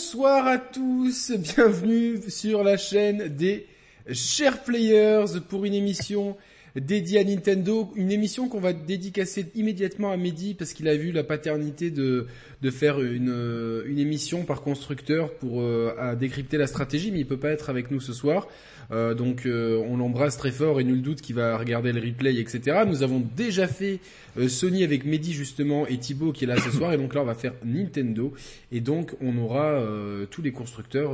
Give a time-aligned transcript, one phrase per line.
[0.00, 3.66] Bonsoir à tous, bienvenue sur la chaîne des
[4.12, 6.36] Chers Players pour une émission
[6.80, 11.12] dédiée à Nintendo, une émission qu'on va dédicacer immédiatement à Mehdi parce qu'il a vu
[11.12, 12.26] la paternité de,
[12.62, 17.26] de faire une, une émission par constructeur pour euh, à décrypter la stratégie, mais il
[17.26, 18.48] peut pas être avec nous ce soir.
[18.90, 22.36] Euh, donc euh, on l'embrasse très fort et nul doute qu'il va regarder le replay,
[22.36, 22.84] etc.
[22.86, 24.00] Nous avons déjà fait
[24.38, 27.20] euh, Sony avec Mehdi justement et Thibaut qui est là ce soir et donc là
[27.20, 28.32] on va faire Nintendo
[28.72, 29.82] et donc on aura
[30.30, 31.12] tous les constructeurs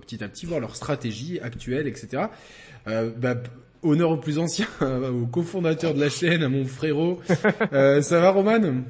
[0.00, 2.24] petit à petit voir leur stratégie actuelle, etc.
[2.86, 3.36] Bah,
[3.88, 7.20] honneur au plus ancien, au cofondateur de la chaîne, à mon frérot.
[7.26, 8.82] ça va Roman?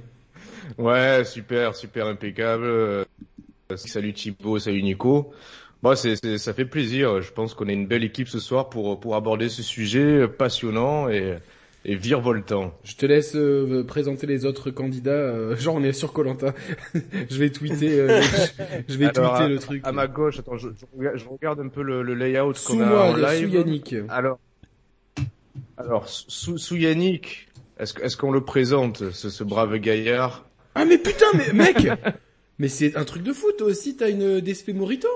[0.79, 3.07] Ouais, super, super impeccable.
[3.75, 5.33] Salut Thibaut, salut Nico.
[5.83, 7.21] Moi, c'est, ça fait plaisir.
[7.21, 11.09] Je pense qu'on a une belle équipe ce soir pour, pour aborder ce sujet passionnant
[11.09, 11.37] et,
[11.87, 12.75] et virevoltant.
[12.83, 15.11] Je te laisse euh, présenter les autres candidats.
[15.13, 16.53] Euh, genre, on est sur Colanta.
[16.95, 18.21] je vais tweeter, euh,
[18.89, 19.83] je, vais tweeter le truc.
[19.87, 20.69] À ma gauche, attends, je,
[20.99, 23.49] je regarde un peu le, le layout qu'on a en live.
[23.49, 23.95] Sous Yannick.
[24.09, 24.39] Alors,
[25.77, 30.47] alors sous, sous Yannick, est-ce, est-ce qu'on le présente, ce, ce brave gaillard?
[30.75, 31.89] Ah mais putain, mais mec,
[32.59, 33.57] mais c'est un truc de foot.
[33.59, 35.09] Toi aussi, t'as une DSP Morito?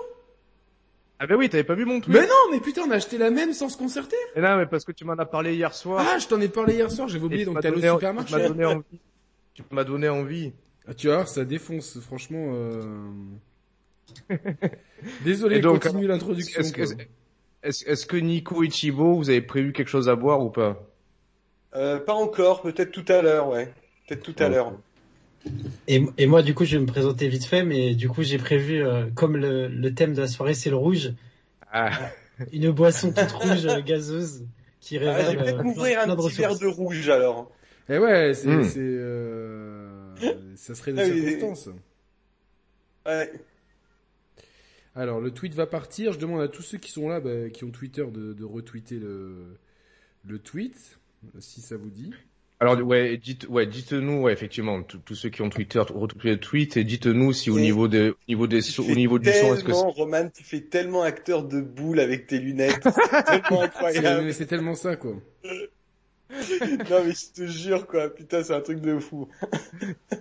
[1.19, 3.19] Ah ben oui, t'avais pas vu mon tweet Mais non, mais putain, on a acheté
[3.19, 4.17] la même sans se concerter.
[4.34, 6.05] Mais non, mais parce que tu m'en as parlé hier soir.
[6.08, 8.34] Ah, je t'en ai parlé hier soir, j'avais oublié, donc t'es allé au supermarché.
[8.34, 9.00] Tu m'as donné envie.
[9.55, 10.52] Tu m'as donné envie.
[10.89, 12.52] Ah, tu vois, ça défonce, franchement.
[12.55, 12.83] Euh...
[15.24, 16.61] Désolé, donc, continue l'introduction.
[16.61, 16.83] Est-ce que,
[17.62, 20.80] est est que Nico et Chibo, vous avez prévu quelque chose à boire ou pas?
[21.75, 23.72] Euh, Pas encore, peut-être tout à l'heure, ouais.
[24.08, 24.72] Peut-être tout à l'heure.
[25.89, 28.39] Et, et, moi, du coup, je vais me présenter vite fait, mais du coup, j'ai
[28.39, 31.12] prévu, euh, comme le, le, thème de la soirée, c'est le rouge,
[31.72, 31.91] ah.
[32.52, 34.45] une boisson toute rouge, euh, gazeuse,
[34.80, 35.14] qui révèle.
[35.19, 37.50] Ah, je vais peut-être m'ouvrir un petit verre de rouge alors.
[37.89, 38.64] Eh ouais, c'est, mm.
[38.64, 40.14] c'est euh...
[40.56, 41.70] ça serait des ah, circonstances.
[43.06, 43.33] Ouais.
[44.96, 46.12] Alors, le tweet va partir.
[46.12, 48.98] Je demande à tous ceux qui sont là, bah, qui ont Twitter, de, de retweeter
[48.98, 49.56] le,
[50.27, 50.98] le tweet,
[51.39, 52.12] si ça vous dit.
[52.62, 56.77] Alors ouais, dites ouais, dites-nous ouais, effectivement tous ceux qui ont Twitter retweeté le tweet
[56.77, 60.28] et dites-nous si au niveau au niveau des au niveau du son est-ce que Roman
[60.28, 64.34] tu fais tellement acteur de boule avec tes lunettes, c'est tellement incroyable.
[64.34, 65.12] C'est tellement ça quoi.
[65.42, 69.27] non mais je te jure quoi, putain c'est un truc de fou.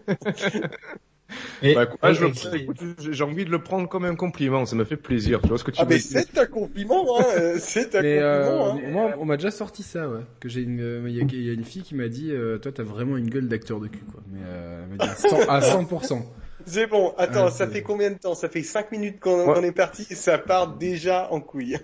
[1.61, 5.41] bah, j'ai envie de le prendre comme un compliment, ça me fait plaisir.
[5.41, 8.21] Tu vois ce que tu ah mais c'est un compliment, hein, euh, c'est un compliment.
[8.21, 8.79] Euh, hein.
[8.91, 10.21] Moi, on m'a déjà sorti ça, ouais.
[10.39, 12.83] Que j'ai une, euh, il y, a une fille qui m'a dit, euh, toi, t'as
[12.83, 14.21] vraiment une gueule d'acteur de cul, quoi.
[14.31, 15.11] Mais euh, elle m'a dit
[15.47, 16.21] à 100%.
[16.65, 17.13] C'est bon.
[17.17, 18.35] Attends, ça fait combien de temps?
[18.35, 21.77] Ça fait 5 minutes qu'on est parti et ça part déjà en couille.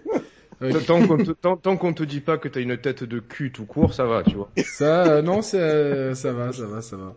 [0.88, 3.52] tant qu'on te, tant, tant qu'on te dit pas que t'as une tête de cul
[3.52, 4.50] tout court, ça va, tu vois.
[4.64, 7.16] Ça, non, ça, ça va, ça va, ça va.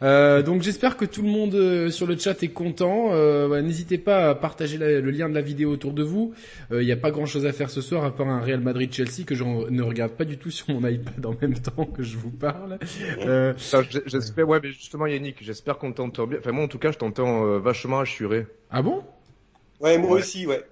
[0.00, 3.08] Euh, donc j'espère que tout le monde euh, sur le chat est content.
[3.12, 6.34] Euh, N'hésitez pas à partager le lien de la vidéo autour de vous.
[6.70, 9.24] Il euh, n'y a pas grand-chose à faire ce soir à part un Real Madrid-Chelsea
[9.26, 12.16] que je ne regarde pas du tout sur mon iPad en même temps que je
[12.16, 12.78] vous parle.
[13.20, 13.54] Euh...
[14.06, 16.38] J'espère, ouais, mais justement Yannick, j'espère qu'on t'entend bien.
[16.38, 18.46] Enfin moi en tout cas, je t'entends vachement assuré.
[18.70, 19.02] Ah bon?
[19.80, 20.62] Ouais, moi aussi, ouais.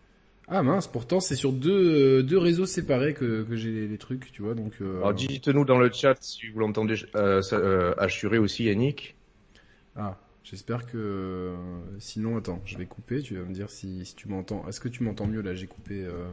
[0.48, 4.42] Ah mince, pourtant c'est sur deux, deux réseaux séparés que, que j'ai les trucs, tu
[4.42, 4.54] vois.
[4.54, 4.74] Donc.
[4.80, 6.94] Alors dites-nous dans le chat si vous l'entendez
[7.98, 9.15] assuré aussi, Yannick.
[9.98, 11.54] Ah, j'espère que...
[11.98, 14.66] Sinon, attends, je vais couper, tu vas me dire si, si tu m'entends.
[14.68, 15.54] Est-ce que tu m'entends mieux là?
[15.54, 16.30] J'ai coupé euh,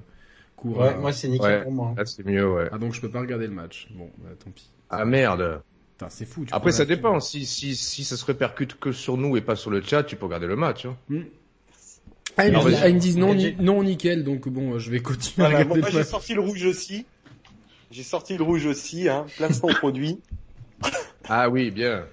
[0.56, 0.79] court.
[0.79, 1.94] Ouais, moi c'est nickel pour moi.
[1.97, 2.69] Là c'est mieux, ouais.
[2.72, 3.88] Ah donc je peux pas regarder le match.
[3.91, 4.69] Bon, bah, tant pis.
[4.90, 5.62] Ah merde
[6.09, 6.46] c'est fou.
[6.52, 9.72] Après ça dépend, si, si, si ça se répercute que sur nous et pas sur
[9.72, 10.85] le chat, tu peux regarder le match.
[10.85, 10.97] Hein.
[11.09, 11.23] Hmm.
[12.35, 15.81] Ah, ils, ah, me disent non, non nickel, donc bon, je vais continuer à regarder
[15.81, 17.06] moi, j'ai sorti le rouge aussi.
[17.91, 20.19] J'ai sorti le rouge aussi, hein, placement produit.
[21.29, 22.06] Ah oui, bien.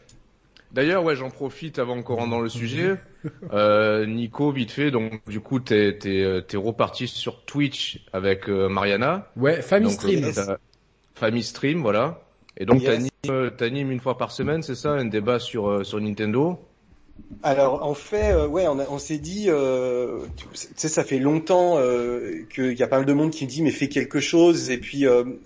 [0.72, 2.96] D'ailleurs, ouais, j'en profite avant qu'on rentre dans le sujet.
[3.52, 8.66] Euh, Nico, vite fait, donc du coup, t'es t'es t'es reparti sur Twitch avec euh,
[8.70, 9.26] Mariana.
[9.36, 10.24] Ouais, Family Stream.
[10.24, 10.56] Euh,
[11.16, 12.22] family Stream, voilà.
[12.56, 13.08] Et donc yes.
[13.58, 16.58] t'animes une fois par semaine, c'est ça, un débat sur euh, sur Nintendo?
[17.42, 21.78] Alors en fait, euh, ouais, on, on s'est dit, euh, tu sais, ça fait longtemps
[21.78, 24.70] euh, qu'il y a pas mal de monde qui me dit mais fais quelque chose.
[24.70, 25.04] Et puis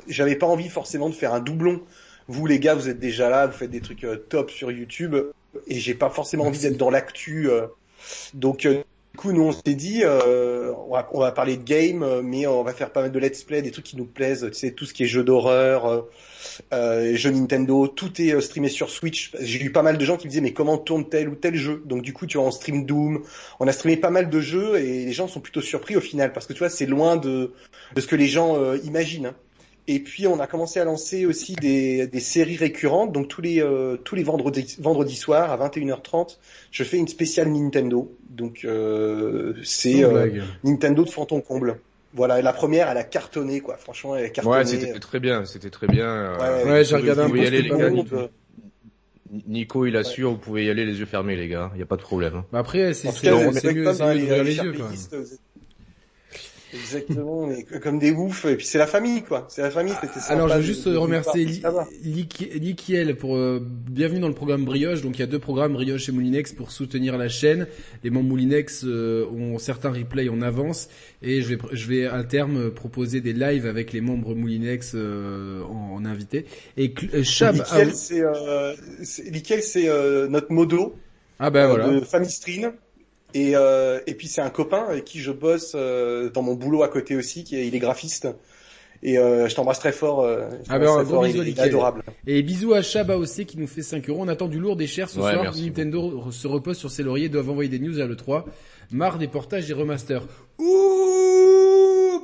[0.08, 1.80] j'avais pas envie forcément de faire un doublon
[2.28, 5.14] vous les gars, vous êtes déjà là, vous faites des trucs euh, top sur YouTube,
[5.66, 7.50] et j'ai pas forcément envie d'être dans l'actu.
[7.50, 7.66] Euh.
[8.32, 8.82] donc euh,
[9.12, 12.64] du coup, nous on s'est dit, on va, on, va, parler de game, mais on
[12.64, 14.86] va faire pas mal de let's play, des trucs qui nous plaisent, tu sais, tout
[14.86, 16.08] ce qui est jeux d'horreur,
[16.72, 19.30] euh, jeux Nintendo, tout est streamé sur Switch.
[19.38, 21.54] J'ai eu pas mal de gens qui me disaient mais comment tourne tel ou tel
[21.54, 21.80] jeu?
[21.84, 23.22] Donc du coup, tu vois, on stream Doom,
[23.60, 26.32] on a streamé pas mal de jeux et les gens sont plutôt surpris au final
[26.32, 27.52] parce que tu vois, c'est loin de,
[27.94, 29.26] de ce que les gens imaginent.
[29.26, 29.34] Hein.
[29.86, 33.12] Et puis on a commencé à lancer aussi des, des séries récurrentes.
[33.12, 36.38] Donc tous les euh, tous les vendredis vendredis soirs à 21h30,
[36.70, 38.10] je fais une spéciale Nintendo.
[38.30, 41.78] Donc euh, c'est euh, Nintendo de fond en comble.
[42.14, 43.76] Voilà, et la première, elle a cartonné quoi.
[43.76, 44.56] Franchement, elle a cartonné.
[44.56, 46.38] Ouais, c'était très bien, c'était très bien.
[46.38, 47.36] Ouais, ouais j'ai regardé un peu.
[47.36, 47.90] les gars,
[49.48, 51.72] Nico, il assure, vous pouvez y aller les yeux fermés, les gars.
[51.74, 52.44] Il y a pas de problème.
[52.52, 54.74] Bah après, c'est mieux, c'est mieux les yeux.
[56.74, 58.44] Exactement, mais comme des oufs.
[58.46, 59.46] Et puis c'est la famille, quoi.
[59.48, 59.94] C'est la famille.
[60.28, 61.46] Alors je veux juste remercier
[62.02, 65.02] Likiel pour euh, bienvenue dans le programme Brioche.
[65.02, 67.68] Donc il y a deux programmes Brioche et Moulinex pour soutenir la chaîne.
[68.02, 70.88] Les membres Moulinex euh, ont certains replays en avance
[71.22, 75.62] et je vais je vais à terme proposer des lives avec les membres Moulinex euh,
[75.62, 76.46] en, invité.
[76.76, 76.92] Et
[77.22, 78.22] Chab, Likiel, c'est
[79.62, 80.96] c'est notre modo.
[81.38, 81.88] Ah ben voilà.
[81.88, 82.72] De Family Stream.
[83.34, 86.82] Et, euh, et puis c'est un copain avec qui je bosse euh, dans mon boulot
[86.82, 88.28] à côté aussi, qui est, il est graphiste.
[89.02, 90.22] Et euh, je t'embrasse très fort.
[90.22, 92.02] Euh, ah ben, un gros bisou il, est adorable.
[92.26, 94.20] Et bisous à Shaba aussi qui nous fait 5 euros.
[94.22, 95.52] On attend du lourd des chers ce soir.
[95.54, 98.44] Nintendo se repose sur ses lauriers, doivent envoyer des news à l'E3.
[98.92, 100.26] Marre des portages et remasters.
[100.58, 101.04] Ouh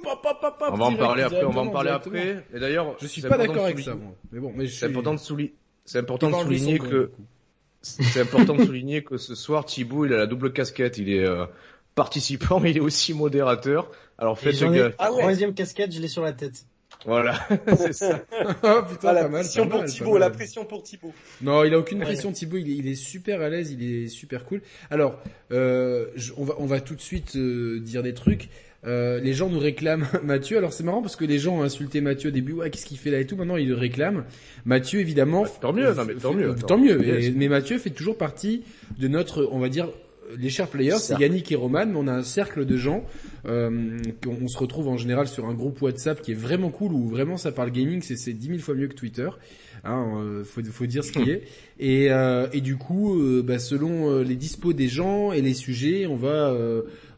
[0.03, 2.45] pop, pop, pop, On va en parler après, on va en parler après.
[2.55, 4.15] Et d'ailleurs, je suis pas d'accord avec ça, moi.
[4.33, 5.55] Mais bon, mais c'est important de souligner,
[5.85, 7.11] c'est important de souligner que
[7.83, 10.99] c'est important de souligner que ce soir, Thibaut, il a la double casquette.
[10.99, 11.47] Il est euh,
[11.95, 13.91] participant, mais il est aussi modérateur.
[14.19, 14.95] Alors faites gaffe.
[14.99, 16.65] Ah Troisième casquette, je l'ai sur la tête.
[17.07, 17.39] Voilà,
[17.77, 18.21] c'est ça.
[18.63, 21.15] oh, putain, la pression pour Thibaut, la pression pour Thibaut.
[21.41, 24.09] Non, il a aucune pression Thibaut, il est, il est, super à l'aise, il est
[24.09, 24.61] super cool.
[24.91, 25.19] Alors,
[25.51, 26.07] euh,
[26.37, 28.51] on, va, on va tout de suite euh, dire des trucs.
[28.87, 30.57] Euh, les gens nous réclament Mathieu.
[30.57, 32.53] Alors c'est marrant parce que les gens ont insulté Mathieu au début.
[32.53, 33.37] Ouais, qu'est-ce qu'il fait là et tout.
[33.37, 34.25] Maintenant, ils le réclament.
[34.65, 35.43] Mathieu, évidemment.
[35.43, 36.55] Bah, tant mieux, non, mais tant mieux.
[36.55, 36.99] Tant mieux.
[37.37, 38.63] mais Mathieu fait toujours partie
[38.99, 39.89] de notre, on va dire,
[40.39, 43.05] les chers players, c'est Yannick et Roman, mais on a un cercle de gens.
[43.47, 47.09] Euh, on, se retrouve en général sur un groupe WhatsApp qui est vraiment cool où
[47.09, 49.29] vraiment ça parle gaming, c'est dix mille fois mieux que Twitter.
[49.85, 51.45] Hein, euh, faut, faut dire ce qui est.
[51.83, 56.05] Et, euh, et du coup, euh, bah, selon les dispos des gens et les sujets,
[56.05, 56.55] on va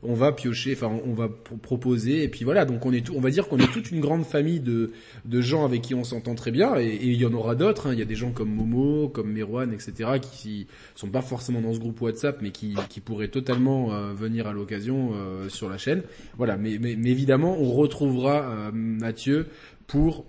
[0.02, 2.64] on va piocher, enfin on va proposer et puis voilà.
[2.64, 4.92] Donc on est tout, on va dire qu'on est toute une grande famille de
[5.24, 7.88] de gens avec qui on s'entend très bien et, il y en aura d'autres.
[7.88, 7.92] Hein.
[7.92, 10.10] Il y a des gens comme Momo, comme Merwan, etc.
[10.20, 14.52] qui sont pas forcément dans ce groupe WhatsApp mais qui qui pourraient totalement venir à
[14.52, 15.12] l'occasion
[15.48, 16.02] sur la chaîne.
[16.36, 16.56] Voilà.
[16.56, 19.46] Mais, mais, mais évidemment on retrouvera Mathieu
[19.86, 20.24] pour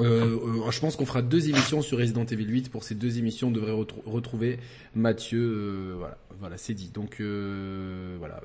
[0.00, 0.36] euh,
[0.66, 2.70] euh, je pense qu'on fera deux émissions sur Resident Evil 8.
[2.70, 3.72] Pour ces deux émissions, on devrait
[4.06, 4.58] retrouver
[4.94, 5.40] Mathieu.
[5.40, 6.90] Euh, voilà, voilà, c'est dit.
[6.92, 8.40] Donc euh, voilà,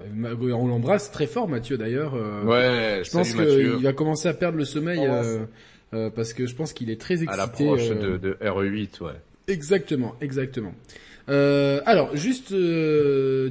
[0.56, 2.13] on l'embrasse très fort, Mathieu d'ailleurs.
[2.13, 3.01] ouais.
[3.04, 5.07] Je pense qu'il va commencer à perdre le sommeil
[5.92, 7.34] parce que je pense qu'il est très excité.
[7.34, 9.13] À l'approche de, de RE8, ouais.
[9.48, 10.74] Exactement, exactement.
[11.28, 12.54] alors, juste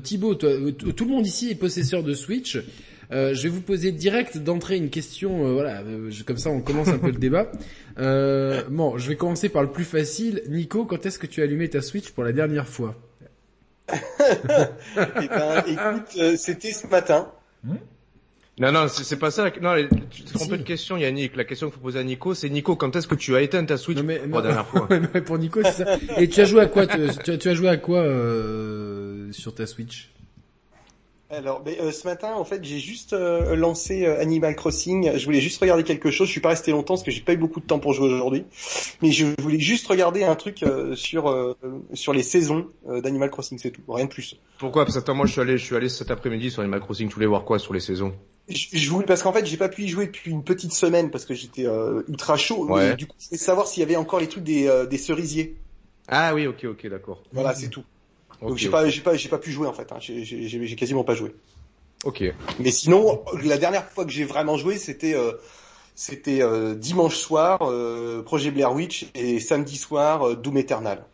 [0.02, 2.58] Thibaut, tout le monde ici est possesseur de Switch.
[3.10, 6.60] Euh, je vais vous poser direct d'entrée une question, euh, voilà, euh, comme ça on
[6.60, 7.50] commence un peu le débat.
[8.70, 10.42] bon, je vais commencer par le plus facile.
[10.48, 12.94] Nico, quand est-ce que tu as allumé ta Switch pour la dernière fois
[13.90, 17.32] eh ben, écoute, c'était ce matin.
[17.64, 17.76] Hmm
[18.60, 19.50] non, non, c'est pas ça.
[19.62, 19.76] Non,
[20.10, 21.36] tu te trompes de question, Yannick.
[21.36, 23.64] La question qu'il faut poser à Nico, c'est Nico, quand est-ce que tu as éteint
[23.64, 24.88] ta Switch pour la dernière fois
[25.26, 25.96] Pour Nico, c'est ça.
[26.18, 26.98] Et tu as joué à quoi tu,
[27.48, 28.04] as, joué à quoi
[29.30, 30.10] sur ta Switch?
[31.30, 35.12] Alors, euh, ce matin, en fait, j'ai juste euh, lancé euh, Animal Crossing.
[35.14, 36.26] Je voulais juste regarder quelque chose.
[36.26, 38.06] Je suis pas resté longtemps parce que j'ai pas eu beaucoup de temps pour jouer
[38.06, 38.44] aujourd'hui.
[39.02, 40.64] Mais je voulais juste regarder un truc
[40.94, 41.56] sur
[41.92, 44.36] sur les saisons d'Animal Crossing, c'est tout, rien de plus.
[44.58, 44.86] Pourquoi?
[44.86, 47.08] Parce que moi, je suis allé, je suis allé cet après-midi sur Animal Crossing.
[47.08, 48.14] Tu voulais voir quoi sur les saisons?
[48.48, 51.26] Je, voulais parce qu'en fait, j'ai pas pu y jouer depuis une petite semaine parce
[51.26, 51.66] que j'étais
[52.08, 52.66] ultra chaud.
[52.66, 52.96] Ouais.
[52.96, 55.56] du coup, je voulais savoir s'il y avait encore les trucs des des cerisiers.
[56.08, 57.22] Ah oui, ok, ok, d'accord.
[57.32, 57.84] Voilà, c'est tout.
[58.42, 59.90] Donc j'ai pas, j'ai pas, j'ai pas pu jouer en fait.
[59.92, 59.98] Hein.
[60.00, 61.34] J'ai quasiment pas joué.
[62.04, 62.22] Ok.
[62.60, 65.32] Mais sinon, la dernière fois que j'ai vraiment joué, c'était euh,
[65.94, 71.04] c'était euh, dimanche soir, euh, projet Blair Witch, et samedi soir, Doom Eternal.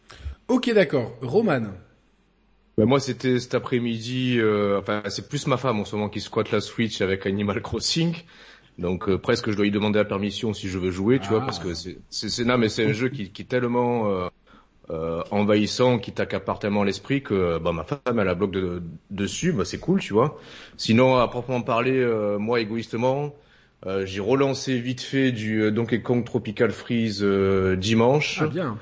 [0.49, 1.13] Ok, d'accord.
[1.23, 1.63] Roman.
[2.77, 4.39] Bah moi, c'était cet après-midi.
[4.79, 8.15] enfin, c'est plus ma femme en ce moment qui squatte la Switch avec Animal Crossing.
[8.79, 11.61] Donc presque, je dois lui demander la permission si je veux jouer, tu vois, parce
[11.61, 14.29] que c'est, c'est, non, mais c'est un jeu qui, qui est tellement euh,
[15.31, 19.65] envahissant qui t'accapare tellement l'esprit que bah, ma femme elle a bloc de, dessus, bah,
[19.65, 20.39] c'est cool, tu vois.
[20.77, 23.35] Sinon, à proprement parler, euh, moi égoïstement,
[23.87, 27.25] euh, j'ai relancé vite fait du euh, Donkey Kong Tropical Freeze
[27.79, 28.41] dimanche.
[28.43, 28.79] Ah bien.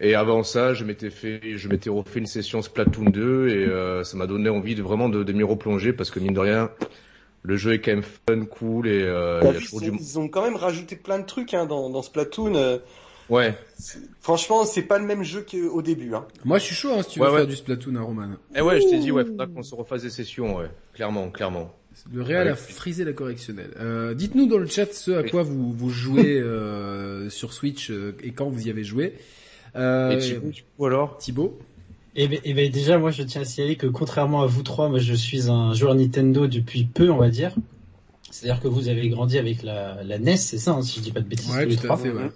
[0.00, 4.16] Et avant ça, je m'étais fait, je m'étais refait une session Splatoon 2 et ça
[4.16, 6.70] m'a donné envie de vraiment de, de m'y replonger parce que mine de rien,
[7.42, 11.20] le jeu est quand même fun, cool et bah, ils, ont quand même rajouté plein
[11.20, 12.80] de trucs hein, dans, dans Splatoon
[13.28, 13.54] Ouais.
[14.20, 16.14] Franchement, c'est pas le même jeu qu'au début.
[16.14, 16.26] Hein.
[16.44, 18.28] Moi, je suis chaud hein, si tu veux faire du Splatoon, hein, Roman.
[18.54, 20.70] Eh ouais, je t'ai dit, ouais, faudra qu'on se refasse des sessions, ouais.
[20.94, 21.72] Clairement, clairement.
[22.12, 23.70] Le Real a frisé la correctionnelle.
[23.78, 28.16] Euh, Dites-nous dans le chat ce à quoi vous, vous jouez euh, sur Switch euh,
[28.22, 29.14] et quand vous y avez joué.
[29.76, 31.18] Euh, et Thibaut, alors?
[31.18, 31.58] Thibaut?
[32.14, 34.88] Et, ben, et ben déjà, moi, je tiens à signaler que contrairement à vous trois,
[34.88, 37.54] moi, je suis un joueur Nintendo depuis peu, on va dire.
[38.30, 41.12] C'est-à-dire que vous avez grandi avec la, la NES, c'est ça, hein, si je dis
[41.12, 41.54] pas de bêtises.
[41.54, 42.30] Ouais, tous les ouais.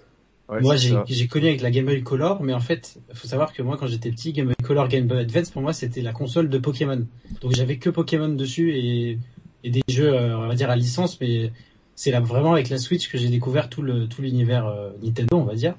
[0.49, 3.61] Ouais, moi, j'ai connu avec la Game Boy Color, mais en fait, faut savoir que
[3.61, 6.49] moi, quand j'étais petit, Game Boy Color, Game Boy Advance, pour moi, c'était la console
[6.49, 7.05] de Pokémon.
[7.41, 9.19] Donc, j'avais que Pokémon dessus et,
[9.65, 11.51] et des jeux, euh, on va dire, à licence, mais
[11.95, 15.37] c'est là vraiment avec la Switch que j'ai découvert tout le tout l'univers euh, Nintendo,
[15.37, 15.75] on va dire.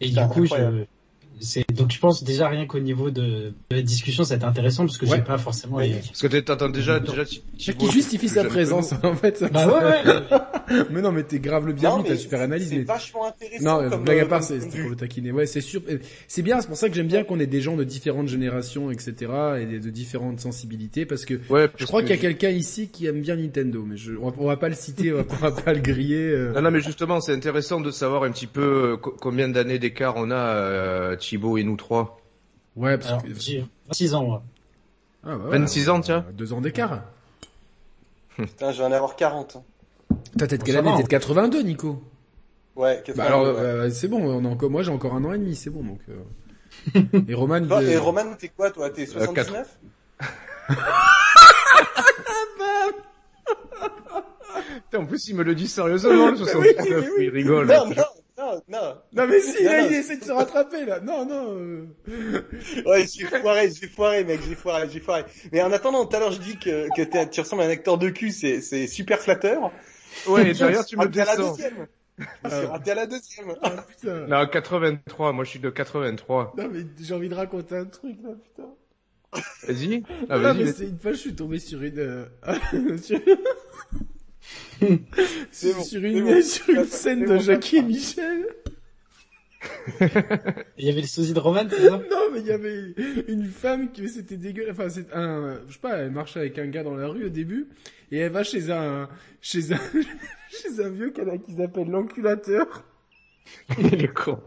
[0.00, 0.84] Et du coup, je,
[1.40, 4.98] c'est donc je pense déjà rien qu'au niveau de, de la discussion, c'est intéressant parce
[4.98, 5.78] que j'ai pas forcément.
[5.78, 5.94] Les...
[5.94, 7.24] Parce que t'entends déjà déjà.
[7.24, 9.44] Qui justifie sa présence en fait.
[9.52, 10.10] Bah ouais.
[10.10, 10.84] ouais.
[10.90, 12.68] mais non, mais t'es grave le bienvenu, t'as super analyse.
[12.68, 13.82] C'est vachement intéressant.
[13.82, 15.32] Non, blague à part, c'est pour le taquiner.
[15.32, 15.82] Ouais, c'est sûr.
[16.28, 18.90] C'est bien, c'est pour ça que j'aime bien qu'on ait des gens de différentes générations,
[18.90, 19.14] etc.
[19.60, 23.06] et de différentes sensibilités parce que ouais, je crois qu'il y a quelqu'un ici qui
[23.06, 25.80] aime bien Nintendo, mais je, on, va, va pas le citer, on va, pas le
[25.80, 26.30] griller.
[26.30, 26.52] Euh.
[26.52, 30.14] Non, non, mais justement, c'est intéressant de savoir un petit peu euh, combien d'années d'écart
[30.16, 30.34] on a.
[30.34, 32.20] Euh, Thibaut et nous trois
[32.76, 33.28] Ouais, parce que...
[33.38, 34.42] J'ai 26 ans, moi.
[35.24, 36.24] Ah, bah 26 ans, tiens.
[36.32, 37.02] Deux ans d'écart.
[38.36, 39.62] Putain, je vais en avoir 40.
[40.36, 42.02] T'as peut-être quelle année T'es de 82, Nico
[42.76, 43.16] Ouais, 82.
[43.16, 45.54] Bah alors, euh, c'est bon, on a encore, moi j'ai encore un an et demi,
[45.54, 46.00] c'est bon, donc...
[46.08, 47.02] Euh...
[47.28, 47.80] et Roman...
[47.80, 48.90] et Roman, t'es quoi, toi?
[48.90, 49.78] T'es 79
[54.74, 57.68] Putain, en plus, il me le dit sérieusement, le 79, il rigole.
[57.68, 58.02] Non, non,
[58.36, 58.96] non, non.
[59.12, 61.00] Non mais si, là, il essaie de se rattraper, là.
[61.00, 61.56] Non, non.
[61.56, 61.86] Euh...
[62.86, 65.24] ouais, j'ai foiré, j'ai foiré, mec, j'ai foiré, j'ai foiré.
[65.52, 67.96] Mais en attendant, tout à l'heure, je dis que, que tu ressembles à un acteur
[67.98, 69.70] de cul, c'est, c'est super flatteur.
[70.26, 71.56] Ouais, et derrière, tu me descends.
[72.44, 73.54] Je suis raté à la deuxième.
[73.62, 74.26] Ah, putain.
[74.26, 76.54] Non, 83, moi je suis de 83.
[76.56, 78.68] Non mais j'ai envie de raconter un truc là, putain.
[79.66, 80.04] Vas-y.
[80.28, 80.56] Ah, vas-y.
[80.56, 82.28] Non, mais c'est une fois je suis tombé sur une...
[84.80, 84.98] Sur...
[85.50, 86.42] C'est bon, sur une, bon.
[86.42, 88.46] sur une scène de Jackie et Michel.
[90.78, 91.98] Il y avait le sosie de Roman, c'est ça?
[92.10, 92.94] Non, mais il y avait
[93.28, 94.72] une femme qui c'était dégueulasse.
[94.72, 97.28] Enfin, c'est un, je sais pas, elle marchait avec un gars dans la rue au
[97.30, 97.68] début,
[98.10, 99.08] et elle va chez un,
[99.40, 99.80] chez un,
[100.50, 102.84] chez un vieux canard qui s'appelle l'enculateur.
[103.78, 104.38] Il est con.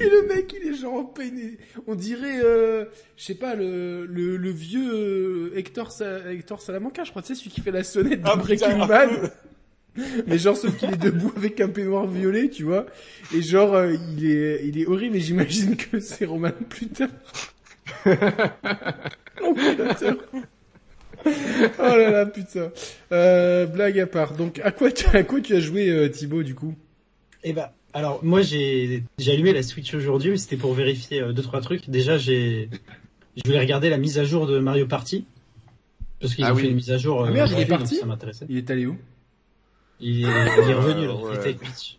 [0.00, 1.58] Et le mec, il est genre peiné.
[1.86, 7.04] On dirait, euh, je sais pas, le, le, le vieux euh, Hector, Sa Hector Salamanca,
[7.04, 9.32] je crois, tu sais, celui qui fait la sonnette de ah, Breaking Bad.
[10.26, 12.86] Mais genre, sauf qu'il est debout avec un peignoir violet, tu vois.
[13.34, 17.08] Et genre, euh, il est, il est horrible et j'imagine que c'est Roman plus tard.
[18.06, 19.54] oh
[21.78, 22.70] là là, putain.
[23.12, 24.34] Euh, blague à part.
[24.34, 26.74] Donc, à quoi tu, à quoi tu as joué, euh, Thibaut, du coup?
[27.42, 31.42] Eh ben, alors moi j'ai j'ai allumé la Switch aujourd'hui, c'était pour vérifier euh, deux
[31.42, 31.88] trois trucs.
[31.88, 32.70] Déjà j'ai
[33.36, 35.24] je voulais regarder la mise à jour de Mario Party
[36.20, 37.24] parce qu'ils ah ont fait une mise à jour.
[37.26, 37.96] Ah merde, il est parti.
[37.96, 38.46] Ça m'intéressait.
[38.48, 38.96] Il est allé où?
[40.00, 41.14] Il est, il est revenu là.
[41.30, 41.98] Il était avec Peach.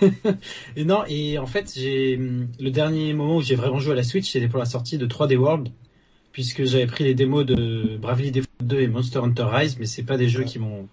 [0.76, 4.02] et non et en fait j'ai le dernier moment où j'ai vraiment joué à la
[4.02, 5.68] Switch c'était pour la sortie de 3D World
[6.32, 10.02] puisque j'avais pris les démos de Bravely Default 2 et Monster Hunter Rise mais c'est
[10.02, 10.88] pas des jeux qui m'ont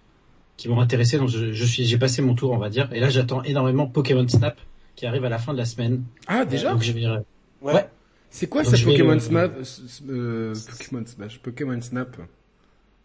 [0.58, 1.18] qui m'ont intéressé.
[1.18, 2.90] Donc je, je suis, j'ai passé mon tour, on va dire.
[2.94, 4.60] Et là, j'attends énormément Pokémon Snap
[4.96, 6.04] qui arrive à la fin de la semaine.
[6.28, 7.06] Ah déjà Donc je vais...
[7.62, 7.90] ouais.
[8.30, 9.54] C'est quoi ça Pokémon Snap
[10.10, 12.18] euh, Pokémon Smash, Pokémon Snap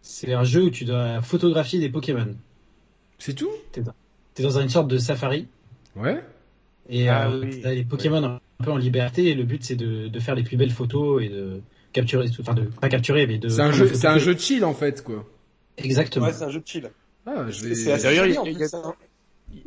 [0.01, 2.35] C'est un jeu où tu dois photographier des Pokémon.
[3.19, 3.51] C'est tout?
[3.73, 3.95] T'es dans,
[4.39, 5.49] es dans une sorte de safari.
[5.97, 6.23] Ouais.
[6.89, 7.61] Et ah, euh, oui.
[7.61, 10.45] t'as les Pokémon un peu en liberté et le but c'est de, de faire les
[10.45, 11.61] plus belles photos et de
[11.93, 13.49] capturer, enfin de pas capturer mais de.
[13.49, 15.27] C'est un jeu, c'est un jeu de chill en fait quoi.
[15.77, 16.27] Exactement.
[16.27, 16.89] Ouais, c'est un jeu chill.
[17.27, 17.99] Ah, je vais...
[17.99, 18.27] D'ailleurs,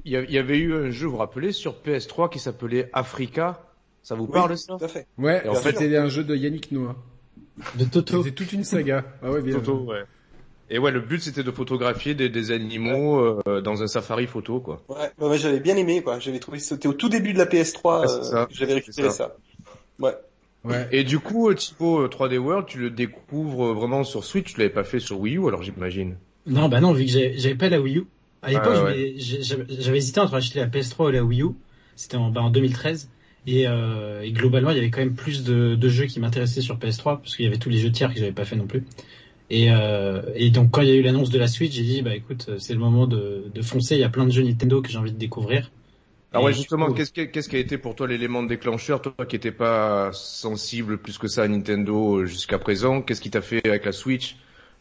[0.06, 3.62] il, y, avait eu un jeu, vous vous rappelez, sur PS3 qui s'appelait Africa.
[4.02, 5.08] Ça vous parle ça Tout à fait.
[5.18, 6.96] Ouais, en fait, c'était un jeu de Yannick Noah.
[7.76, 8.24] De Toto.
[8.24, 9.04] C'était toute une saga.
[9.22, 9.56] Ah ouais, bien.
[9.56, 10.04] Toto, ouais.
[10.72, 14.60] Et ouais, le but c'était de photographier des, des animaux euh, dans un safari photo,
[14.60, 14.84] quoi.
[14.88, 16.20] Ouais, bah, j'avais bien aimé, quoi.
[16.20, 18.34] J'avais trouvé c'était au tout début de la PS3.
[18.34, 19.36] Euh, j'avais récupéré ça.
[20.00, 20.16] Ouais.
[20.64, 20.88] Ouais.
[20.92, 24.84] Et du coup, Typo 3D World, tu le découvres vraiment sur Switch, tu l'avais pas
[24.84, 26.18] fait sur Wii U, alors j'imagine?
[26.50, 28.04] Non, bah non, vu que j'avais pas la Wii U.
[28.42, 31.50] À l'époque, ah, j'avais hésité entre acheter la PS3 ou la Wii U.
[31.96, 33.10] C'était en, bah, en 2013.
[33.48, 36.62] Et, euh, et, globalement, il y avait quand même plus de, de jeux qui m'intéressaient
[36.62, 38.68] sur PS3 parce qu'il y avait tous les jeux tiers que j'avais pas fait non
[38.68, 38.84] plus.
[39.50, 42.02] Et, euh, et donc quand il y a eu l'annonce de la Switch, j'ai dit
[42.02, 43.96] bah écoute, c'est le moment de, de foncer.
[43.96, 45.72] Il y a plein de jeux Nintendo que j'ai envie de découvrir.
[46.32, 49.36] Alors ouais, justement, qu'est-ce qui, qu'est-ce qui a été pour toi l'élément déclencheur, toi qui
[49.36, 53.86] n'étais pas sensible plus que ça à Nintendo jusqu'à présent, qu'est-ce qui t'a fait avec
[53.86, 54.38] la Switch?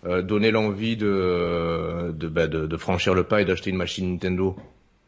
[0.06, 4.10] Euh, donner l'envie de de, bah, de de, franchir le pas et d'acheter une machine
[4.12, 4.56] Nintendo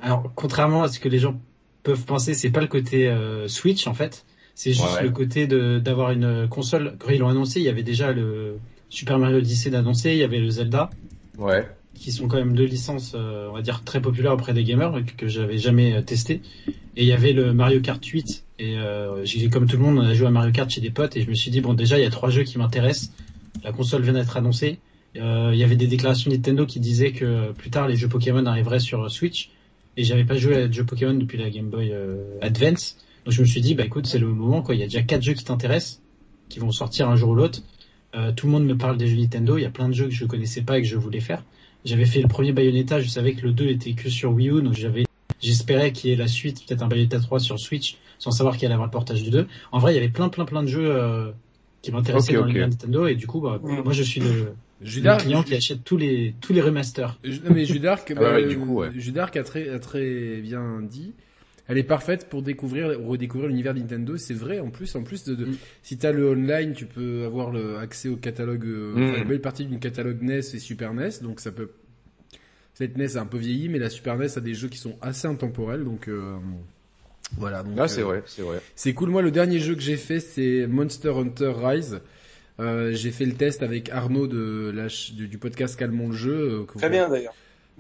[0.01, 1.41] Alors, contrairement à ce que les gens
[1.83, 4.25] peuvent penser, c'est pas le côté euh, Switch en fait.
[4.55, 5.03] C'est juste Ouais.
[5.05, 6.97] le côté d'avoir une console.
[6.99, 8.59] Quand ils l'ont annoncé, il y avait déjà le
[8.91, 10.91] Super Mario Odyssey d'annoncer, il y avait le Zelda,
[11.39, 11.67] Ouais.
[11.95, 14.93] qui sont quand même deux licences, euh, on va dire très populaires auprès des gamers
[15.07, 16.43] que, que j'avais jamais testé.
[16.97, 18.45] Et il y avait le Mario Kart 8.
[18.59, 18.77] Et
[19.23, 21.23] j'ai comme tout le monde, on a joué à Mario Kart chez des potes et
[21.23, 23.13] je me suis dit bon déjà il y a trois jeux qui m'intéressent.
[23.65, 24.79] La console vient d'être annoncée.
[25.17, 28.45] Euh, il y avait des déclarations Nintendo qui disaient que plus tard les jeux Pokémon
[28.47, 29.51] arriveraient sur Switch.
[29.97, 32.97] Et j'avais pas joué à des jeux Pokémon depuis la Game Boy euh, Advance.
[33.25, 34.75] Donc je me suis dit bah écoute c'est le moment quoi.
[34.75, 36.01] Il y a déjà quatre jeux qui t'intéressent,
[36.49, 37.61] qui vont sortir un jour ou l'autre.
[38.15, 39.59] Euh, tout le monde me parle des jeux Nintendo.
[39.59, 41.45] Il y a plein de jeux que je connaissais pas et que je voulais faire.
[41.85, 44.63] J'avais fait le premier Bayonetta, je savais que le 2 était que sur Wii U,
[44.63, 45.05] donc j'avais,
[45.41, 48.67] j'espérais qu'il y ait la suite, peut-être un Bayonetta 3 sur Switch, sans savoir qu'il
[48.67, 49.47] allait avoir le portage du 2.
[49.73, 51.33] En vrai, il y avait plein, plein, plein de jeux
[51.83, 52.47] qui m'intéressaient Ok, dans ok.
[52.49, 55.97] l'univers Nintendo, et du coup, bah, moi je suis le, le client qui achète tous
[55.97, 57.19] les tous les remasters.
[57.25, 58.91] Non mais Judark, Ah ouais, bah, ouais, du coup, ouais.
[58.95, 61.15] Judark a très, a très bien dit.
[61.69, 64.17] Elle est parfaite pour découvrir, redécouvrir l'univers Nintendo.
[64.17, 64.59] C'est vrai.
[64.59, 65.57] En plus, en plus de, de Mm.
[65.85, 69.03] si t'as le online, tu peux avoir le accès au catalogue, euh, Mm.
[69.05, 71.11] enfin, une belle partie d'une catalogue NES et Super NES.
[71.23, 71.71] Donc ça peut.
[72.75, 74.97] Cette NES a un peu vieilli, mais la Super NES a des jeux qui sont
[75.01, 75.85] assez intemporels.
[75.85, 76.35] Donc euh,
[77.39, 77.63] voilà.
[77.63, 78.61] Donc, Là, c'est euh, vrai, c'est vrai.
[78.75, 79.11] c'est cool.
[79.11, 82.01] Moi, le dernier jeu que j'ai fait, c'est Monster Hunter Rise.
[82.59, 86.33] Euh, j'ai fait le test avec Arnaud de la du, du podcast Calmons le jeu.
[86.33, 87.35] euh, que Très vous- bien d'ailleurs.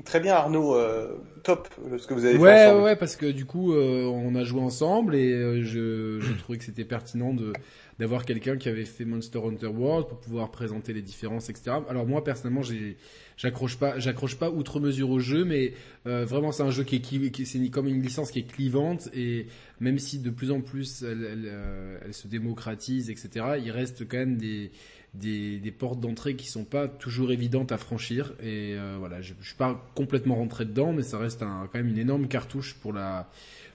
[0.07, 2.83] Très bien Arnaud, euh, top euh, ce que vous avez fait Ouais, ensemble.
[2.85, 6.57] ouais, parce que du coup, euh, on a joué ensemble et euh, je, j'ai trouvé
[6.57, 7.52] que c'était pertinent de
[7.99, 11.73] d'avoir quelqu'un qui avait fait Monster Hunter World pour pouvoir présenter les différences, etc.
[11.90, 12.97] Alors moi, personnellement, j'ai
[13.40, 15.73] j'accroche pas, j'accroche pas outre mesure au jeu, mais
[16.06, 19.09] euh, vraiment, c'est un jeu qui est, qui, c'est comme une licence qui est clivante
[19.14, 19.47] et
[19.80, 23.59] même si de plus en plus elle, euh, se démocratise, etc.
[23.64, 24.70] Il reste quand même des
[25.12, 29.35] des, des portes d'entrée qui sont pas toujours évidentes à franchir et euh, voilà je,
[29.40, 32.92] je suis pas complètement rentré dedans mais ça reste quand même une énorme cartouche pour
[32.92, 33.28] la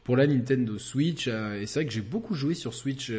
[0.06, 3.12] pour la Nintendo Switch et c'est vrai que j'ai beaucoup joué sur Switch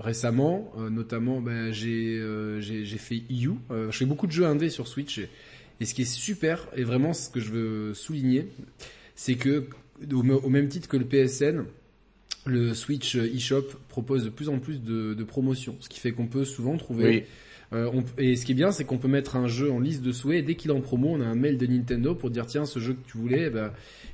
[0.00, 4.46] récemment euh, notamment ben, j'ai euh, j'ai fait EU euh, je fais beaucoup de jeux
[4.46, 5.18] indés sur Switch
[5.80, 8.48] et, ce qui est super et vraiment ce que je veux souligner
[9.14, 9.66] c'est que
[10.12, 11.64] au, me- au même titre que le PSN
[12.46, 16.44] le Switch eShop propose de plus en plus de, promotions, ce qui fait qu'on peut
[16.44, 17.26] souvent trouver.
[17.74, 20.02] Euh, on- et ce qui est bien, c'est qu'on peut mettre un jeu en liste
[20.02, 20.38] de souhaits.
[20.38, 22.64] Et dès qu'il est en promo, on a un mail de Nintendo pour dire tiens,
[22.66, 23.70] ce jeu que tu voulais, ben,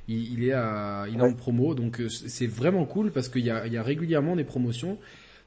[0.07, 1.73] il, il est à, il est en promo.
[1.75, 4.97] Donc euh, c'est vraiment cool parce qu'il y a, il y a régulièrement des promotions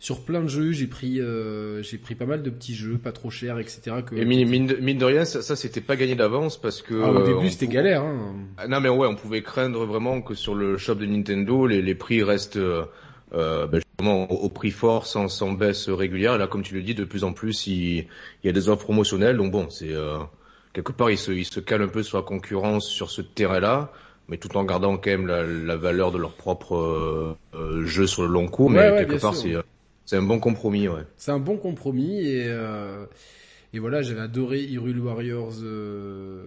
[0.00, 0.72] sur plein de jeux.
[0.72, 3.96] J'ai pris, euh, j'ai pris pas mal de petits jeux, pas trop chers, etc.
[4.04, 6.82] Que, Et mine, mine de, mine de rien, ça, ça c'était pas gagné d'avance parce
[6.82, 6.94] que.
[7.02, 8.02] Ah, au début, on c'était galère.
[8.02, 8.34] Hein.
[8.58, 11.80] Ah, Non mais ouais, on pouvait craindre vraiment que sur le shop de Nintendo, les,
[11.80, 12.58] les prix restent
[13.34, 16.36] euh, ben, justement au, au prix fort, sans, sans baisse régulière.
[16.36, 18.06] Et là, comme tu le dis, de plus en plus, il, il
[18.44, 19.36] y a des offres promotionnelles.
[19.36, 20.18] Donc bon, c'est euh,
[20.72, 23.92] quelque part, ils se, ils se calent un peu sur la concurrence sur ce terrain-là,
[24.28, 28.06] mais tout en gardant quand même la, la valeur de leur propre euh, euh, jeu
[28.06, 28.68] sur le long cours.
[28.68, 29.62] Ouais, mais ouais, quelque part, c'est euh,
[30.06, 31.02] c'est un bon compromis, ouais.
[31.16, 33.06] C'est un bon compromis et euh,
[33.74, 36.42] et voilà, j'avais adoré Hyrule Warriors, euh,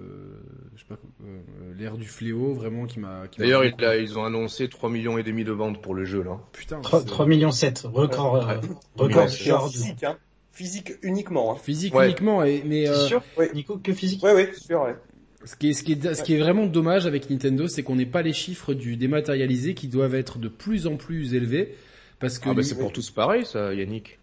[0.75, 1.39] je sais pas, euh,
[1.77, 3.23] l'ère du fléau, vraiment qui m'a.
[3.37, 6.39] D'ailleurs, il ils ont annoncé 3 millions et demi de ventes pour le jeu là.
[6.53, 8.61] putain, 3, c'est- 3 millions 7, record, euh, Ouais.
[8.95, 10.17] record genre de- physique, hein.
[10.51, 11.53] Physique uniquement.
[11.53, 11.57] Hein.
[11.61, 12.05] physique Ouais.
[12.07, 13.51] uniquement et mais C'est euh, sûr, ouais.
[13.53, 14.23] Nico, que physique?
[14.23, 14.81] Ouais, ouais, c'est sûr.
[14.81, 14.95] Ouais.
[15.45, 17.95] ce qui est ce qui est ce qui est vraiment dommage avec Nintendo, c'est qu'on
[17.95, 21.75] n'ait pas les chiffres du dématérialisé qui doivent être de plus en plus élevés
[22.19, 24.17] parce que Ah bah c'est pour tous pareil ça, Yannick.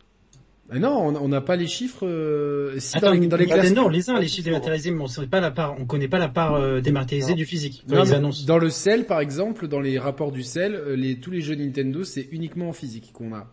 [0.70, 2.06] Ah non, on n'a pas les chiffres.
[2.06, 4.90] euh, si Attends, dans les, dans les Nintendo, classements- on les a, les chiffres dématérialisés,
[4.92, 7.36] mais on pas la part, on connaît pas la part euh, dématérialisée Non.
[7.36, 7.84] du physique.
[7.86, 8.46] Non, ils annoncent.
[8.46, 11.54] Dans le sel, par exemple, dans les rapports du sel, euh, les, tous les jeux
[11.54, 13.46] Nintendo, c'est uniquement en physique qu'on a.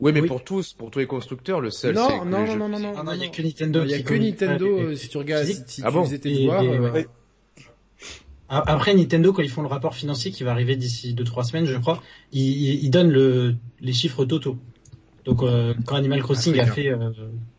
[0.00, 0.28] Oui, mais Oui.
[0.28, 3.02] pour tous, pour tous les constructeurs, le seul non, non, non, non, non, non, Ah
[3.02, 3.32] non, il y a non.
[3.32, 5.64] que Nintendo Il y a que Nintendo, avec euh, si tu regardes, si, physique.
[5.68, 7.06] si Ah tu bon faisais tes Et- devoirs, et- euh, ouais.
[8.48, 11.66] Après Nintendo, quand ils font le rapport financier qui va arriver d'ici deux trois semaines,
[11.66, 14.58] je crois, ils, ils- ils donnent le, les chiffres totaux.
[15.24, 17.10] Donc euh, quand Animal Crossing Ah, a fait euh,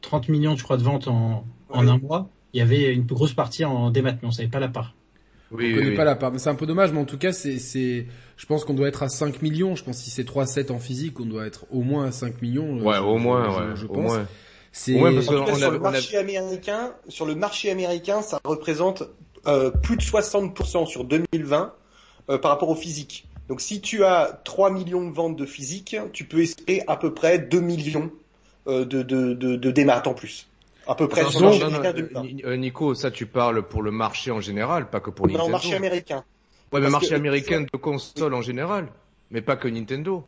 [0.02, 3.34] 30 millions, je crois, de ventes en, en un mois, il y avait une grosse
[3.34, 4.96] partie en démat, mais on savait pas la part.
[5.52, 5.96] Oui, on oui, connaît oui.
[5.96, 6.32] pas la part.
[6.32, 8.88] Mais C'est un peu dommage, mais en tout cas, c'est, c'est, je pense qu'on doit
[8.88, 9.76] être à 5 millions.
[9.76, 12.42] Je pense que si c'est 3-7 en physique, on doit être au moins à 5
[12.42, 12.80] millions.
[12.80, 13.98] euh, Ouais, je- au moins, je, ouais, je au pense.
[14.04, 14.26] moins.
[14.72, 17.36] C'est, parce En tout cas, On sur a- le on a- marché américain, sur le
[17.36, 19.04] marché américain, ça représente
[19.48, 21.74] euh, plus de 60% sur 2020
[22.30, 23.28] euh, par rapport au physique.
[23.52, 27.14] Donc si tu as 3 millions de ventes de physique, tu peux espérer à peu
[27.14, 28.10] près 2 millions
[28.68, 30.48] euh, de, de, de, de démat en plus.
[30.88, 32.24] À peu près Non, sur le non, marché non, américain non, 2020.
[32.24, 35.34] Ni- euh, Nico, ça tu parles pour le marché en général, pas que pour Non,
[35.34, 35.52] Nintendo.
[35.52, 36.24] marché américain.
[36.72, 38.88] Ouais, mais Parce marché que- américain de consoles en général,
[39.32, 40.24] mais pas que Nintendo.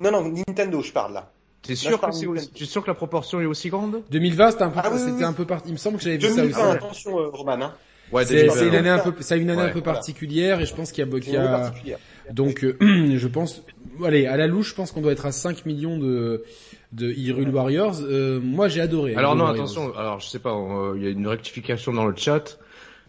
[0.00, 1.32] Non, non, Nintendo, je parle là.
[1.62, 2.26] T'es sûr que aussi,
[2.62, 4.04] es sûr que la proportion est aussi grande?
[4.12, 5.24] 2020, c'était un peu, Ah oui, oui, c'était oui.
[5.24, 5.70] un peu parti.
[5.70, 6.76] Il me semble que j'avais vu ça 2020, aussi.
[6.76, 7.60] attention, euh, Roman.
[7.60, 7.74] Hein.
[8.12, 9.94] Ouais, C'est une année un peu, ça a une année Ouais, un peu voilà.
[9.94, 11.98] particulière et je pense qu'il y a, qu'il y une année a, particulière.
[12.32, 12.76] Donc euh,
[13.16, 13.62] je pense,
[14.04, 16.44] allez, à la louche, je pense qu'on doit être à 5 millions de
[16.92, 18.00] de Hyrule Warriors.
[18.02, 19.14] Euh, moi, j'ai adoré.
[19.14, 19.64] Alors Hyrule non, Warriors.
[19.64, 22.58] attention, alors je sais pas, euh, il y a une rectification dans le chat.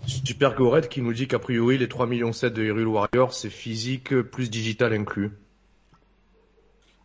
[0.07, 3.51] Super Goret qui nous dit qu'a priori les 3 millions 7 de Hyrule Warriors c'est
[3.51, 5.29] physique plus digital inclus.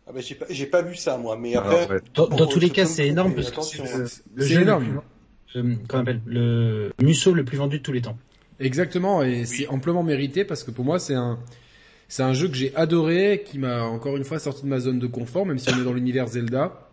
[0.07, 1.95] Ah bah, j'ai pas, j'ai pas vu ça, moi, mais Alors, après.
[1.95, 2.01] ouais.
[2.15, 5.01] Dans, dans tous les cas, c'est énorme parce que c'est jeu énorme.
[5.53, 8.17] comment on appelle, le Musso le plus vendu de tous les temps.
[8.59, 11.37] Exactement, et c'est amplement mérité parce que pour moi c'est un
[12.07, 14.99] c'est un jeu que j'ai adoré, qui m'a encore une fois sorti de ma zone
[14.99, 16.89] de confort, même si on est dans l'univers Zelda,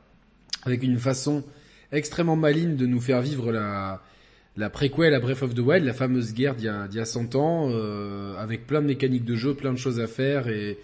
[0.65, 1.45] avec une façon
[1.93, 4.03] extrêmement maligne de nous faire vivre la
[4.57, 7.35] la préquelle à Breath of the Wild, la fameuse guerre d'il y y a 100
[7.35, 10.79] ans, euh, avec plein de mécaniques de jeu, plein de choses à faire et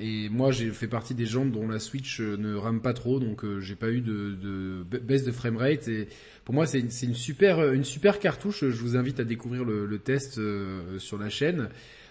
[0.00, 3.18] et moi j'ai fait partie des gens dont la Switch euh, ne rame pas trop,
[3.18, 6.08] donc euh, j'ai pas eu de, de ba- baisse de framerate et
[6.44, 8.60] pour moi c'est une, une super une super cartouche.
[8.60, 10.38] Je vous invite à découvrir le, test
[10.98, 11.68] sur la chaîne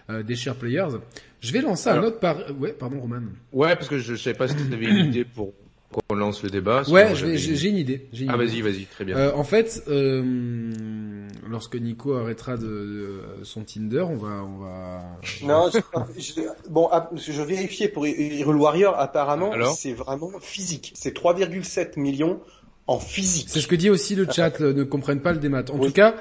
[0.09, 0.97] euh, des Share Players.
[1.41, 3.21] Je vais lancer un autre par ouais pardon Roman.
[3.53, 5.53] Ouais, parce que je, je savais pas si tu avais une idée pour
[5.91, 6.83] qu'on lance le débat.
[6.89, 8.07] Ouais, j'ai une idée.
[8.19, 9.15] une Ah vas-y, vas-y, très bien.
[9.17, 15.01] Euh, en fait, euh, lorsque Nico arrêtera de, de- son Tinder, on va on va
[15.43, 20.91] Non, je- je- bon, ah, je vérifiais pour Hyrule Warrior, apparemment, c'est vraiment physique.
[20.95, 22.39] C'est 3,7 millions
[22.87, 23.47] en physique.
[23.49, 25.63] C'est ce que dit aussi le chat, le- ne comprennent pas le démat.
[25.71, 25.87] En Oui.
[25.87, 26.17] tout cas, euh,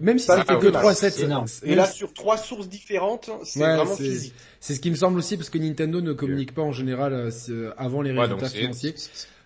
[0.00, 1.46] même si c'était le que démat, 3 c'est 7 énorme.
[1.64, 4.34] Et là, sur trois sources différentes, c'est Ouais, vraiment c'est- physique.
[4.60, 7.30] c'est ce qui me semble aussi parce que Nintendo ne communique pas en général euh,
[7.48, 8.94] euh, avant les résultats financiers.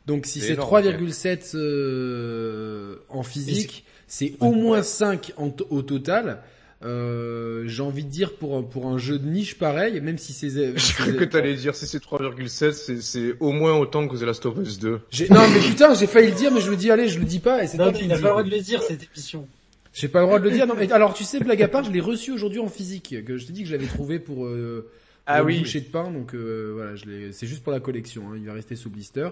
[0.06, 5.64] Donc si c'est c'est énorme, 3,7 euh, en physique, c'est au moins 5 en t-
[5.70, 6.42] au total.
[6.84, 10.34] Euh, j'ai envie de dire pour un, pour un jeu de niche pareil, même si
[10.34, 14.16] c'est Je crois que t'allais dire si c'est 3,7, c'est, c'est au moins autant que
[14.18, 15.00] The Last of Us 2.
[15.10, 17.24] J'ai- Non mais putain, j'ai failli le dire, mais je me dis allez, je le
[17.24, 18.50] dis pas et c'est Non, toi qui le pas le droit dis.
[18.50, 19.48] de le dire, cette émission.
[19.94, 20.66] J'ai pas le droit de le dire.
[20.66, 23.14] Non mais alors tu sais, blague à part, je l'ai reçu aujourd'hui en physique.
[23.24, 24.90] Que je t'ai dit que je l'avais trouvé pour euh,
[25.24, 25.60] Ah pour oui.
[25.60, 27.32] bouchée de pain, donc euh, voilà, je l'ai.
[27.32, 28.24] C'est juste pour la collection.
[28.32, 29.28] Hein, il va rester sous blister.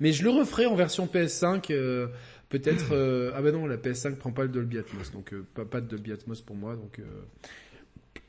[0.00, 1.70] Mais je le referai en version PS5.
[1.70, 2.08] euh,
[2.48, 2.92] Peut-être.
[2.92, 5.80] euh, ah bah non, la PS5 prend pas le Dolby Atmos, donc euh, pas, pas
[5.80, 6.76] de Dolby Atmos pour moi.
[6.76, 6.98] Donc.
[7.00, 7.02] euh.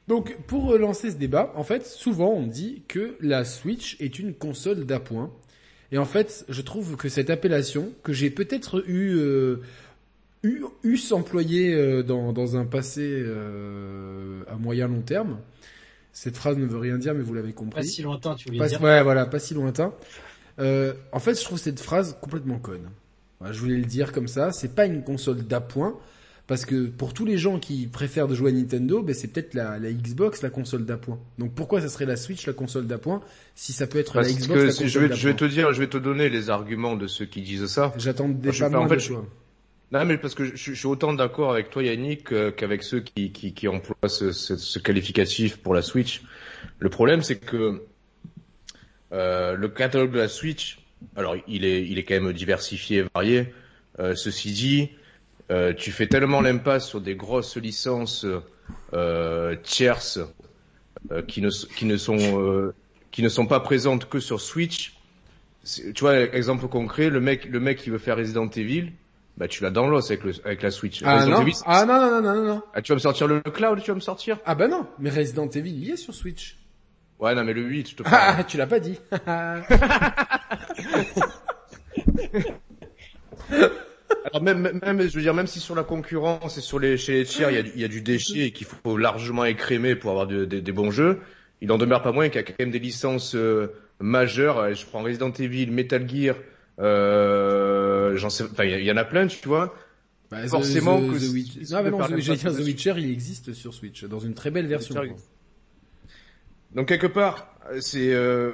[0.08, 4.34] Donc pour lancer ce débat, en fait, souvent on dit que la Switch est une
[4.34, 5.32] console d'appoint.
[5.92, 9.58] Et en fait, je trouve que cette appellation, que j'ai peut-être eu, euh,
[10.44, 15.40] eu, eu s'employer euh, dans, dans un passé euh, à moyen long terme,
[16.12, 17.82] cette phrase ne veut rien dire, mais vous l'avez compris.
[17.82, 18.82] Pas si lointain, tu voulais Pas- dire.
[18.82, 19.94] ouais, voilà, pas si lointain.
[20.60, 22.90] Euh, en fait, je trouve cette phrase complètement conne.
[23.40, 24.52] Voilà, je voulais le dire comme ça.
[24.52, 25.96] C'est pas une console d'appoint.
[26.48, 29.54] Parce que pour tous les gens qui préfèrent de jouer à Nintendo, ben c'est peut-être
[29.54, 31.20] la, la Xbox la console d'appoint.
[31.38, 33.20] Donc pourquoi ça serait la Switch la console d'appoint
[33.54, 35.44] si ça peut être Parce la Xbox que la console je vais, je vais te
[35.44, 37.92] dire, je vais te donner les arguments de ceux qui disent ça.
[37.98, 39.26] J'attendais Je- pas en moins fait, de je- choix.
[39.92, 43.32] Non, mais parce que je, suis autant d'accord avec toi, Yannick, euh, qu'avec ceux qui,
[43.32, 46.24] qui, qui emploient ce, ce, ce qualificatif pour la Switch.
[46.80, 47.82] Le problème, c'est que
[49.14, 50.80] euh, le catalogue de la Switch,
[51.16, 53.54] alors il est, il est quand même diversifié et varié.
[54.00, 54.90] Euh, ceci dit,
[55.52, 58.26] euh, tu fais tellement l'impasse sur des grosses licences
[58.94, 60.20] euh, tierces
[61.28, 62.74] qui, ne, qui ne sont
[63.12, 64.94] qui ne sont pas présentes que sur Switch.
[65.64, 68.92] Tu vois, exemple concret, le mec, le mec qui veut faire Resident Evil,
[69.38, 71.02] bah tu l'as dans l'os avec, le, avec la Switch.
[71.04, 73.28] Ah Resident non, Evil, ah non, non, non, non, non, ah, tu vas me sortir
[73.28, 74.40] le cloud, tu vas me sortir?
[74.46, 76.58] Ah bah non, mais Resident Evil il est sur Switch.
[77.20, 78.36] Ouais, non, mais le 8, je te parle.
[78.40, 79.00] Ah, tu l'as pas dit.
[84.32, 87.14] Alors même, même, je veux dire, même si sur la concurrence et sur les, chez
[87.14, 89.46] les tiers, il y a, du- il y a du déchet et qu'il faut largement
[89.46, 91.20] écrémer pour avoir de- de- des bons jeux,
[91.62, 93.68] il en demeure pas moins qu'il y a quand même des licences euh,
[94.00, 94.74] majeures.
[94.74, 96.40] Je prends Resident Evil, Metal Gear, euh,
[96.80, 99.74] j'en sais, enfin, il y, en a plein, tu vois.
[100.30, 103.12] Bah, The- Forcément The- que The Witcher- Non, mais non, The- dire The Witcher, il
[103.12, 104.96] existe sur Switch, dans une très belle version.
[106.76, 108.52] Donc quelque part, euh, c'est euh,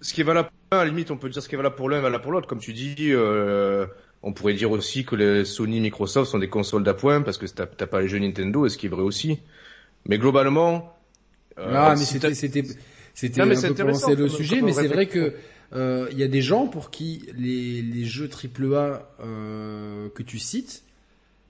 [0.00, 1.58] ce qui est valable pour l'un, à la limite, on peut dire ce qui est
[1.58, 2.48] valable pour l'un est valable pour l'autre.
[2.48, 3.86] Comme tu dis, euh,
[4.22, 7.66] on pourrait dire aussi que les Sony, Microsoft sont des consoles d'appoint parce que t'as
[7.66, 9.40] t'as pas les jeux Nintendo, et ce qui est vrai aussi.
[10.06, 10.96] Mais globalement,
[11.58, 12.62] euh, Ah, mais si c'était, c'était,
[13.12, 15.34] c'était Non, mais un c'est peu le sujet, mais c'est vrai que
[15.72, 20.38] euh, il y a des gens pour qui les, les jeux AAA euh, que tu
[20.38, 20.82] cites,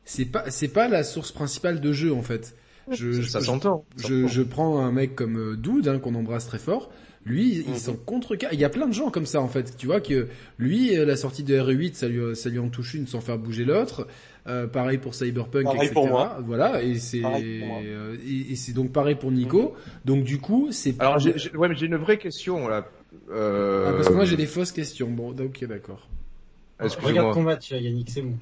[0.04, 2.54] c'est pas, c'est pas la source principale de jeu en fait.
[2.90, 3.84] Je, ça, je- ça s'entend.
[3.96, 6.90] ça je, prends un mec comme euh, Dude, hein, qu'on embrasse très fort.
[7.26, 7.76] Lui, il Mhm.
[7.76, 9.76] s'en contre Il y a plein de gens comme ça en fait.
[9.76, 10.26] Tu vois que
[10.58, 13.36] lui, euh, la sortie de RE8, ça lui, ça lui en touche une sans faire
[13.38, 14.08] bouger l'autre.
[14.46, 15.92] Euh, pareil pour Cyberpunk, Pareil etc.
[15.92, 16.38] pour moi.
[16.46, 19.74] Voilà, et c'est euh, et, et c'est donc pareil pour Nico.
[20.06, 22.88] Donc du coup, c'est Alors, j'ai, j'ai- ouais, mais j'ai une vraie question là.
[23.30, 23.86] Euh...
[23.88, 25.08] ah, parce que moi j'ai des fausses questions.
[25.08, 26.08] Bon, ok, d'accord.
[26.78, 28.38] Regarde ton match, Yannick, c'est bon.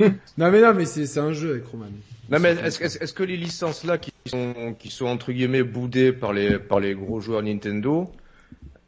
[0.38, 1.86] non mais non, mais c'est c'est un jeu avec Roman.
[2.30, 5.62] Non mais est-ce est -ce que les licences là qui sont qui sont entre guillemets
[5.62, 8.10] boudées par les par les gros joueurs Nintendo,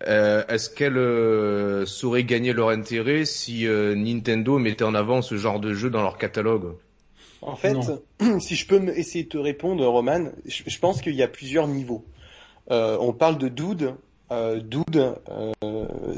[0.07, 5.37] euh, est-ce qu'elles euh, sauraient gagner leur intérêt si euh, Nintendo mettait en avant ce
[5.37, 6.75] genre de jeu dans leur catalogue?
[7.41, 7.77] En fait,
[8.39, 11.67] si je peux essayer de te répondre, Roman, je, je pense qu'il y a plusieurs
[11.67, 12.05] niveaux.
[12.71, 13.95] Euh, on parle de Dude.
[14.33, 15.15] Euh, Dude,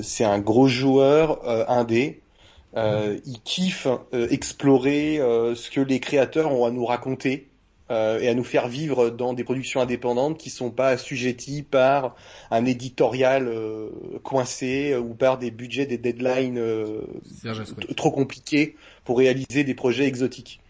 [0.02, 2.22] c'est un gros joueur indé
[2.76, 7.48] euh, il kiffe euh, explorer euh, ce que les créateurs ont à nous raconter
[7.90, 12.16] euh, et à nous faire vivre dans des productions indépendantes qui sont pas assujetties par
[12.50, 13.52] un éditorial
[14.22, 16.60] coincé ou par des budgets, des deadlines
[17.96, 18.74] trop compliqués
[19.04, 20.60] pour réaliser des projets exotiques.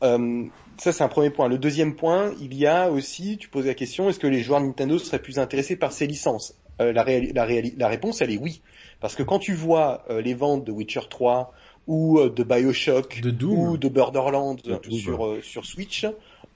[0.00, 1.48] ça c'est un premier point.
[1.48, 4.60] Le deuxième point, il y a aussi, tu poses la question, est-ce que les joueurs
[4.60, 6.56] Nintendo seraient plus intéressés par ces licences?
[6.78, 8.62] La, la, la, réponse, elle est oui.
[9.04, 11.52] Parce que quand tu vois euh, les ventes de Witcher 3
[11.86, 14.56] ou euh, de Bioshock ou de Borderlands
[14.90, 16.06] sur, euh, sur Switch,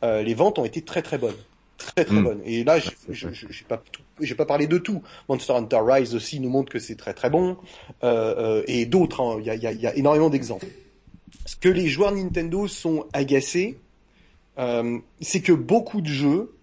[0.02, 1.36] les ventes ont été très très bonnes.
[1.76, 2.24] Très très mm.
[2.24, 2.40] bonnes.
[2.46, 3.34] Et là, je n'ai
[3.68, 3.82] pas,
[4.36, 5.02] pas parlé de tout.
[5.28, 7.58] Monster Hunter Rise aussi nous montre que c'est très très bon.
[8.02, 9.36] et d'autres, hein.
[9.40, 10.68] il y, a, y, a, énormément d'exemples.
[11.44, 13.78] Ce que les joueurs Nintendo sont agacés,
[14.56, 16.54] c'est que beaucoup de jeux,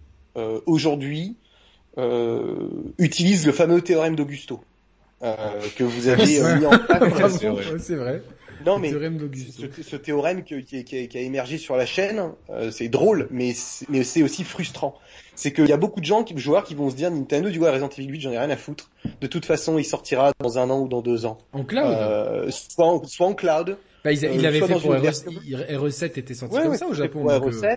[0.66, 1.36] aujourd'hui,
[2.98, 4.60] utilisent le fameux théorème d'Augusto.
[5.22, 5.34] Euh,
[5.76, 7.38] que vous avez euh, mis en place.
[7.78, 8.22] c'est vrai.
[8.66, 12.88] Non mais ce, ce, théorème qui, qui, qui, a émergé sur la chaîne, euh, c'est
[12.88, 14.98] drôle, mais c'est aussi frustrant.
[15.34, 17.58] C'est qu'il y a beaucoup de gens, qui, joueurs, qui vont se dire Nintendo du
[17.58, 18.90] coup Resident Evil 8, j'en ai rien à foutre.
[19.20, 21.38] De toute façon, il sortira dans un an ou dans deux ans.
[21.52, 21.84] En cloud.
[21.84, 23.78] Euh, soit, en, soit en cloud.
[24.04, 27.22] Bah, il, il avait fait pour RE7 était sorti comme ça au Japon.
[27.22, 27.76] Pour RE7.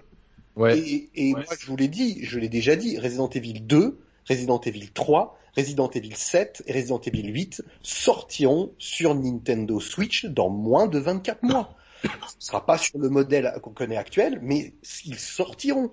[0.56, 0.78] Ouais.
[0.78, 3.98] Et, et moi, je vous l'ai dit, je l'ai déjà dit, Resident Evil 2,
[4.30, 10.50] Resident Evil 3, Resident Evil 7 et Resident Evil 8 sortiront sur Nintendo Switch dans
[10.50, 11.76] moins de 24 mois.
[12.04, 14.74] Ce ne sera pas sur le modèle qu'on connaît actuel, mais
[15.06, 15.92] ils sortiront.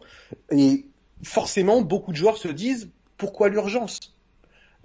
[0.50, 0.86] Et
[1.22, 4.14] forcément, beaucoup de joueurs se disent pourquoi l'urgence?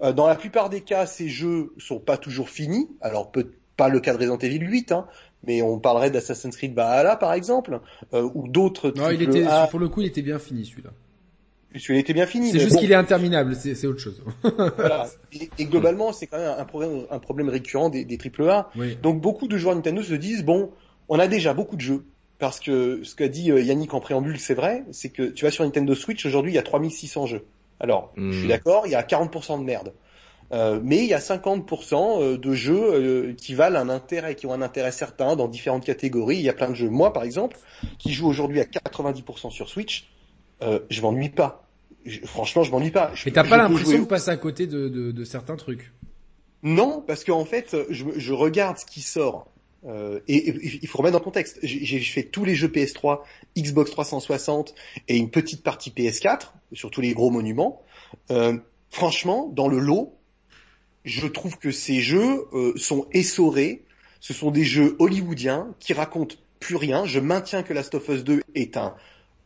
[0.02, 2.88] Euh, Dans la plupart des cas, ces jeux sont pas toujours finis.
[3.00, 5.06] Alors peut pas le cas de Resident Evil 8, hein,
[5.44, 7.80] mais on parlerait d'Assassin's Creed Valhalla par exemple,
[8.14, 8.92] euh, ou d'autres.
[8.96, 10.90] Non, il était pour le coup, il était bien fini celui-là.
[11.76, 12.50] Celui-là était bien fini.
[12.50, 14.22] C'est juste qu'il est interminable, c'est autre chose.
[14.42, 15.08] voilà.
[15.58, 18.70] Et, globalement, c'est quand même un problème, un problème récurrent des, des AAA.
[19.02, 20.70] Donc beaucoup de joueurs Nintendo se disent bon,
[21.08, 22.04] on a déjà beaucoup de jeux.
[22.38, 25.52] Parce que ce qu'a dit euh, Yannick en préambule, c'est vrai, c'est que tu vas
[25.52, 27.44] sur Nintendo Switch, aujourd'hui il y a 3600 jeux.
[27.78, 28.48] Alors, je suis hmm.
[28.48, 29.92] d'accord, il y a 40% de merde.
[30.52, 34.46] Euh, mais il y a 50% euh, de jeux euh, qui valent un intérêt, qui
[34.46, 36.36] ont un intérêt certain dans différentes catégories.
[36.36, 37.56] Il y a plein de jeux, moi par exemple,
[37.98, 40.11] qui joue aujourd'hui à 90% sur Switch.
[40.62, 41.66] Euh, je m'ennuie pas.
[42.24, 43.12] franchement, je m'ennuie pas.
[43.26, 45.92] Mais t'as pas l'impression de passer à côté de, de, de certains trucs
[46.62, 49.52] Non, parce qu'en fait, je, je, regarde ce qui sort.
[49.84, 51.58] Euh, et, il faut remettre dans le contexte.
[51.62, 53.20] J'ai fait tous les jeux PS3,
[53.56, 54.74] Xbox 360
[55.08, 57.82] et une petite partie PS4 sur tous les gros monuments.
[58.30, 58.56] Euh,
[58.90, 60.14] franchement, dans le lot,
[61.04, 63.84] je trouve que ces jeux euh, sont essorés.
[64.20, 67.04] Ce sont des jeux hollywoodiens qui racontent plus rien.
[67.06, 68.94] Je maintiens que Last of Us 2 est un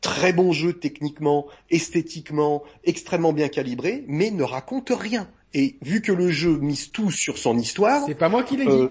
[0.00, 5.28] très bon jeu techniquement, esthétiquement, extrêmement bien calibré, mais ne raconte rien.
[5.54, 8.66] Et vu que le jeu mise tout sur son histoire, c'est pas moi qui l'ai
[8.66, 8.70] dit.
[8.70, 8.90] Euh,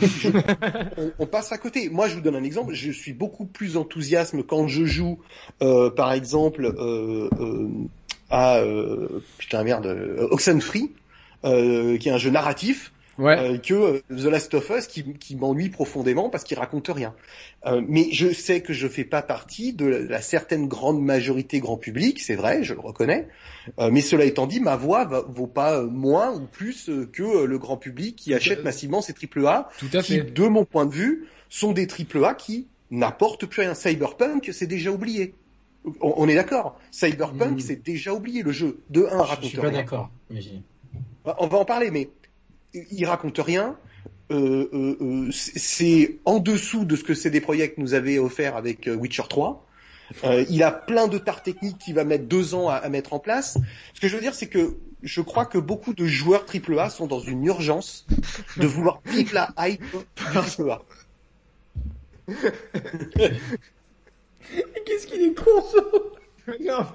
[1.18, 1.88] on, passe à côté.
[1.88, 2.74] Moi, je vous donne un exemple.
[2.74, 5.20] Je suis beaucoup plus enthousiasme quand je joue,
[5.62, 7.68] euh, par exemple, euh, euh
[8.30, 8.60] à
[9.38, 9.86] putain merde,
[10.30, 10.90] Oxenfree,
[11.44, 13.38] qui est un jeu narratif ouais.
[13.38, 17.14] Euh, que euh, The Last of Us qui, qui m'ennuie profondément parce qu'il raconte rien.
[17.66, 21.76] Euh, mais je sais que je fais pas partie de la, certaine grande majorité grand
[21.76, 23.28] public, c'est vrai, je le reconnais.
[23.78, 27.76] mais cela étant dit, ma voix va, vaut pas moins ou plus que le grand
[27.76, 31.26] public qui achète massivement ces triple A, Tout à qui, de mon point de vue,
[31.48, 33.74] sont des triple A qui n'apportent plus rien.
[33.74, 35.34] Cyberpunk, c'est déjà oublié.
[36.00, 36.78] On, est d'accord.
[36.90, 37.60] Cyberpunk, hmm.
[37.60, 38.42] c'est déjà oublié.
[38.42, 40.10] Le jeu de 1 raconte Je suis pas d'accord.
[41.24, 42.08] On va en parler, mais
[42.90, 43.76] il raconte rien.
[44.30, 48.88] Euh, euh, euh c'est en dessous de ce que CD Projekt nous avait offert avec
[48.88, 49.66] euh, Witcher 3.
[50.24, 53.12] Euh, il a plein de tares techniques qu'il va mettre deux ans à, à, mettre
[53.12, 53.58] en place.
[53.94, 57.06] Ce que je veux dire, c'est que je crois que beaucoup de joueurs AAA sont
[57.06, 58.06] dans une urgence
[58.56, 59.82] de vouloir vivre la hype
[60.16, 60.82] du AAA.
[64.86, 65.62] Qu'est-ce qu'il est con
[66.60, 66.86] Non.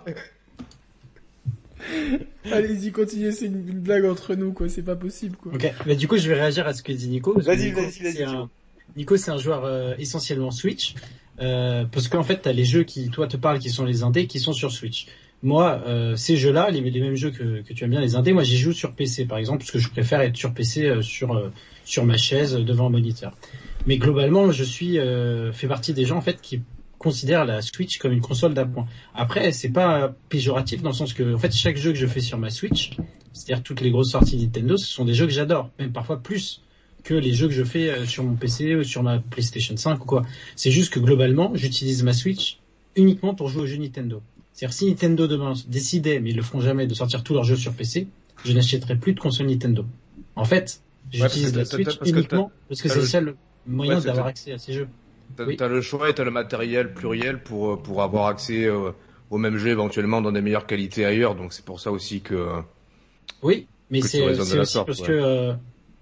[2.52, 5.54] Allez-y, continuez, c'est une, blague entre nous, quoi, c'est pas possible, quoi.
[5.54, 7.34] Ok, mais du coup, je vais réagir à ce que dit Nico.
[7.40, 8.26] Vas-y, vas-y, vas-y.
[8.98, 10.96] Nico, c'est un joueur euh, essentiellement Switch,
[11.42, 14.28] euh, parce qu'en fait, t'as les jeux qui, toi, te parlent, qui sont les indés,
[14.28, 15.08] qui sont sur Switch.
[15.42, 18.34] Moi, euh, ces jeux-là, les, les, mêmes jeux que, que tu aimes bien, les indés,
[18.34, 21.02] moi, j'y joue sur PC, par exemple, parce que je préfère être sur PC, euh,
[21.02, 21.52] sur
[21.90, 23.36] sur ma chaise, devant un moniteur.
[23.88, 26.62] Mais globalement, je suis euh, fait partie des gens en fait qui
[27.00, 28.86] considèrent la Switch comme une console d'appoint.
[29.16, 32.20] Après, c'est pas péjoratif dans le sens que en fait chaque jeu que je fais
[32.20, 32.92] sur ma Switch,
[33.34, 36.62] c'est-à-dire toutes les grosses sorties Nintendo, ce sont des jeux que j'adore, même parfois plus
[37.04, 40.04] que les jeux que je fais euh, sur mon PC ou sur ma PlayStation 5
[40.04, 40.26] ou quoi.
[40.56, 42.60] C'est juste que globalement, j'utilise ma Switch
[42.96, 44.22] uniquement pour jouer aux jeux Nintendo.
[44.54, 47.56] C'est-à-dire si Nintendo demain décidait, mais ils le feront jamais, de sortir tous leurs jeux
[47.56, 48.08] sur PC,
[48.44, 49.86] je n'achèterai plus de console Nintendo.
[50.36, 50.82] En fait,
[51.12, 53.36] j'utilise la Switch uniquement parce que c'est le seul
[53.66, 54.88] moyen d'avoir accès à ces jeux.
[55.36, 55.58] T'as oui.
[55.60, 58.92] le choix et t'as le matériel pluriel pour euh, pour avoir accès euh,
[59.30, 61.36] aux mêmes jeux éventuellement dans des meilleures qualités ailleurs.
[61.36, 62.62] Donc c'est pour ça aussi que.
[63.42, 65.54] Oui, mais c'est aussi parce que euh,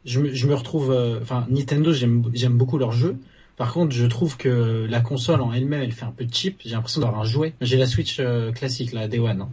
[0.05, 0.91] je, me, je me retrouve.
[1.21, 3.17] Enfin, Nintendo, j'aime beaucoup leurs jeux.
[3.57, 6.61] Par contre, je trouve que la console en elle-même, elle fait un peu cheap.
[6.63, 7.53] J'ai l'impression d'avoir un jouet.
[7.59, 8.21] J'ai la Switch
[8.53, 9.41] classique, la Day One.
[9.41, 9.49] Hein.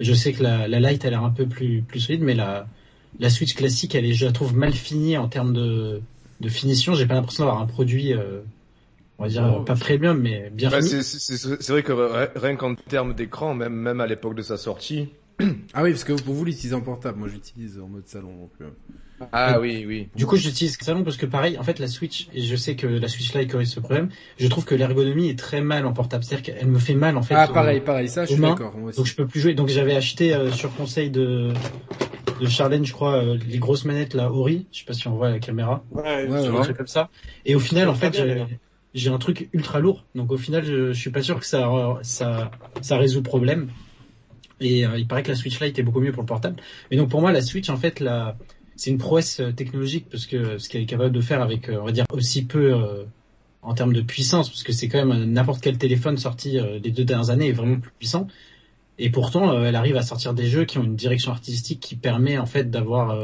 [0.00, 2.66] Je sais que la, la Lite, elle est un peu plus plus solide, mais la
[3.20, 6.00] la Switch classique, elle est, je la trouve mal finie en termes de
[6.40, 6.94] de finition.
[6.94, 8.12] J'ai pas l'impression d'avoir un produit
[9.18, 11.92] on va dire pas premium mais bien bah, c'est vrai que
[12.38, 15.10] rien qu'en termes d'écran même même à l'époque de sa sortie.
[15.72, 18.70] Ah oui parce que pour vous l'utilisez en portable moi j'utilise en mode salon donc
[19.32, 20.08] ah oui oui.
[20.14, 22.86] du coup j'utilise salon parce que pareil en fait la Switch et je sais que
[22.86, 26.22] la Switch Lite corrige ce problème je trouve que l'ergonomie est très mal en portable.
[26.22, 29.06] C'est-à-dire qu'elle me fait mal en fait ah pareil pareil ça je suis d'accord donc
[29.06, 29.54] je peux plus jouer.
[29.54, 31.52] Donc j'avais acheté euh, sur conseil de
[32.40, 35.14] de Charlène, je crois, euh, les grosses manettes là, Ori, je sais pas si on
[35.16, 36.74] voit la caméra, ouais, ouais, ouais.
[36.74, 37.08] comme ça.
[37.44, 38.20] Et au final, en fait,
[38.94, 40.04] j'ai un truc ultra lourd.
[40.14, 43.68] Donc au final, je, je suis pas sûr que ça ça ça résout le problème.
[44.60, 46.56] Et euh, il paraît que la Switch Lite est beaucoup mieux pour le portable.
[46.90, 48.36] Mais donc pour moi, la Switch, en fait, la
[48.76, 51.78] c'est une prouesse euh, technologique parce que ce qu'elle est capable de faire avec, euh,
[51.80, 52.74] on va dire, aussi peu
[53.62, 57.04] en termes de puissance, parce que c'est quand même n'importe quel téléphone sorti les deux
[57.04, 58.26] dernières années est vraiment plus puissant.
[58.98, 62.36] Et pourtant, elle arrive à sortir des jeux qui ont une direction artistique qui permet
[62.36, 63.18] en fait d'avoir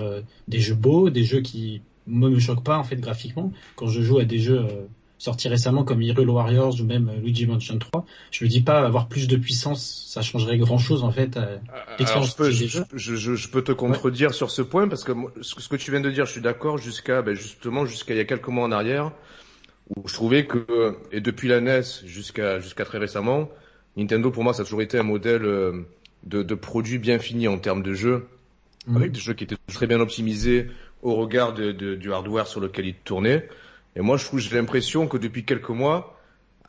[0.49, 3.53] des jeux beaux, des jeux qui moi me choquent pas en fait graphiquement.
[3.77, 4.67] Quand je joue à des jeux
[5.21, 8.81] sorti récemment comme Hyrule Warriors ou même euh, Luigi Mansion 3, je me dis pas
[8.81, 11.37] avoir plus de puissance, ça changerait grand chose en fait.
[11.37, 11.59] Euh,
[11.99, 15.77] je, peux, je, je, je, peux te contredire sur ce point parce que ce que
[15.77, 18.49] tu viens de dire, je suis d'accord jusqu'à ben justement jusqu'à il y a quelques
[18.49, 19.13] mois en arrière
[19.95, 23.51] où je trouvais que et depuis la NES jusqu'à jusqu'à très récemment,
[23.99, 25.87] Nintendo pour moi ça a toujours été un modèle euh,
[26.25, 28.27] de, de produit bien fini en termes de jeux,
[28.87, 28.97] mhm.
[28.97, 30.69] avec des jeux qui étaient très bien optimisés
[31.03, 33.47] au regard de, de, du hardware sur lequel ils tournaient.
[33.97, 36.17] Et moi, je trouve, j'ai l'impression que depuis quelques mois,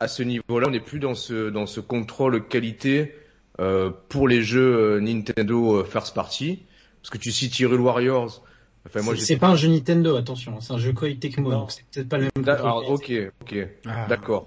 [0.00, 3.14] à ce niveau-là, on n'est plus dans ce dans ce contrôle qualité
[3.60, 6.64] euh, pour les jeux euh, Nintendo euh, first party.
[7.00, 8.42] Parce que tu cites Hyrule Warriors.
[8.84, 11.84] Enfin, moi, c'est pas un jeu Nintendo, attention, c'est un jeu Koei Tecmo, donc c'est
[11.86, 12.48] peut-être pas le même.
[12.48, 14.46] Alors, ok, ok, ah, d'accord.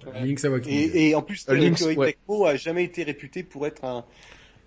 [0.68, 2.12] Et, et, en plus, Koei ouais.
[2.12, 4.04] Tecmo a jamais été réputé pour être un.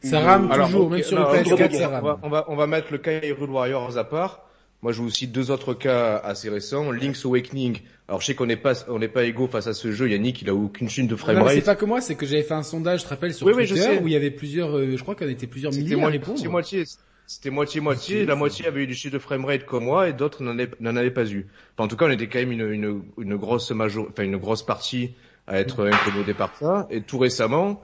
[0.02, 2.02] Ça rame toujours, même sur le PS4, ça rame.
[2.02, 4.47] On va, on va, on va mettre le cas Hyrule Warriors à part.
[4.82, 6.92] Moi, je vous cite deux autres cas assez récents.
[6.92, 7.80] Link's Awakening.
[8.06, 10.08] Alors, je sais qu'on n'est pas, on n'est pas égaux face à ce jeu.
[10.08, 11.54] Yannick, il a aucune chute de framerate.
[11.54, 13.98] C'est pas que moi, c'est que j'avais fait un sondage, je te rappelle, sur Twitter,
[14.00, 16.38] où il y a avait plusieurs, euh, je crois qu'on était plusieurs milliers à répondre.
[16.38, 16.84] C'était moitié,
[17.26, 18.24] c'était moitié-moitié.
[18.24, 21.28] La moitié avait eu du chute de framerate comme moi, et d'autres n'en avaient pas
[21.28, 21.48] eu.
[21.74, 24.36] Enfin, en tout cas, on était quand même une, une, une grosse major, enfin, une
[24.36, 25.14] grosse partie
[25.48, 26.86] à être incommodé par ça.
[26.90, 27.82] Et tout récemment,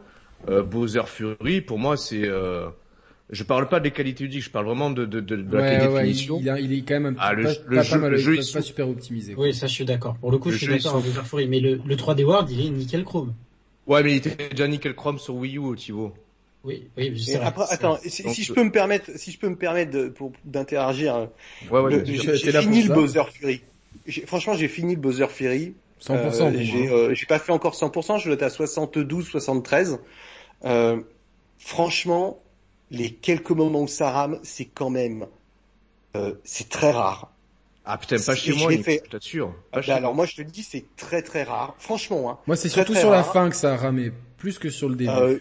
[0.49, 2.69] euh, Bowser Fury, pour moi, c'est, euh,
[3.31, 6.03] je parle pas des qualités du je parle vraiment de, de, de, de la ouais,
[6.03, 6.39] définition.
[6.41, 8.63] Il, il, est quand même ah, le, pas, le pas, jeu, mal, le jeu pas
[8.63, 9.35] super optimisé.
[9.35, 9.45] Quoi.
[9.45, 10.17] Oui, ça je suis d'accord.
[10.17, 12.71] Pour le coup, le je suis d'accord avec mais le, le 3D World, il est
[12.71, 13.35] nickel chrome.
[13.87, 16.13] Ouais, mais il était déjà nickel chrome sur Wii U, Thibaut.
[16.65, 17.47] Oui, oui, c'est vrai.
[17.47, 20.09] Après, attends, si, Donc, si je peux me permettre, si je peux me permettre de,
[20.09, 21.29] pour d'interagir,
[21.71, 23.61] ouais, ouais, j'ai fini le Bowser Fury.
[24.27, 25.75] Franchement, j'ai fini le Bowser Fury.
[26.03, 26.13] 100%.
[26.15, 29.99] Euh, j'ai euh, j'ai pas fait encore 100%, je dois être à 72, 73.
[30.65, 31.01] Euh,
[31.59, 32.39] franchement,
[32.95, 35.27] les quelques moments où ça rame, c'est quand même,
[36.17, 37.31] euh, c'est très rare.
[37.85, 39.03] Ah putain, pas chez moi, fait...
[39.21, 39.55] sûr.
[39.71, 41.75] Pas bah, alors moi je te le dis, c'est très très rare.
[41.79, 42.39] Franchement, hein.
[42.47, 45.11] Moi c'est surtout sur la fin que ça a ramé, plus que sur le début.
[45.11, 45.39] Euh...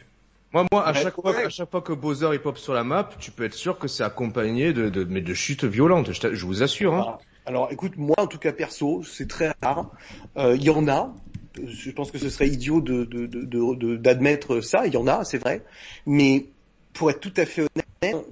[0.54, 3.10] Moi, moi, à chaque fois, à chaque fois que Bowser il pop sur la map,
[3.18, 6.12] tu peux être sûr que c'est accompagné de, de, mais de chutes violentes.
[6.12, 6.94] Je, je vous assure.
[6.94, 7.18] Hein.
[7.48, 9.90] Alors, écoute, moi, en tout cas perso, c'est très rare.
[10.38, 11.12] Euh, il y en a.
[11.56, 14.86] Je pense que ce serait idiot de d'admettre ça.
[14.86, 15.64] Il y en a, c'est vrai.
[16.06, 16.46] Mais
[16.94, 18.26] pour être tout à fait honnête,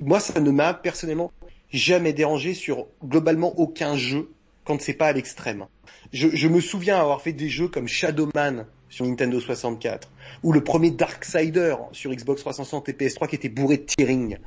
[0.00, 1.32] moi ça ne m'a personnellement
[1.70, 4.30] jamais dérangé sur globalement aucun jeu
[4.64, 5.66] quand c'est pas à l'extrême.
[6.12, 10.10] Je, je, me souviens avoir fait des jeux comme Shadowman sur Nintendo 64
[10.42, 14.38] ou le premier Darksider sur Xbox 360 et PS3 qui était bourré de tearing.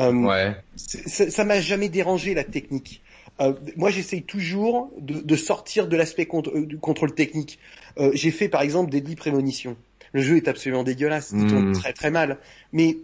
[0.00, 0.56] Euh, ouais.
[0.76, 3.02] Ça m'a jamais dérangé la technique.
[3.40, 7.58] Euh, moi, j'essaye toujours de, de, sortir de l'aspect euh, du contrôle technique.
[7.98, 9.76] Euh, J'ai fait par exemple Deadly Prémonition.
[10.12, 11.72] Le jeu est absolument dégueulasse, il tourne hmm.
[11.72, 12.38] très très mal.
[12.72, 12.98] Mais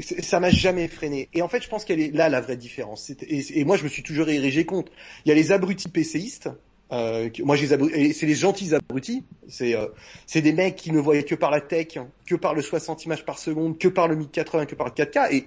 [0.00, 1.28] ça m'a jamais freiné.
[1.34, 3.10] Et en fait, je pense qu'elle est là la vraie différence.
[3.10, 4.92] Et, et, moi, je me suis toujours érigé contre.
[5.24, 6.50] Il y a les abrutis PCistes
[6.92, 9.24] Euh, moi, c'est les gentils abrutis.
[9.48, 9.88] C'est euh,
[10.26, 13.24] c'est des mecs qui ne voyaient que par la tech, que par le 60 images
[13.24, 15.46] par seconde, que par le 1080, que par le 4K, et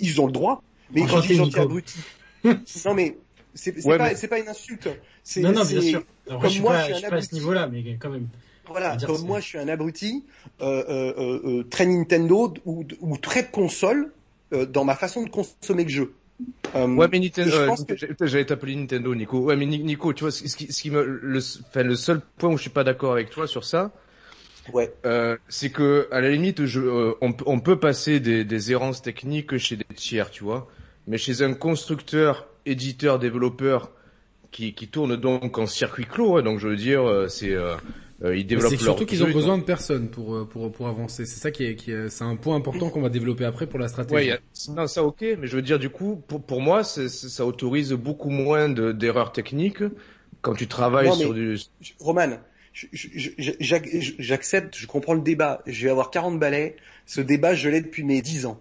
[0.00, 0.62] ils ont le droit.
[0.92, 2.00] Mais quand je dis gentils abrutis,
[2.44, 3.16] non mais
[3.54, 4.88] c'est Ouais, pas mais- c'est pas une insulte.
[5.22, 6.02] C'est- Non, non, bien c'est- sûr.
[6.26, 7.68] Alors, comme je suis moi, pas, je suis je un suis pas à ce niveau-là,
[7.68, 8.26] mais quand même.
[8.70, 10.24] Voilà, comme moi je suis un abruti,
[10.60, 14.12] euh, euh, euh, très Nintendo ou, ou très console
[14.52, 16.12] euh, dans ma façon de consommer le jeu.
[16.74, 17.68] Ouais, mais Nintendo, euh,
[18.20, 19.40] j'allais- t'appeler Nintendo, Nico.
[19.40, 22.20] Ouais, mais Ni- Nico, tu vois, ce qui, ce qui me, le, enfin, le seul
[22.38, 23.92] point où je suis pas d'accord avec toi sur ça,
[24.72, 24.92] ouais.
[25.04, 28.72] euh, c'est que, à la limite, je, euh, on, peut- on peut passer des, des
[28.72, 30.68] errances techniques chez des tiers, tu vois.
[31.06, 33.90] Mais chez un constructeur, éditeur, développeur,
[34.50, 37.54] qui, qui tourne donc en circuit clos, ouais, donc je veux dire, euh, c'est,
[38.22, 41.24] euh, ils développent C'est surtout qu'ils ont besoin de personnes pour euh, pour pour avancer.
[41.26, 43.78] C'est ça qui est, qui est- c'est un point important qu'on va développer après pour
[43.78, 44.30] la stratégie.
[44.30, 47.08] Ouais, a- non, ça ok, mais je veux dire du coup, pour, pour moi, c'est-
[47.08, 49.82] c'est- ça autorise beaucoup moins de- d'erreurs techniques
[50.42, 51.56] quand tu travailles Non, sur du.
[51.98, 52.38] Roman,
[52.72, 55.62] je- je- je- j'ac- j'accepte, je comprends le débat.
[55.66, 56.76] Je vais avoir 40 balais.
[57.06, 58.60] Ce débat, je l'ai depuis mes 10 ans.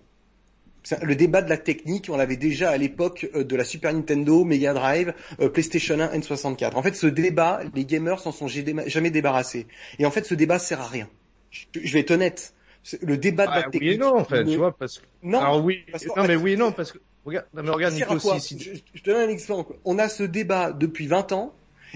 [1.03, 4.43] Le débat de la technique, on l'avait déjà à l'époque euh, de la Super Nintendo,
[4.45, 6.75] Mega Drive, euh, PlayStation 1, N64.
[6.75, 9.67] En fait, ce débat, les gamers s'en sont jamais débarrassés.
[9.99, 11.09] Et en fait, ce débat sert à rien.
[11.51, 12.53] Je, vais être honnête.
[13.01, 13.91] Le débat de la Ah, oui technique.
[13.93, 15.05] et non, en fait, tu vois, parce que.
[15.21, 17.93] Non, Alors oui, parce non mais oui et non, parce que regarde, non mais regarde
[17.95, 19.73] Nico, si, si- je, je te donne un exemple.
[19.83, 21.53] On a ce débat depuis 20 ans,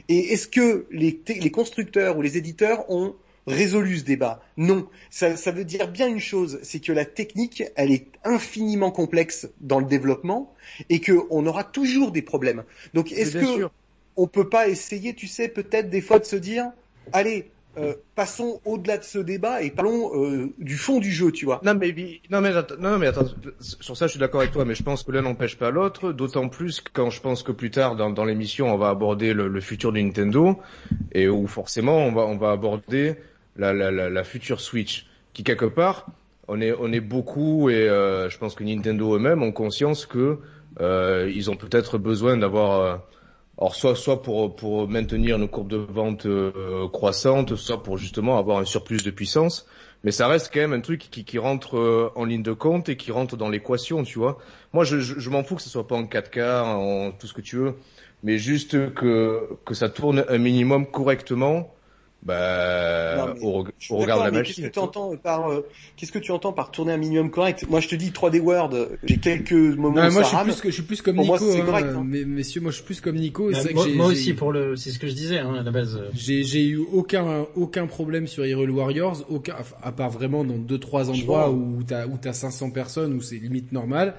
[0.09, 3.15] et est-ce que les constructeurs ou les éditeurs ont
[3.47, 4.87] résolu ce débat Non.
[5.09, 9.49] Ça, ça veut dire bien une chose, c'est que la technique, elle est infiniment complexe
[9.61, 10.53] dans le développement,
[10.89, 12.63] et que on aura toujours des problèmes.
[12.93, 13.71] Donc, est-ce que sûr.
[14.15, 16.71] on peut pas essayer, tu sais, peut-être des fois de se dire,
[17.11, 21.45] allez, euh, passons au-delà de ce débat et parlons euh, du fond du jeu, tu
[21.45, 21.59] vois.
[21.63, 21.93] Non mais
[22.29, 23.25] non mais attends, non mais attends,
[23.59, 26.11] sur ça je suis d'accord avec toi, mais je pense que l'un n'empêche pas l'autre,
[26.11, 29.47] d'autant plus quand je pense que plus tard dans, dans l'émission on va aborder le,
[29.47, 30.59] le futur de Nintendo
[31.13, 33.15] et où forcément on va on va aborder
[33.55, 36.07] la la la, la future Switch, qui quelque part
[36.47, 40.39] on est on est beaucoup et euh, je pense que Nintendo eux-mêmes ont conscience que
[40.81, 42.97] euh, ils ont peut-être besoin d'avoir euh,
[43.57, 48.37] alors soit soit pour pour maintenir une courbe de vente euh, croissante, soit pour justement
[48.37, 49.67] avoir un surplus de puissance.
[50.03, 52.89] Mais ça reste quand même un truc qui, qui rentre euh, en ligne de compte
[52.89, 54.37] et qui rentre dans l'équation, tu vois.
[54.73, 57.33] Moi, je, je, je m'en fous que ce soit pas en 4K, en tout ce
[57.33, 57.75] que tu veux,
[58.21, 61.73] mais juste que que ça tourne un minimum correctement,
[62.25, 64.55] bah, Non, mais au, au regard de la machine.
[64.55, 65.65] Qu'est-ce que tu entends par euh,
[65.97, 67.65] qu'est-ce que tu entends par tourner un minimum correct?
[67.69, 70.27] Moi, je te dis 3D World, euh, j'ai quelques moments Non, où moi, ça je
[70.27, 70.45] suis rame.
[70.47, 72.03] plus que, je suis plus comme Pour moi, Nico, c'est hein, correct, euh, hein.
[72.05, 73.51] mais- messieurs, moi, je suis plus comme Nico.
[73.51, 75.53] Bah, moi, que j'ai- moi j'ai- aussi pour le, c'est ce que je disais hein,
[75.59, 75.99] à la base.
[76.13, 80.79] J'ai, j'ai eu aucun, aucun problème sur Hyrule Warriors, aucun, à part vraiment dans deux,
[80.79, 84.15] trois endroits où t'as, où t'as 500 personnes, où c'est limite normal.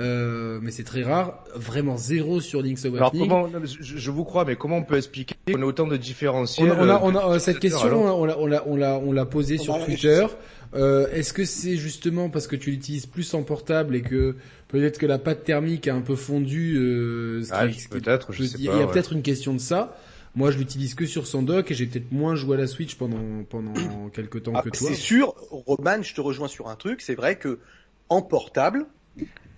[0.00, 1.44] Euh, mais c'est très rare.
[1.54, 3.28] Vraiment zéro sur Link's Alors Awakening.
[3.28, 5.86] comment, non, mais je, je vous crois, mais comment on peut expliquer qu'on a autant
[5.86, 8.38] de on différentiels a, on a, euh, on a, euh, cette question, alors on l'a,
[8.38, 10.26] on l'a, on l'a, on l'a posée sur Twitter.
[10.74, 14.34] Euh, est-ce que c'est justement parce que tu l'utilises plus en portable et que
[14.66, 18.56] peut-être que la pâte thermique a un peu fondu euh, ce Ah, peut-être, je sais
[18.58, 18.92] Il y a, pas, il y a ouais.
[18.92, 19.96] peut-être une question de ça.
[20.34, 22.96] Moi, je l'utilise que sur son dock et j'ai peut-être moins joué à la Switch
[22.96, 23.72] pendant pendant
[24.12, 24.88] quelques temps Ah, que toi.
[24.88, 27.02] c'est sûr, Roman, je te rejoins sur un truc.
[27.02, 27.60] C'est vrai que
[28.08, 28.86] en portable,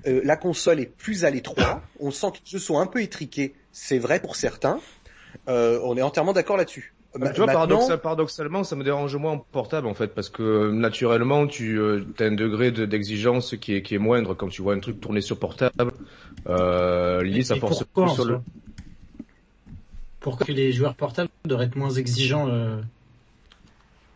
[0.07, 1.82] euh, la console est plus à l'étroit.
[2.00, 3.54] On sent que les jeux sont un peu étriqués.
[3.72, 4.78] C'est vrai pour certains.
[5.48, 6.92] Euh, on est entièrement d'accord là-dessus.
[7.18, 10.28] Ma- Tu vois, Maintenant- paradoxal- paradoxalement, ça me dérange moins en portable en fait, parce
[10.28, 11.80] que euh, naturellement, tu
[12.18, 15.00] as un degré de- d'exigence qui est, qui est moindre quand tu vois un truc
[15.00, 15.92] tourner sur portable.
[16.46, 18.38] Euh, limite, ça Et force pourquoi, sur le.
[20.20, 22.80] Pourquoi que les joueurs portables devraient être moins exigeants euh,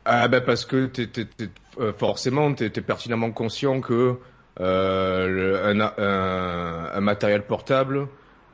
[0.04, 4.14] Ah ben parce que t'es, t'es, t'es- euh, forcément, t'es, t'es pertinemment conscient que euh,
[4.58, 8.08] le- un, un, un matériel portable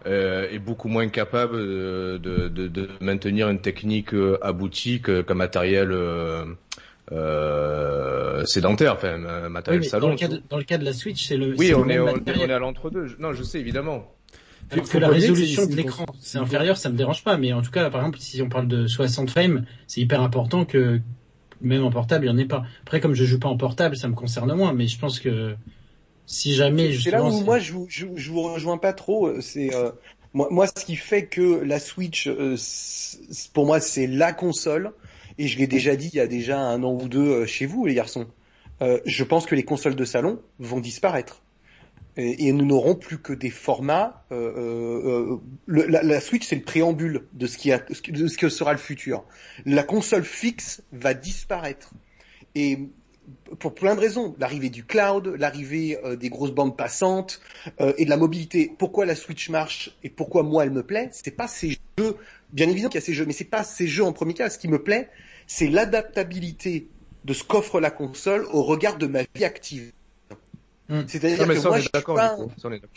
[0.07, 5.35] euh, est beaucoup moins capable de, de, de, de maintenir une technique euh, aboutie qu'un
[5.35, 6.45] matériel euh,
[7.13, 10.07] euh, sédentaire, enfin un matériel oui, salon.
[10.09, 11.85] dans, le cas de, dans le cas de la Switch, c'est le, Oui, le est,
[11.85, 12.47] même on, est- matériel.
[12.47, 13.17] on est à l'entre-deux.
[13.19, 14.13] Non, je sais évidemment.
[14.71, 17.37] Faut que la résolution de l'écran, c'est- c'est inférieur, ça me dérange pas.
[17.37, 20.65] Mais en tout cas, par exemple, si on parle de 60 frames, c'est hyper important
[20.65, 21.01] que
[21.61, 22.65] même en portable, il n'y en ait pas.
[22.83, 24.73] Après, comme je joue pas en portable, ça me concerne moins.
[24.73, 25.55] Mais je pense que
[26.27, 29.27] si jamais C'est là où moi je, vous- je, vous- je vous rejoins pas trop.
[29.29, 29.91] euh, C'est euh,
[30.35, 32.57] moi, moi ce qui fait que la Switch, euh,
[33.55, 34.93] pour moi, c'est la console.
[35.39, 37.67] Et je l'ai déjà dit il y a déjà un an ou deux euh, chez
[37.67, 38.27] vous, les garçons.
[38.83, 41.43] Euh, je pense que les consoles de salon vont disparaître.
[42.19, 44.25] Et, et nous n'aurons plus que des formats.
[44.33, 48.39] Euh, euh, le- la, la Switch, c'est le préambule de ce qui a, de ce
[48.39, 49.25] que sera le futur.
[49.67, 51.91] La console fixe va disparaître.
[52.55, 52.79] Et
[53.59, 57.41] pour plein de raisons, l'arrivée du cloud, l'arrivée euh, des grosses bandes passantes
[57.81, 58.73] euh, et de la mobilité.
[58.79, 62.17] Pourquoi la Switch marche et pourquoi moi elle me plaît, c'est pas ces jeux
[62.53, 64.51] bien évidemment qu'il y a ces jeux, mais c'est pas ces jeux en premier cas.
[64.51, 65.09] Ce qui me plaît,
[65.47, 66.89] c'est l'adaptabilité
[67.25, 69.93] de ce qu'offre la console au regard de ma vie active.
[70.89, 71.03] Hmm.
[71.09, 72.37] C'est-à-dire que moi, je suis pas,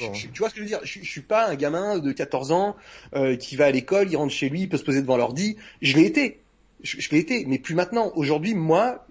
[0.08, 0.80] tu vois ce que je veux dire?
[0.84, 2.76] Je, je, suis pas un gamin de 14 ans
[3.16, 5.58] euh, qui va à l'école, il rentre chez lui, il peut se poser devant l'ordi.
[5.82, 6.40] Je l'ai été,
[6.82, 8.12] je, je l'ai mais plus maintenant.
[8.16, 9.06] Aujourd'hui, moi,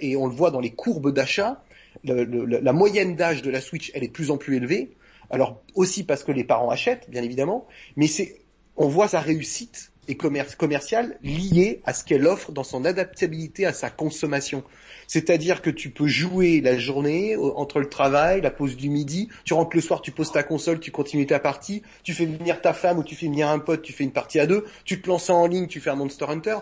[0.00, 1.62] et on le voit dans les courbes d'achat,
[2.04, 4.90] la moyenne d'âge de la Switch, elle est de plus en plus élevée.
[5.30, 7.66] Alors aussi parce que les parents achètent, bien évidemment,
[7.96, 8.40] mais c'est,
[8.76, 13.64] on voit sa réussite et commerce, commerciale liée à ce qu'elle offre dans son adaptabilité
[13.64, 14.62] à sa consommation.
[15.06, 19.54] C'est-à-dire que tu peux jouer la journée entre le travail, la pause du midi, tu
[19.54, 22.72] rentres le soir, tu poses ta console, tu continues ta partie, tu fais venir ta
[22.72, 25.08] femme ou tu fais venir un pote, tu fais une partie à deux, tu te
[25.08, 26.58] lances en ligne, tu fais un Monster Hunter.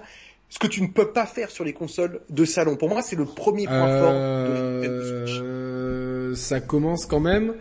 [0.53, 2.77] Ce que tu ne peux pas faire sur les consoles de salon.
[2.77, 4.87] Pour moi, c'est le premier point fort de
[5.41, 6.35] euh...
[6.35, 7.55] Ça commence quand même.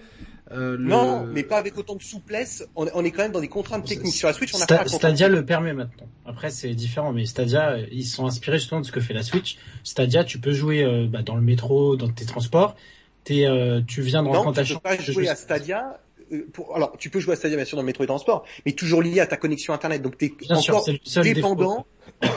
[0.52, 2.68] Euh, non, mais pas avec autant de souplesse.
[2.76, 4.14] On, est quand même dans des contraintes techniques.
[4.14, 6.10] Sur la Switch, on a pas Stadia le permet maintenant.
[6.26, 9.58] Après, c'est différent, mais Stadia, ils sont inspirés justement de ce que fait la Switch.
[9.86, 12.76] Stadia, tu peux jouer euh, bah, dans le métro, dans tes transports.
[13.28, 14.82] Es, euh, tu viens de rentrer ta chambre.
[14.82, 15.98] Tu peux pas jouer à Stadia.
[16.54, 18.74] Pour, alors, tu peux jouer à Stadia bien sûr dans le métro et transport, mais
[18.74, 20.02] toujours lié à ta connexion internet.
[20.02, 20.86] Donc, tu es encore
[21.24, 21.86] dépendant.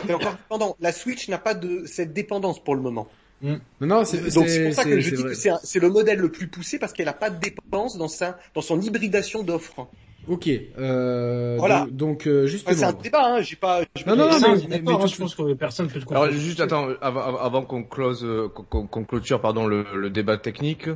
[0.09, 0.77] es encore dépendant.
[0.81, 3.09] La Switch n'a pas de cette dépendance pour le moment.
[3.43, 3.55] Mm.
[3.83, 6.49] Non, c'est donc c'est pour ça que je dis que c'est le modèle le plus
[6.49, 9.87] poussé parce qu'elle n'a pas de dépenses dans sa dans son hybridation d'offres.
[10.27, 10.49] Ok.
[10.79, 11.87] Euh, voilà.
[11.91, 12.77] Donc, euh, justement.
[12.77, 13.43] c'est un débat, hein.
[13.43, 13.83] J'ai pas.
[14.07, 17.37] Non, non, non, mais, mais, je pense que personne peut le Alors juste attends, avant,
[17.37, 20.89] avant qu'on close, euh, qu'on clôture, pardon, le, le débat technique,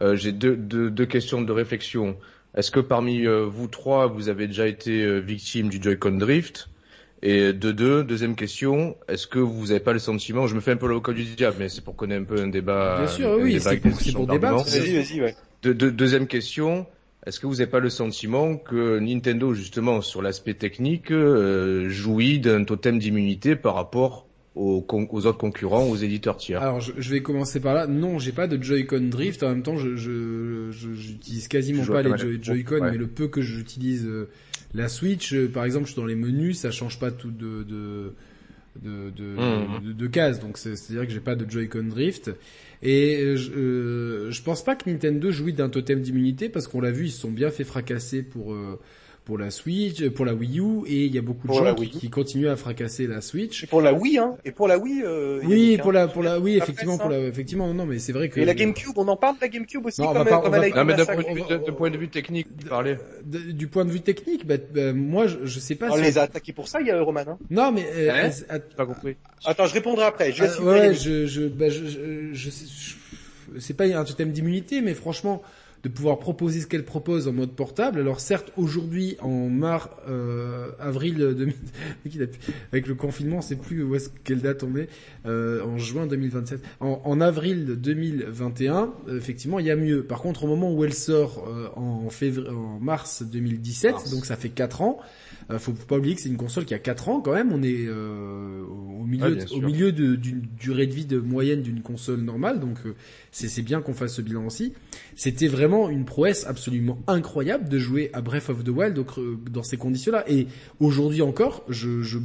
[0.00, 2.16] euh, j'ai deux, deux, deux questions de réflexion.
[2.54, 6.68] Est-ce que parmi euh, vous trois, vous avez déjà été victime du Joy-Con drift?
[7.24, 10.72] Et de deux, deuxième question, est-ce que vous n'avez pas le sentiment, je me fais
[10.72, 12.98] un peu l'avocat du diable, mais c'est pour qu'on ait un peu un débat.
[12.98, 14.64] Bien sûr, oui, c'est pour, pour débattre.
[14.64, 15.36] Vas-y, vas-y, ouais.
[15.62, 16.84] De, de, deuxième question,
[17.24, 22.40] est-ce que vous n'avez pas le sentiment que Nintendo, justement, sur l'aspect technique, euh, jouit
[22.40, 27.10] d'un totem d'immunité par rapport aux, aux, autres concurrents, aux éditeurs tiers Alors, je, je,
[27.10, 27.86] vais commencer par là.
[27.86, 29.42] Non, j'ai pas de Joy-Con drift.
[29.42, 34.06] En même temps, je, je, j'utilise quasiment pas les Joy-Con, mais le peu que j'utilise.
[34.06, 34.28] Euh,
[34.74, 37.62] la Switch, euh, par exemple, je suis dans les menus, ça change pas tout de
[37.62, 38.12] de
[38.82, 39.92] de, de, mmh.
[39.92, 42.30] de, cases, donc c'est-à-dire que j'ai pas de Joy-Con drift.
[42.82, 46.80] Et euh, je, euh, je pense pas que Nintendo jouit d'un totem d'immunité parce qu'on
[46.80, 48.56] l'a vu, ils se sont bien fait fracasser pour
[49.24, 52.10] pour la Switch, pour la Wii U, et il y a beaucoup de gens qui,
[52.10, 53.64] continuent à fracasser la Switch.
[53.64, 54.36] Et pour la Wii, hein.
[54.44, 55.02] Et pour la Wii.
[55.04, 58.28] Euh, oui, pour la, pour la, oui, effectivement, pour la, effectivement, non, mais c'est vrai
[58.28, 58.40] que.
[58.40, 60.76] Et la GameCube, on en parle de la GameCube aussi, non, comme, pas, comme elle
[60.76, 61.06] a mais d'un
[61.72, 62.96] point de vue technique, parler.
[63.24, 65.90] Du point de vue technique, bah, bah moi, je, je sais pas.
[65.90, 67.20] On les a attaqués pour ça, il y a Roman.
[67.20, 67.38] Hein.
[67.50, 67.86] Non, mais.
[67.94, 69.16] Euh, hein pas compris.
[69.44, 70.32] Attends, je répondrai après.
[70.32, 72.94] Je vais ah, ouais, je, je, bah, je, je, je, je
[73.58, 75.42] c'est pas un totem d'immunité, mais franchement
[75.82, 77.98] de pouvoir proposer ce qu'elle propose en mode portable.
[78.00, 81.54] Alors certes, aujourd'hui, en mars, euh, avril 2000,
[82.72, 84.88] avec le confinement, c'est plus où est-ce quelle date on est,
[85.26, 86.60] euh, en juin 2027.
[86.80, 90.04] En, en avril 2021, effectivement, il y a mieux.
[90.04, 94.36] Par contre, au moment où elle sort euh, en, février, en mars 2017, donc ça
[94.36, 94.98] fait 4 ans,
[95.50, 97.52] euh, faut pas oublier que c'est une console qui a 4 ans quand même.
[97.52, 102.20] On est euh, au milieu, au milieu d'une durée de vie de moyenne d'une console
[102.20, 102.94] normale, donc euh,
[103.30, 104.72] c'est bien qu'on fasse ce bilan aussi.
[105.16, 108.98] C'était vraiment une prouesse absolument incroyable de jouer à Breath of the Wild
[109.50, 110.24] dans ces conditions-là.
[110.28, 110.46] Et
[110.80, 112.18] aujourd'hui encore, je, je,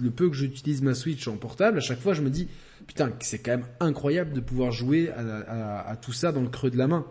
[0.00, 2.48] le peu que j'utilise ma Switch en portable, à chaque fois je me dis
[2.86, 6.48] putain, c'est quand même incroyable de pouvoir jouer à, à, à, tout ça dans le
[6.48, 7.04] creux de la main.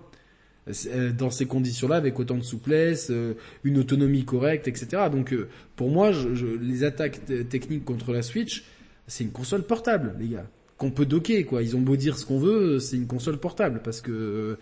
[0.88, 5.04] Euh, dans ces conditions-là, avec autant de souplesse, euh, une autonomie correcte, etc.
[5.12, 6.12] Donc euh, pour moi,
[6.60, 8.64] les attaques techniques contre la Switch,
[9.08, 10.48] c'est une console portable, les gars,
[10.78, 11.46] qu'on peut docker.
[11.46, 11.62] Quoi.
[11.62, 14.58] Ils ont beau dire ce qu'on veut, c'est une console portable parce que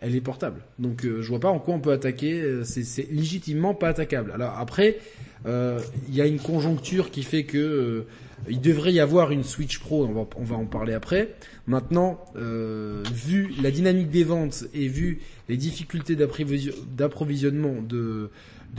[0.00, 0.62] elle est portable.
[0.78, 2.64] Donc je vois pas en quoi on peut attaquer.
[2.64, 4.32] C'est légitimement pas attaquable.
[4.32, 4.98] Alors après,
[5.46, 8.06] il y a une conjoncture qui fait que
[8.48, 11.34] il devrait y avoir une Switch Pro, on va, en parler après.
[11.66, 18.30] Maintenant, euh, vu la dynamique des ventes et vu les difficultés d'approvisionnement de,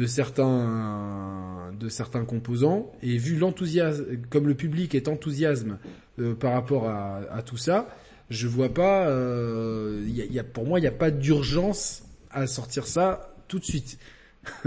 [0.07, 1.71] certains
[2.27, 5.77] composants et vu l'enthousiasme, comme le public est enthousiasme
[6.19, 7.87] euh, par rapport à, tout ça,
[8.31, 9.07] je vois pas.
[9.07, 13.35] Euh, y a, y a, pour moi, il n'y a pas d'urgence à sortir ça
[13.47, 13.99] tout de suite.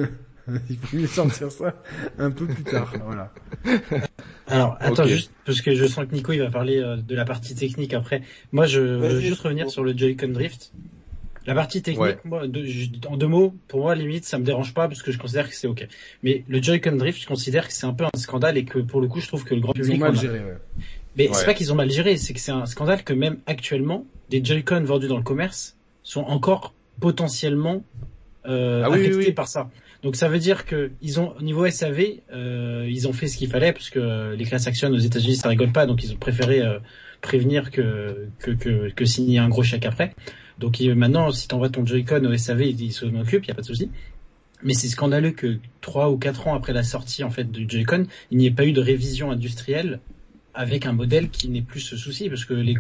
[0.68, 1.74] Il faut mieux sortir ça
[2.18, 2.92] un peu plus tard.
[3.02, 3.32] Voilà.
[4.46, 7.24] Alors, attends, juste, parce que je sens que Nico, il va parler euh, de la
[7.24, 8.20] partie technique après.
[8.52, 10.72] Moi, je veux juste revenir sur le Joy-Con Drift.
[11.46, 12.42] La partie technique, moi,
[13.08, 15.54] en deux mots, pour moi, limite, ça me dérange pas parce que je considère que
[15.54, 15.88] c'est ok.
[16.22, 19.00] Mais le Joy-Con Drift, je considère que c'est un peu un scandale et que pour
[19.00, 19.98] le coup, je trouve que le grand public.
[19.98, 20.58] Mal géré, ouais.
[21.16, 24.04] Mais c'est pas qu'ils ont mal géré, c'est que c'est un scandale que même actuellement,
[24.30, 27.84] des Joy-Con vendus dans le commerce sont encore potentiellement
[28.46, 29.70] euh, ah affectés par ça.
[30.02, 33.38] Donc ça veut dire que ils ont au niveau SAV, euh, ils ont fait ce
[33.38, 36.16] qu'il fallait parce que les class actions aux États-Unis ça rigole pas, donc ils ont
[36.16, 36.78] préféré euh,
[37.22, 40.14] prévenir que que, que que signer un gros chèque après.
[40.58, 43.54] Donc maintenant, si tu envoies ton Joy-Con au SAV, il s'en occupe, il y a
[43.54, 43.90] pas de souci.
[44.62, 48.04] Mais c'est scandaleux que trois ou quatre ans après la sortie en fait du Joy-Con,
[48.30, 50.00] il n'y ait pas eu de révision industrielle
[50.54, 52.76] avec un modèle qui n'est plus ce souci parce que les,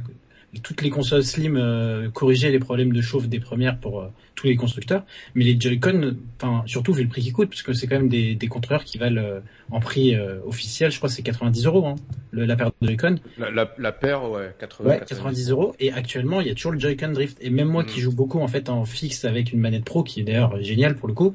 [0.62, 4.46] toutes les consoles Slim euh, corrigeaient les problèmes de chauffe des premières pour euh, tous
[4.46, 5.04] les constructeurs,
[5.34, 8.08] mais les Joy-Con, enfin surtout vu le prix qui coûte, parce que c'est quand même
[8.08, 10.16] des, des contrôleurs qui valent euh, en prix
[10.46, 11.94] officiel, je crois que c'est 90 euros hein,
[12.32, 13.16] la paire de Joy-Con.
[13.38, 15.74] La, la, la, paire, ouais, 80, ouais 90 euros.
[15.80, 17.38] Et actuellement, il y a toujours le Joy-Con Drift.
[17.40, 18.02] Et même moi qui mm.
[18.02, 21.08] joue beaucoup en fait en fixe avec une manette pro, qui est d'ailleurs géniale pour
[21.08, 21.34] le coup,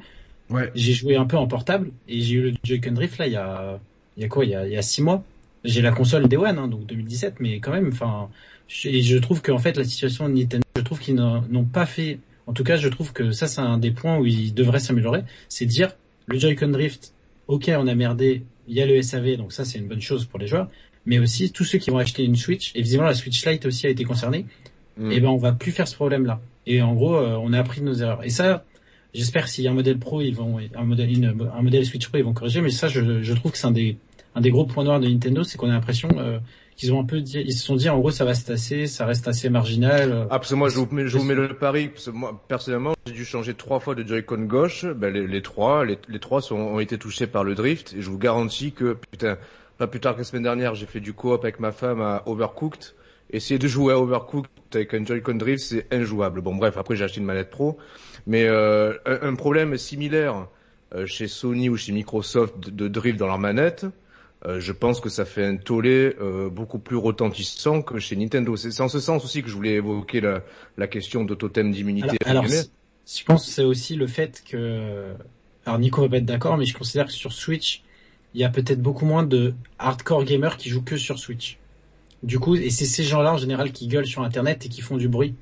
[0.50, 0.70] ouais.
[0.74, 3.36] j'ai joué un peu en portable et j'ai eu le Joy-Con Drift là il y
[3.36, 3.80] a,
[4.16, 5.24] il y a quoi, il y a, il y a six mois.
[5.64, 8.30] J'ai la console Day One, hein, donc 2017, mais quand même, enfin,
[8.84, 12.18] et je trouve qu'en fait la situation de Nintendo, je trouve qu'ils n'ont pas fait,
[12.46, 15.22] en tout cas, je trouve que ça c'est un des points où ils devraient s'améliorer,
[15.48, 15.92] c'est dire
[16.26, 17.12] le Joy-Con Drift,
[17.48, 20.24] ok, on a merdé, il y a le SAV, donc ça c'est une bonne chose
[20.24, 20.68] pour les joueurs,
[21.04, 23.86] mais aussi tous ceux qui vont acheter une Switch, et visiblement la Switch Lite aussi
[23.86, 24.46] a été concernée,
[24.96, 25.12] mm.
[25.12, 26.40] et eh ben on va plus faire ce problème-là.
[26.66, 28.22] Et en gros, euh, on a appris de nos erreurs.
[28.24, 28.64] Et ça,
[29.14, 32.18] j'espère s'il y a un modèle Pro, ils vont, un modèle, un modèle Switch Pro,
[32.18, 32.60] ils vont corriger.
[32.60, 33.96] Mais ça, je, je trouve que c'est un des
[34.34, 36.38] un des gros points noirs de Nintendo, c'est qu'on a l'impression euh,
[36.76, 38.86] qu'ils ont un peu dit, ils se sont dit en gros ça va se tasser,
[38.86, 40.26] ça reste assez marginal.
[40.30, 42.40] Ah parce que moi je vous mets, je vous mets le pari, parce que moi
[42.48, 46.18] personnellement j'ai dû changer trois fois de Joy-Con gauche, ben, les, les, trois, les, les
[46.18, 49.36] trois sont, ont été touchés par le drift et je vous garantis que putain,
[49.78, 52.22] pas plus tard que la semaine dernière j'ai fait du coop avec ma femme à
[52.26, 52.94] Overcooked.
[53.32, 56.40] Essayer de jouer à Overcooked avec un Joy-Con drift c'est injouable.
[56.40, 57.78] Bon bref après j'ai acheté une manette pro,
[58.26, 60.46] mais euh, un, un, problème similaire
[60.94, 63.86] euh, chez Sony ou chez Microsoft de, de drift dans leur manette
[64.46, 68.56] euh, je pense que ça fait un tollé euh, beaucoup plus retentissant que chez Nintendo.
[68.56, 70.42] C'est en ce sens aussi que je voulais évoquer la,
[70.78, 72.16] la question de totem d'immunité.
[72.24, 72.62] Alors, alors
[73.06, 75.12] je pense que c'est aussi le fait que,
[75.66, 77.82] alors Nico va pas être d'accord, mais je considère que sur Switch,
[78.34, 81.58] il y a peut-être beaucoup moins de hardcore gamers qui jouent que sur Switch.
[82.22, 84.96] Du coup, et c'est ces gens-là en général qui gueulent sur Internet et qui font
[84.96, 85.34] du bruit.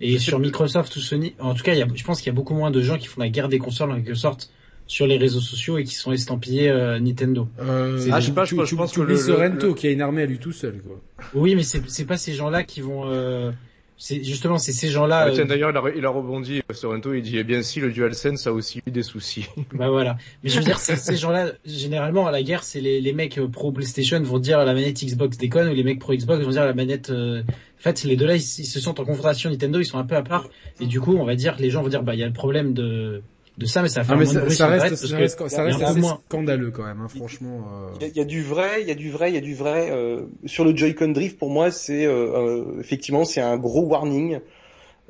[0.00, 2.30] Et sur Microsoft ou Sony, en tout cas, il y a, je pense qu'il y
[2.30, 4.50] a beaucoup moins de gens qui font la guerre des consoles en quelque sorte
[4.86, 7.48] sur les réseaux sociaux et qui sont estampillés euh, Nintendo.
[7.60, 10.26] Euh, ah, je sais pas, je, pense que le, Sorrento qui a une armée à
[10.26, 10.80] lui tout seul.
[10.80, 11.00] Quoi.
[11.34, 13.10] Oui, mais c'est c'est pas ces gens-là qui vont.
[13.10, 13.50] Euh,
[13.98, 15.26] c'est justement c'est ces gens-là.
[15.26, 17.14] Ah, tiens, euh, d'ailleurs, il a, il a rebondi Sorrento.
[17.14, 19.46] Il dit eh bien si le DualSense a aussi eu des soucis.
[19.72, 20.18] bah voilà.
[20.44, 23.72] Mais je veux dire, ces gens-là, généralement à la guerre, c'est les, les mecs pro
[23.72, 26.74] PlayStation vont dire la manette Xbox déconne ou les mecs pro Xbox vont dire la
[26.74, 27.10] manette.
[27.10, 27.42] En
[27.82, 30.16] fait, les deux là, ils, ils, se sont en confrontation Nintendo, ils sont un peu
[30.16, 30.48] à part.
[30.80, 32.28] Et du coup, on va dire que les gens vont dire bah il y a
[32.28, 33.22] le problème de
[33.58, 36.02] de ça, mais ça fait ah, mais ça, ça, reste, ça, reste, ça reste assez
[36.28, 37.66] scandaleux quand même, hein, franchement.
[37.72, 37.96] Euh...
[37.96, 39.38] Il, y a, il, y a, du vrai, il y a du vrai, il y
[39.38, 39.90] a du vrai.
[39.90, 44.40] Euh, sur le Joy-Con Drift, pour moi, c'est euh, euh effectivement c'est un gros warning.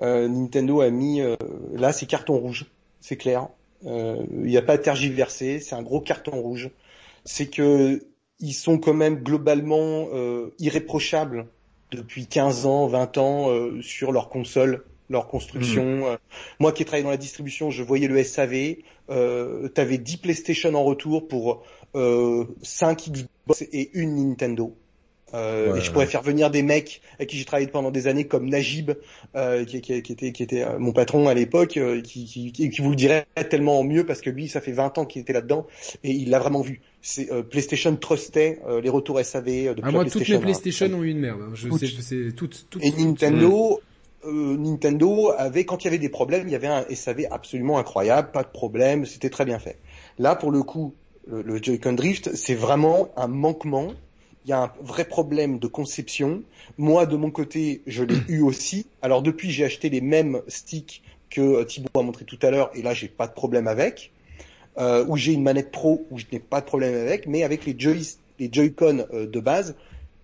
[0.03, 1.23] Euh, Nintendo a mis
[1.73, 2.67] là, c'est carton rouge,
[3.01, 3.49] c'est clair.
[3.85, 6.71] Il n'y a pas à tergiverser, c'est un gros carton rouge.
[7.25, 8.01] C'est que
[8.39, 10.07] ils sont quand même globalement
[10.59, 11.47] irréprochables
[11.91, 13.49] depuis 15 ans, 20 ans
[13.81, 15.85] sur leur console leur construction.
[15.85, 16.03] Mm.
[16.03, 16.17] Euh,
[16.59, 18.77] moi qui ai travaillé dans la distribution, je voyais le SAV.
[19.11, 24.75] Euh, tu avais 10 PlayStation en retour pour euh, 5 Xbox et une Nintendo.
[25.35, 28.27] Euh, et je pourrais faire venir des mecs avec qui j'ai travaillé pendant des années
[28.27, 28.93] comme Najib,
[29.35, 32.53] euh, qui, qui, qui, était, qui était euh, mon patron à l'époque, euh, qui, qui,
[32.53, 35.33] qui, vous le dirait tellement mieux parce que lui, ça fait 20 ans qu'il était
[35.33, 35.67] là-dedans
[36.05, 36.81] et il l'a vraiment vu.
[37.03, 41.21] C'est PlayStation trustait les retours SAV depuis ah, moi, toutes mes PlayStation ont eu une
[41.21, 41.41] merde.
[41.41, 41.53] Hein.
[41.55, 43.81] Je sais, je sais, toutes, toutes, et Nintendo,
[44.25, 47.79] euh, Nintendo avait, quand il y avait des problèmes, il y avait un SAV absolument
[47.79, 49.79] incroyable, pas de problème, c'était très bien fait.
[50.19, 50.95] Là, pour le coup,
[51.29, 53.93] le, Joy-Con Drift, c'est vraiment un manquement.
[54.45, 56.43] Il y a un vrai problème de conception.
[56.79, 58.87] Moi, de mon côté, je l'ai eu aussi.
[59.03, 62.71] Alors depuis, j'ai acheté les mêmes sticks que euh, Thibaut a montré tout à l'heure,
[62.75, 64.13] et là, j'ai pas de problème avec.
[64.79, 67.65] Euh, où j'ai une manette pro où je n'ai pas de problème avec, mais avec
[67.65, 68.03] les Joy
[68.39, 69.75] les Joy-Con euh, de base,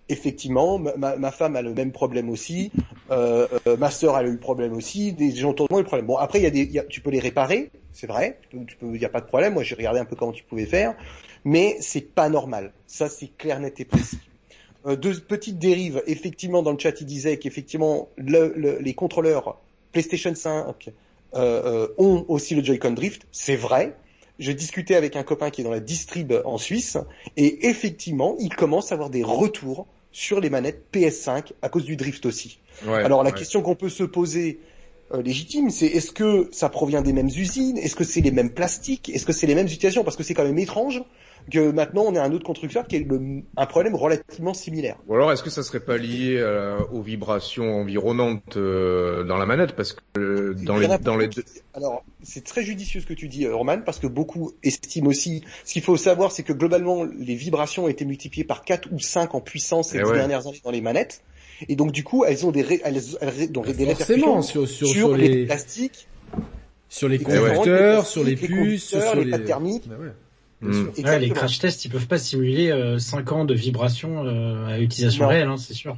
[0.09, 2.71] effectivement, ma, ma, femme a le même problème aussi,
[3.11, 5.83] euh, euh, ma sœur a eu le problème aussi, des gens autour de moi ont
[5.83, 6.07] le problème.
[6.07, 8.87] Bon, après, il y a des, y a, tu peux les réparer, c'est vrai, il
[8.89, 9.53] n'y a pas de problème.
[9.53, 10.95] Moi, j'ai regardé un peu comment tu pouvais faire,
[11.45, 12.73] mais c'est pas normal.
[12.87, 14.19] Ça, c'est clair, net et précis.
[14.85, 16.03] Euh, deux petites dérives.
[16.07, 19.57] Effectivement, dans le chat, il disait qu'effectivement, le, le, les contrôleurs
[19.91, 20.93] PlayStation 5 euh,
[21.35, 23.25] euh, ont aussi le Joy-Con Drift.
[23.31, 23.95] C'est vrai.
[24.39, 26.97] Je discutais avec un copain qui est dans la distrib en Suisse
[27.37, 31.97] et effectivement, il commence à avoir des retours sur les manettes PS5 à cause du
[31.97, 32.59] drift aussi.
[32.87, 34.59] Alors la question qu'on peut se poser
[35.13, 37.77] euh, légitime, c'est est-ce que ça provient des mêmes usines?
[37.77, 39.09] Est-ce que c'est les mêmes plastiques?
[39.09, 41.03] Est-ce que c'est les mêmes situations Parce que c'est quand même étrange
[41.51, 44.97] que maintenant on est un autre constructeur qui a un problème relativement similaire.
[45.07, 49.45] Ou alors est-ce que ça serait pas lié euh, aux vibrations environnantes euh, dans la
[49.45, 49.73] manette?
[49.73, 51.43] Parce que euh, dans les dans les deux...
[51.73, 55.73] Alors c'est très judicieux ce que tu dis Roman parce que beaucoup estiment aussi ce
[55.73, 59.35] qu'il faut savoir c'est que globalement les vibrations ont été multipliées par 4 ou 5
[59.35, 61.23] en puissance ces eh dernières années dans les manettes
[61.67, 65.15] et donc du coup elles ont des elles, elles, ont des répercussions sur, sur, sur,
[65.15, 65.45] les...
[65.45, 66.07] plastiques
[66.93, 69.43] sur les conducteurs, sur les puces, sur les, les...
[69.43, 69.87] thermiques.
[69.89, 70.11] Bah ouais.
[70.63, 75.27] Les crash tests, ils peuvent pas simuler euh, 5 ans de vibration euh, à utilisation
[75.27, 75.97] réelle, hein, c'est sûr.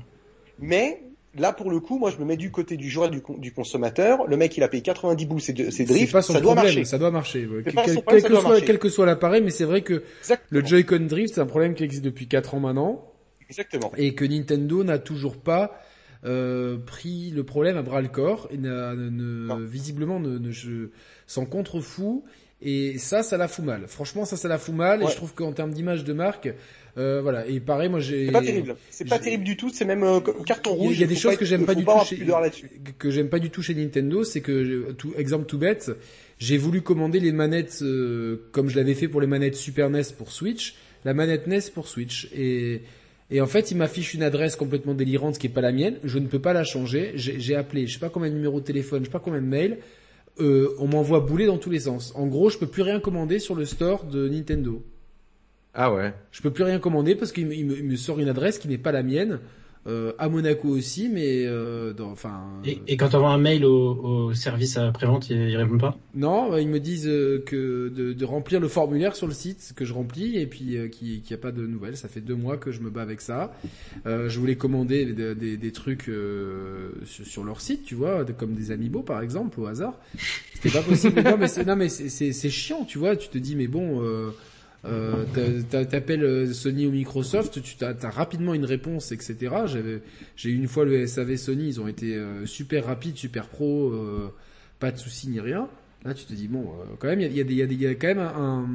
[0.59, 1.01] Mais
[1.35, 4.27] là, pour le coup, moi, je me mets du côté du joueur du, du consommateur.
[4.27, 6.85] Le mec, il a payé 90 boules, c'est drift, pas son ça, doit marcher.
[6.85, 7.47] ça doit marcher.
[7.63, 7.73] quel,
[8.23, 10.03] que soit, quel que soit l'appareil, mais c'est vrai que
[10.49, 13.11] le Joy-Con drift, c'est un problème qui existe depuis 4 ans maintenant.
[13.49, 13.91] Exactement.
[13.97, 15.79] Et que Nintendo n'a toujours pas
[16.25, 20.51] euh, pris le problème à bras le corps et n'a, ne, visiblement ne, ne
[21.27, 22.25] s'en contrefou.
[22.67, 23.83] Et ça, ça la fout mal.
[23.87, 25.03] Franchement, ça, ça la fout mal.
[25.03, 26.49] Et je trouve qu'en termes d'image de marque,
[26.97, 27.45] euh, voilà.
[27.45, 28.25] Et pareil, moi, j'ai.
[28.25, 28.75] C'est pas terrible.
[28.89, 29.69] C'est pas terrible du tout.
[29.71, 30.95] C'est même euh, carton rouge.
[30.95, 32.17] Il y a des choses que j'aime pas, du tout chez,
[32.97, 35.91] que j'aime pas du tout chez Nintendo, c'est que, tout, exemple tout bête,
[36.39, 40.01] j'ai voulu commander les manettes euh, comme je l'avais fait pour les manettes Super NES
[40.17, 42.29] pour Switch, la manette NES pour Switch.
[42.35, 42.81] Et
[43.31, 45.97] et en fait, il m'affiche une adresse complètement délirante qui est pas la mienne.
[46.03, 47.13] Je ne peux pas la changer.
[47.15, 49.47] J'ai appelé, je sais pas combien de numéros de téléphone, je sais pas combien de
[49.47, 49.79] mails.
[50.39, 52.11] Euh, on m'envoie bouler dans tous les sens.
[52.15, 54.83] En gros, je peux plus rien commander sur le store de Nintendo.
[55.73, 56.13] Ah ouais.
[56.31, 59.03] Je peux plus rien commander parce qu'il me, sort une adresse qui n'est pas la
[59.03, 59.39] mienne.
[59.87, 62.41] Euh, à Monaco aussi, mais euh, enfin.
[62.65, 65.95] Et, et, quand tu envoies un mail au, au service après-vente, ils, ils répondent pas?
[66.15, 69.73] Non, bah, ils me disent euh, que de, de, remplir le formulaire sur le site
[69.75, 71.97] que je remplis et puis euh, qu'il n'y a pas de nouvelles.
[71.97, 73.53] Ça fait deux mois que je me bats avec ça.
[74.05, 76.09] Je voulais commander des, des, des trucs
[77.05, 79.99] sur, leur site, tu vois, comme des amiibo par exemple au hasard.
[80.55, 81.21] C'était pas possible.
[81.23, 83.15] non mais c'est non mais c'est chiant, tu vois.
[83.15, 84.01] Tu te dis mais bon.
[84.85, 89.35] Euh, euh, t'appelles euh, Sony ou Microsoft, tu as, rapidement une réponse, etc.
[89.65, 90.01] J'avais,
[90.35, 93.89] j'ai eu une fois le SAV Sony, ils ont été euh, super rapides, super pro,
[93.89, 94.31] euh,
[94.79, 95.69] pas de soucis ni rien.
[96.03, 98.07] Là, tu te dis bon, quand même, il y a, y, a y a, quand
[98.07, 98.65] même un,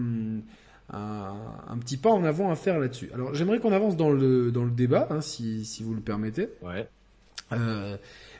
[0.92, 1.34] un,
[1.68, 3.08] un, petit pas en avant à faire là-dessus.
[3.14, 6.48] Alors, j'aimerais qu'on avance dans le dans le débat, hein, si si vous le permettez.
[6.62, 6.88] Ouais.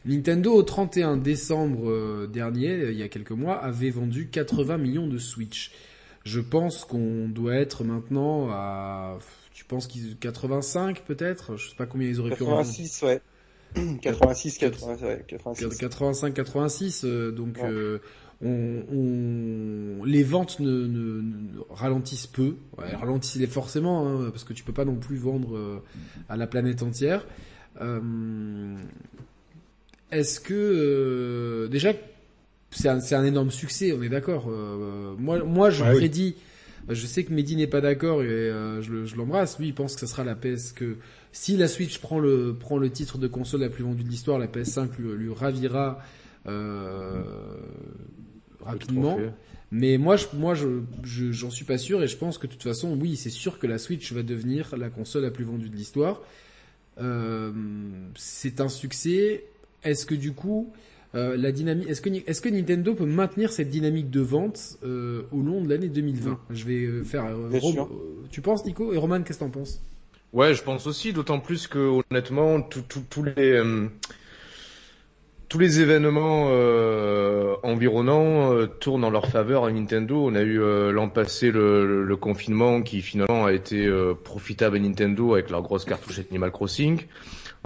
[0.07, 5.19] Nintendo au 31 décembre dernier, il y a quelques mois, avait vendu 80 millions de
[5.19, 5.73] Switch.
[6.25, 9.19] Je pense qu'on doit être maintenant à,
[9.55, 13.07] tu penses qu'ils 85 peut-être, je sais pas combien ils auraient 86, pu.
[13.07, 13.21] 86 ouais.
[14.03, 15.79] 86, 80, ouais, 86.
[15.79, 17.05] 85, 86.
[17.05, 18.01] donc euh,
[18.43, 22.57] on, on, les ventes ne, ne, ne ralentissent peu.
[22.79, 25.83] Ouais, ralentissent les forcément, hein, parce que tu peux pas non plus vendre euh,
[26.29, 27.27] à la planète entière.
[27.81, 28.77] Euh,
[30.11, 31.93] Est-ce que euh, déjà
[32.71, 34.47] c'est un, un, énorme succès, on est d'accord.
[34.49, 36.37] Euh, moi, moi, je prédis.
[36.89, 39.59] Je sais que Mehdi n'est pas d'accord et euh, je, l'embrasse.
[39.59, 40.97] Lui, il pense que ça sera la PS que
[41.31, 44.39] si la Switch prend le prend le titre de console la plus vendue de l'histoire,
[44.39, 46.01] la PS5 lui, lui ravira
[46.49, 47.23] euh,
[48.61, 49.19] rapidement.
[49.73, 52.63] Mais moi, je, moi, je, j'en suis pas sûr et je pense que de toute
[52.63, 55.77] façon, oui, c'est sûr que la Switch va devenir la console la plus vendue de
[55.77, 56.23] l'histoire.
[56.99, 57.53] Euh,
[58.17, 59.45] c'est un succès.
[59.85, 60.73] Est-ce que du coup,
[61.17, 61.89] euh, la dynamique.
[61.89, 65.69] Est-ce que, est-ce que Nintendo peut maintenir cette dynamique de vente euh, au long de
[65.69, 67.27] l'année 2020 Je vais euh, faire.
[68.31, 68.93] tu penses, Nico?
[68.93, 69.81] Et Roman, qu'est-ce que t'en penses?
[70.33, 71.13] Ouais, je pense aussi.
[71.13, 73.61] D'autant plus que honnêtement, tous les
[75.49, 76.45] tous les événements
[77.65, 80.25] environnants tournent en leur faveur à Nintendo.
[80.25, 80.61] On a eu
[80.93, 83.91] l'an passé le, le, confinement qui finalement a été
[84.23, 87.01] profitable à Nintendo avec leur grosse cartouche Animal Crossing.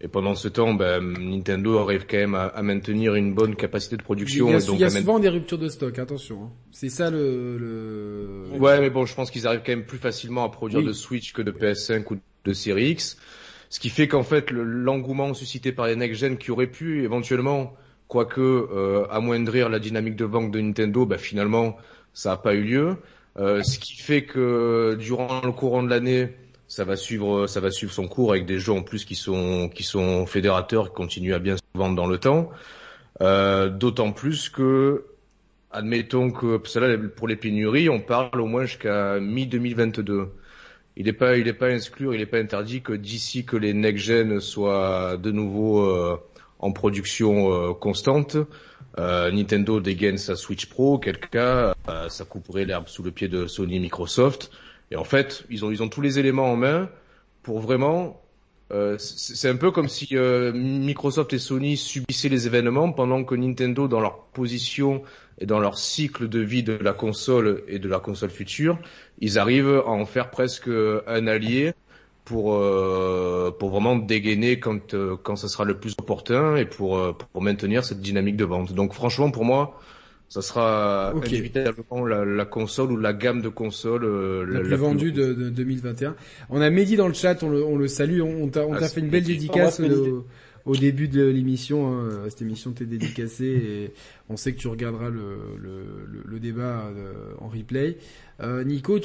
[0.00, 4.02] Et pendant ce temps, ben, Nintendo arrive quand même à, maintenir une bonne capacité de
[4.02, 4.48] production.
[4.48, 6.44] Il y a, donc il y a souvent des ruptures de stock, attention.
[6.44, 6.50] Hein.
[6.70, 10.44] C'est ça le, le, Ouais, mais bon, je pense qu'ils arrivent quand même plus facilement
[10.44, 13.16] à produire de Switch que de PS5 ou de Series X.
[13.70, 17.74] Ce qui fait qu'en fait, l'engouement suscité par les next-gen qui auraient pu éventuellement
[18.08, 21.76] quoique euh, amoindrir la dynamique de banque de Nintendo, bah, finalement
[22.12, 22.96] ça n'a pas eu lieu.
[23.38, 26.30] Euh, ce qui fait que durant le courant de l'année,
[26.68, 29.68] ça va suivre, ça va suivre son cours avec des jeux en plus qui sont
[29.68, 32.50] qui sont fédérateurs, qui continuent à bien se vendre dans le temps.
[33.20, 35.04] Euh, D'autant plus que,
[35.70, 40.28] admettons que là, pour les pénuries, on parle au moins jusqu'à mi 2022.
[40.96, 43.74] Il n'est pas, il est pas exclu, il n'est pas interdit que d'ici que les
[43.74, 46.16] next gen soient de nouveau euh,
[46.58, 48.36] en production euh, constante.
[48.98, 53.28] Euh, Nintendo dégaine sa Switch Pro, quel cas euh, ça couperait l'herbe sous le pied
[53.28, 54.50] de Sony et Microsoft.
[54.90, 56.88] Et en fait, ils ont ils ont tous les éléments en main
[57.42, 58.20] pour vraiment
[58.72, 63.36] euh, c'est un peu comme si euh, Microsoft et Sony subissaient les événements pendant que
[63.36, 65.02] Nintendo, dans leur position
[65.38, 68.78] et dans leur cycle de vie de la console et de la console future,
[69.20, 71.74] ils arrivent à en faire presque un allié
[72.26, 77.16] pour euh, pour vraiment dégainer quand euh, quand ça sera le plus opportun et pour
[77.16, 78.74] pour maintenir cette dynamique de vente.
[78.74, 79.80] Donc franchement pour moi
[80.28, 81.30] ça sera okay.
[81.30, 85.32] inévitablement la, la, console ou la gamme de consoles euh, la, la, plus vendue de,
[85.32, 86.16] de, 2021.
[86.50, 89.00] On a Mehdi dans le chat, on le, on le salue, on, t'a ah, fait
[89.00, 90.26] une belle dédicace au,
[90.66, 91.88] au, début de l'émission.
[91.88, 92.24] Hein.
[92.28, 93.92] Cette émission t'est dédicacée et
[94.28, 95.86] on sait que tu regarderas le, le,
[96.24, 97.96] le débat euh, en replay.
[98.40, 98.98] Euh, Nico,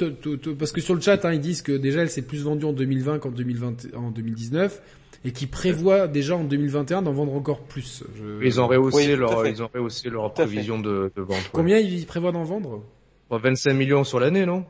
[0.58, 2.72] parce que sur le chat, hein, ils disent que déjà elle s'est plus vendue en
[2.72, 4.82] 2020 qu'en 2020, en 2019
[5.24, 8.04] et qui prévoit déjà en 2021 d'en vendre encore plus.
[8.16, 8.44] Je...
[8.44, 11.50] Ils ont rehaussé leur, ils ont rehaussé leur prévision de, de, vente.
[11.52, 12.82] Combien ils prévoient d'en vendre?
[13.30, 14.66] 25 millions sur l'année, non?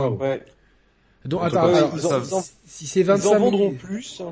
[0.00, 0.42] Ouais.
[1.24, 1.92] Donc attends, alors,
[2.64, 4.22] si c'est 25 ils en vendront plus.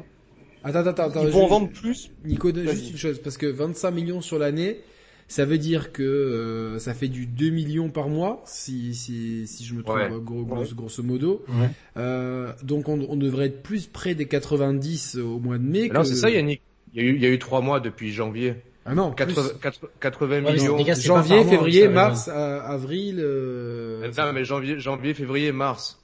[0.65, 1.23] Attends, attends, attends.
[1.25, 2.11] Ils vont en vendre plus.
[2.25, 4.81] Nico, juste une chose, parce que 25 millions sur l'année,
[5.29, 9.65] ça veut dire que euh, ça fait du 2 millions par mois, si, si, si
[9.65, 11.45] je me trompe, gros, grosso, grosso modo.
[11.49, 11.71] Ouais.
[11.97, 15.89] Euh, donc on, on, devrait être plus près des 90 au mois de mai.
[15.89, 16.61] Non, c'est ça Yannick.
[16.95, 18.57] Il y, a eu, il y a eu 3 mois depuis janvier.
[18.85, 19.43] Ah non, 80,
[20.01, 20.77] 80 millions.
[20.83, 23.19] Gars, janvier, février, mars, avril.
[23.21, 24.11] Euh...
[24.17, 26.02] Non, mais janvier, janvier, février, mars.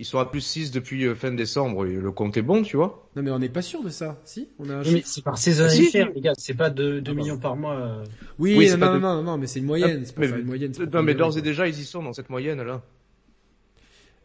[0.00, 1.84] Ils sont à plus 6 depuis euh, fin décembre.
[1.84, 3.10] Le compte est bon, tu vois.
[3.16, 4.20] Non, mais on n'est pas sûr de ça.
[4.24, 6.14] Si, on a un mais c'est par saisonnalité, si.
[6.14, 6.34] les gars.
[6.38, 7.74] C'est pas 2 ah millions par mois.
[7.74, 8.04] Euh.
[8.38, 8.98] Oui, oui non, non, de...
[9.00, 10.02] non, non, mais c'est une moyenne.
[10.04, 10.72] C'est pas une moyenne.
[10.92, 12.80] Non, mais d'ores et déjà, ils y sont dans cette moyenne là.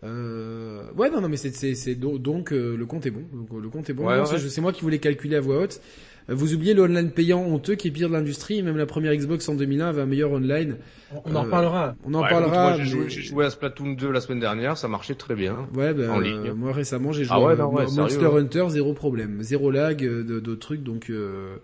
[0.04, 0.92] Euh...
[0.96, 3.24] Ouais, non, non, mais c'est, c'est, c'est donc euh, le compte est bon.
[3.34, 4.06] Donc, le compte est bon.
[4.06, 4.38] Ouais, ouais.
[4.50, 5.82] C'est, moi qui voulais calculer à voix haute.
[6.28, 8.64] Vous oubliez le online payant honteux qui est pire de l'industrie.
[8.64, 10.78] Même la première Xbox en 2001 avait un meilleur online.
[11.26, 11.96] On en reparlera.
[12.06, 12.78] On en ouais, parlera.
[12.78, 15.68] J'ai joué, joué, à Splatoon 2 la semaine dernière, ça marchait très bien.
[15.76, 16.54] Ouais, ben, en ligne.
[16.54, 20.24] moi récemment j'ai ah joué ah ouais, non, Monster Hunter, zéro problème, zéro lag, euh,
[20.24, 21.10] de, de trucs, donc.
[21.10, 21.58] Euh,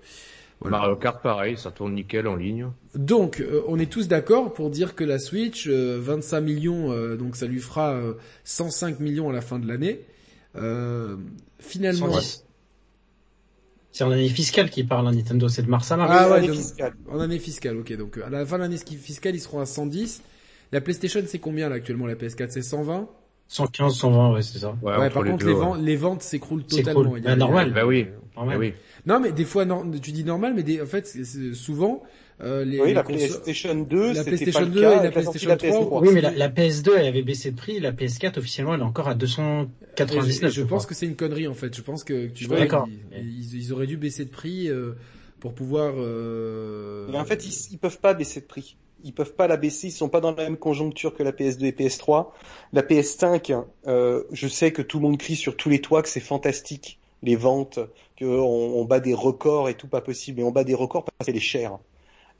[0.59, 0.79] voilà.
[0.79, 2.67] Mario Kart pareil, ça tourne nickel en ligne.
[2.93, 7.15] Donc, euh, on est tous d'accord pour dire que la Switch, euh, 25 millions, euh,
[7.15, 7.97] donc ça lui fera
[8.43, 10.01] 105 millions à la fin de l'année.
[11.59, 12.45] finalement, 110.
[13.91, 16.11] C'est en année fiscale qui parle, hein, Nintendo, c'est de mars à mars.
[16.13, 16.93] Ah ouais, donc, fiscale.
[17.09, 17.97] en année fiscale, ok.
[17.97, 20.21] Donc à la fin de l'année fiscale, ils seront à 110.
[20.71, 23.09] La PlayStation, c'est combien là actuellement La PS4, c'est 120
[23.47, 24.77] 115, 120, ouais, c'est ça.
[24.83, 25.59] Ouais, ouais par contre, les, ouais.
[25.59, 27.15] ventes, les, ventes s'écroulent totalement.
[27.23, 27.73] Bah, normal.
[27.73, 28.05] Bah oui.
[28.35, 28.73] Bah oui.
[29.07, 31.07] Non, mais des fois, non, tu dis normal, mais des, en fait,
[31.55, 32.03] souvent,
[32.41, 36.01] euh, les, oui, la PlayStation 2, la PlayStation 2 et la PlayStation 3.
[36.01, 38.85] Oui, mais la, la, PS2 elle avait baissé de prix, la PS4 officiellement elle est
[38.85, 40.49] encore à 299.
[40.49, 41.75] Je, je pense que c'est une connerie en fait.
[41.75, 42.67] Je pense que tu vois, ils,
[43.17, 44.93] ils, ils, auraient dû baisser de prix euh,
[45.41, 45.93] pour pouvoir.
[45.97, 47.07] Euh...
[47.11, 48.77] Mais en fait, ils, ils peuvent pas baisser de prix.
[49.03, 49.87] Ils peuvent pas la baisser.
[49.87, 52.27] Ils sont pas dans la même conjoncture que la PS2 et PS3.
[52.71, 56.09] La PS5, euh, je sais que tout le monde crie sur tous les toits que
[56.09, 57.79] c'est fantastique les ventes,
[58.17, 60.39] qu'on on bat des records et tout pas possible.
[60.39, 61.77] Et on bat des records parce qu'elle est chère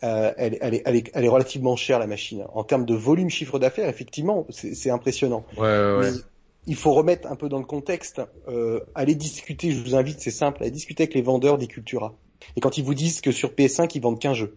[0.03, 2.45] euh, elle, elle, est, elle, est, elle, est, relativement chère la machine.
[2.53, 5.45] En termes de volume chiffre d'affaires, effectivement, c'est impressionnant.
[5.57, 6.17] Ouais, ouais, Mais
[6.67, 8.21] il faut remettre un peu dans le contexte.
[8.47, 12.13] Euh, allez discuter, je vous invite, c'est simple, allez discuter avec les vendeurs des Cultura.
[12.55, 14.55] Et quand ils vous disent que sur PS5 ils vendent qu'un jeu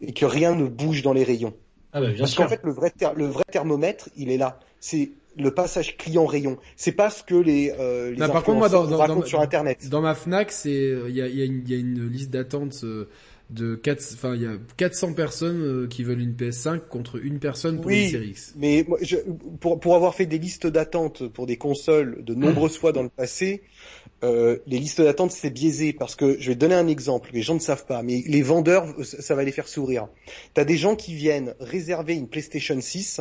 [0.00, 1.54] et que rien ne bouge dans les rayons.
[1.92, 4.60] Ah bah, bien Parce qu'en fait le vrai le vrai thermomètre, il est là.
[4.78, 6.58] C'est le passage client rayon.
[6.76, 9.40] C'est pas ce que les, euh, les non, par contre, moi, dans, dans, dans, sur
[9.40, 9.88] internet.
[9.88, 13.08] Dans ma Fnac, c'est il y a, y, a y a, une liste d'attente euh,
[13.50, 17.38] de 4, enfin il y a 400 personnes euh, qui veulent une PS5 contre une
[17.38, 18.54] personne pour oui, une Series X.
[18.56, 19.16] Mais moi, je,
[19.60, 23.08] pour pour avoir fait des listes d'attente pour des consoles de nombreuses fois dans le
[23.08, 23.62] passé,
[24.24, 27.42] euh, les listes d'attente c'est biaisé parce que je vais te donner un exemple les
[27.42, 30.08] gens ne savent pas, mais les vendeurs ça va les faire sourire.
[30.54, 33.20] T'as des gens qui viennent réserver une PlayStation 6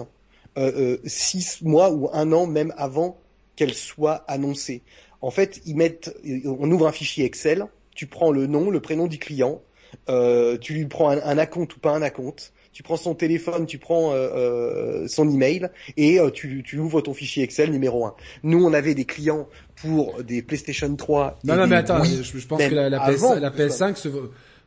[0.58, 3.20] euh, 6 euh, mois ou un an même avant
[3.56, 4.82] qu'elle soit annoncée.
[5.22, 6.16] En fait, ils mettent,
[6.46, 9.62] on ouvre un fichier Excel, tu prends le nom, le prénom du client,
[10.10, 13.66] euh, tu lui prends un, un acompte ou pas un acompte, tu prends son téléphone,
[13.66, 18.06] tu prends euh, euh, son email et euh, tu, tu, ouvres ton fichier Excel numéro
[18.06, 18.16] 1.
[18.44, 21.40] Nous, on avait des clients pour des PlayStation 3.
[21.46, 24.10] Non, non, mais attends, je, je, pense que la, la, PS, la PS5 se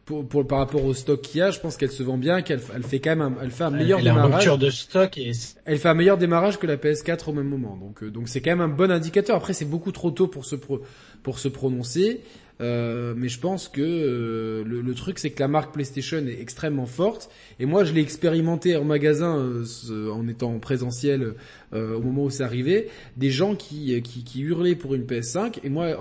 [0.09, 2.41] pour, pour, par rapport au stock qu'il y a, je pense qu'elle se vend bien,
[2.41, 4.49] qu'elle elle fait quand même, un, elle fait un meilleur elle démarrage.
[4.49, 5.33] A de stock et
[5.67, 7.77] elle fait un meilleur démarrage que la PS4 au même moment.
[7.77, 9.37] Donc, euh, donc c'est quand même un bon indicateur.
[9.37, 10.81] Après, c'est beaucoup trop tôt pour se pro,
[11.23, 12.23] pour se prononcer.
[12.61, 16.87] Euh, mais je pense que euh, le, truc c'est que la marque PlayStation est extrêmement
[16.87, 17.31] forte
[17.61, 21.35] et moi je l'ai expérimenté en magasin euh, en étant en présentiel
[21.73, 24.03] euh, au moment où c'est arrivé des gens qui,
[24.37, 25.97] hurlaient pour une PS5 et moi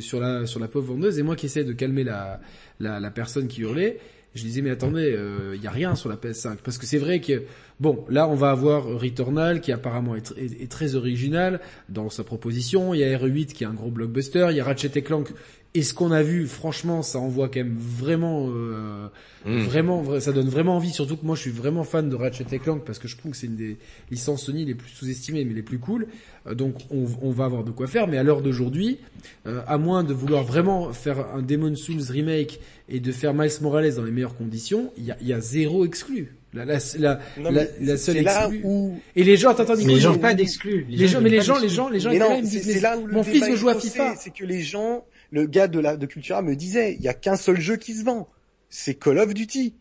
[0.00, 2.40] sur la sur la pauvre vendeuse et moi qui essaie de calmer la
[2.78, 3.98] la, personne qui hurlait
[4.34, 5.16] Je disais mais attendez,
[5.54, 7.44] il y a rien sur la PS5 parce que c'est vrai que
[7.80, 12.92] bon, là on va avoir Returnal qui apparemment est, est, très original dans sa proposition.
[12.92, 14.48] Il y a R8 qui est un gros blockbuster.
[14.50, 15.32] Il y a Ratchet Clank
[15.76, 19.08] et ce qu'on a vu, franchement, ça envoie quand même vraiment, euh,
[19.44, 19.58] hmm.
[19.64, 20.90] vraiment, ça donne vraiment envie.
[20.90, 23.36] Surtout que moi, je suis vraiment fan de Ratchet Clank parce que je trouve que
[23.36, 23.76] c'est une des
[24.10, 26.06] licences Sony les plus sous-estimées, mais les plus cool.
[26.46, 28.08] Euh, donc, on, va avoir de quoi faire.
[28.08, 29.00] Mais à l'heure d'aujourd'hui,
[29.46, 32.58] euh, à moins de vouloir vraiment faire un Demon Souls remake
[32.88, 35.84] et de faire Miles Morales dans les meilleures conditions, il y a, y a zéro
[35.84, 36.36] exclu.
[36.54, 38.62] La, la, la, la, seule exclue.
[38.64, 38.98] Où...
[39.14, 40.86] Et les gens, attends, attends, mais les gens pas d'exclus.
[40.88, 43.22] Les, gens, mais les gens, les gens, les gens, les gens, c'est là où mon
[43.22, 44.14] fils veut jouer à FIFA.
[44.16, 47.14] C'est que les gens le gars de la de Cultura me disait, il y a
[47.14, 48.28] qu'un seul jeu qui se vend,
[48.68, 49.74] c'est Call of Duty.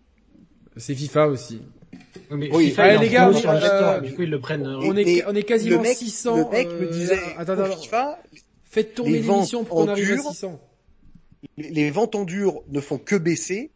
[0.77, 1.61] C'est FIFA aussi.
[2.31, 4.65] Mais oui, FIFA, les gars, euh, du coup ils le prennent.
[4.65, 6.37] Euh, on est on est quasiment le mec, 600.
[6.37, 8.19] Le mec me euh, disait, attends, attends, FIFA,
[8.63, 10.59] faites tourner l'émission pour qu'on arrive à 600.
[11.57, 13.71] Les ventes en dur ne font que baisser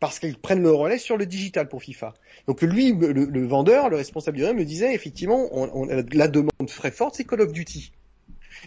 [0.00, 2.12] parce qu'ils prennent le relais sur le digital pour FIFA.
[2.46, 7.14] Donc lui, le, vendeur, le responsable du me disait effectivement, on, la demande frais forte,
[7.16, 7.92] c'est Call of Duty.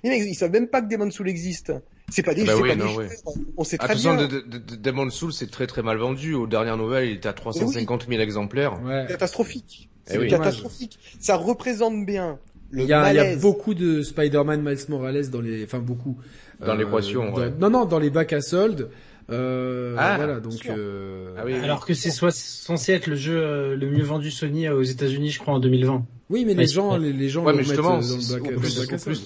[0.03, 1.73] Mais ils savent même pas que Demon Soul existe.
[2.09, 3.09] C'est pas des, bah oui, pas non, des
[3.57, 4.15] on sait très bien.
[4.15, 6.33] De, de, de, Demon Soul, c'est très très mal vendu.
[6.33, 8.81] Aux dernières nouvelles, il était à 350 000 exemplaires.
[8.83, 9.05] Ouais.
[9.09, 9.89] Catastrophique.
[10.09, 10.97] Eh c'est catastrophique.
[11.19, 12.39] Ça représente bien
[12.71, 15.79] le il y, a, il y a beaucoup de Spider-Man Miles Morales dans les, enfin
[15.79, 16.17] beaucoup.
[16.59, 17.33] Dans euh, l'équation.
[17.33, 17.51] Ouais.
[17.59, 18.89] Non, non, dans les bacs à soldes.
[19.29, 20.65] Euh, ah, voilà, donc.
[20.67, 21.33] Euh...
[21.37, 24.69] Ah oui, Alors que c'est soit censé être le jeu euh, le mieux vendu Sony
[24.69, 26.05] aux États-Unis, je crois, en 2020.
[26.29, 28.93] Oui, mais les gens, les, les gens ouais, mais justement, dans le bac, plus, bac
[28.93, 29.17] à soldes.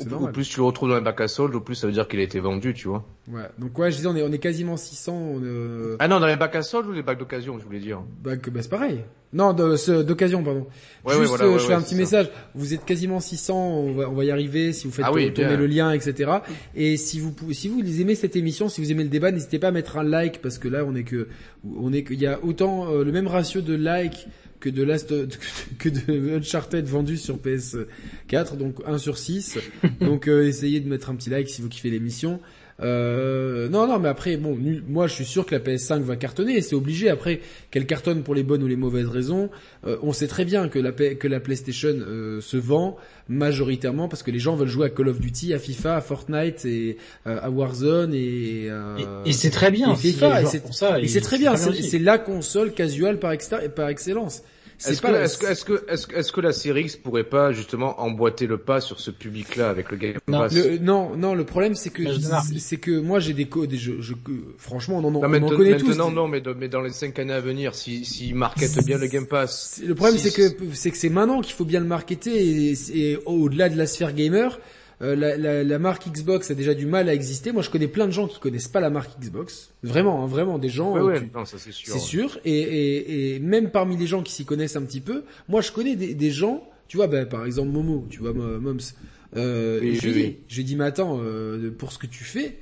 [0.00, 2.06] Au, plus tu le retrouves dans les bacs à soldes, au plus ça veut dire
[2.08, 3.04] qu'il a été vendu, tu vois.
[3.30, 3.42] Ouais.
[3.58, 5.34] Donc ouais, je disais, on est, on est quasiment 600.
[5.98, 8.02] Ah non, dans les bacs à soldes ou les bacs d'occasion, je voulais dire.
[8.22, 9.04] Bac, bah c'est pareil.
[9.32, 10.66] Non, d'occasion, pardon.
[11.04, 12.30] Ouais, Juste, voilà, euh, je fais un petit message.
[12.54, 15.56] Vous êtes quasiment 600, on va, on va y arriver si vous faites ah tourner
[15.56, 16.32] le lien, etc.
[16.74, 19.68] Et si vous, si vous aimez cette émission, si vous aimez le débat, n'hésitez pas
[19.68, 21.28] à mettre un like parce que là, on est que,
[21.78, 24.28] on est il y a autant euh, le même ratio de like
[24.60, 25.14] que de Last
[25.78, 29.58] que de Uncharted vendu sur PS4 donc 1 sur 6
[30.00, 32.40] donc euh, essayez de mettre un petit like si vous kiffez l'émission
[32.80, 34.56] euh, non non mais après bon
[34.88, 37.10] moi je suis sûr que la PS5 va cartonner et c'est obligé.
[37.10, 39.50] Après qu'elle cartonne pour les bonnes ou les mauvaises raisons
[39.84, 42.96] euh, on sait très bien que la que la PlayStation euh, se vend
[43.28, 46.64] majoritairement parce que les gens veulent jouer à Call of Duty à FIFA à Fortnite
[46.66, 48.70] et à Warzone et
[49.26, 49.94] et, c'est très bien.
[49.94, 50.08] et
[51.02, 51.56] et c'est très bien.
[51.56, 53.32] c'est la console casual par,
[53.74, 54.42] par excellence
[54.86, 57.52] est-ce que, est-ce que, est-ce que, est-ce que, est-ce que la série X pourrait pas
[57.52, 61.34] justement emboîter le pas sur ce public-là avec le Game Pass non, le, non, non,
[61.34, 62.02] le problème c'est que
[62.58, 64.14] c'est que moi j'ai des codes, je, je,
[64.56, 65.88] franchement on en, on en connaît tous.
[65.88, 69.06] Maintenant non, mais, mais dans les cinq années à venir, si si marketent bien le
[69.08, 69.80] Game Pass.
[69.84, 73.18] Le problème c'est que c'est que c'est maintenant qu'il faut bien le marketer et, et
[73.26, 74.58] au-delà de la sphère gamer.
[75.00, 77.52] Euh, la, la, la, marque Xbox a déjà du mal à exister.
[77.52, 79.72] Moi, je connais plein de gens qui connaissent pas la marque Xbox.
[79.84, 80.92] Vraiment, hein, vraiment des gens.
[80.92, 81.92] Ouais, euh, c'est sûr.
[81.92, 82.38] C'est sûr.
[82.44, 85.70] Et, et, et, même parmi les gens qui s'y connaissent un petit peu, moi, je
[85.70, 86.68] connais des, des gens.
[86.88, 88.78] Tu vois, ben, par exemple Momo, tu vois, Moms.
[89.36, 92.58] Euh, oui, je, lui dis, dit, mais attends, euh, pour ce que tu fais,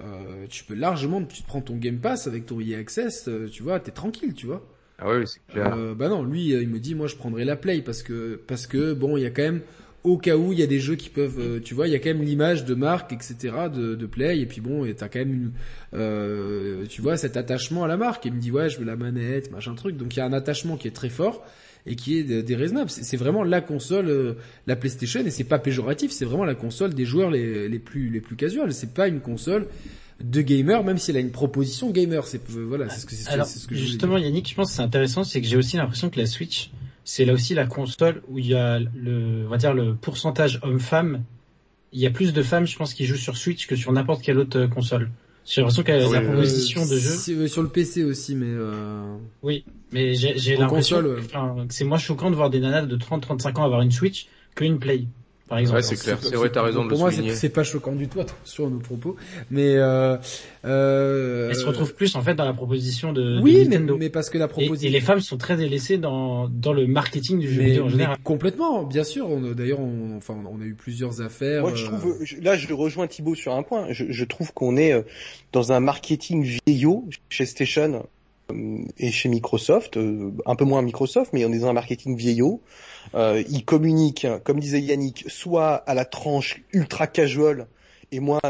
[0.00, 3.62] euh, tu peux largement, tu te prends ton Game Pass avec ton EA Access, tu
[3.62, 4.66] vois, t'es tranquille, tu vois.
[4.98, 5.76] Ah oui, c'est clair.
[5.94, 8.94] bah non, lui, il me dit, moi, je prendrai la Play parce que parce que
[8.94, 9.60] bon, il y a quand même
[10.04, 11.96] au cas où il y a des jeux qui peuvent, euh, tu vois, il y
[11.96, 13.36] a quand même l'image de marque, etc.,
[13.74, 15.52] de, de Play, et puis bon, t'as quand même une,
[15.94, 18.26] euh, tu vois, cet attachement à la marque.
[18.26, 19.96] Il me dit ouais, je veux la manette, machin truc.
[19.96, 21.42] Donc il y a un attachement qui est très fort
[21.86, 22.90] et qui est déraisonnable.
[22.90, 24.34] C'est vraiment la console, euh,
[24.66, 28.10] la PlayStation, et c'est pas péjoratif, c'est vraiment la console des joueurs les, les plus
[28.10, 28.74] les plus casuals.
[28.74, 29.68] C'est pas une console
[30.22, 32.26] de gamer, même si elle a une proposition gamer.
[32.26, 35.24] C'est voilà, c'est ce que c'est ce que justement Yannick, je pense que c'est intéressant,
[35.24, 36.70] c'est que j'ai aussi l'impression que la Switch
[37.04, 40.58] c'est là aussi la console où il y a le, on va dire le pourcentage
[40.62, 41.22] homme-femme.
[41.92, 44.22] Il y a plus de femmes, je pense, qui jouent sur Switch que sur n'importe
[44.22, 45.10] quelle autre euh, console.
[45.46, 47.34] J'ai l'impression qu'elle a la proposition de jeu.
[47.34, 49.16] Euh, sur le PC aussi, mais euh...
[49.42, 51.20] Oui, mais j'ai l'impression que
[51.68, 55.06] c'est moins choquant de voir des nanas de 30-35 ans avoir une Switch qu'une Play
[55.48, 55.76] par exemple.
[55.76, 56.18] Ouais, c'est clair.
[56.22, 58.78] C'est vrai, t'as raison de Pour moi, c'est pas choquant du tout, attention à nos
[58.78, 59.16] propos.
[59.50, 60.16] Mais euh,
[60.64, 63.94] euh, elle se retrouve plus en fait dans la proposition de, oui, de Nintendo.
[63.94, 64.88] Mais, mais parce que la proposition.
[64.88, 68.16] Et, les femmes sont très délaissées dans dans le marketing du jeu vidéo en général.
[68.24, 69.28] complètement, bien sûr.
[69.54, 71.62] D'ailleurs, on, enfin, on a eu plusieurs affaires.
[71.62, 73.88] Moi, je trouve, euh, là, je rejoins Thibaut sur un point.
[73.90, 75.02] Je, je trouve qu'on est euh,
[75.52, 78.06] dans un marketing vieillot chez Station
[78.98, 79.98] et chez Microsoft,
[80.44, 82.60] un peu moins Microsoft, mais on est dans un marketing vieillot.
[83.14, 87.66] Euh, ils communiquent, comme disait Yannick, soit à la tranche ultra casual,
[88.12, 88.40] et moi,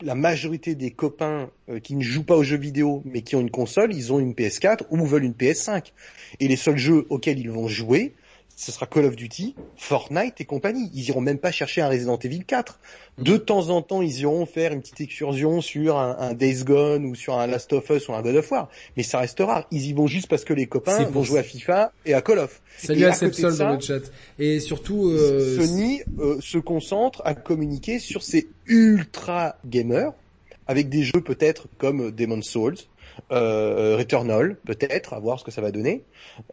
[0.00, 3.40] la majorité des copains euh, qui ne jouent pas aux jeux vidéo mais qui ont
[3.40, 5.92] une console, ils ont une PS4 ou veulent une PS5.
[6.40, 8.14] Et les seuls jeux auxquels ils vont jouer,
[8.58, 10.90] ce sera Call of Duty, Fortnite et compagnie.
[10.92, 12.80] Ils iront même pas chercher un Resident Evil 4.
[13.18, 17.06] De temps en temps, ils iront faire une petite excursion sur un, un Days Gone
[17.06, 18.68] ou sur un Last of Us ou un God of War.
[18.96, 19.64] Mais ça reste rare.
[19.70, 22.40] Ils y vont juste parce que les copains vont jouer à FIFA et à Call
[22.40, 22.60] of.
[22.78, 24.00] Salut Et à Sepsol dans le chat.
[24.40, 30.12] Et surtout, euh, Sony euh, se concentre à communiquer sur ses ultra gamers
[30.66, 32.76] avec des jeux peut-être comme Demon's Souls,
[33.32, 36.04] euh, Returnal peut-être, à voir ce que ça va donner,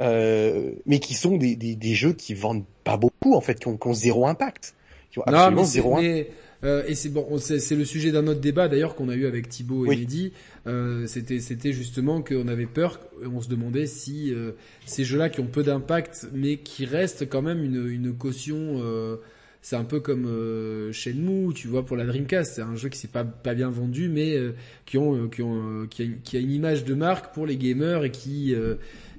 [0.01, 3.68] euh, mais qui sont des, des, des jeux qui vendent pas beaucoup en fait, qui
[3.68, 4.76] ont, qui ont zéro impact,
[5.11, 6.32] qui ont Non, absolument mais zéro impact.
[6.63, 9.26] euh, et c'est bon, c'est, c'est le sujet d'un autre débat d'ailleurs qu'on a eu
[9.26, 9.97] avec Thibaut et Oui.
[9.99, 10.32] Mehdi.
[10.68, 14.51] Euh, c'était, c'était justement qu'on avait peur, on se demandait si euh,
[14.86, 18.82] ces jeux-là qui ont peu d'impact, mais qui restent quand même une, une caution.
[19.66, 22.53] C'est un peu comme euh, Shenmue, tu vois, pour la Dreamcast.
[22.53, 24.53] C'est un jeu qui s'est pas bien vendu, mais euh,
[24.86, 28.53] qui ont euh, euh, a, une- image de marque pour les gamers et qui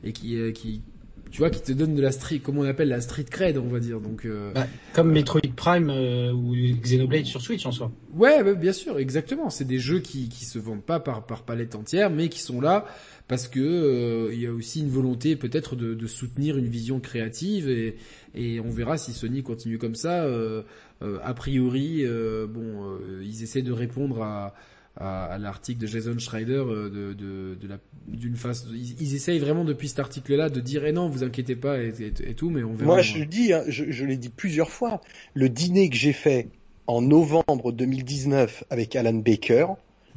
[0.05, 0.13] et
[0.53, 0.83] qui
[1.31, 3.69] tu vois qui te donne de la street, comment on appelle la street cred, on
[3.69, 4.01] va dire.
[4.01, 7.91] Donc euh, Bah, comme Metroid Prime euh, ou Xenoblade sur Switch en soi.
[8.15, 9.51] Ouais, ouais, bien sûr, exactement.
[9.51, 12.61] C'est des jeux qui qui se vendent pas par par palette entière, mais qui sont
[12.61, 12.87] là
[13.29, 17.01] parce que euh, il y a aussi une volonté peut-être de, de soutenir une vision
[17.01, 17.97] créative et
[18.35, 20.25] et on verra si Sony continue comme ça.
[20.25, 20.63] Euh,
[21.03, 24.55] euh, a priori, euh, bon, euh, ils essaient de répondre à
[24.97, 27.79] à, à l'article de Jason Schreider euh, de de, de la
[28.09, 28.67] d'une face.
[28.73, 31.93] Ils, ils essayent vraiment depuis cet article-là de dire eh non, vous inquiétez pas et,
[32.01, 32.85] et- tout, mais on verra.
[32.87, 35.01] Moi, je le dis, hein, je, je l'ai dit plusieurs fois,
[35.35, 36.49] le dîner que j'ai fait
[36.87, 39.67] en novembre 2019 avec Alan Baker,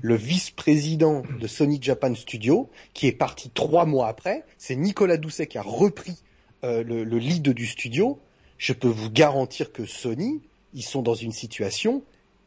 [0.01, 5.47] le vice-président de Sony Japan Studio, qui est parti trois mois après, c'est Nicolas Doucet
[5.47, 6.15] qui a repris
[6.63, 8.19] euh, le, le lead du studio.
[8.57, 10.41] Je peux vous garantir que Sony,
[10.73, 12.03] ils sont dans une situation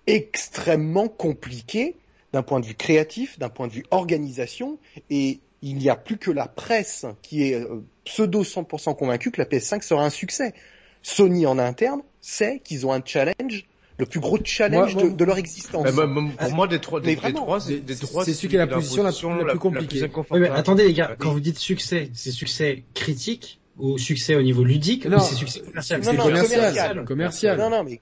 [0.06, 1.96] extrêmement compliquée
[2.32, 4.78] d'un point de vue créatif, d'un point de vue organisation,
[5.10, 9.40] et il n'y a plus que la presse qui est euh, pseudo 100% convaincue que
[9.40, 10.54] la PS5 sera un succès.
[11.02, 13.64] Sony en interne sait qu'ils ont un challenge,
[13.98, 15.84] le plus gros challenge Moi, moi- de, de leur existence.
[15.90, 18.60] Pour moi, des trois, des, trois, c'est- c'est, des c'est- trois, c'est celui qui a
[18.60, 19.10] la position la-
[19.44, 20.08] la plus compliquée.
[20.08, 21.16] plus attendez les gars, Oui.
[21.18, 25.34] quand vous dites succès, c'est succès critique ou succès au niveau ludique Non, ou c'est
[25.34, 26.00] succès commercial?
[26.00, 27.04] Non, c'est non, commercial, commercial.
[27.04, 27.58] commercial.
[27.58, 28.00] non, non, mais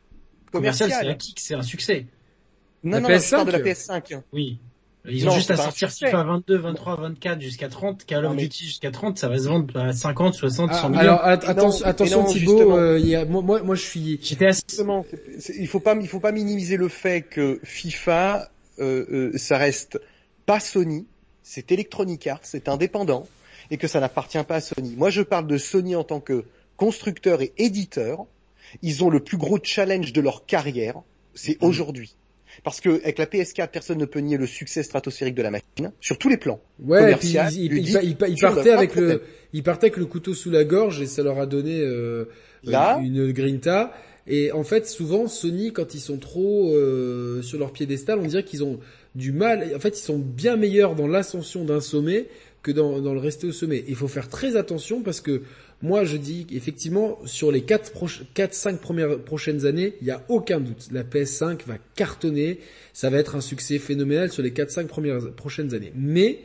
[0.53, 1.13] Commercial, c'est commercial.
[1.13, 2.07] un kick, c'est un succès.
[2.83, 3.47] Non, La non, non, je parle PS5.
[3.47, 4.23] de la PS5.
[4.33, 4.59] Oui.
[5.09, 5.91] Ils Non, ont juste à sortir.
[5.91, 9.75] FIFA 22, 23, 24 jusqu'à 30, Call of Duty jusqu'à 30, ça va se vendre
[9.79, 11.01] à 50, 60, Ah, 100 millions.
[11.01, 14.21] alors attention, attention Thibaut, euh, il y a, moi, moi, moi, je suis.
[14.23, 15.07] Justement,
[15.59, 19.99] il faut pas, il faut pas minimiser le fait que FIFA, euh, euh, ça reste
[20.45, 21.07] pas Sony,
[21.43, 23.27] c'est Electronic Arts, c'est indépendant,
[23.71, 24.97] et que ça n'appartient pas à Sony.
[24.99, 26.45] Moi, je parle de Sony en tant que
[26.77, 28.27] constructeur et éditeur.
[28.83, 30.97] Ils ont le plus gros challenge de leur carrière,
[31.35, 32.17] c'est aujourd'hui.
[32.63, 35.93] Parce que avec la PS4, personne ne peut nier le succès stratosphérique de la machine
[36.01, 36.61] sur tous les plans.
[36.83, 39.21] Ouais, puis de avec le, problème.
[39.53, 42.27] ils partaient avec le couteau sous la gorge et ça leur a donné euh,
[42.65, 43.01] Là.
[43.03, 43.93] une grinta.
[44.27, 48.45] Et en fait, souvent Sony, quand ils sont trop euh, sur leur piédestal, on dirait
[48.45, 48.79] qu'ils ont
[49.15, 49.73] du mal.
[49.75, 52.29] En fait, ils sont bien meilleurs dans l'ascension d'un sommet
[52.63, 53.85] que dans, dans le rester au sommet.
[53.89, 55.43] Il faut faire très attention parce que
[55.83, 57.93] moi, je dis effectivement sur les 4
[58.35, 62.61] 4 5 premières prochaines années, il y a aucun doute, la PS5 va cartonner,
[62.93, 65.93] ça va être un succès phénoménal sur les 4 5 premières prochaines années.
[65.97, 66.41] Mais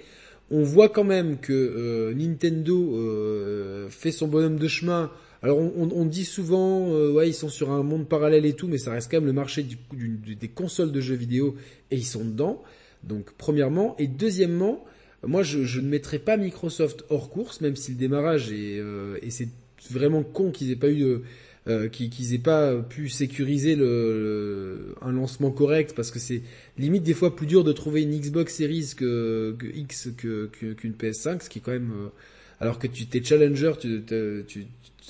[0.52, 5.12] on voit quand même que euh, Nintendo euh, fait son bonhomme de chemin.
[5.42, 8.78] Alors on, dit souvent, euh, ouais, ils sont sur un monde parallèle et tout, mais
[8.78, 11.56] ça reste quand même le marché des consoles de jeux vidéo
[11.92, 12.64] et ils sont dedans.
[13.04, 14.84] Donc premièrement et deuxièmement,
[15.26, 19.30] moi je, ne mettrai pas Microsoft hors course, même si le démarrage est euh, et
[19.32, 19.50] c'est
[19.92, 21.06] vraiment con qu'ils aient pas eu
[21.68, 26.42] euh, qu'ils aient pas pu sécuriser le, le- un lancement correct parce que c'est
[26.78, 31.44] limite des fois plus dur de trouver une Xbox Series que, que X qu'une PS5,
[31.44, 32.10] ce qui est quand même euh,
[32.60, 34.04] alors que tu t'es challenger, tu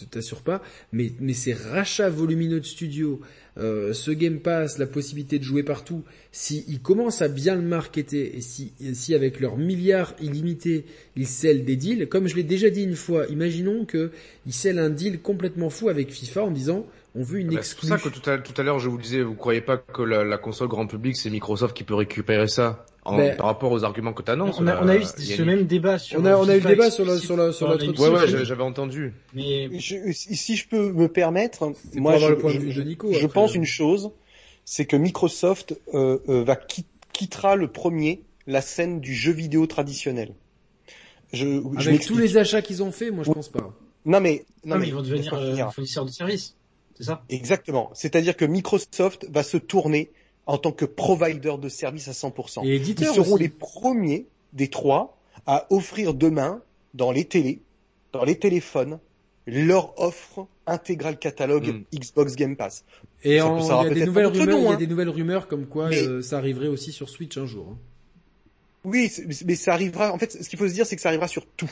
[0.10, 0.62] t'assures pas,
[0.92, 3.22] mais mais ces rachats volumineux de studios,
[3.58, 7.62] euh, ce Game Pass, la possibilité de jouer partout, si ils commencent à bien le
[7.62, 10.86] marketer et si si avec leurs milliards illimités
[11.16, 14.12] ils scellent des deals, comme je l'ai déjà dit une fois, imaginons que
[14.46, 16.86] ils scellent un deal complètement fou avec FIFA en disant
[17.16, 18.98] on veut une Bah, c'est pour ça que tout à, tout à l'heure je vous
[18.98, 22.48] disais, vous croyez pas que la, la console grand public c'est Microsoft qui peut récupérer
[22.48, 25.04] ça en, Ben, par rapport aux arguments que tu annonces On a, on a eu
[25.04, 26.20] ce même débat sur.
[26.20, 28.00] On a- on a eu le débat sur exclusif sur le- sur notre la truc.
[28.00, 29.14] Ouais, ouais, j'avais entendu.
[29.34, 32.82] Mais Je- si je peux me permettre, moi je, le point de je- vue de
[32.82, 33.28] Nico, je après.
[33.30, 34.10] pense une chose,
[34.66, 39.68] c'est que Microsoft euh, euh, va quit- quittera le premier la scène du jeu vidéo
[39.68, 40.34] traditionnel.
[41.34, 43.72] Je, je Avec tous les achats qu'ils ont fait, moi je pense pas.
[44.06, 46.56] Non mais non, non mais mais ils vont devenir euh, fournisseurs de services.
[46.98, 47.92] C'est ça Exactement.
[47.94, 50.10] C'est-à-dire que Microsoft va se tourner
[50.46, 52.64] en tant que provider de services à 100%.
[52.66, 53.44] Et Ils éditeurs seront aussi.
[53.44, 56.62] les premiers des trois à offrir demain
[56.94, 57.60] dans les télés,
[58.14, 59.00] dans les téléphones,
[59.48, 61.98] leur offre intégrer le catalogue Mm.
[62.00, 62.86] Xbox Game Pass.
[63.24, 64.76] Et en- il y aura a des nouvelles rumeurs, il y a hein.
[64.78, 67.68] des nouvelles rumeurs comme quoi Mais- euh, ça arriverait aussi sur Switch un jour.
[67.72, 67.78] hein.
[68.86, 69.12] Oui,
[69.46, 70.14] mais ça arrivera.
[70.14, 71.72] En fait, ce qu'il faut se dire, c'est que ça arrivera sur tout,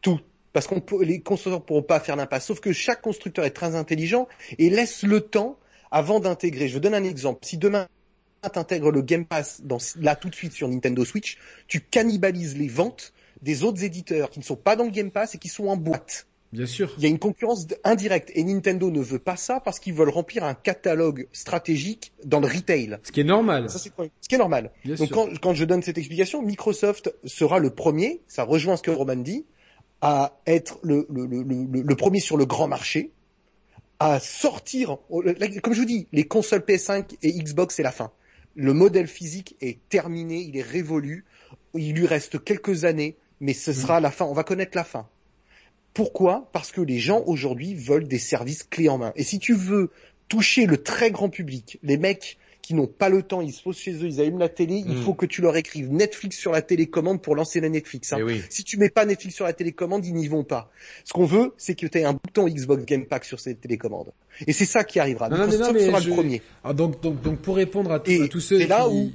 [0.00, 0.20] tout.
[0.52, 2.46] Parce qu'on peut- les constructeurs pourront pas faire l'impasse.
[2.46, 5.58] Sauf que chaque constructeur est très intelligent et laisse le temps
[5.90, 6.68] avant d'intégrer.
[6.68, 7.40] Je vous donne un exemple.
[7.44, 7.86] Si demain
[8.52, 11.38] t'intègres le Game Pass dans, là tout de suite sur Nintendo Switch,
[11.68, 15.34] tu cannibalises les ventes des autres éditeurs qui ne sont pas dans le Game Pass
[15.34, 16.26] et qui sont en boîte.
[16.52, 16.92] Bien sûr.
[16.98, 20.10] Il y a une concurrence indirecte et Nintendo ne veut pas ça parce qu'ils veulent
[20.10, 22.98] remplir un catalogue stratégique dans le retail.
[23.04, 23.70] Ce qui est normal.
[23.70, 24.70] Ça, c'est ce qui est normal.
[24.84, 25.16] Bien Donc sûr.
[25.16, 29.16] quand, quand je donne cette explication, Microsoft sera le premier, ça rejoint ce que Roman
[29.16, 29.46] dit,
[30.02, 31.42] à être le, le, le,
[31.80, 33.12] le, premier sur le grand marché,
[34.00, 38.10] à sortir, comme je vous dis, les consoles PS5 et Xbox c'est la fin.
[38.56, 41.24] Le modèle physique est terminé, il est révolu,
[41.74, 45.08] il lui reste quelques années, mais ce sera la fin, on va connaître la fin.
[45.94, 46.50] Pourquoi?
[46.52, 49.12] Parce que les gens aujourd'hui veulent des services clés en main.
[49.14, 49.90] Et si tu veux
[50.28, 53.76] toucher le très grand public, les mecs qui n'ont pas le temps, ils se posent
[53.76, 55.02] chez eux, ils allument la télé, il Mm.
[55.02, 58.12] faut que tu leur écrives Netflix sur la télécommande pour lancer la Netflix.
[58.12, 58.18] hein.
[58.20, 58.40] Eh oui.
[58.50, 60.70] Si tu mets pas Netflix sur la télécommande, ils n'y vont pas.
[61.04, 64.12] Ce qu'on veut, c'est que tu aies un bouton Xbox Game Pack sur cette télécommande.
[64.46, 65.28] Et c'est ça qui arrivera.
[65.28, 66.42] Non, non, mais Microsoft non, mais sera je- le premier.
[66.62, 68.94] Ah, donc, donc, donc pour répondre à, à tous ceux c'est là qui...
[68.94, 69.12] où-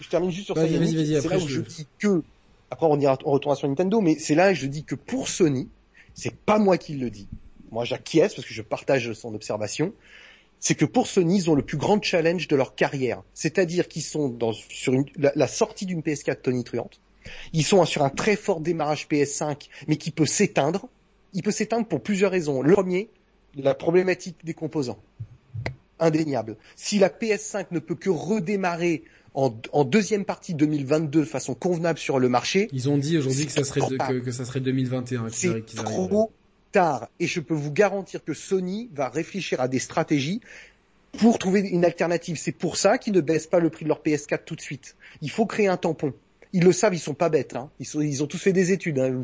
[0.00, 0.66] Je termine juste sur ça.
[0.66, 2.22] C'est là où je- je dis que,
[2.70, 5.28] après on, ira, on retournera sur Nintendo, mais c'est là que je dis que pour
[5.28, 5.68] Sony,
[6.14, 7.28] c'est pas moi qui le dis.
[7.70, 9.92] Moi j'acquiesce parce que je partage son observation.
[10.60, 13.22] C'est que pour Sony, ils ont le plus grand challenge de leur carrière.
[13.34, 17.00] C'est-à-dire qu'ils sont dans, sur une- la, la sortie d'une PS4 tonitruante.
[17.52, 20.88] Ils sont sur un très fort démarrage PS5, mais qui peut s'éteindre.
[21.34, 22.62] Il peut s'éteindre pour plusieurs raisons.
[22.62, 23.08] Le premier,
[23.54, 24.98] la problématique des composants.
[26.00, 26.56] Indéniable.
[26.76, 29.02] Si la PS5 ne peut que redémarrer
[29.34, 33.46] en, en deuxième partie 2022 de façon convenable sur le marché, Ils ont dit aujourd'hui
[33.46, 36.32] que ça serait de- que, que ça serait 2021 qu'ils c'est trop
[36.72, 37.08] tard.
[37.20, 40.40] Et je peux vous garantir que Sony va réfléchir à des stratégies
[41.18, 42.36] pour trouver une alternative.
[42.36, 44.96] C'est pour ça qu'ils ne baissent pas le prix de leur PS4 tout de suite.
[45.22, 46.12] Il faut créer un tampon.
[46.52, 47.56] Ils le savent, ils sont pas bêtes.
[47.56, 47.70] Hein.
[47.78, 48.98] Ils, sont, ils ont tous fait des études.
[48.98, 49.22] Hein.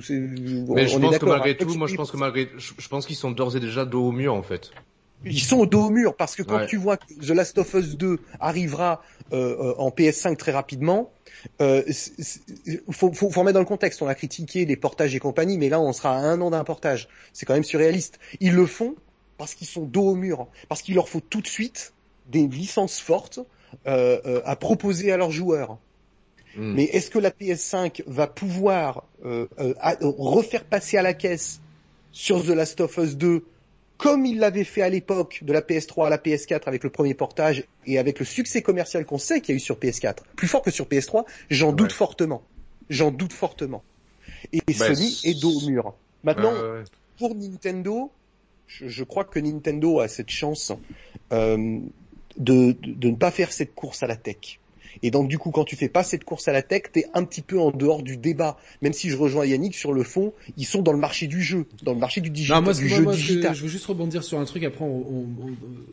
[0.69, 2.89] On- Mais je est pense que malgré tout, moi je pense que malgré, je, je
[2.89, 4.71] pense qu'ils sont d'ores et déjà dos au mur en fait.
[5.24, 6.66] Ils sont au dos au mur parce que quand Ouais.
[6.66, 9.02] tu vois que The Last of Us 2 arrivera
[9.32, 11.10] euh, euh, en PS5 très rapidement,
[11.60, 11.82] euh,
[12.90, 14.02] faut, faut, faut remettre dans le contexte.
[14.02, 16.64] On a critiqué les portages et compagnie, mais là on sera à un an d'un
[16.64, 17.09] portage.
[17.32, 18.18] C'est quand même surréaliste.
[18.40, 18.94] Ils le font
[19.38, 21.92] parce qu'ils sont dos au mur, parce qu'il leur faut tout de suite
[22.30, 23.40] des licences fortes
[23.86, 25.78] euh, euh, à proposer à leurs joueurs.
[26.56, 26.74] Hmm.
[26.74, 31.60] Mais est-ce que la PS5 va pouvoir euh, euh, à- refaire passer à la caisse
[32.12, 33.44] sur The Last of Us 2
[33.97, 37.15] comme il l'avait fait à l'époque de la PS3 à la PS4 avec le premier
[37.15, 40.49] portage et avec le succès commercial qu'on sait qu'il y a eu sur PS4, plus
[40.49, 42.43] fort que sur PS3, j'en doute fortement.
[42.91, 43.83] J'en doute fortement.
[44.53, 45.95] Et Bah, Sony est dos au mur.
[46.23, 46.85] Maintenant, ouais.
[47.19, 48.11] pour Nintendo,
[48.66, 50.73] je, je crois que Nintendo a cette chance
[51.33, 51.79] euh,
[52.37, 54.59] de, de, de ne pas faire cette course à la tech.
[55.03, 57.25] Et donc du coup, quand tu fais pas cette course à la tech, t'es un
[57.25, 58.57] petit peu en dehors du débat.
[58.83, 61.66] Même si je rejoins Yannick sur le fond, ils sont dans le marché du jeu,
[61.83, 63.55] dans le marché du, digi Non, moi, du moi, jeu moi, digital.
[63.55, 64.62] je veux juste rebondir sur un truc.
[64.65, 65.27] Après, on, on-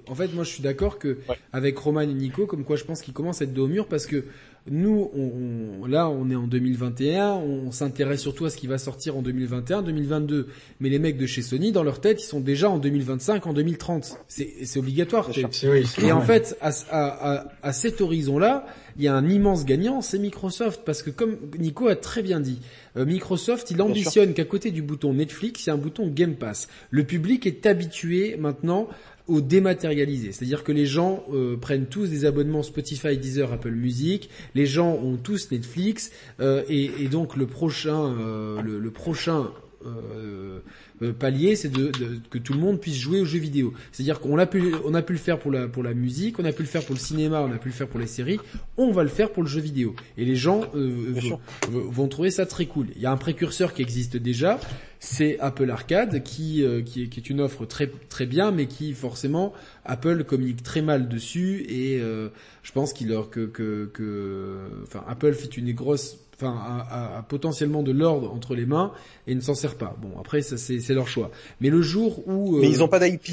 [0.08, 1.36] on- en fait, moi, je suis d'accord que Ouais.
[1.54, 3.88] avec Roman et Nico, comme quoi, je pense qu'ils commencent à être dos au mur
[3.88, 4.26] parce que
[4.70, 8.78] nous, on, on- là, on est en 2021, on s'intéresse surtout à ce qui va
[8.78, 10.48] sortir en 2021, 2022.
[10.80, 13.54] Mais les mecs de chez Sony, dans leur tête, ils sont déjà en 2025, en
[13.54, 14.18] 2030.
[14.28, 15.30] C'est, obligatoire.
[15.72, 18.66] Oui, Et en fait, à, à, à, à cet horizon-là,
[18.98, 22.40] il y a un immense gagnant, c'est Microsoft, parce que comme Nico a très bien
[22.40, 22.60] dit,
[22.98, 26.36] euh, Microsoft, il ambitionne qu'à côté du bouton Netflix, il y a un bouton Game
[26.36, 26.68] Pass.
[26.90, 28.90] Le public est habitué maintenant
[29.28, 34.30] au dématérialisé, c'est-à-dire que les gens euh, prennent tous des abonnements Spotify, Deezer, Apple Music,
[34.56, 39.52] les gens ont tous Netflix, euh, et, et donc le prochain, euh, le, le prochain
[39.86, 40.60] euh,
[41.02, 43.74] euh, palier, c'est de, de- que tout le monde puisse jouer aux jeux vidéo.
[43.92, 46.46] C'est-à-dire qu'on a pu, on a pu le faire pour la, pour la musique, on
[46.46, 48.40] a pu le faire pour le cinéma, on a pu le faire pour les séries,
[48.78, 49.96] on va le faire pour le jeu vidéo.
[50.18, 51.40] Et les gens euh, vont,
[51.72, 52.88] vont trouver ça très cool.
[52.96, 54.60] Il y a un précurseur qui existe déjà,
[55.04, 58.68] c'est Apple Arcade, qui, euh, qui, est, qui est une offre très très bien, mais
[58.68, 59.52] qui forcément
[59.84, 62.30] Apple communique très mal dessus et euh,
[62.62, 67.18] je pense qu'il leur que que que, enfin Apple fait une grosse enfin, a, a-
[67.18, 68.92] a potentiellement de l'ordre entre les mains
[69.26, 69.96] et ne s'en sert pas.
[70.02, 71.32] Bon, après, ça c'est c'est leur choix.
[71.62, 72.58] Mais le jour où...
[72.60, 73.26] Mais euh, ils n'ont pas d'IP.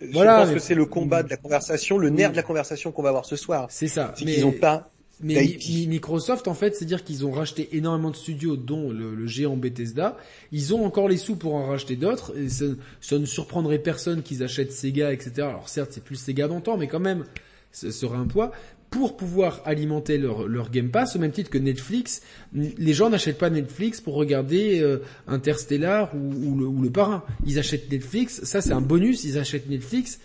[0.00, 2.42] Je Voilà, pense mais- que c'est le combat de la conversation, le nerf de la
[2.42, 3.66] conversation qu'on va avoir ce soir.
[3.68, 4.14] C'est ça.
[4.16, 4.90] C'est Mais, qu'ils n'ont pas
[5.22, 5.56] mais.
[5.68, 9.56] Mi- Microsoft, en fait, c'est-à-dire qu'ils ont racheté énormément de studios, dont le, le géant
[9.56, 10.16] Bethesda.
[10.52, 12.32] Ils ont encore les sous pour en racheter d'autres.
[12.38, 12.64] Et ça,
[13.00, 15.32] ça ne surprendrait personne qu'ils achètent Sega, etc.
[15.38, 17.24] Alors certes, c'est plus Sega d'antan, mais quand même,
[17.72, 18.52] ce serait un poids.
[18.90, 22.22] pour pouvoir alimenter leur, leur Game Pass, au même titre que Netflix.
[22.52, 24.98] Les gens n'achètent pas Netflix pour regarder euh,
[25.28, 27.22] Interstellar ou, le, ou le Parrain.
[27.46, 30.18] Ils achètent Netflix, ça c'est un bonus, ils achètent Netflix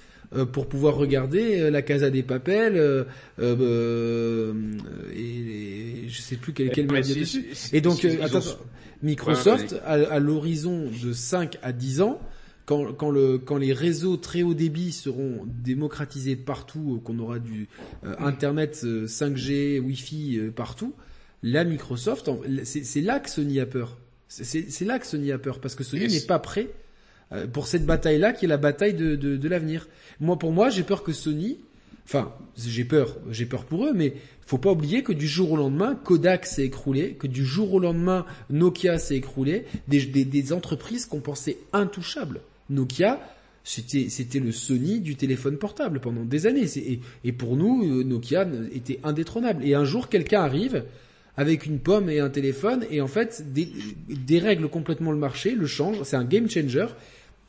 [0.52, 3.04] pour pouvoir regarder euh, la Casa des Papels euh,
[3.40, 4.54] euh,
[5.14, 7.46] et, et, je sais plus quel, quel média dessus.
[7.74, 8.40] Et donc attends,
[9.04, 12.20] Microsoft à, à l'horizon de 5 à 10 ans
[12.66, 17.68] quand, quand, le, quand les réseaux très haut débit seront démocratisés partout, qu'on aura du
[18.04, 20.94] euh, Internet 5G, Wi-Fi euh, partout,
[21.44, 22.30] là Microsoft,
[22.64, 23.98] c'est là que Sony a peur.
[24.28, 26.85] C'est là que Sony a peur parce que Sony n'est pas prêt euh,
[27.52, 29.88] pour cette bataille-là qui est la bataille de, de, l'avenir.
[30.20, 31.58] Moi, pour moi, j'ai peur que Sony,
[32.06, 34.14] enfin, j'ai peur, j'ai peur pour eux, mais
[34.46, 37.80] faut pas oublier que du jour au lendemain, Kodak s'est écroulé, que du jour au
[37.80, 42.42] lendemain, Nokia s'est écroulé, des, des, des entreprises qu'on pensait intouchables.
[42.70, 43.20] Nokia,
[43.64, 46.66] c'était c'était le Sony du téléphone portable pendant des années.
[46.76, 49.66] Et, et, pour nous, euh, Nokia était indétrônable.
[49.66, 50.84] Et un jour, quelqu'un arrive
[51.38, 53.44] avec une pomme et un téléphone et en fait
[54.08, 55.98] dérègle complètement le marché, le change.
[56.04, 56.88] C'est un game changer.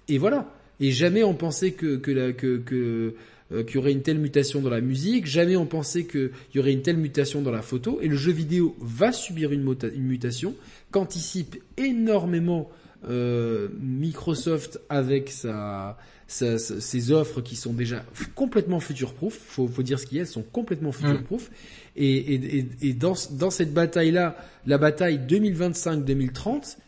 [0.08, 0.52] Et voilà.
[0.80, 3.14] Et jamais on pensait que que, la, que, que
[3.52, 6.58] euh, qu'il y aurait une telle mutation dans la musique, jamais on pensait qu'il y
[6.58, 10.04] aurait une telle mutation dans la photo, et le jeu vidéo va subir une, une
[10.04, 10.54] mutation,
[10.90, 12.68] qu'anticipe énormément
[13.08, 15.96] euh, Microsoft avec sa,
[16.26, 18.04] sa, ses offres qui sont déjà
[18.34, 21.48] complètement future-proof, faut, faut dire ce qu'il y a, elles sont complètement future-proof.
[21.94, 26.78] Et, et, et, dans, dans cette bataille-là, la bataille 2025-2030,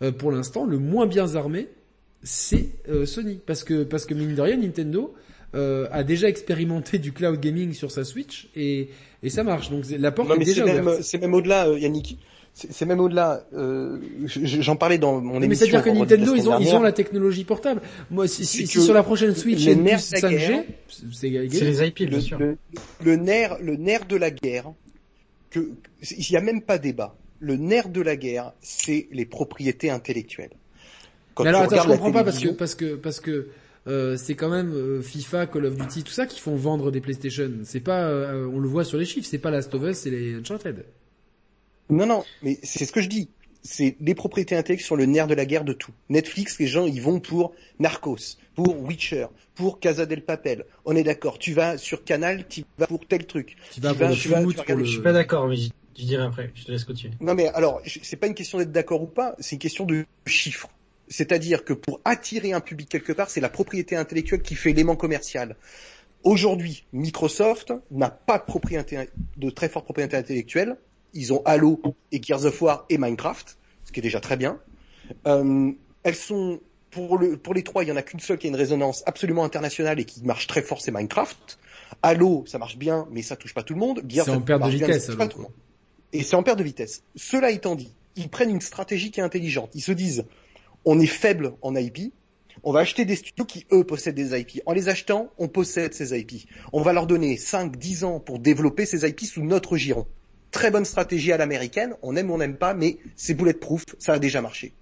[0.00, 1.68] euh, pour l'instant, le moins bien armé,
[2.26, 5.14] c'est euh, Sony, parce que parce que mine de rien, Nintendo
[5.54, 8.90] euh, a déjà expérimenté du cloud gaming sur sa Switch et,
[9.22, 9.70] et ça marche.
[9.70, 11.02] Donc la porte est déjà ouverte.
[11.02, 12.18] C'est même au-delà, Yannick
[12.56, 13.46] c'est même au-delà.
[13.52, 15.48] Euh, J'en parlais dans mon émission.
[15.48, 17.82] Mais c'est-à-dire que Nintendo, ils ont, ils ont la technologie portable.
[18.10, 20.64] Moi, si, si, si sur la prochaine Switch, il y a 5G,
[21.12, 22.38] c'est les IP, bien le, sûr.
[22.38, 22.56] Le,
[23.04, 24.72] le, nerf, le nerf de la guerre,
[25.50, 25.70] que
[26.16, 27.14] il n'y a même pas débat.
[27.40, 30.56] Le nerf de la guerre, c'est les propriétés intellectuelles.
[31.36, 33.48] Quand mais alors, attends, je comprends pas parce que parce que parce que
[33.86, 37.02] euh, c'est quand même euh, FIFA, Call of Duty, tout ça qui font vendre des
[37.02, 37.50] PlayStation.
[37.62, 40.10] C'est pas, euh, on le voit sur les chiffres, c'est pas Last of Us, c'est
[40.10, 40.86] les Uncharted.
[41.90, 43.28] Non, non, mais c'est ce que je dis.
[43.62, 45.92] C'est les propriétés intellectuelles sur le nerf de la guerre de tout.
[46.08, 49.26] Netflix, les gens, ils vont pour Narcos, pour Witcher,
[49.56, 50.64] pour Casa del Papel.
[50.86, 51.38] On est d'accord.
[51.38, 53.56] Tu vas sur Canal, tu vas pour tel truc.
[53.74, 56.50] Tu vas, pour tu vas, tu vas, Je suis pas d'accord, mais je dirai après.
[56.54, 57.14] Je te laisse continuer.
[57.20, 59.34] Non, mais alors, c'est pas une question d'être d'accord ou pas.
[59.38, 60.68] C'est une question de chiffres.
[61.08, 64.96] C'est-à-dire que pour attirer un public quelque part, c'est la propriété intellectuelle qui fait l'élément
[64.96, 65.56] commercial.
[66.24, 70.76] Aujourd'hui, Microsoft n'a pas de, propriété, de très forte propriété intellectuelle
[71.16, 71.80] ils ont Halo
[72.12, 74.60] et Gears of War et Minecraft, ce qui est déjà très bien.
[75.26, 75.72] Euh,
[76.02, 76.60] elles sont
[76.90, 79.02] pour, le, pour les trois, il y en a qu'une seule qui a une résonance
[79.06, 81.58] absolument internationale et qui marche très fort, c'est Minecraft.
[82.02, 84.02] Halo, ça marche bien, mais ça touche pas tout le monde.
[84.06, 85.10] Gears, c'est en perte de vitesse.
[85.10, 85.28] Bien,
[86.12, 87.02] et c'est en perte de vitesse.
[87.16, 89.70] Cela étant dit, ils prennent une stratégie qui est intelligente.
[89.74, 90.24] Ils se disent,
[90.86, 92.14] on est faible en IP,
[92.62, 94.62] on va acheter des studios qui, eux, possèdent des IP.
[94.64, 96.48] En les achetant, on possède ces IP.
[96.72, 100.06] On va leur donner 5, 10 ans pour développer ces IP sous notre giron
[100.56, 104.14] très bonne stratégie à l'américaine, on aime ou on n'aime pas, mais c'est bulletproof, ça
[104.14, 104.72] a déjà marché.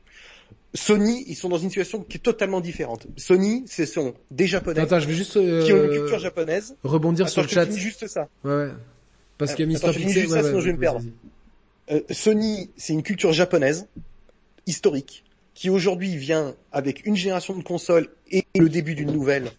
[0.73, 3.07] Sony, ils sont dans une situation qui est totalement différente.
[3.17, 6.77] Sony, ce sont des Japonais Attends, je vais juste, euh, qui ont une culture japonaise.
[6.85, 7.69] Rebondir sur le chat.
[7.71, 8.29] juste ça.
[8.45, 8.71] Ouais, ouais.
[9.37, 10.23] Parce qu'il y a Mister Pixel.
[10.23, 11.01] Juste ça, sinon je vais me perdre.
[11.91, 13.89] Euh, Sony, c'est une culture japonaise
[14.67, 15.25] historique
[15.55, 19.51] qui aujourd'hui vient avec une génération de consoles et le début d'une nouvelle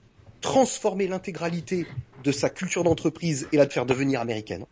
[0.42, 1.88] transformer l'intégralité
[2.24, 4.66] de sa culture d'entreprise et la faire devenir américaine.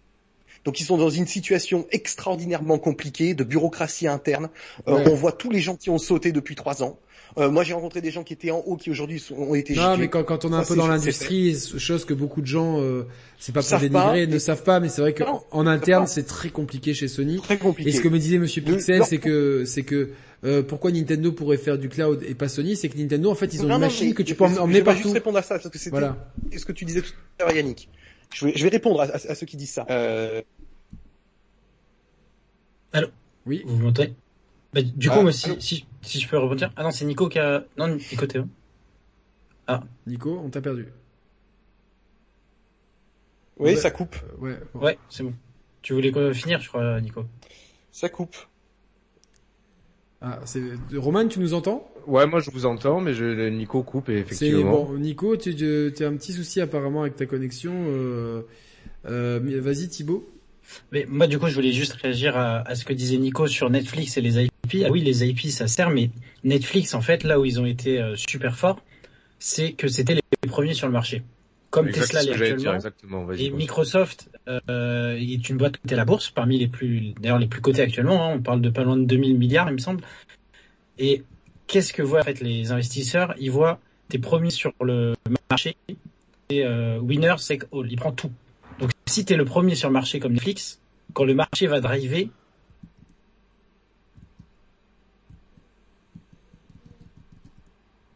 [0.66, 4.50] Donc ils sont dans une situation extraordinairement compliquée de bureaucratie interne.
[4.88, 7.00] Euh, On voit tous les gens qui ont sauté depuis trois ans.
[7.38, 9.74] Euh, moi, j'ai rencontré des gens qui étaient en haut, qui aujourd'hui ont été.
[9.74, 12.80] Non, mais quand, quand on est un peu dans l'industrie, chose que beaucoup de gens,
[12.80, 13.08] euh,
[13.40, 16.94] c'est pas pour dénigrer, ne savent pas, mais c'est vrai qu'en interne, c'est très compliqué
[16.94, 17.40] chez Sony.
[17.42, 17.90] Très compliqué.
[17.90, 20.12] Et ce que me disait Monsieur Pixel, c'est que, c'est que
[20.44, 23.54] euh, pourquoi Nintendo pourrait faire du cloud et pas Sony, c'est que Nintendo, en fait,
[23.54, 25.00] ils ont une machine que tu peux emmener partout.
[25.00, 26.18] Je vais juste répondre à ça parce que c'était voilà.
[26.56, 27.90] ce que tu disais tout à l'heure, Yannick.
[28.34, 29.86] Je vais, je vais répondre à, à, ceux qui disent ça.
[29.90, 30.42] Euh...
[32.94, 33.08] Allô
[33.46, 33.64] Oui.
[33.66, 34.14] Vous m'entendez
[34.72, 36.72] bah, Du coup, ah, moi, si, si, si, je peux rebondir.
[36.76, 37.66] Ah non, c'est Nico qui a...
[37.78, 38.40] Non, Nico, t'es
[39.68, 39.84] Ah.
[40.08, 40.88] Nico, on t'a perdu.
[43.58, 43.76] Oui, ouais.
[43.76, 44.16] ça coupe.
[44.16, 44.80] Euh, ouais, bon.
[44.82, 45.34] ouais c'est bon.
[45.82, 47.26] Tu voulais finir, je crois, Nico?
[47.92, 48.36] Ça coupe.
[50.22, 50.62] Ah, c'est
[50.96, 51.90] Roman, tu nous entends?
[52.08, 53.50] Ouais, moi je vous entends, mais je...
[53.50, 54.86] Nico coupe et effectivement.
[54.86, 57.74] Bon, Nico, tu, tu as un petit souci apparemment avec ta connexion.
[57.76, 58.44] Euh...
[59.06, 60.33] Euh, Vas-y, Thibaut.
[60.92, 63.70] Mais moi, du coup, je voulais juste réagir à, à, ce que disait Nico sur
[63.70, 64.52] Netflix et les IP.
[64.86, 66.10] Ah oui, les IP, ça sert, mais
[66.44, 68.82] Netflix, en fait, là où ils ont été euh, super forts,
[69.40, 71.24] c'est que c'était les premiers sur le marché.
[71.70, 73.32] comme Exact, Tesla c'est l'est dire, actuellement.
[73.34, 73.50] Et.
[73.50, 77.62] Microsoft euh, est une boîte cotée à la bourse, parmi les plus, d'ailleurs les plus
[77.62, 78.26] cotées actuellement.
[78.26, 78.36] hein.
[78.36, 80.04] on parle de pas loin de 2000 milliards, il me semble.
[80.98, 81.24] Et
[81.68, 83.34] qu'est-ce que voient en fait les investisseurs?
[83.40, 83.80] Ils voient
[84.10, 85.14] tes premiers sur le
[85.50, 85.76] marché
[86.50, 87.92] et euh, winner take all.
[87.92, 88.32] Il prend tout.
[89.14, 90.80] Si tu es le premier sur le marché comme Netflix,
[91.14, 92.32] quand le marché va driver,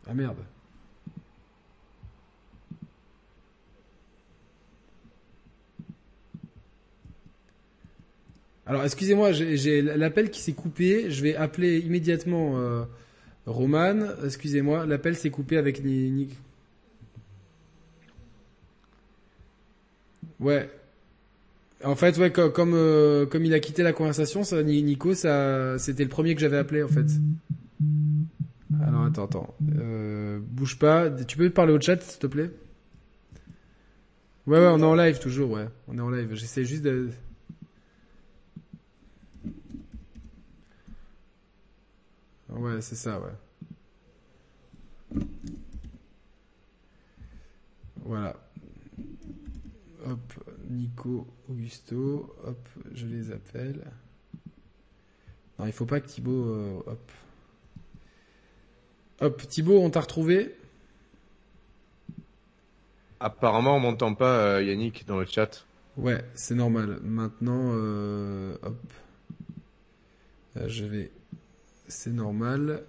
[0.07, 0.37] Ah merde.
[8.65, 11.11] Alors excusez-moi, j'ai l'appel qui s'est coupé.
[11.11, 12.85] Je vais appeler immédiatement euh,
[13.45, 13.99] Roman.
[14.25, 16.31] Excusez-moi, l'appel s'est coupé avec Ni- Nick.
[20.39, 20.69] Ouais.
[21.83, 25.13] En fait, ouais, co- comme euh, comme il a quitté la conversation, ça, Ni- Nico,
[25.13, 27.05] ça, c'était le premier que j'avais appelé en fait.
[28.81, 29.55] Alors attends, attends.
[29.77, 31.09] Euh, bouge pas.
[31.09, 32.49] Tu peux parler au chat, s'il te plaît?
[34.47, 35.67] Ouais, ouais, on est en live toujours, ouais.
[35.87, 36.33] On est en live.
[36.33, 37.09] J'essaie juste de...
[42.49, 43.33] Ouais, c'est ça, ouais.
[48.05, 48.35] Voilà.
[50.05, 50.19] Hop,
[50.69, 53.83] Nico, Augusto, hop, je les appelle.
[55.59, 57.11] Non, il faut pas que Thibaut, euh, hop.
[59.21, 60.55] Hop, Thibaut, on t'a retrouvé?
[63.19, 65.65] Apparemment, on m'entend pas, euh, Yannick, dans le chat.
[65.95, 66.99] Ouais, c'est normal.
[67.01, 68.93] Maintenant, euh, hop.
[70.55, 71.11] Là, je vais.
[71.87, 72.83] C'est normal.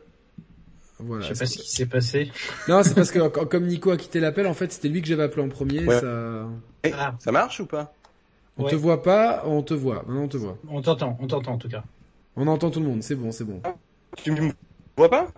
[1.01, 1.25] Voilà.
[1.27, 2.31] je sais pas ce qui s'est passé.
[2.69, 5.09] Non, c'est parce que co- comme Nico a quitté l'appel, en fait, c'était lui que
[5.09, 5.85] j'avais appelé en premier.
[5.87, 6.01] Ouais.
[6.01, 6.49] Ça...
[6.85, 7.15] Eh, Ah.
[7.21, 7.95] Ça marche ou pas?
[8.57, 8.71] On Ouais.
[8.71, 10.03] te voit pas, on te voit.
[10.07, 10.59] Maintenant, on te voit.
[10.69, 11.85] On t'entend, on t'entend en tout cas.
[12.35, 13.03] On entend tout le monde.
[13.03, 13.61] C'est bon, c'est bon.
[14.17, 14.51] Tu me
[14.97, 15.29] vois pas?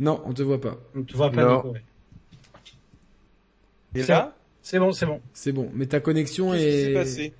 [0.00, 0.76] Non, on te voit pas.
[0.96, 1.44] On te voit pas.
[1.44, 1.56] Non.
[1.58, 1.82] Nico, ouais.
[3.94, 4.34] Et C'est là?
[4.62, 5.20] C'est bon, c'est bon.
[5.32, 5.70] C'est bon.
[5.74, 6.94] Mais ta connexion Qu'est-ce qui s'est est.
[6.94, 7.34] passé?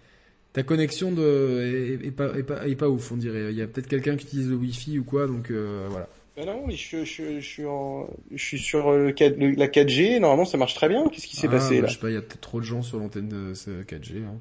[0.53, 3.53] Ta connexion de est, est pas, est pas est pas ouf, on dirait.
[3.53, 6.09] Il y a peut-être quelqu'un qui utilise le Wi-Fi ou quoi, donc euh, voilà.
[6.39, 9.67] Ben non, mais je, je, je suis en, je suis sur le, 4 le- la
[9.67, 10.21] 4G.
[10.21, 11.09] Normalement, ça marche très bien.
[11.09, 12.61] Qu'est-ce qui s'est Ah, passé bah, là Je sais pas, il y a peut-être trop
[12.61, 14.19] de gens sur l'antenne de ce 4G.
[14.25, 14.39] Hein.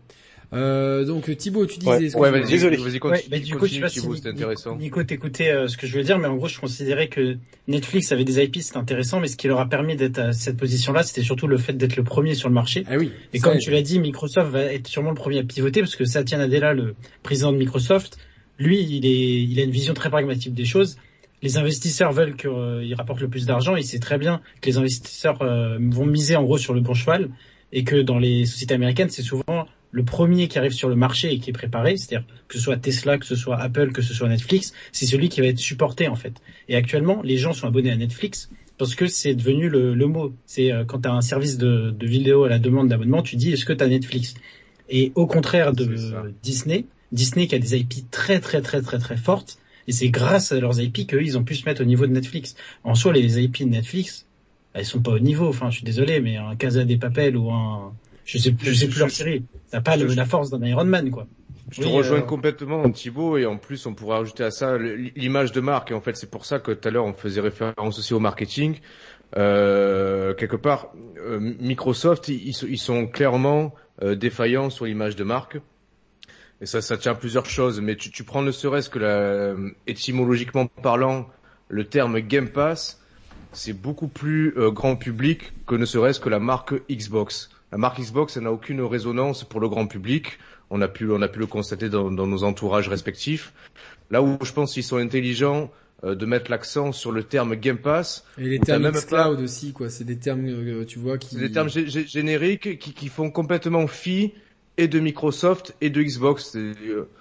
[0.53, 2.15] Euh, donc Thibaut, tu disais.
[2.15, 2.29] Ouais.
[2.29, 2.77] Ouais, vas-y, Désolé.
[2.77, 4.77] vas-y, Ouais, continue, bah, du coup, je sais pas si Thibaut, Ni- c'était intéressant.
[4.77, 7.35] Nico t'écoutais euh, ce que je veux dire, mais en gros, je considérais que
[7.67, 10.55] Netflix avait des IP, c'était intéressant, mais ce qui leur a permis d'être à cette
[10.57, 12.83] position-là, c'était surtout le fait d'être le premier sur le marché.
[12.87, 13.11] Ah oui.
[13.33, 16.05] Et comme tu l'as dit, Microsoft va être sûrement le premier à pivoter parce que
[16.05, 18.17] Satya Nadella, le président de Microsoft,
[18.59, 20.97] lui, il est, il a une vision très pragmatique des choses.
[21.41, 23.75] Les investisseurs veulent qu'il rapporte le plus d'argent.
[23.75, 26.93] Il sait très bien que les investisseurs euh, vont miser en gros sur le bon
[26.93, 27.29] cheval
[27.71, 31.31] et que dans les sociétés américaines, c'est souvent le premier qui arrive sur le marché
[31.31, 34.13] et qui est préparé, c'est-à-dire que ce soit Tesla, que ce soit Apple, que ce
[34.13, 36.33] soit Netflix, c'est celui qui va être supporté en fait.
[36.67, 40.33] Et actuellement, les gens sont abonnés à Netflix parce que c'est devenu le, le mot.
[40.45, 43.35] C'est euh, quand tu as un service de, de vidéo à la demande d'abonnement, tu
[43.35, 44.35] dis est-ce que tu as Netflix?
[44.89, 45.85] Et au contraire de.
[46.43, 49.57] Disney, Disney qui a des IP très très très très très fortes,
[49.87, 52.11] et c'est grâce à leurs IP qu'eux ils ont pu se mettre au niveau de
[52.11, 52.55] Netflix.
[52.83, 54.27] En soi, les IP de Netflix,
[54.73, 55.47] elles sont pas au niveau.
[55.47, 57.93] Enfin, je suis désolé, mais un Casa des Papel ou un,
[58.25, 60.85] je sais plus, je sais plus leur série, t'as pas le- la force d'un Iron
[60.85, 61.27] Man quoi.
[61.71, 64.77] Je te Oui, rejoins euh, complètement, Thibaut, et en plus, on pourrait ajouter à ça
[64.79, 65.91] l'image de marque.
[65.91, 68.19] Et en fait, c'est pour ça que tout à l'heure, on faisait référence aussi au
[68.19, 68.79] marketing.
[69.37, 73.73] Euh, quelque part, euh, Microsoft, ils, ils ils sont clairement
[74.03, 75.57] euh, défaillants sur l'image de marque.
[76.61, 77.79] Et ça, ça tient à plusieurs choses.
[77.81, 79.55] Mais tu, tu prends ne serait-ce que la,
[79.85, 81.27] étymologiquement parlant,
[81.69, 83.01] le terme Game Pass,
[83.53, 87.49] c'est beaucoup plus euh, grand public que ne serait-ce que la marque Xbox.
[87.71, 90.39] La marque Xbox, elle n'a aucune résonance pour le grand public.
[90.69, 93.53] On a pu, on a pu le constater dans, dans nos entourages respectifs.
[94.11, 95.71] Là où je pense qu'ils sont intelligents
[96.03, 99.73] euh, de mettre l'accent sur le terme Game Pass, Et les termes même xCloud aussi,
[99.73, 99.89] quoi.
[99.89, 101.35] C'est des termes, euh, tu vois, qui.
[101.35, 104.33] c'est des termes gé- gé- génériques qui, qui font complètement fi
[104.77, 106.55] et de Microsoft et de Xbox.
[106.55, 106.73] Euh,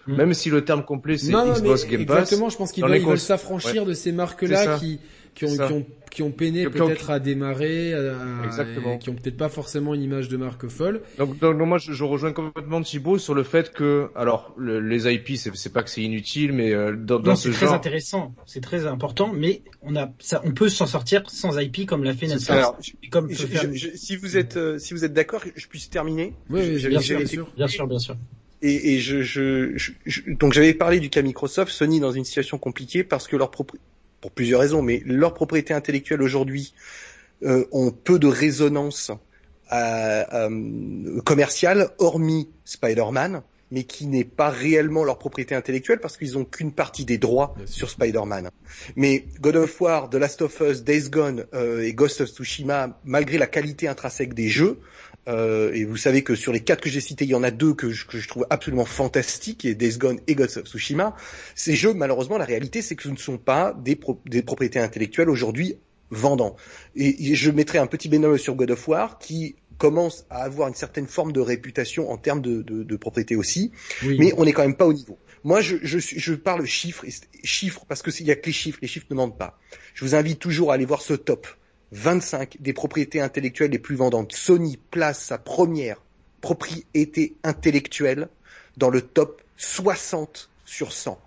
[0.06, 0.14] Mm.
[0.16, 2.18] Même si le terme complet c'est non, Xbox mais Game Pass.
[2.18, 2.48] exactement.
[2.48, 5.00] Je pense qu'ils veulent, cons- s'affranchir de ces marques-là qui,
[5.36, 8.94] qui ont, qui ont, qui ont peiné peut-être à démarrer, à- Exactement.
[8.94, 11.02] et qui ont peut-être pas forcément une image de marque folle.
[11.18, 14.80] Donc, donc, donc moi je, je rejoins complètement Thibaut sur le fait que alors le-
[14.80, 17.56] les IP c'est c'est pas que c'est inutile mais euh, dans, dans Non, ce c'est
[17.58, 21.58] très genre intéressant, c'est très important, mais on a, ça, on peut s'en sortir sans
[21.60, 22.50] IP comme l'a fait Netflix.
[22.50, 25.04] Alors, je- Et comme peut je- faire- je- je- si vous êtes, euh, si vous
[25.04, 26.32] êtes d'accord, je puisse terminer.
[26.48, 27.48] Oui, oui, Je- bien j'ai- sûr, bien sûr.
[27.56, 28.16] Bien sûr, bien sûr.
[28.62, 32.24] Et, et je, je, je- je- donc j'avais parlé du cas Microsoft, Sony dans une
[32.24, 33.76] situation compliquée parce que leur propri-
[34.26, 36.74] pour plusieurs raisons, mais leur propriété intellectuelle aujourd'hui
[37.44, 39.12] euh, ont peu de résonance
[39.72, 46.36] euh, euh, commerciale, hormis Spider-Man, mais qui n'est pas réellement leur propriété intellectuelle parce qu'ils
[46.36, 48.50] ont qu'une partie des droits sur Spider-Man.
[48.96, 52.98] Mais God of War, The Last of Us, Days Gone euh, et Ghost of Tsushima,
[53.04, 54.80] malgré la qualité intrinsèque des jeux,
[55.28, 57.50] Euh, et vous savez que sur les quatre que j'ai cités, il y en a
[57.50, 61.16] deux que je, que je trouve absolument fantastiques, et Days Gone et Ghost of Tsushima.
[61.54, 64.78] Ces jeux, malheureusement, la réalité, c'est que ce ne sont pas des, pro- des propriétés
[64.78, 65.76] intellectuelles aujourd'hui
[66.10, 66.54] vendant.
[66.94, 70.68] Et, et je mettrai un petit bémol sur God of War qui commence à avoir
[70.68, 73.72] une certaine forme de réputation en termes de, de, de propriété aussi,
[74.04, 74.16] Oui.
[74.18, 75.18] mais on n'est quand même pas au niveau.
[75.44, 77.04] Moi, je, je, je parle chiffres,
[77.44, 79.58] chiffres parce que s'il y a que les chiffres, les chiffres ne mentent pas.
[79.94, 81.46] Je vous invite toujours à aller voir ce top
[81.92, 84.32] 25 des propriétés intellectuelles les plus vendantes.
[84.32, 86.02] Sony place sa première
[86.40, 88.28] propriété intellectuelle
[88.76, 91.18] dans le top 60 sur 100.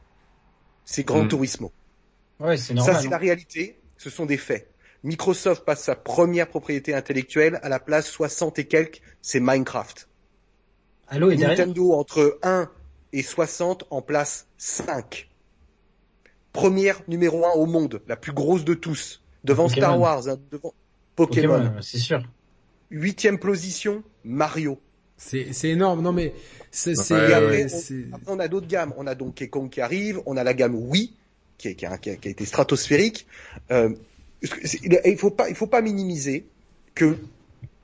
[0.85, 1.27] C'est Gran Mm.
[1.29, 1.71] Turismo.
[2.39, 2.97] Ouais, c'est Ça, normal.
[3.01, 3.11] c'est hein.
[3.11, 3.79] la réalité.
[3.97, 4.69] Ce sont des faits.
[5.03, 10.07] Microsoft passe sa première propriété intellectuelle à la place 60 et quelques, c'est Minecraft.
[11.11, 11.49] Est derrière.
[11.49, 12.69] Nintendo entre 1
[13.13, 15.29] et 60 en place 5.
[16.53, 19.85] Première numéro 1 au monde, la plus grosse de tous, devant Pokémon.
[19.87, 20.73] Star Wars, hein, devant
[21.15, 21.57] Pokémon.
[21.59, 22.23] Pokémon, c'est sûr.
[22.91, 24.79] Huitième position, Mario.
[25.17, 26.01] C'est c'est énorme.
[26.01, 26.33] Non mais
[26.71, 28.93] c'est c'est Ouais, Et après, on, c'est- après, on a d'autres gammes.
[28.97, 31.13] On a Donkey Kong qui arrive, on a la gamme Wii
[31.57, 33.27] qui, est- qui a, qui a- qui a été stratosphérique.
[33.71, 33.89] Euh,
[34.41, 36.45] il faut pas, il faut pas minimiser
[36.95, 37.17] que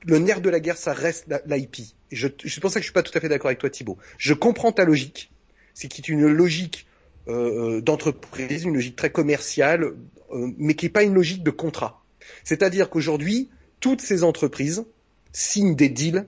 [0.06, 1.80] le nerf de la guerre, ça reste la- l'IP.
[2.10, 3.68] Et je, c'est pour ça que je suis pas tout à fait d'accord avec toi,
[3.68, 3.98] Thibaut.
[4.18, 5.30] Je comprends ta logique.
[5.74, 6.85] C'est qui est une logique
[7.28, 12.02] euh, d'entreprise, une logique très commerciale, euh, mais qui est pas une logique de contrat.
[12.44, 13.48] C'est-à-dire qu'aujourd'hui,
[13.80, 14.84] toutes ces entreprises
[15.32, 16.26] signent des deals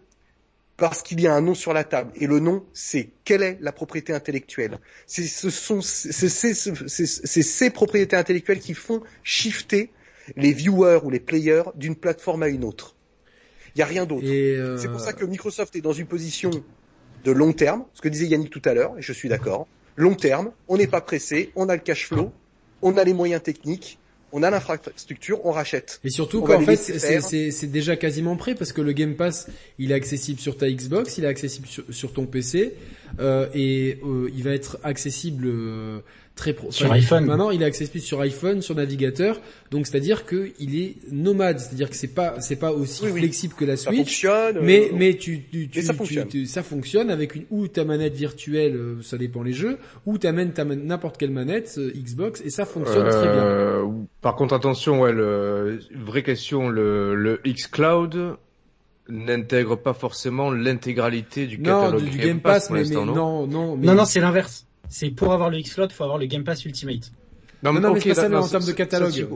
[0.76, 2.12] parce qu'il y a un nom sur la table.
[2.14, 4.78] Et le nom, c'est quelle est la propriété intellectuelle.
[5.06, 9.90] C'est ce sont ces propriétés intellectuelles qui font shifter
[10.36, 12.94] les viewers ou les players d'une plateforme à une autre.
[13.74, 14.24] Il y a rien d'autre.
[14.56, 16.50] euh, C'est pour ça que Microsoft est dans une position
[17.24, 19.66] de long terme, ce que disait Yannick tout à l'heure, et je suis d'accord.
[19.98, 22.30] Long terme, on n'est pas pressé, on a le cash flow,
[22.82, 23.98] on a les moyens techniques,
[24.30, 25.98] on a l'infrastructure, on rachète.
[26.04, 29.48] Et surtout qu'en fait, c'est- déjà quasiment prêt parce que le Game Pass,
[29.80, 32.74] il est accessible sur ta Xbox, il est accessible sur, sur ton PC
[33.18, 35.98] euh, et euh, il va être accessible euh,
[36.38, 37.26] très pro- Sur enfin, iPhone.
[37.26, 39.40] Maintenant, il est accessible sur iPhone, sur navigateur.
[39.70, 43.20] Donc, c'est-à-dire que il est nomade, c'est-à-dire que c'est pas c'est pas aussi Oui, oui.
[43.20, 43.98] flexible que la Ça Switch.
[43.98, 44.58] fonctionne.
[44.62, 46.28] Mais euh, mais tu tu, tu, ça tu- fonctionne.
[46.28, 50.16] tu- ça fonctionne avec une ou ta manette virtuelle, euh, ça dépend les jeux, ou
[50.16, 53.44] t'amènes ta n'importe quelle manette euh, Xbox et ça fonctionne très bien.
[53.44, 53.84] Euh,
[54.22, 58.36] Par contre, attention, ouais, le, vraie question, le, le xCloud
[59.08, 63.06] n'intègre pas forcément l'intégralité du Non, catalogue du, du Game Pass, pour mais, mais l'instant,
[63.06, 64.66] non non non mais Non, non, c'est l'inverse.
[64.88, 67.12] C'est pour avoir le X-Cloud, faut avoir le Game Pass Ultimate.
[67.62, 69.28] Non, non, mais ok, c'est pas ça, mais non, en termes de catalogue.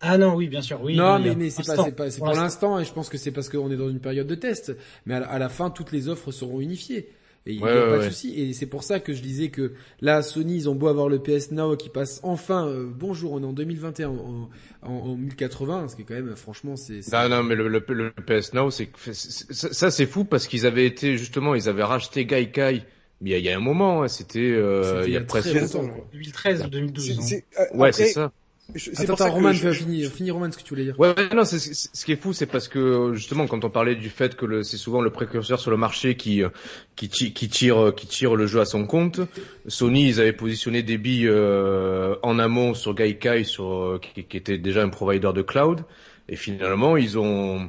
[0.00, 0.96] Ah non, oui, bien sûr, oui.
[0.96, 2.78] non, mais, mais c'est pas, l'instant, c'est pas, c'est pour pour l'instant.
[2.78, 4.76] et je pense que c'est parce qu'on est dans une période de test.
[5.06, 7.08] Mais à la, à la fin, toutes les offres seront unifiées.
[7.46, 8.08] Et il n'y Ouais, a ouais, pas de ouais.
[8.10, 8.34] souci.
[8.40, 11.18] Et c'est pour ça que je disais que là, Sony, ils ont beau avoir le
[11.18, 14.48] PS Now qui passe enfin, euh, bonjour, on est en 2021, en,
[14.82, 17.82] en, en 1080, ce qui est quand même, franchement, c'est, Non, non, mais le, le,
[17.88, 22.24] le PS Now, c'est- ça, c'est fou parce qu'ils avaient été justement, ils avaient racheté
[22.26, 22.84] Gaikai.
[23.20, 25.20] Mais il y a, il y a un moment, hein, c'était euh, il y a
[25.20, 25.54] très presque.
[25.54, 26.06] longtemps, quoi.
[26.12, 27.04] 2013 ou 2012.
[27.06, 27.22] c'est- hein.
[27.22, 28.30] c'est- euh, Ouais, c'est ça.
[28.74, 31.00] je- c'est Attends, attends, que Roman, je- fini, fini Roman, ce que tu voulais dire.
[31.00, 33.70] Ouais, ouais, non, c'est, c'est- ce qui est fou, c'est parce que justement, quand on
[33.70, 36.50] parlait du fait que le, c'est souvent le précurseur sur le marché qui euh,
[36.94, 39.20] qui, ti- qui tire qui tire le jeu à son compte.
[39.66, 44.36] Sony, ils avaient positionné des billes euh, en amont sur Gaikai, sur euh, qui, qui
[44.36, 45.80] était déjà un provider de cloud,
[46.28, 47.68] et finalement, ils ont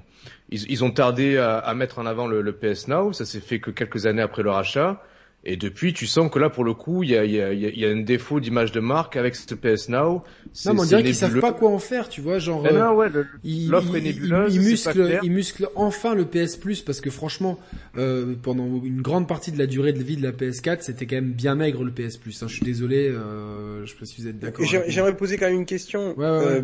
[0.51, 3.13] ils, ils ont tardé à, à mettre en avant le, le PS Now.
[3.13, 5.01] Ça s'est fait que quelques années après leur achat.
[5.45, 7.53] Et depuis, tu sens que là, pour le coup, il y a, il y a,
[7.53, 10.21] il y a- il y a un défaut d'image de marque avec ce PS Now.
[10.65, 12.93] Non, mais on dirait qu'ils savent pas quoi en faire, tu vois, genre, euh, non,
[12.95, 15.21] ouais, le- il, L'offre est nébuleuse, il, il c'est pas muscle, clair.
[15.23, 17.57] il muscle enfin le PS Plus parce que franchement,
[17.97, 21.15] euh, pendant une grande partie de la durée de vie de la PS4, c'était quand
[21.15, 22.43] même bien maigre le PS Plus.
[22.43, 22.47] hein.
[22.49, 24.65] Je suis désolé, euh, je sais pas si vous êtes d'accord.
[24.65, 26.17] J'aimerais poser quand même une question.
[26.17, 26.45] Ouais, ouais, ouais.
[26.47, 26.61] Euh,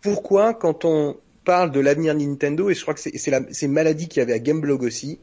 [0.00, 3.72] pourquoi, quand on parle de l'avenir Nintendo, et je crois que c'est c'est la- une
[3.72, 5.18] maladie qu'il y avait à Gameblog aussi,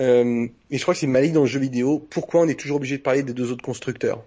[0.00, 2.76] euh, et je crois que c'est maladie dans le jeu vidéo, pourquoi on est toujours
[2.78, 4.22] obligé de parler des deux autres constructeurs?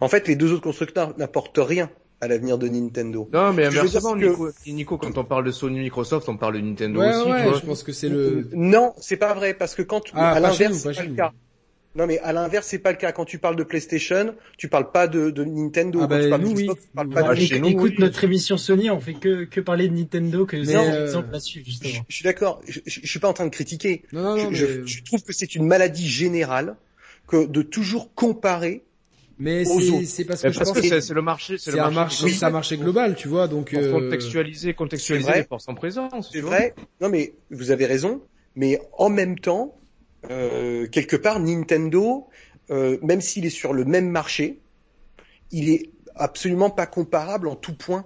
[0.00, 1.90] En fait, les deux autres constructeurs n'apportent rien
[2.20, 3.28] à l'avenir de Nintendo.
[3.32, 6.60] Non, mais inversement, que- Nico, Nico, quand on parle de Sony Microsoft, on parle de
[6.60, 7.58] Nintendo Ouais, aussi, ouais, tu vois.
[7.58, 8.48] je pense que c'est le.
[8.52, 11.08] Non, c'est pas vrai, parce que quand Ah, à pas l'inverse, pas c'est chez pas
[11.10, 11.32] le cas.
[11.94, 13.12] Non, mais à l'inverse, c'est pas le cas.
[13.12, 15.98] Quand tu parles de PlayStation, tu parles pas de, de Nintendo.
[16.00, 16.68] Ah Quand bah, tu parles nous, de oui.
[16.68, 18.00] Tu parles pas Ah, de chez nous, écoute oui.
[18.00, 21.62] notre émission Sony, on fait que, que parler de Nintendo, que c'est euh, exemple là-dessus,
[21.64, 22.02] justement.
[22.08, 22.62] je suis d'accord.
[22.66, 24.04] Je, je- je suis pas en train de critiquer.
[24.12, 26.76] Non, non, non, je, mais, je- je trouve que c'est une maladie générale
[27.28, 28.84] que de toujours comparer.
[29.38, 31.94] mais c'est, parce Mais que je parce pense que c'est le marché, c'est un marché.
[31.94, 33.72] marché, qui c'est un marché global, tu vois, donc.
[33.72, 36.30] Pour euh, contextualiser, contextualiser les forces en présence.
[36.32, 36.74] C'est vrai.
[37.02, 38.22] Non, mais vous avez raison.
[38.56, 39.76] Mais en même temps,
[40.30, 42.28] euh, quelque part, Nintendo,
[42.70, 44.60] euh, même s'il est sur le même marché,
[45.50, 48.04] il est absolument pas comparable en tout point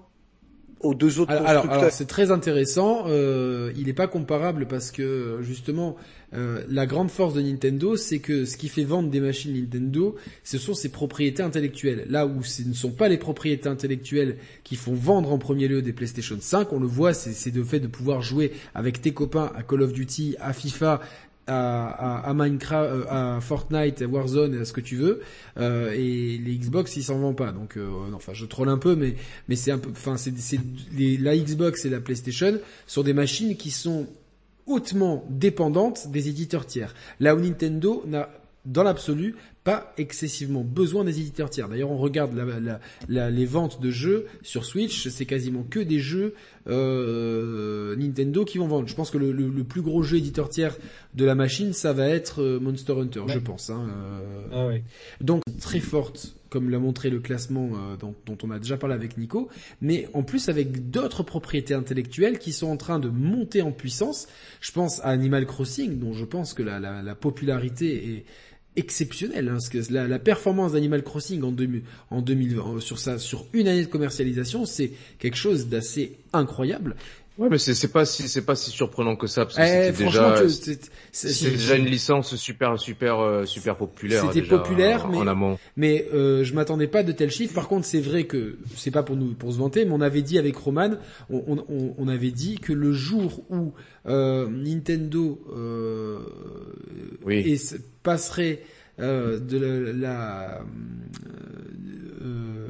[0.80, 1.78] aux deux autres alors, constructeurs.
[1.78, 3.04] Alors, c'est très intéressant.
[3.08, 5.96] Euh, il n'est pas comparable parce que justement,
[6.34, 10.16] euh, la grande force de Nintendo, c'est que ce qui fait vendre des machines Nintendo,
[10.44, 12.06] ce sont ses propriétés intellectuelles.
[12.10, 15.82] Là où ce ne sont pas les propriétés intellectuelles qui font vendre en premier lieu
[15.82, 19.52] des PlayStation 5, on le voit, c'est le fait de pouvoir jouer avec tes copains
[19.56, 21.00] à Call of Duty, à FIFA,
[21.46, 25.20] à, à, Minecraft, euh, à Fortnite, à Warzone, à ce que tu veux.
[25.58, 27.52] Euh, et les Xbox, ils s'en vendent pas.
[27.52, 29.14] Donc, euh, enfin, je troll un peu, mais
[29.48, 30.32] mais c'est un peu, enfin, c'est
[30.98, 34.06] la Xbox et la PlayStation sont des machines qui sont
[34.66, 36.94] hautement dépendantes des éditeurs tiers.
[37.20, 38.28] Là où Nintendo n'a
[38.64, 39.36] dans l'absolu
[39.66, 41.68] pas excessivement besoin des éditeurs tiers.
[41.68, 42.78] D'ailleurs, on regarde la,
[43.08, 46.34] la, les ventes de jeux sur Switch, c'est quasiment que des jeux
[46.68, 48.86] euh, Nintendo qui vont vendre.
[48.86, 50.76] Je pense que le, le, plus gros jeu éditeur tiers
[51.14, 53.68] de la machine, ça va être euh, Monster Hunter, je pense.
[53.70, 54.46] Hein, euh.
[54.52, 54.84] ah ouais.
[55.20, 58.94] Donc très forte, comme l'a montré le classement euh, dont, dont, on a déjà parlé
[58.94, 59.48] avec Nico,
[59.80, 64.28] mais en plus avec d'autres propriétés intellectuelles qui sont en train de monter en puissance.
[64.60, 68.24] Je pense à Animal Crossing, dont je pense que la, la, la popularité est
[68.76, 69.48] exceptionnel.
[69.48, 73.68] Hein, parce que la, performance d'Animal Crossing en, 2000, en 2020 sur ça, sur une
[73.68, 76.96] année de commercialisation, c'est quelque chose d'assez incroyable.
[77.38, 80.04] Ouais, mais c'est pas si c'est pas si surprenant que ça parce que eh, c'était
[80.04, 80.42] déjà
[81.12, 84.24] c'est déjà une licence super super euh, super populaire.
[84.32, 85.58] C'était populaire, mais en amont.
[85.76, 87.54] mais euh, je m'attendais pas de tels chiffres.
[87.54, 90.22] Par contre, c'est vrai que c'est pas pour nous pour se vanter, mais on avait
[90.22, 90.92] dit avec Roman,
[91.28, 93.74] on, on, on avait dit que le jour où
[94.06, 96.20] euh, Nintendo euh,
[97.24, 97.42] oui.
[97.52, 97.60] et
[98.02, 98.62] passerait
[98.98, 100.64] de la, la
[102.22, 102.68] euh,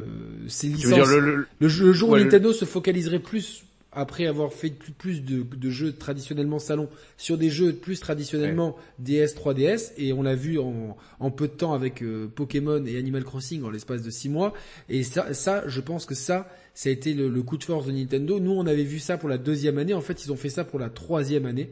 [0.48, 1.08] ces licences.
[1.08, 3.64] le, le, jour où Nintendo se focaliserait plus
[3.96, 9.92] après avoir fait plus, de, jeux traditionnellement salon sur des jeux plus traditionnellement DS, 3DS,
[9.96, 13.70] et on l'a vu en, peu de temps avec euh, Pokémon et Animal Crossing en
[13.70, 14.52] l'espace de six mois.
[14.90, 17.86] Et ça, ça, je pense que ça, ça a été le, le, coup de force
[17.86, 18.38] de Nintendo.
[18.38, 19.94] Nous, on avait vu ça pour la deuxième année.
[19.94, 21.70] En fait, ils ont fait ça pour la troisième année.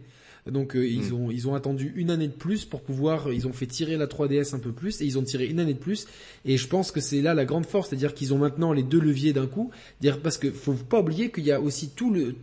[0.50, 1.14] Donc euh, ils hmm.
[1.14, 4.06] ont ils ont attendu une année de plus pour pouvoir ils ont fait tirer la
[4.06, 6.06] 3DS un peu plus et ils ont tiré une année de plus
[6.44, 9.00] et je pense que c'est là la grande force, c'est-à-dire qu'ils ont maintenant les deux
[9.00, 12.34] leviers d'un coup, dire parce que faut pas oublier qu'il y a aussi tout le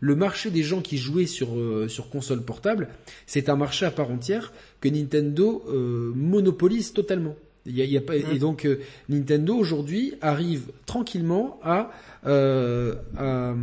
[0.00, 2.88] le marché des gens qui jouaient sur euh, sur console portable,
[3.26, 7.34] c'est un marché à part entière que Nintendo euh, monopolise totalement.
[7.68, 8.38] Il y a, il y a pas, Et hmm.
[8.38, 8.68] donc
[9.08, 11.90] Nintendo aujourd'hui arrive tranquillement à
[12.26, 13.54] euh, euh,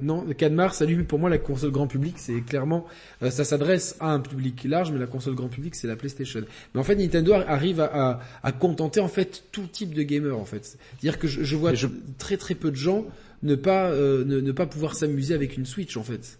[0.00, 2.86] non, le 4 mars, salut, pour moi la console grand public, c'est clairement,
[3.22, 6.42] euh, ça s'adresse à un public large, mais la console grand public, c'est la PlayStation.
[6.74, 10.44] Mais en fait, Nintendo arrive à, à, contenter en fait tout type de gamer en
[10.44, 10.64] fait.
[10.64, 11.72] C'est-à-dire que je, vois
[12.18, 13.06] très très peu de gens
[13.42, 16.38] ne pas euh, ne, ne pas pouvoir s'amuser avec une Switch en fait.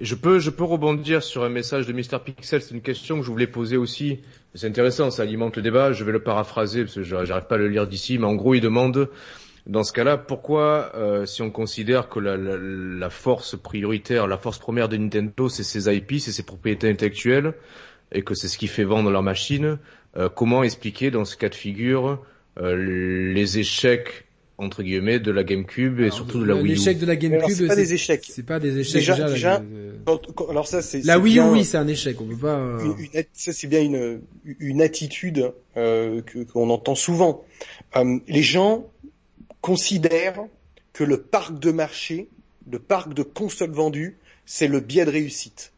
[0.00, 2.20] Je peux, je peux rebondir sur un message de Mr.
[2.24, 2.62] Pixel.
[2.62, 4.20] C'est une question que je voulais poser aussi.
[4.54, 5.92] C'est intéressant, ça alimente le débat.
[5.92, 8.16] Je vais le paraphraser parce que j'arrive pas à le lire d'ici.
[8.16, 9.10] Mais en gros, il demande,
[9.66, 14.38] dans ce cas-là, pourquoi, euh, si on considère que la, la, la, force prioritaire, la
[14.38, 17.54] force première de Nintendo, c'est ses IP, c'est ses propriétés intellectuelles,
[18.12, 19.78] et que c'est ce qui fait vendre leur machine,
[20.16, 22.24] euh, comment expliquer dans ce cas de figure
[22.60, 24.27] euh, les échecs
[24.58, 26.68] entre guillemets de la GameCube et surtout de la Wii U.
[26.74, 28.26] L'échec de la GameCube, c'est pas des échecs.
[28.28, 29.28] C'est pas des échecs déjà.
[29.28, 29.62] déjà,
[30.50, 32.20] alors ça c'est la Wii U, oui, c'est un échec.
[32.20, 32.58] On peut pas.
[32.58, 34.20] Euh, une, ça c'est bien une
[34.58, 37.44] une attitude euh, que qu'on entend souvent.
[37.96, 38.90] Euh, les gens
[39.60, 40.44] considèrent
[40.92, 42.28] que le parc de marché,
[42.70, 45.72] le parc de consoles vendues, c'est le biais de réussite.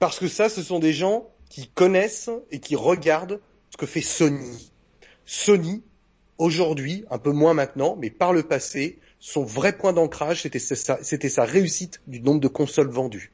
[0.00, 3.40] Parce que ça, ce sont des gens qui connaissent et qui regardent
[3.70, 4.72] ce que fait Sony.
[5.26, 5.82] Sony,
[6.40, 10.98] aujourd'hui, un peu moins maintenant, mais par le passé, son vrai point d'ancrage, c'était sa,
[11.02, 13.30] c'était sa réussite du nombre de consoles vendues.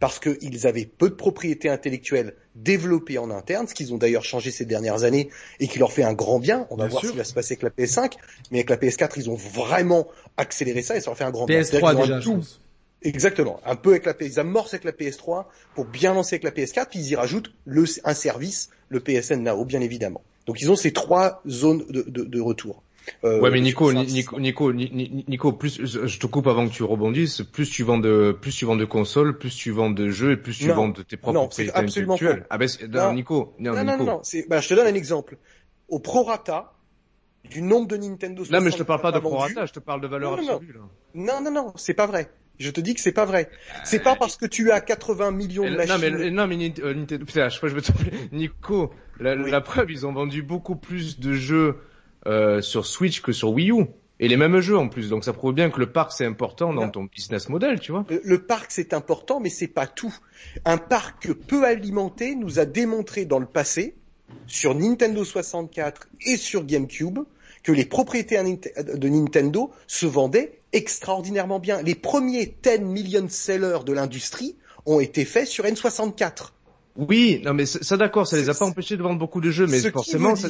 [0.00, 4.50] Parce qu'ils avaient peu de propriétés intellectuelles développées en interne, ce qu'ils ont d'ailleurs changé
[4.50, 6.66] ces dernières années et qui leur fait un grand bien.
[6.70, 8.12] On va voir ce qui va se passer avec la PS5,
[8.50, 10.06] mais avec la PS4, ils ont vraiment
[10.36, 11.60] accéléré ça et ça leur fait un grand bien.
[11.60, 12.20] PS3 déjà,
[13.02, 13.60] Exactement.
[13.64, 15.44] Un peu avec la PS, ils amorcent avec la PS3
[15.74, 19.42] pour bien lancer avec la PS4, puis ils y rajoutent le, un service, le PSN
[19.42, 20.22] Now, bien évidemment.
[20.46, 22.82] Donc ils ont ces trois zones de, de, de retour.
[23.24, 27.42] Euh, ouais, mais Nico, Nico, Nico, Nico, plus je te coupe avant que tu rebondisses,
[27.42, 30.36] plus tu vends de, plus tu vends de consoles, plus tu vends de jeux et
[30.36, 32.46] plus tu vends de tes propres non, propriétés intellectuelles.
[32.50, 35.36] Ah ben, non, Nico, non, non, non, non, bah, je te donne un exemple.
[35.88, 36.72] Au prorata
[37.44, 38.42] du nombre de Nintendo.
[38.50, 40.74] Non, mais je te parle pas de prorata, je te parle de valeur absolue.
[41.14, 42.30] Non, non, non, c'est pas vrai.
[42.58, 43.50] Je te dis que c'est pas vrai.
[43.84, 45.94] C'est pas parce que tu as 80 millions de machines.
[45.94, 49.60] Non mais non mais euh, Nintendo, putain, je crois que je me Nico, la, la,
[49.60, 51.78] preuve, ils ont vendu beaucoup plus de jeux
[52.26, 53.86] euh, sur Switch que sur Wii U.
[54.20, 56.72] Et les mêmes jeux en plus, donc ça prouve bien que le parc c'est important
[56.72, 58.06] dans ton business model, tu vois.
[58.08, 60.14] Le, parc c'est important, mais c'est pas tout.
[60.64, 63.96] Un parc peu alimenté nous a démontré dans le passé,
[64.46, 67.18] sur Nintendo 64 et sur GameCube,
[67.64, 71.80] que les propriétaires de Nintendo se vendaient extraordinairement bien.
[71.80, 76.50] Les premiers 10 million sellers de l'industrie ont été faits sur N64.
[76.96, 79.66] Oui, non mais ça d'accord, ça les a pas empêchés de vendre beaucoup de jeux,
[79.66, 80.48] mais forcément, ça,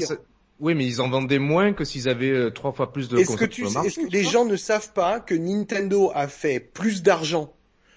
[0.60, 3.36] oui, mais ils en vendaient moins que s'ils avaient euh, trois fois plus de est-ce
[3.36, 7.52] que, tu, est-ce que les gens ne savent pas que Nintendo a fait plus d'argent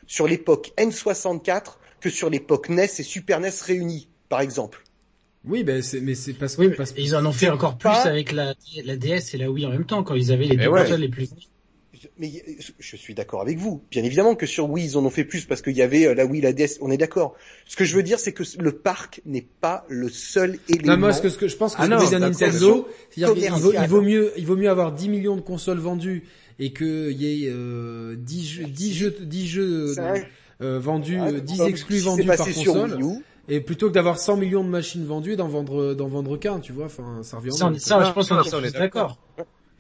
[0.05, 4.83] sur l'époque N64 que sur l'époque NES et Super NES réunis, par exemple?
[5.45, 6.93] Oui, ben c'est, mais c'est parce que parce...
[6.97, 9.85] ils en ont fait encore plus avec la, la DS et la Wii en même
[9.85, 11.29] temps quand ils avaient les deux consoles les plus
[12.17, 12.31] mais
[12.79, 13.81] je suis d'accord avec vous.
[13.91, 16.13] Bien évidemment que sur Wii, ils en ont fait plus parce qu'il y avait euh,
[16.13, 17.35] la Wii, la DS, on est d'accord.
[17.65, 20.93] Ce que je veux dire, c'est que le parc n'est pas le seul élément.
[20.93, 23.73] Non, moi, ce que, ce que je pense que ah non, Nintendo, c'est-à-dire qu'il vaut,
[23.73, 26.23] il vaut mieux, il vaut mieux avoir 10 millions de consoles vendues
[26.59, 29.95] et qu'il y ait euh, 10 jeux, 10 jeux, 10 jeux
[30.61, 32.97] euh, vendus, ouais, 10 exclus vendus par console.
[33.49, 36.73] Et plutôt que d'avoir 100 millions de machines vendues, d'en vendre, d'en vendre qu'un, tu
[36.73, 37.53] vois, enfin, ça revient.
[37.53, 39.17] Ça, ça, je pense qu'on est d'accord.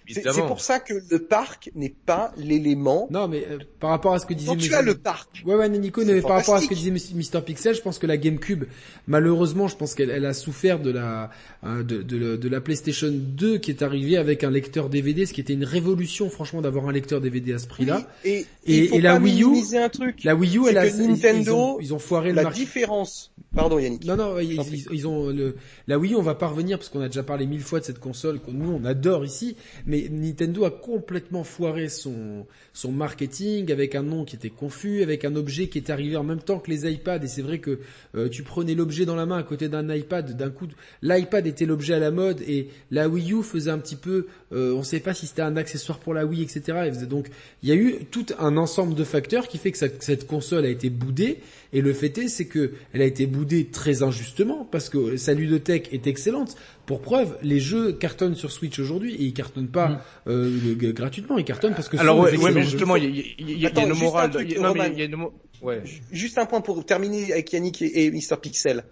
[0.09, 3.07] C'est pour ça que le parc n'est pas l'élément.
[3.11, 4.51] Non, mais euh, par rapport à ce que disait.
[4.51, 5.43] Quand tu as le parc.
[5.45, 8.07] Ouais, ouais, Nico, mais par rapport à ce que disait Mr Pixel, je pense que
[8.07, 8.65] la GameCube,
[9.07, 11.29] malheureusement, je pense qu'elle a souffert de la
[11.63, 15.33] euh, de, de, de, la PlayStation 2 qui est arrivée avec un lecteur DVD, ce
[15.33, 18.07] qui était une révolution, franchement, d'avoir un lecteur DVD à ce prix-là.
[18.23, 20.23] et, et, et la Wii U, un truc.
[20.23, 23.31] La Wii U, elle a Nintendo, ils ont, foiré la différence.
[23.55, 24.05] Pardon Yannick.
[24.05, 25.55] Non, non, ils, ils, ont le,
[25.87, 27.85] la Wii U, on va pas revenir parce qu'on a déjà parlé mille fois de
[27.85, 29.55] cette console que nous on adore ici,
[29.85, 35.25] mais Nintendo a complètement foiré son son marketing avec un nom qui était confus, avec
[35.25, 37.79] un objet qui est arrivé en même temps que les iPads et c'est vrai que
[38.15, 40.67] euh, tu prenais l'objet dans la main à côté d'un iPad, d'un coup
[41.01, 44.73] l'iPad était l'objet à la mode et la Wii U faisait un petit peu, euh,
[44.73, 46.91] on sait pas si c'était un accessoire pour la Wii, etc.
[47.09, 47.29] donc
[47.63, 50.69] il y a eu tout un ensemble de facteurs qui fait que cette console a
[50.69, 51.39] été boudée
[51.73, 55.33] et le fait est c'est que elle a été boudée très injustement parce que sa
[55.33, 56.55] ludothèque est excellente.
[56.85, 60.01] Pour preuve, les jeux cartonnent sur Switch aujourd'hui et ils cartonnent pas mm.
[60.27, 63.05] euh, gratuitement, ils cartonnent parce que alors ouais, mais justement il
[63.39, 64.31] y, a, une morale.
[64.59, 65.27] non, mais il y a une
[65.61, 65.83] ouais.
[66.11, 68.85] Juste un point pour terminer avec Yannick et, et Mr Pixel.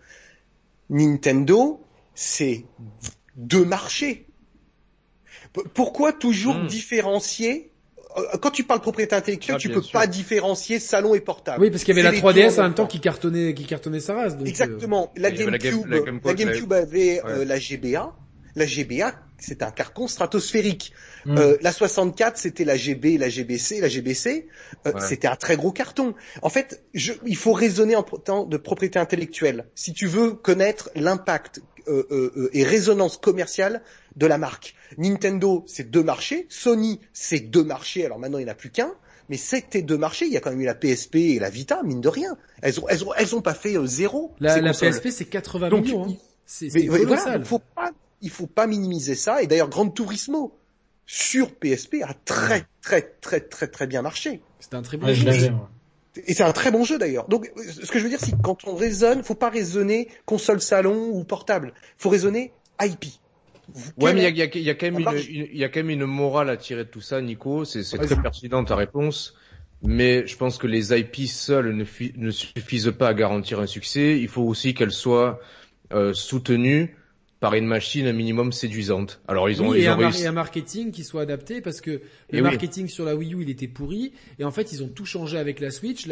[0.89, 1.81] Nintendo,
[2.13, 2.65] c'est
[3.35, 4.27] deux marchés.
[5.73, 6.67] Pourquoi toujours mm.
[6.67, 7.74] différencier euh,
[8.41, 11.61] quand tu parles propriété intellectuelle, ah, tu peux pas différencier salon et portable.
[11.61, 14.15] Oui, parce qu'il y avait la 3DS en même temps qui cartonnait, qui cartonnait sa
[14.15, 14.37] race.
[14.37, 15.11] Donc Exactement.
[15.17, 15.85] Euh, la GameCube,
[16.23, 18.15] la, GameCube avait euh, la GBA.
[18.55, 20.93] La GBA, c'est un carton stratosphérique.
[21.25, 21.37] Hmm.
[21.37, 24.47] Euh, la 64, c'était la GB, la GBC, la GBC.
[24.87, 26.13] Euh, C'était un très gros carton.
[26.41, 29.65] En fait, je, il faut raisonner en temps de propriété intellectuelle.
[29.75, 33.83] Si tu veux connaître l'impact euh, et résonance commerciale
[34.15, 34.75] de la marque.
[34.97, 36.47] Nintendo, c'est deux marchés.
[36.49, 38.05] Sony, c'est deux marchés.
[38.05, 38.93] Alors maintenant, il n'y en a plus qu'un.
[39.29, 40.25] Mais c'était deux marchés.
[40.25, 42.37] Il y a quand même eu la PSP et la Vita, mine de rien.
[42.61, 44.33] Elles ont, elles ont, elles ont pas fait euh, zéro.
[44.39, 46.05] La, la PSP, c'est 80 millions.
[46.05, 46.15] Hein.
[46.45, 49.41] C'est voilà, il faut pas, il faut pas minimiser ça.
[49.41, 50.55] Et d'ailleurs, Grand Turismo
[51.07, 54.41] sur PSP a très, très, très, très, très bien marché.
[54.59, 55.51] C'est un très bon jeu.
[56.27, 57.27] Et c'est un très bon jeu d'ailleurs.
[57.27, 60.61] Donc, ce que je veux dire, c'est que quand on raisonne, faut pas raisonner console
[60.61, 61.73] salon ou portable.
[61.97, 63.05] Faut raisonner IP.
[63.97, 65.89] Ouais, mais il y a, y, y a, quand même une, y a quand même
[65.89, 67.65] une morale à tirer de tout ça, Nico.
[67.65, 69.35] C'est très pertinent ta réponse.
[69.81, 71.85] Mais je pense que les IP seules ne,
[72.17, 74.19] ne suffisent pas à garantir un succès.
[74.19, 75.39] Il faut aussi qu'elles soient
[75.93, 76.95] euh, soutenues
[77.39, 79.21] par une machine un minimum séduisante.
[79.27, 81.81] Alors ils ont, oui, ils et, ont un, et un marketing qui soit adapté parce
[81.81, 82.01] que
[82.31, 85.05] le marketing sur la Wii U il était pourri et en fait ils ont tout
[85.05, 86.07] changé avec la Switch.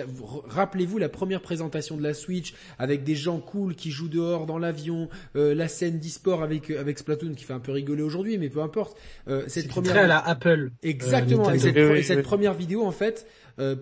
[0.48, 4.58] Rappelez-vous la première présentation de la Switch avec des gens cool qui jouent dehors dans
[4.58, 8.38] l'avion, euh, la scène d'e-sport avec euh, avec Splatoon qui fait un peu rigoler aujourd'hui
[8.38, 8.98] mais peu importe.
[9.28, 10.72] Euh, cette première très à la Apple.
[10.84, 11.50] Exactement.
[11.52, 13.26] et cette, cette première vidéo en fait,
[13.60, 13.76] euh,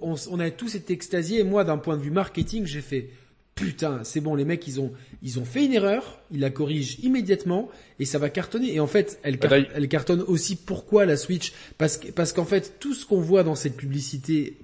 [0.00, 3.10] on, on a tous été extasiés et moi d'un point de vue marketing j'ai fait
[3.56, 4.92] putain, c'est bon, les mecs, ils ont,
[5.22, 7.68] ils ont fait une erreur, ils la corrigent immédiatement
[7.98, 8.72] et ça va cartonner.
[8.72, 9.38] Et en fait, elle,
[9.74, 10.54] elle cartonne aussi.
[10.54, 11.52] Pourquoi la Switch?
[11.78, 14.58] Parce que, parce qu'en fait, tout ce qu'on voit dans cette publicité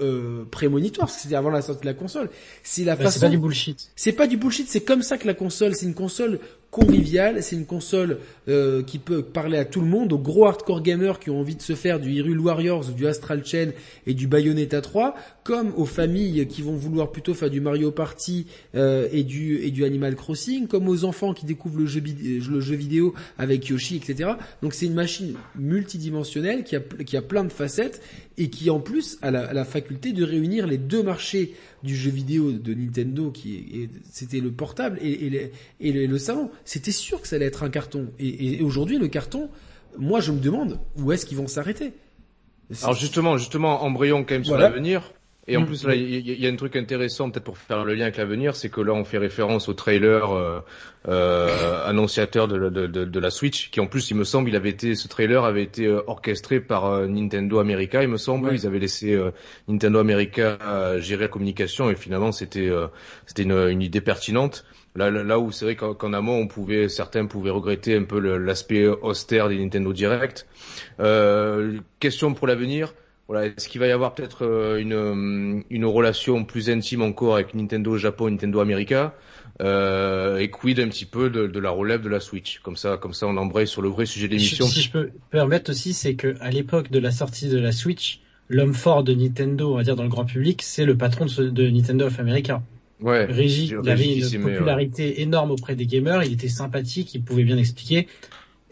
[0.00, 2.28] euh, prémonitoire, parce que c'était avant la sortie de la console,
[2.62, 3.10] c'est la façon.
[3.18, 3.90] C'est pas du bullshit.
[3.96, 4.68] C'est pas du bullshit.
[4.68, 6.38] C'est comme ça que la console, c'est une console
[6.72, 8.18] convivial, c'est une console
[8.48, 11.54] euh, qui peut parler à tout le monde, aux gros hardcore gamers qui ont envie
[11.54, 13.72] de se faire du Hyrule Warriors, du Astral Chain
[14.06, 18.46] et du Bayonetta 3, comme aux familles qui vont vouloir plutôt faire du Mario Party
[18.74, 22.60] euh, et du et du Animal Crossing, comme aux enfants qui découvrent le jeu, le
[22.60, 24.30] jeu vidéo avec Yoshi, etc.
[24.62, 28.00] Donc c'est une machine multidimensionnelle qui a qui a plein de facettes
[28.38, 31.52] et qui en plus a la, la faculté de réunir les deux marchés
[31.82, 35.50] du jeu vidéo de Nintendo qui c'était le portable et,
[35.80, 36.50] et, le salon.
[36.64, 38.08] C'était sûr que ça allait être un carton.
[38.18, 39.48] Et, aujourd'hui, le carton,
[39.98, 41.92] moi, je me demande où est-ce qu'ils vont s'arrêter.
[42.82, 45.12] Alors justement, justement, embrayons quand même sur l'avenir.
[45.48, 45.66] Et en Mm.
[45.66, 48.16] plus, là, il y, y a un truc intéressant, peut-être pour faire le lien avec
[48.16, 50.60] l'avenir, c'est que là, on fait référence au trailer euh,
[51.08, 54.54] euh, annonciateur de, de, de, de la Switch, qui en plus, il me semble, il
[54.56, 58.50] avait été, ce trailer avait été euh, orchestré par euh, Nintendo America, il me semble.
[58.50, 58.54] Ouais.
[58.54, 59.32] Ils avaient laissé euh,
[59.66, 60.58] Nintendo America
[61.00, 62.86] gérer la communication, et finalement, c'était euh,
[63.26, 64.64] c'était une, une idée pertinente.
[64.94, 69.48] Là, où c'est vrai qu'en amont, on pouvait, certains pouvaient regretter un peu l'aspect austère
[69.48, 70.46] des Nintendo Direct.
[71.00, 72.92] Euh, question pour l'avenir.
[73.32, 77.36] Voilà, est-ce qu'il va y avoir peut-être euh, une, euh, une relation plus intime encore
[77.36, 79.14] avec Nintendo Japon, Nintendo America,
[79.62, 82.98] euh, et quid un petit peu de, de la relève de la Switch, comme ça,
[82.98, 84.66] comme ça, on embraye sur le vrai sujet de l'émission.
[84.66, 88.20] Si je peux permettre aussi, c'est que à l'époque de la sortie de la Switch,
[88.50, 91.70] l'homme fort de Nintendo, on va dire dans le grand public, c'est le patron de,
[91.70, 92.62] Nintendo of America.
[93.00, 93.24] Ouais.
[93.24, 94.52] Régie, J'ai- il avait une ouais.
[94.52, 98.08] popularité énorme auprès des gamers, il était sympathique, il pouvait bien expliquer.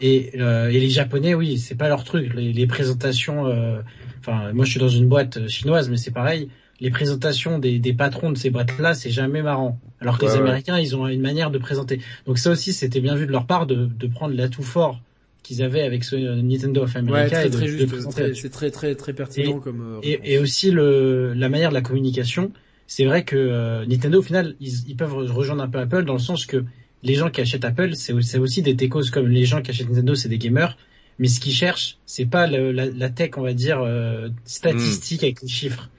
[0.01, 2.33] Et, euh, et les Japonais, oui, c'est pas leur truc.
[2.33, 3.81] Les, les présentations, euh,
[4.21, 6.49] enfin, moi je suis dans une boîte euh, chinoise, mais c'est pareil.
[6.79, 9.79] Les présentations des, des patrons de ces boîtes-là, c'est jamais marrant.
[9.99, 10.41] Alors que Ouais, les ouais.
[10.41, 11.99] Américains, ils ont une manière de présenter.
[12.25, 14.99] Donc ça aussi, c'était bien vu de leur part de, de prendre l'atout fort
[15.43, 18.09] qu'ils avaient avec ce euh, Nintendo of Ouais, America très et de, très de juste.
[18.09, 18.41] très- là-dessus.
[18.43, 19.81] C'est très très très pertinent comme.
[19.81, 19.99] euh.
[20.03, 22.51] Et, et aussi le, la manière de la communication.
[22.87, 26.13] C'est vrai que euh, Nintendo, au final, ils, ils peuvent rejoindre un peu Apple dans
[26.13, 26.63] le sens que
[27.03, 29.89] les gens qui achètent Apple, c'est c'est aussi des techos comme les gens qui achètent
[29.89, 30.77] Nintendo, c'est des gamers.
[31.21, 35.23] Mais ce qu'ils cherchent, c'est pas le- la, la tech, on va dire, euh, statistique
[35.23, 35.89] avec les chiffres.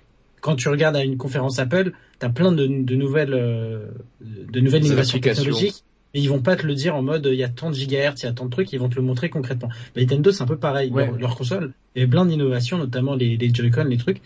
[0.40, 3.86] Quand tu regardes à une conférence Apple, t'as plein de, de nouvelles, euh,
[4.20, 5.84] de nouvelles Des innovations technologiques.
[6.12, 8.22] Mais ils vont pas te le dire en mode il y a tant de gigahertz,
[8.22, 9.70] il y a tant de trucs, ils vont te le montrer concrètement.
[9.94, 11.06] Mais Nintendo c'est un peu pareil, Ouais.
[11.06, 14.20] leur, leur console, il y a plein d'innovations, notamment les, les Joy-Con, les trucs,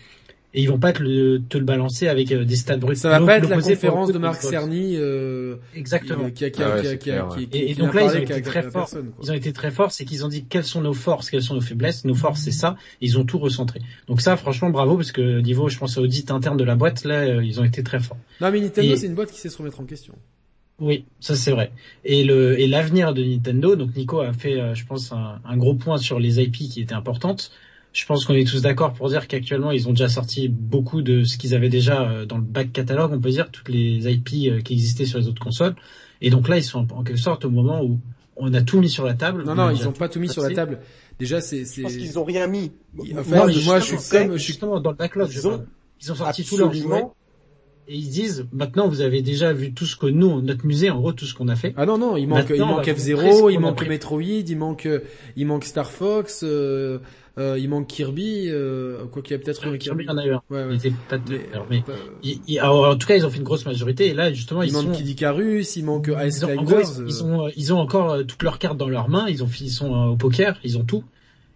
[0.53, 2.95] et ils vont pas te le, te le balancer avec euh, des stats bruts.
[2.95, 4.41] Ça va pas être la conférence de Marc.
[4.41, 6.29] Cerny euh, Exactement.
[6.29, 8.63] qui a qui a Ah ouais, qui clair, Et, donc là, ils ont été très
[8.63, 8.89] forts.
[9.21, 11.55] Ils ont été très forts, c'est qu'ils ont dit quelles sont nos forces, quelles sont
[11.55, 12.05] nos faiblesses.
[12.05, 12.75] Nos forces, c'est ça.
[13.01, 13.81] Ils ont tout recentré.
[14.07, 17.19] Donc ça, franchement, bravo, parce que niveau, je pense, audit interne de la boîte, là,
[17.21, 18.17] euh, ils ont été très forts.
[18.41, 20.13] Non mais Nintendo Et- c'est une boîte qui sait se remettre en question.
[20.79, 21.71] Oui, ça c'est vrai.
[22.05, 25.57] Et le et l'avenir de Nintendo, donc Nico a fait, euh, je pense, un, un
[25.57, 27.51] gros point sur les IP qui étaient importantes.
[27.93, 31.23] Je pense qu'on est tous d'accord pour dire qu'actuellement ils ont déjà sorti beaucoup de
[31.23, 34.29] ce qu'ils avaient déjà euh, dans le back catalogue, on peut dire, toutes les IP
[34.51, 35.75] euh, qui existaient sur les autres consoles.
[36.21, 37.99] Et donc là, ils sont en quelque sorte au moment où
[38.35, 39.43] on a tout mis sur la table.
[39.45, 40.79] Non On non a ils déjà ont pas tout mis sur la table.
[41.17, 42.71] Déjà c'est Je pense qu'ils ont rien mis.
[42.99, 45.29] Enfin, Non, moi, mais moi, je suis comme- je suis- justement dans le backlog.
[45.31, 45.65] Ils ont.
[45.99, 47.15] Ils ont sorti leurs jouets absolument.
[47.87, 50.99] et ils disent maintenant vous avez déjà vu tout ce que nous, notre musée, en
[50.99, 51.73] gros tout ce qu'on a fait.
[51.75, 53.87] Ah non non, il manque Maintenant, il on manque montrer F0, ce il manque.
[53.87, 54.99] Metroid, il manque euh,
[55.35, 56.99] il manque Star Fox, euh,
[57.37, 60.03] euh, il manque Kirby, euh, quoi qu'il y a peut-être un Kirby, Kirby.
[60.05, 60.41] il y en a eu un.
[60.49, 60.75] Ouais, Il ouais.
[60.75, 63.37] était pas Mais, alors, mais euh, il- il- alors, en tout cas, ils ont fait
[63.37, 66.37] une grosse majorité et là, justement, il ils manque sont, Kid Icarus, il manque Ice
[66.37, 68.89] ils ont, gros, ils, ils ont, euh, ils ont encore euh, toutes leurs cartes dans
[68.89, 69.27] leurs mains.
[69.29, 71.03] Ils ont, ils sont euh, au poker, ils ont tout.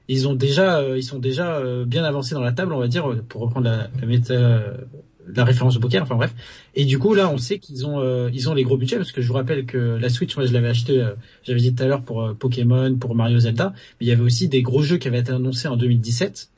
[0.08, 2.88] Ils ont déjà, euh, ils sont déjà euh, bien avancés dans la table, on va
[2.88, 4.78] dire, euh, pour reprendre la, la méta, euh,
[5.27, 6.03] la référence au poker.
[6.03, 6.34] Enfin bref.
[6.76, 9.11] Et du coup, là, on sait qu'ils ont, euh, ils ont les gros budgets parce
[9.11, 11.84] que je vous rappelle que la Switch, moi, je l'avais acheté, euh, j'avais dit tout
[11.84, 14.81] à l'heure pour euh, Pokémon, pour Mario Zelda, mais il y avait aussi des gros
[14.81, 16.49] jeux qui avaient été annoncés en 2017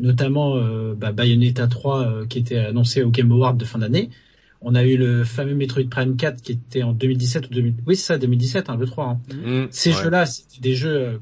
[0.00, 4.10] notamment euh, bah, Bayonetta 3 euh, qui était annoncé au Game Award de fin d'année.
[4.60, 7.74] On a eu le fameux Metroid Prime 4 qui était en 2017 ou 2000...
[7.86, 9.04] Oui, c'est ça, 2017, hein, le 3.
[9.04, 9.20] Hein.
[9.34, 10.02] Mmh, Ces ouais.
[10.02, 11.18] jeux-là, c'était des jeux euh,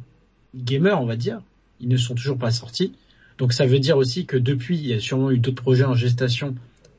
[0.54, 1.40] gamers, on va dire.
[1.80, 2.92] Ils ne sont toujours pas sortis.
[3.38, 5.94] Donc ça veut dire aussi que depuis, il y a sûrement eu d'autres projets en
[5.94, 6.54] gestation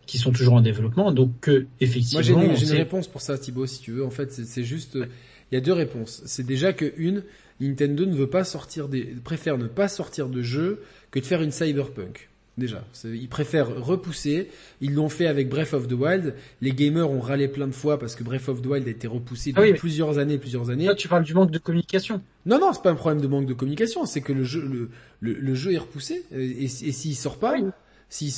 [0.05, 1.11] qui sont toujours en développement.
[1.11, 4.05] Donc que effectivement, Moi j'ai une, une réponse pour ça Thibaut si tu veux.
[4.05, 5.05] En fait c'est juste, euh,
[5.51, 6.21] il y a deux réponses.
[6.25, 7.23] C'est déjà que une,
[7.61, 11.41] Nintendo ne veut pas sortir des, préfère ne pas sortir de jeu que de faire
[11.41, 12.29] une cyberpunk.
[12.57, 14.47] Déjà, ils préfèrent repousser.
[14.79, 16.35] Ils l'ont fait avec Breath of the Wild.
[16.61, 19.07] Les gamers ont râlé plein de fois parce que Breath of the Wild a été
[19.07, 20.85] repoussé Ah oui, depuis plusieurs années, plusieurs années.
[20.85, 22.21] Là, tu parles du manque de communication.
[22.45, 24.05] Non, non, c'est pas un problème de manque de communication.
[24.05, 26.23] C'est que le jeu, le, le, le jeu est repoussé.
[26.33, 27.65] euh, Et, et s'il sort pas, Oui.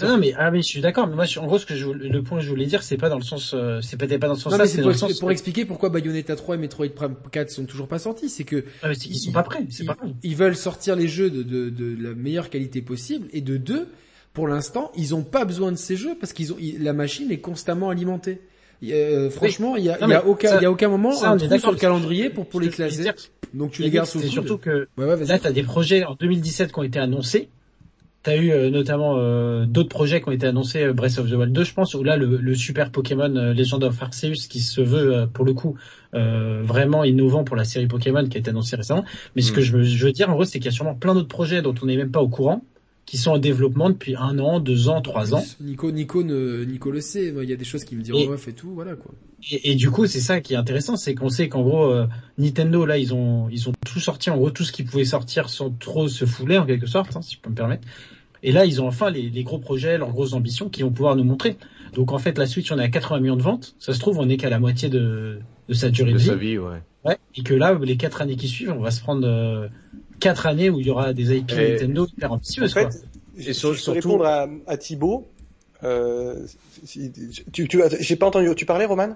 [0.03, 1.07] Non, mais, ah, mais je suis d'accord.
[1.07, 2.97] Mais moi, je- en gros, ce que je, le point que je voulais dire, c'est
[2.97, 4.89] pas dans le sens, euh, c'est peut-être pas dans ce Non, sens-là, mais c'est pour,
[4.91, 5.19] le sens.
[5.19, 8.29] pour expliquer pourquoi Bayonetta 3 et Metroid Prime 4 sont toujours pas sortis.
[8.29, 9.65] C'est que Ah, mais c'est qu'ils sont pas prêts.
[9.69, 10.07] C'est ils, pas prêt.
[10.23, 13.27] ils veulent sortir les jeux de, de, de la meilleure qualité possible.
[13.33, 13.87] Et de deux,
[14.33, 17.31] pour l'instant, ils ont pas besoin de ces jeux parce qu'ils ont ils- la machine
[17.31, 18.41] est constamment alimentée.
[18.83, 21.11] Euh, franchement, il y a, Non, y a aucun, ça- il y a aucun moment
[21.11, 23.09] ça, un trou sur le calendrier pour pour les classer.
[23.53, 24.31] Donc tu les gardes sous le coude.
[24.33, 27.49] surtout que Ouais, ouais, là, t'as des projets en 2017 qui ont été annoncés.
[28.27, 31.33] T'as eu euh, notamment euh, d'autres projets qui ont été annoncés, euh, Breath of the
[31.35, 34.81] Wild 2, je pense, où là, le, le super Pokémon Legend of Arceus, qui se
[34.81, 35.77] veut, pour le coup,
[36.11, 39.05] vraiment innovant pour la série Pokémon qui a été annoncée récemment.
[39.37, 39.55] Mais ce Mm.
[39.55, 41.29] que je veux, je veux dire, en gros, c'est qu'il y a sûrement plein d'autres
[41.29, 42.65] projets dont on n'est même pas au courant,
[43.05, 45.43] qui sont en développement depuis un an, deux ans, trois ans.
[45.61, 47.33] Nico, Nico, ne, Nico le sait.
[47.41, 48.71] Il y a des choses qu'il me dit Et- et tout.
[48.73, 49.11] Voilà quoi.
[49.49, 52.07] Et, et du coup, c'est ça qui est intéressant, c'est qu'on sait qu'en gros, euh,
[52.37, 55.47] Nintendo là, ils ont ils ont tout sorti, en gros tout ce qui pouvait sortir
[55.49, 57.87] sans trop se fouler en quelque sorte, hein, si je peux me permettre.
[58.43, 61.15] Et là, ils ont enfin les, les, gros projets, leurs grosses ambitions qui vont pouvoir
[61.15, 61.57] nous montrer.
[61.93, 63.75] Donc en fait, la Switch, on est à 80 millions de ventes.
[63.79, 65.39] Ça se trouve, on est qu'à la moitié de,
[65.69, 66.27] de sa durée de, de vie.
[66.27, 66.77] sa vie, ouais.
[67.05, 67.17] Ouais.
[67.35, 69.67] Et que là, les quatre années qui suivent, on va se prendre euh,
[70.19, 72.71] quatre années où il y aura des IP Et- Nintendo hyper ambitieuses.
[72.71, 72.89] En fait, quoi.
[73.37, 75.27] je- Et sur- je peux surtout- répondre à, à Thibaut.
[75.83, 76.45] Euh,
[76.85, 77.11] si-
[77.51, 78.53] tu, tu, j'ai pas entendu.
[78.55, 79.15] Tu parlais, Roman?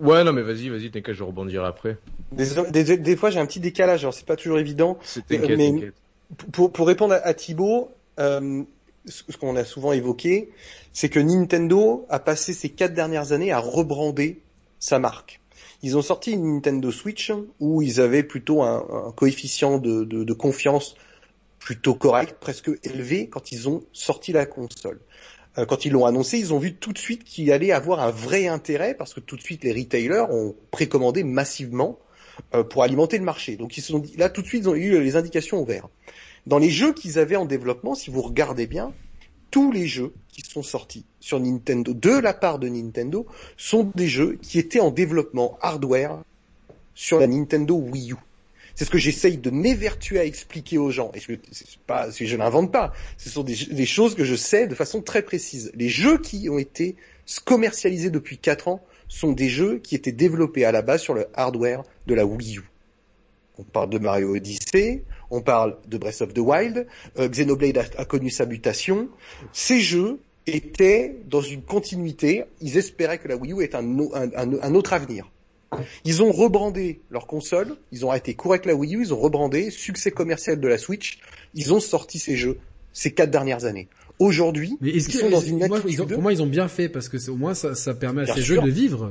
[0.00, 1.98] Ouais, non, mais vas-y, vas-y, t'inquiète, je rebondirai après.
[2.32, 2.46] des,
[2.84, 4.04] des, des fois, j'ai un petit décalage.
[4.04, 4.98] Alors, c'est pas toujours évident.
[5.02, 5.94] C'est t'inquiète, mais- t'inquiète.
[6.52, 8.62] Pour, pour répondre à, à Thibaut, euh,
[9.06, 10.50] ce qu'on a souvent évoqué,
[10.92, 14.42] c'est que Nintendo a passé ces quatre dernières années à rebrander
[14.78, 15.40] sa marque.
[15.82, 20.96] Ils ont sorti une Nintendo Switch où ils avaient plutôt un, coefficient de confiance
[21.58, 25.00] plutôt correct, presque élevé quand ils ont sorti la console.
[25.58, 28.10] Euh, Quand ils l'ont annoncé, ils ont vu tout de suite qu'il allait avoir un
[28.10, 31.98] vrai intérêt parce que tout de suite les retailers ont précommandé massivement
[32.54, 33.56] euh, pour alimenter le marché.
[33.56, 35.64] Donc ils se sont dit, là tout de suite ils ont eu les indications au
[35.64, 35.88] vert.
[36.48, 38.94] Dans les jeux qu'ils avaient en développement, si vous regardez bien,
[39.50, 43.26] tous les jeux qui sont sortis sur Nintendo, de la part de Nintendo,
[43.58, 46.22] sont des jeux qui étaient en développement hardware
[46.94, 48.16] sur la Nintendo Wii U.
[48.74, 51.12] C'est ce que j'essaye de m'évertuer à expliquer aux gens.
[51.12, 51.34] Et je,
[51.86, 52.94] pas, je n'invente pas.
[53.18, 55.70] Ce sont des, des choses que je sais de façon très précise.
[55.74, 56.96] Les jeux qui ont été
[57.44, 61.26] commercialisés depuis 4 ans sont des jeux qui étaient développés à la base sur le
[61.34, 62.62] hardware de la Wii U.
[63.58, 66.86] On parle de Mario Odyssey, on parle de Breath of the Wild,
[67.18, 69.08] euh, Xenoblade a, a connu sa mutation.
[69.52, 74.12] Ces jeux étaient dans une continuité, ils espéraient que la Wii U ait un, o-
[74.14, 75.30] un- un- un autre avenir.
[76.04, 79.18] Ils ont rebrandé leur console, ils ont arrêté court avec la Wii U, ils ont
[79.18, 81.18] rebrandé, succès commercial de la Switch,
[81.54, 82.58] ils ont sorti ces jeux
[82.94, 83.88] ces quatre dernières années.
[84.18, 86.12] Aujourd'hui, ils que sont dans une moi, ils ont- attitude...
[86.14, 88.34] pour moi ils ont bien fait parce que au moins ça, ça permet à Bien
[88.36, 88.62] ces sûr.
[88.62, 89.10] jeux de vivre.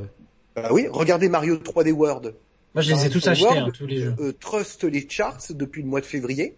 [0.55, 2.33] Bah oui, regardez Mario 3D World.
[2.77, 4.15] Moi, je les ai tous 3D achetés, hein, tous les jeux.
[4.19, 6.55] euh, trust les charts depuis le mois de février.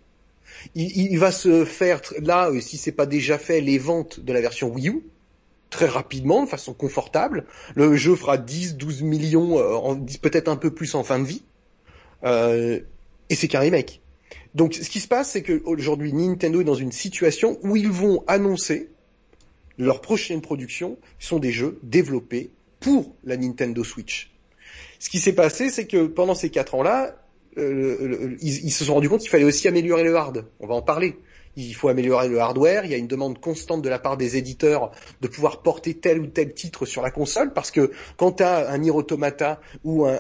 [0.76, 4.42] Il, va se faire là, euh, si c'est pas déjà fait, les ventes de la
[4.42, 5.04] version Wii U
[5.70, 7.46] très rapidement, de façon confortable.
[7.76, 11.44] Le jeu fera 10, 12 millions, euh, peut-être un peu plus en fin de vie.
[12.24, 12.80] Euh,
[13.30, 14.02] et c'est qu'un remake.
[14.56, 17.92] Donc, ce qui se passe, c'est que aujourd'hui, Nintendo est dans une situation où ils
[17.92, 18.90] vont annoncer
[19.78, 24.29] leurs prochaines productions sont des jeux développés pour la Nintendo Switch.
[25.00, 27.16] Ce qui s'est passé, c'est que pendant ces quatre ans-là,
[27.58, 30.46] euh, ils, se sont rendus compte qu'il fallait aussi améliorer le hard.
[30.60, 31.18] On va en parler.
[31.56, 32.86] Il faut améliorer le hardware.
[32.86, 36.20] Il y a une demande constante de la part des éditeurs de pouvoir porter tel
[36.20, 40.06] ou tel titre sur la console, parce que quand tu as un Nier Automata ou
[40.06, 40.18] un,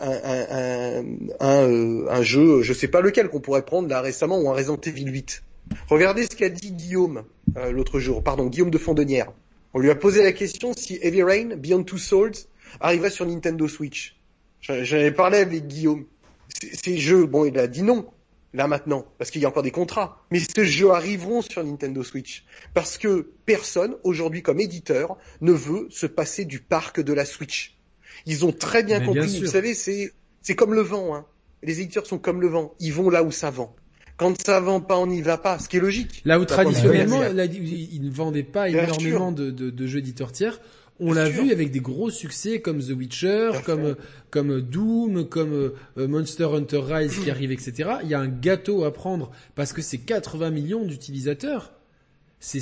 [1.41, 5.05] euh, jeu, je sais pas lequel qu'on pourrait prendre là récemment, ou un Resident Evil
[5.05, 5.43] 8.
[5.87, 7.23] Regardez ce qu'a dit Guillaume
[7.57, 9.31] euh, l'autre jour, pardon, Guillaume de Fondenière.
[9.73, 12.33] On lui a posé la question si Heavy Rain, Beyond Two Souls
[12.79, 14.18] arriverait sur Nintendo Switch.
[14.67, 16.05] Ai parlé avec Guillaume.
[16.49, 18.07] Ces- jeux, bon, il a dit non,
[18.53, 20.25] là maintenant, parce qu'il y a encore des contrats.
[20.31, 22.43] Mais ces jeux arriveront sur Nintendo Switch.
[22.73, 27.77] Parce que personne, aujourd'hui comme éditeur, ne veut se passer du parc de la Switch.
[28.25, 29.27] Ils ont très bien Mais compris.
[29.27, 29.39] bien.
[29.39, 30.11] Vous savez, c'est
[30.41, 31.15] c'est comme le vent.
[31.15, 31.25] Hein.
[31.63, 32.73] Les éditeurs sont comme le vent.
[32.79, 33.75] Ils vont là où ça vend.
[34.17, 35.59] Quand ça vend pas, on n'y va pas.
[35.59, 36.21] Ce qui est logique.
[36.25, 40.59] Là où traditionnellement, là, ils ne vendaient pas énormément de, de, de jeux éditeurs tiers.
[41.01, 43.95] On l'a vu avec des gros succès comme The Witcher, Bien comme
[44.31, 47.89] comme Doom, comme euh, Monster Hunter Rise qui arrive, etc.
[48.03, 51.71] Il y a un gâteau à prendre parce que c'est 80 millions d'utilisateurs.
[52.41, 52.59] C'est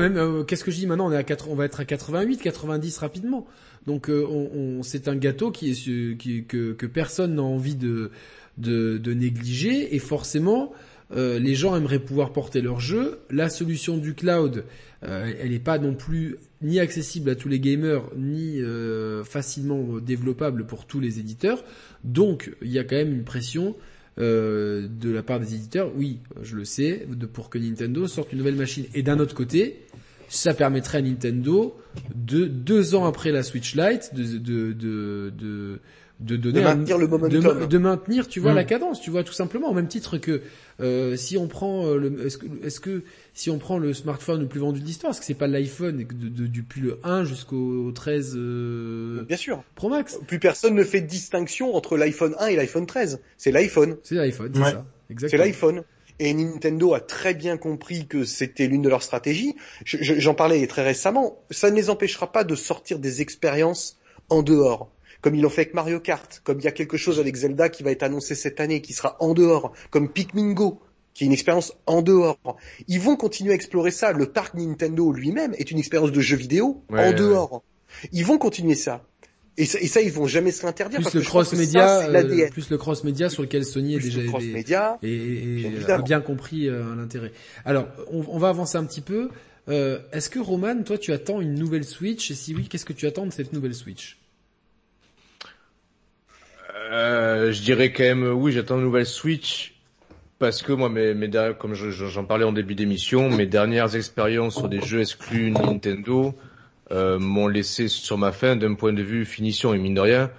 [0.00, 0.16] même.
[0.16, 0.86] euh, Qu'est-ce que je dis?
[0.86, 3.46] Maintenant On est à 4, on va être à 88, 90 rapidement.
[3.86, 7.42] Donc euh, on, on- c'est un gâteau qui est su- qui, que, que personne n'a
[7.42, 8.10] envie de,
[8.58, 10.72] de de négliger et forcément
[11.14, 13.20] euh, les gens aimeraient pouvoir porter leur jeu.
[13.30, 14.64] La solution du cloud,
[15.04, 19.98] euh, elle n'est pas non plus ni accessible à tous les gamers, ni euh, facilement
[19.98, 21.64] développable pour tous les éditeurs.
[22.04, 23.76] Donc, il y a quand même une pression
[24.18, 25.90] de la part des éditeurs.
[25.96, 28.84] Oui, je le sais, de, pour que Nintendo sorte une nouvelle machine.
[28.94, 29.80] Et d'un autre côté,
[30.28, 31.74] ça permettrait à Nintendo
[32.14, 35.78] de deux ans après la Switch Lite de,
[36.22, 37.60] de donner De un- maintenir le momentum.
[37.60, 38.56] de, de maintenir, tu vois, Mm.
[38.56, 40.40] la cadence, tu vois, tout simplement, au même titre que
[40.80, 43.02] euh, si on prend euh, le, est-ce que, est-ce que
[43.34, 45.98] si on prend le smartphone le plus vendu de l'histoire, est-ce que c'est pas l'iPhone
[45.98, 49.62] de, de- depuis le 1 jusqu'au 13 euh, Bien sûr.
[49.74, 50.18] Pro Max?
[50.26, 53.20] Plus personne ne fait de distinction entre l'iPhone 1 et l'iPhone 13.
[53.36, 53.96] C'est l'iPhone.
[54.02, 54.70] C'est l'iPhone, c'est Ouais.
[54.70, 55.82] ça, C'est l'iPhone.
[56.18, 59.54] Et Nintendo a très bien compris que c'était l'une de leurs stratégies.
[59.84, 61.38] Je- je- J'en parlais très récemment.
[61.50, 64.90] Ça ne les empêchera pas de sortir des expériences en dehors.
[65.22, 67.68] Comme ils l'ont fait avec Mario Kart, comme il y a quelque chose avec Zelda
[67.70, 70.80] qui va être annoncé cette année, qui sera en dehors, comme Pikmin Go,
[71.14, 72.38] qui est une expérience en dehors.
[72.88, 74.12] Ils vont continuer à explorer ça.
[74.12, 77.14] Le parc Nintendo lui-même est une expérience de jeu vidéo Ouais, en ouais.
[77.14, 77.62] dehors.
[78.12, 79.04] Ils vont continuer ça.
[79.58, 80.96] Et ça, et ça, ils vont jamais se l'interdire.
[80.98, 83.96] Plus parce le que cross média, ça, euh, plus le cross média sur lequel Sony
[83.96, 84.98] est déjà le cross est- média.
[85.02, 87.32] et, et- Bien et a bien compris euh, l'intérêt.
[87.66, 89.28] Alors, on, on va avancer un petit peu.
[89.68, 92.30] Euh, Est-ce que Roman, toi, tu attends une nouvelle Switch?
[92.30, 94.18] Et si oui, qu'est-ce que tu attends de cette nouvelle Switch?
[96.90, 99.74] Euh, je dirais quand même oui, j'attends une nouvelle Switch
[100.38, 103.94] parce que moi, mes, mes comme je- je- j'en parlais en début d'émission, mes dernières
[103.94, 106.34] expériences sur des jeux exclus Nintendo
[106.90, 110.30] euh, m'ont laissé sur ma fin d'un point de vue finition et mine de rien.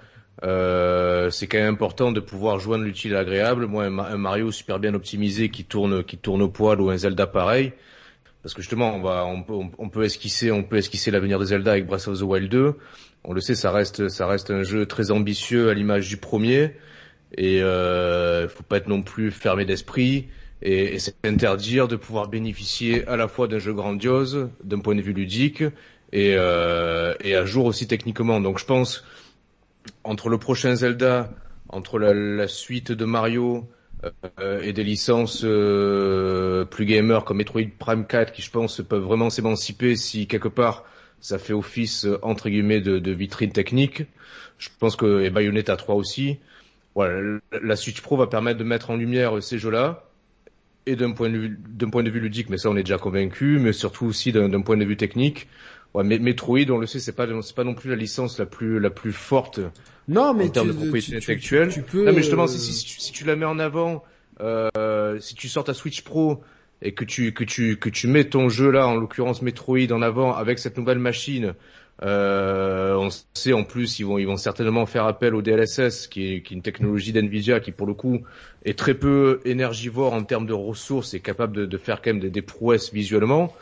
[0.42, 3.66] euh, c'est quand même important de pouvoir joindre l'utile à l'agréable.
[3.66, 6.90] Moi, un, Ma- un Mario super bien optimisé qui tourne, qui tourne au poil ou
[6.90, 7.72] un Zelda pareil,
[8.42, 11.86] parce que justement, on va, on peut esquisser, on peut esquisser l'avenir de Zelda avec
[11.86, 12.74] Breath of the Wild 2.
[13.24, 16.72] On le sait, ça reste, ça reste un jeu très ambitieux à l'image du premier,
[17.36, 20.28] et euh, faut pas être non plus fermé d'esprit,
[20.62, 24.94] et, et c'est interdire de pouvoir bénéficier à la fois d'un jeu grandiose, d'un point
[24.94, 25.64] de vue ludique,
[26.14, 28.40] et, euh, et à jour aussi techniquement.
[28.40, 29.04] Donc je pense
[30.04, 31.30] entre le prochain Zelda,
[31.68, 33.68] entre la, suite de Mario
[34.40, 39.02] euh, et des licences euh, plus gamers comme Metroid Prime 4 qui je pense peuvent
[39.02, 40.84] vraiment s'émanciper si quelque part
[41.24, 44.02] ça fait office euh, entre guillemets de, de vitrine technique.
[44.58, 46.38] Je pense que et Bayonetta 3 aussi.
[46.94, 50.04] Voilà, la Switch Pro va permettre de mettre en lumière ces jeux-là
[50.86, 52.98] et d'un point de vue d'un point de vue ludique, mais ça on est déjà
[52.98, 55.48] convaincu, mais surtout aussi d'un point de vue technique.
[55.94, 58.46] Ouais, mais Metroid, on le sait, c'est pas c'est pas non plus la licence la
[58.46, 59.60] plus la plus forte
[60.08, 61.68] Non, mais en termes tu, de propriété tu- tu- intellectuelle.
[61.70, 62.04] Tu, peux.
[62.04, 64.04] Non, mais justement, euh, si, si, si tu- si tu la mets en avant,
[64.40, 66.42] euh, si tu sors ta Switch Pro
[66.84, 70.02] et que tu que tu que tu mets ton jeu là, en l'occurrence Metroid, en
[70.02, 71.54] avant avec cette nouvelle machine,
[72.02, 76.34] euh, on sait en plus ils vont ils vont certainement faire appel au DLSS, qui
[76.34, 78.20] est, qui est une technologie d'Nvidia qui pour le coup
[78.64, 82.20] est très peu énergivore en termes de ressources et capable de, de faire quand même
[82.20, 83.54] des, des prouesses visuellement.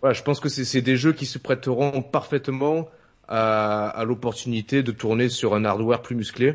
[0.00, 2.88] Voilà, je pense que c'est des jeux qui se prêteront parfaitement
[3.28, 6.54] à, à l'opportunité de tourner sur un hardware plus musclé.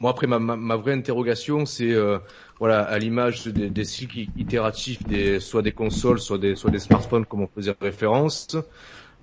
[0.00, 2.18] Moi, après, ma, vraie interrogation, c'est euh,
[2.58, 7.24] voilà, à l'image des, cycles itératifs, des, soit des consoles, soit des, soit des smartphones,
[7.24, 8.56] comme on faisait référence.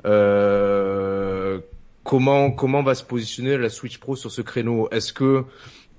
[0.06, 1.60] Euh,
[2.04, 4.88] comment comment va se positionner la Switch Pro sur ce créneau?
[4.92, 5.44] Est-ce que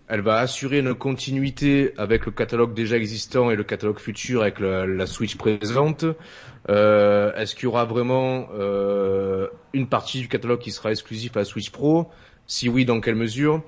[0.09, 4.59] elle va assurer une continuité avec le catalogue déjà existant et le catalogue futur avec
[4.59, 6.05] la, la Switch présente?
[6.68, 11.40] Euh, Est-ce qu'il y aura vraiment euh, une partie du catalogue qui sera exclusif à
[11.40, 12.10] la Switch Pro?
[12.47, 13.62] Si oui, dans quelle mesure?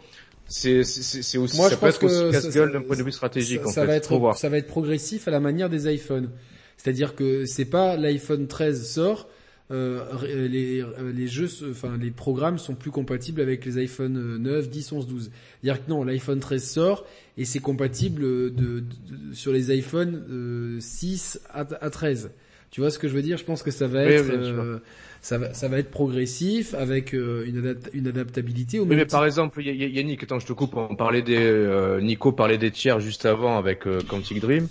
[0.52, 3.02] C'est aussi Moi, ça je peut pense être aussi que ça- casse-gueule d'un point de
[3.02, 3.86] vue stratégique ça, en ça fait.
[3.86, 4.36] va être voir.
[4.36, 6.30] ça va être progressif à la manière des iPhones.
[6.76, 9.28] C'est-à-dire que c'est pas l'iPhone 13 sort,
[9.70, 14.16] euh, ré- les, euh, les jeux, enfin les programmes sont plus compatibles avec les iPhone
[14.16, 15.30] euh, 9, 10, 11, 12.
[15.62, 17.06] C'est-à-dire que non, l'iPhone 13 sort
[17.38, 22.30] et c'est compatible de, de- de- sur les iPhone euh, 6 à, à 13.
[22.72, 23.36] Tu vois ce que je veux dire?
[23.36, 24.78] Je pense que ça va être euh,
[25.20, 29.04] ça va ça va être progressif avec euh, une, adap- une adaptabilité au Oui, mais
[29.04, 30.74] par exemple, Yannick, attends, je te coupe.
[30.74, 34.68] On parlait des, euh, Nico parlait des tiers juste avant avec euh, Quantic Dream.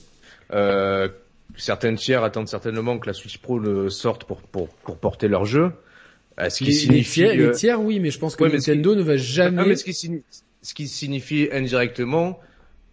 [0.52, 1.08] Euh,
[1.58, 5.46] certaines tiers attendent certainement que la Switch Pro le sorte pour pour pour porter leur
[5.46, 5.72] jeu.
[6.50, 8.56] Ce qui les, les signifie tiers, les tiers, oui, mais je pense que ouais, mais
[8.58, 10.24] Nintendo ne va jamais Ah, mais ce qui, signi-
[10.64, 12.40] ce qui signifie indirectement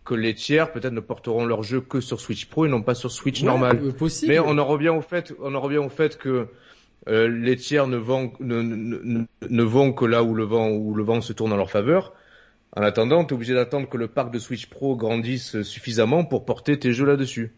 [0.08, 2.94] que les tiers peut-être ne porteront leur jeu que sur Switch Pro et non pas
[2.94, 3.78] sur Switch Ouais, normal.
[3.82, 4.32] euh, possible.
[4.32, 6.46] Mais on en revient au fait, on en revient au fait que
[7.08, 10.70] euh, les tiers ne vont ne, ne, ne- ne vont que là où le vent
[10.70, 12.14] où le vent se tourne en leur faveur.
[12.76, 16.44] En attendant, tu es obligé d'attendre que le parc de Switch Pro grandisse suffisamment pour
[16.44, 17.52] porter tes jeux là-dessus.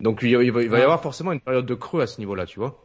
[0.00, 0.82] Donc il va, y Ah.
[0.82, 2.84] avoir forcément une période de creux à ce niveau-là, tu vois.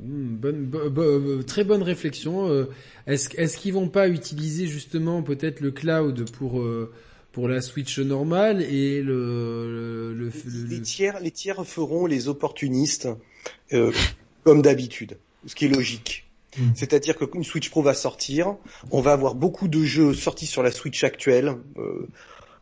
[0.00, 2.48] Hmm, bonne, bo- bo- très bonne réflexion.
[2.50, 2.68] Euh,
[3.06, 6.92] Est-ce est-ce qu'ils vont pas utiliser justement peut-être le cloud pour euh,
[7.38, 12.06] pour la Switch normale et le le, le- le- Les le- tiers, les tiers feront
[12.06, 13.08] les opportunistes
[13.72, 13.92] euh,
[14.42, 16.26] comme d'habitude, ce qui est logique.
[16.58, 16.70] Mm.
[16.74, 18.56] C'est-à-dire que une Switch Pro va sortir,
[18.90, 22.08] on va avoir beaucoup de jeux sortis sur la Switch actuelle, euh,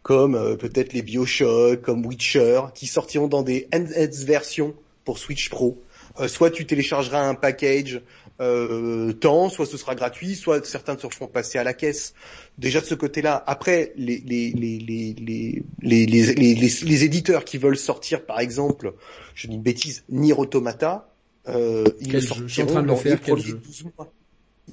[0.03, 4.75] comme euh, peut-être les BioShock, comme Witcher, qui sortiront dans des enhanced versions
[5.07, 5.83] pour Switch Pro.
[6.21, 8.03] Euh, soit tu téléchargeras un package
[8.41, 12.15] euh, temps, soit ce sera gratuit, soit certains te feront passer à la caisse.
[12.59, 13.43] Déjà de ce côté-là.
[13.47, 18.25] Après, les les les les les les, les, les, les- les éditeurs qui veulent sortir,
[18.27, 18.93] par exemple,
[19.35, 21.09] je dis une bêtise, Nier Automata,
[21.49, 23.61] euh, ils sortiront de dans les premiers jeu?
[23.65, 24.13] 12 mois.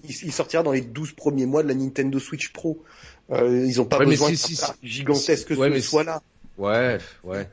[0.04, 2.84] Il, il sortira dans les 12 premiers mois de la Nintendo Switch Pro.
[3.32, 6.22] Euh, ils ont pas Ouais, besoin si- que si- gigantesque que ouais, ce soit là.
[6.58, 7.48] Ouais, ouais.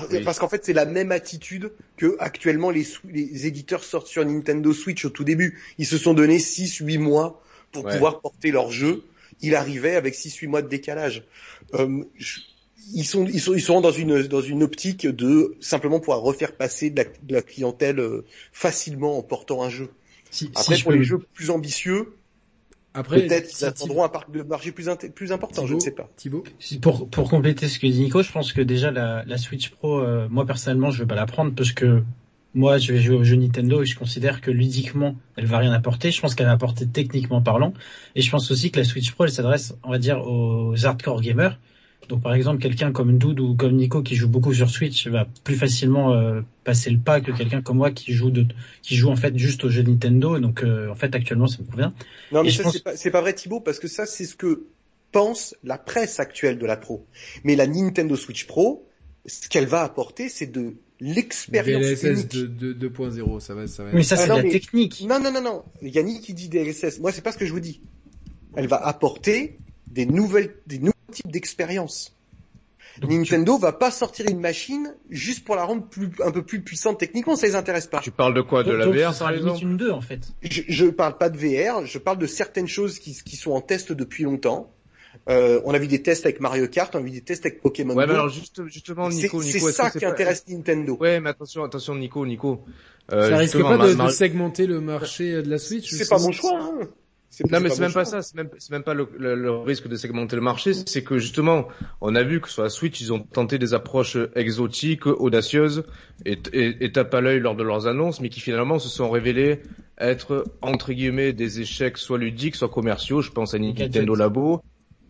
[0.00, 0.24] Parce, Oui.
[0.24, 4.72] parce qu'en fait, c'est la même attitude que actuellement les, les éditeurs sortent sur Nintendo
[4.72, 5.60] Switch au tout début.
[5.78, 7.42] Ils se sont donné 6-8 mois
[7.72, 7.92] pour Ouais.
[7.92, 9.04] pouvoir porter leur jeu.
[9.40, 11.24] Il arrivait avec 6-8 mois de décalage.
[11.74, 12.40] Euh, je-
[12.92, 16.54] ils sont, ils sont, ils sont dans une, dans une optique de simplement pouvoir refaire
[16.54, 19.88] passer de la, de la clientèle euh, facilement en portant un jeu.
[20.30, 22.12] Si, Après, si pour les jeux plus ambitieux,
[22.94, 26.08] Après, peut-être qu'ils attendront un parc de marché plus, plus important, je ne sais pas.
[26.16, 26.44] Thibaut
[26.80, 29.98] pour, pour compléter ce que dit Nico, je pense que déjà la, la Switch Pro,
[29.98, 32.02] euh, moi personnellement, je vais pas la prendre parce que
[32.54, 35.72] moi, je vais jouer au jeu Nintendo et je considère que ludiquement, elle va rien
[35.72, 36.12] apporter.
[36.12, 37.74] Je pense qu'elle va apporter techniquement parlant.
[38.14, 41.20] Et je pense aussi que la Switch Pro, elle s'adresse, on va dire, aux hardcore
[41.20, 41.58] gamers.
[42.08, 45.26] Donc par exemple, quelqu'un comme Dude ou comme Nico qui joue beaucoup sur Switch va
[45.44, 48.46] plus facilement euh, passer le pas que quelqu'un comme moi qui joue de,
[48.82, 50.38] qui joue en fait juste au jeu Nintendo.
[50.38, 51.94] Donc euh, en fait, actuellement, ça me convient.
[52.32, 54.66] Non, mais ça c'est pas, pas, vrai Thibaut parce que ça c'est ce que
[55.12, 57.06] pense la presse actuelle de la Pro.
[57.44, 58.88] Mais la Nintendo Switch Pro,
[59.26, 63.92] ce qu'elle va apporter, c'est de l'expérience DLSS 2.0, ça va, ça va.
[63.92, 65.04] Mais ça c'est ah, la technique.
[65.08, 65.62] Non, non, non, non.
[65.82, 67.00] Yannick qui dit DLSS.
[67.00, 67.80] Moi, c'est pas ce que je vous dis.
[68.56, 70.78] Elle va apporter des nouvelles, des
[71.14, 72.14] nouveaux types d'expériences.
[73.02, 76.98] Nintendo va pas sortir une machine juste pour la rendre plus, un peu plus puissante
[76.98, 78.00] techniquement, ça les intéresse pas.
[78.00, 80.20] Tu parles de quoi De la VR par exemple une 2 en fait.
[80.42, 83.60] Je, je parle pas de VR, je parle de certaines choses qui, qui sont en
[83.60, 84.70] test depuis longtemps.
[85.28, 87.62] Euh, on a vu des tests avec Mario Kart, on a vu des tests avec
[87.62, 88.12] Pokémon ouais, Go.
[88.12, 90.96] alors juste, justement, Nico, c'est ça qui intéresse Nintendo.
[91.00, 92.64] Ouais, mais attention, attention, Nico, Nico.
[93.12, 96.32] Euh, ça risque pas de, de, segmenter le marché de la Switch C'est pas mon
[96.32, 96.58] choix.
[96.60, 96.88] Hein.
[97.50, 98.22] Non, mais c'est même pas ça.
[98.22, 100.72] C'est même, même pas le, le, risque de segmenter le marché.
[100.74, 101.68] C'est que justement,
[102.00, 105.84] on a vu que sur la Switch, ils ont tenté des approches exotiques, audacieuses,
[106.24, 109.10] et, et, et tapent à l'œil lors de leurs annonces, mais qui finalement se sont
[109.10, 109.60] révélées
[109.98, 113.22] être entre guillemets des échecs soit ludiques, soit commerciaux.
[113.22, 114.60] Je pense à Nintendo Labo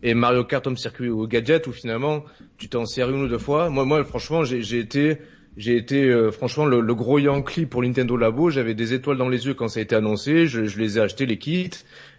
[0.03, 2.23] et Mario Kart Home Circuit ou Gadget où finalement
[2.57, 3.69] tu t'en sers une ou deux fois.
[3.69, 5.17] Moi, moi, franchement, j'ai été,
[5.57, 8.49] j'ai été euh, franchement le, gros Yankee pour Nintendo Labo.
[8.49, 10.47] J'avais des étoiles dans les yeux quand ça a été annoncé.
[10.47, 11.69] Je, je, les ai achetés les kits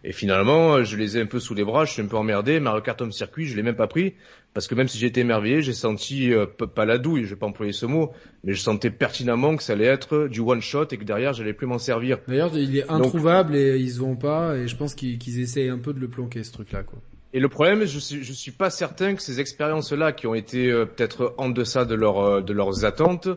[0.04, 1.84] et finalement je les ai un peu sous les bras.
[1.84, 2.60] Je suis un peu emmerdé.
[2.60, 4.14] Mario Kart Home Circuit, je l'ai même pas pris
[4.56, 7.24] parce que même si j'étais émerveillé, j'ai senti euh, pas la douille.
[7.24, 10.40] Je vais pas employer ce mot, mais je sentais pertinemment que ça allait être du
[10.40, 12.20] one shot et que derrière j'allais plus m'en servir.
[12.26, 14.56] D'ailleurs, il est introuvable et ils vont pas.
[14.56, 16.98] Et je pense qu'ils qu essayent un peu de le planquer ce truc-là, quoi.
[17.36, 20.70] Et le problème, je suis, je suis pas certain que ces expériences-là, qui ont été
[20.70, 23.28] euh, peut-être en deçà de, leur, euh, de leurs attentes,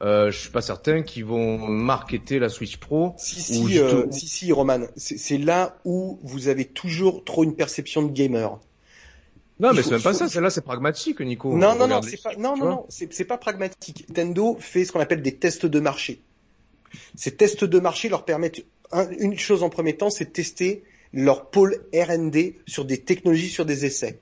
[0.00, 3.16] euh, je suis pas certain qu'ils vont marketer la Switch Pro.
[3.18, 8.04] Si si, euh, si, si, Roman, c'est là où vous avez toujours trop une perception
[8.04, 8.60] de gamer.
[9.58, 10.40] Non, mais c'est même pas ça.
[10.40, 11.56] Là, c'est pragmatique, Nico.
[11.56, 14.06] Non, non, non, c'est pas, non, non, non, c'est pas pragmatique.
[14.08, 16.22] Nintendo fait ce qu'on appelle des tests de marché.
[17.16, 18.64] Ces tests de marché leur permettent
[19.18, 23.66] une chose en premier temps, c'est de tester leur pôle R&D sur des technologies, sur
[23.66, 24.18] des essais.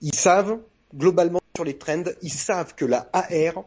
[0.00, 0.58] Ils savent,
[0.94, 3.64] globalement sur les trends, ils savent que la AR,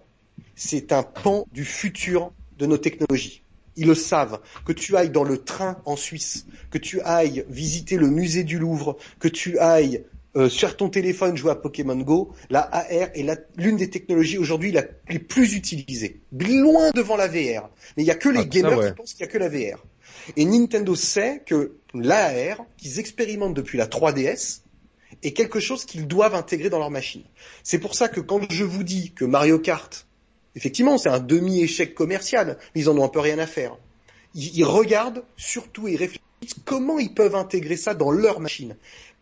[0.55, 3.41] c'est un pan du futur de nos technologies.
[3.77, 4.39] Ils le savent.
[4.65, 8.57] Que tu ailles dans le train en Suisse, que tu ailles visiter le musée du
[8.57, 10.03] Louvre, que tu ailles
[10.37, 13.25] euh, sur ton téléphone jouer à Pokémon Go, la AR est
[13.57, 14.75] l'une des technologies aujourd'hui
[15.09, 16.21] les plus utilisées.
[16.33, 17.69] Loin devant la VR.
[17.95, 19.49] Mais il n'y a que les ah, gamers qui pensent qu'il n'y a que la
[19.49, 19.81] VR.
[20.35, 24.61] Et Nintendo sait que l'AR qu'ils expérimentent depuis la 3DS
[25.23, 27.23] est quelque chose qu'ils doivent intégrer dans leur machine.
[27.63, 30.07] C'est pour ça que quand je vous dis que Mario Kart,
[30.55, 33.77] effectivement, c'est un demi-échec commercial, mais ils en ont un peu rien à faire.
[34.33, 38.75] Ils, regardent surtout et réfléchissent comment ils peuvent intégrer ça dans leur machine.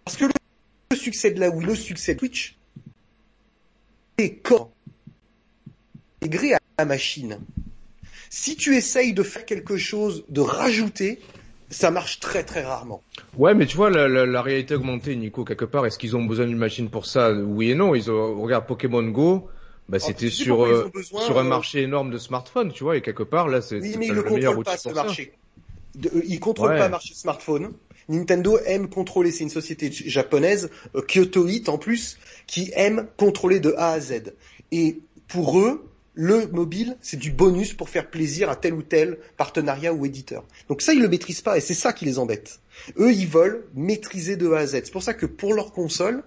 [0.03, 2.57] Parce que le succès de la Wii, le succès de Twitch,
[4.17, 4.71] c'est quand
[6.21, 7.39] intégrer à la machine.
[8.35, 11.19] Si tu essayes de faire quelque chose, de rajouter,
[11.69, 13.03] ça marche très très rarement.
[13.38, 16.26] Ouais, mais tu vois, la, la, la réalité augmentée, Nico, quelque part, est-ce qu'ils ont
[16.26, 17.31] besoin d'une machine pour ça?
[17.31, 17.93] Oui et non.
[17.93, 19.49] Ils ont, regarde Pokémon Go,
[19.88, 23.03] bah, oh, c'était sur euh, sur un euh, marché énorme de smartphones, tu vois, et
[23.03, 25.34] quelque part là, c'est oui, ils ne contrôlent pas ce marché.
[25.93, 27.73] De, euh, ils contrôlent pas le marché smartphone.
[28.10, 33.76] Nintendo aime contrôler, c'est une société japonaise, euh, Kyotoite en plus, qui aime contrôler de
[33.77, 34.34] A à Z.
[34.72, 39.18] Et pour eux, le mobile, c'est du bonus pour faire plaisir à tel ou tel
[39.38, 40.44] partenariat ou éditeur.
[40.69, 42.60] Donc ça, ils le maîtrisent pas et c'est ça qui les embête.
[42.99, 44.81] Eux, ils veulent maîtriser de A à Z.
[44.84, 46.23] C'est pour ça que pour leur console,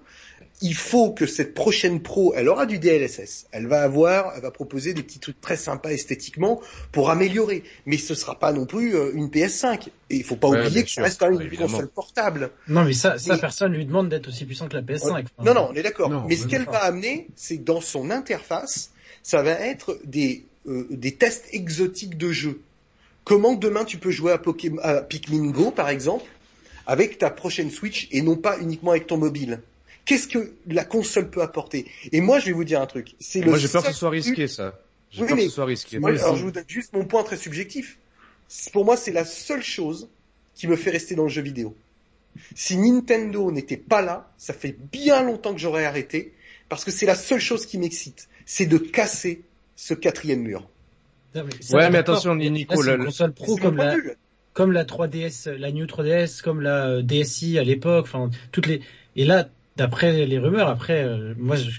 [0.62, 3.46] il faut que cette prochaine Pro, elle aura du DLSS.
[3.52, 6.60] Elle va avoir, elle va proposer des petits trucs très sympas esthétiquement
[6.92, 7.62] pour améliorer.
[7.84, 9.88] Mais ce sera pas non plus euh, une PS5.
[10.08, 12.50] Et il faut pas oublier que ça reste quand même une console portable.
[12.68, 15.26] Non, mais ça, ça personne lui demande d'être aussi puissant que la PS5.
[15.44, 16.26] non, non, on est d'accord.
[16.26, 18.90] Mais ce qu'elle va amener, c'est dans son interface,
[19.26, 22.60] ça va être des, euh, des tests exotiques de jeu.
[23.24, 26.30] Comment demain tu peux jouer à, Pokémon, à Pikmin Go, par exemple,
[26.86, 29.62] avec ta prochaine Switch et non pas uniquement avec ton mobile?
[30.04, 31.86] Qu'est-ce que la console peut apporter?
[32.12, 33.16] Et moi, je vais vous dire un truc.
[33.18, 34.78] C'est moi, j'ai peur que ce soit risqué, ça.
[35.10, 35.98] J'ai peur que ce soit risqué.
[35.98, 37.98] Moi, alors, je vous donne juste mon point très subjectif.
[38.72, 40.08] Pour moi, c'est la seule chose
[40.54, 41.74] qui me fait rester dans le jeu vidéo.
[42.54, 46.32] Si Nintendo n'était pas là, ça fait bien longtemps que j'aurais arrêté,
[46.68, 49.42] parce que c'est la seule chose qui m'excite c'est de casser
[49.76, 50.66] ce quatrième mur.
[51.34, 53.94] ouais, mais attention, Nico, la console pro comme la,
[54.54, 58.80] comme la 3DS, la New 3DS, comme la euh, DSi à l'époque, enfin toutes les.
[59.16, 61.70] Et là, d'après les rumeurs, après, euh, moi, je...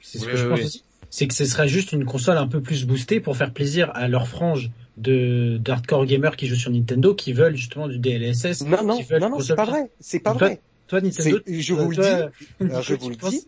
[0.00, 0.64] c'est ce Oui, que je oui, pense oui.
[0.66, 3.90] aussi, c'est que ce serait juste une console un peu plus boostée pour faire plaisir
[3.94, 8.62] à leur frange de d'hardcore gamers qui jouent sur Nintendo, qui veulent justement du DLSS.
[8.62, 9.90] Non, non, qui veulent non, non, c'est pas vrai.
[9.98, 10.60] C'est pas Toi, vrai.
[10.86, 12.02] Toi, Nintendo, je vous le dis,
[12.60, 13.46] je vous le dis,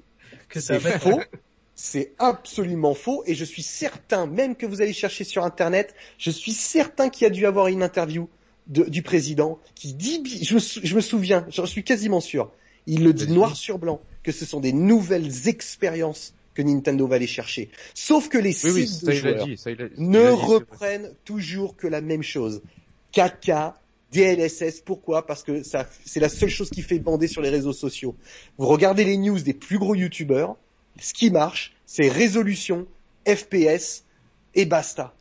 [0.48, 1.20] que ça c'est va être- faux.
[1.78, 6.30] C'est absolument faux et je suis certain, même que vous allez chercher sur internet, je
[6.30, 8.28] suis certain qu'il y a dû avoir une interview
[8.66, 12.50] de- du président qui dit, je me, sou- je me souviens, j'en suis quasiment sûr,
[12.86, 17.16] il le dit noir sur blanc, que ce sont des nouvelles expériences que Nintendo va
[17.16, 17.68] aller chercher.
[17.92, 21.12] Sauf que les Oui, oui, sites de joueurs dit, ça il a, il ne reprennent
[21.26, 22.62] toujours que la même chose.
[23.12, 23.74] 4K,
[24.12, 25.26] DLSS, pourquoi?
[25.26, 28.16] Parce que ça, c'est la seule chose qui fait bander sur les réseaux sociaux.
[28.56, 30.56] Vous regardez les news des plus gros youtubeurs,
[31.00, 32.86] ce qui marche, c'est résolution,
[33.26, 34.04] FPS
[34.54, 35.14] et basta.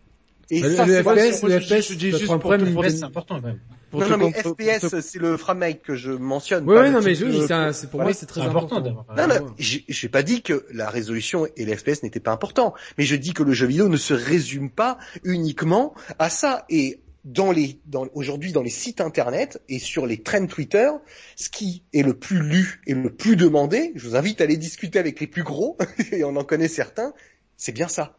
[0.52, 3.60] Et Le- ça, le FPS, le FPS, c'est important quand même.
[3.92, 6.68] Pour non, mais FPS, te- c'est le framerate que je mentionne.
[6.70, 8.42] Ouais, le non, mais je, de- oui, c'est un- c'est pour Ouais, moi, c'est très
[8.42, 9.06] important important.
[9.18, 9.52] Non, non, ouais.
[9.58, 13.16] j'ai j'ai pas dit que la résolution et les FPS n'étaient pas importants, mais je
[13.16, 16.66] dis que le jeu vidéo ne se résume pas uniquement à ça.
[16.70, 20.90] Et dans les, dans, aujourd'hui dans les sites internet et sur les trends Twitter,
[21.36, 24.58] ce qui est le plus lu et le plus demandé, je vous invite à aller
[24.58, 25.78] discuter avec les plus gros,
[26.12, 27.14] et on en connaît certains,
[27.58, 28.18] c'est bien ça.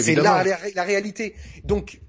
[0.00, 0.42] C'est la,
[0.74, 1.34] la réalité.
[1.64, 2.00] Donc,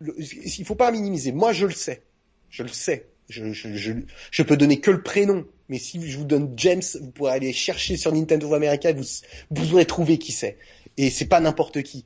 [0.00, 1.32] le- il faut pas minimiser.
[1.32, 2.02] Moi, je le sais.
[2.50, 3.06] Je le sais.
[3.28, 3.92] Je, je, je,
[4.30, 5.46] je peux donner que le prénom.
[5.68, 9.04] Mais si je vous donne James, vous pourrez aller chercher sur Nintendo America et vous,
[9.50, 10.58] vous pourrez trouver qui c'est.
[10.98, 12.04] Et c'est pas n'importe qui.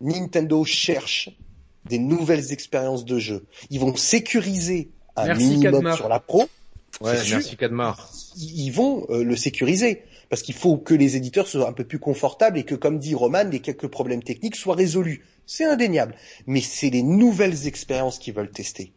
[0.00, 1.30] Nintendo cherche
[1.88, 3.44] des nouvelles expériences de jeu.
[3.70, 5.96] Ils vont sécuriser un Merci, minimum Kadmar.
[5.96, 6.48] sur la pro.
[7.00, 8.10] Ouais, merci Kadmar.
[8.36, 11.84] Ils ils vont euh, le sécuriser parce qu'il faut que les éditeurs soient un peu
[11.84, 15.24] plus confortables et que, comme dit Roman, les quelques problèmes techniques soient résolus.
[15.46, 16.14] C'est indéniable.
[16.46, 18.92] Mais c'est les nouvelles expériences qu'ils veulent tester.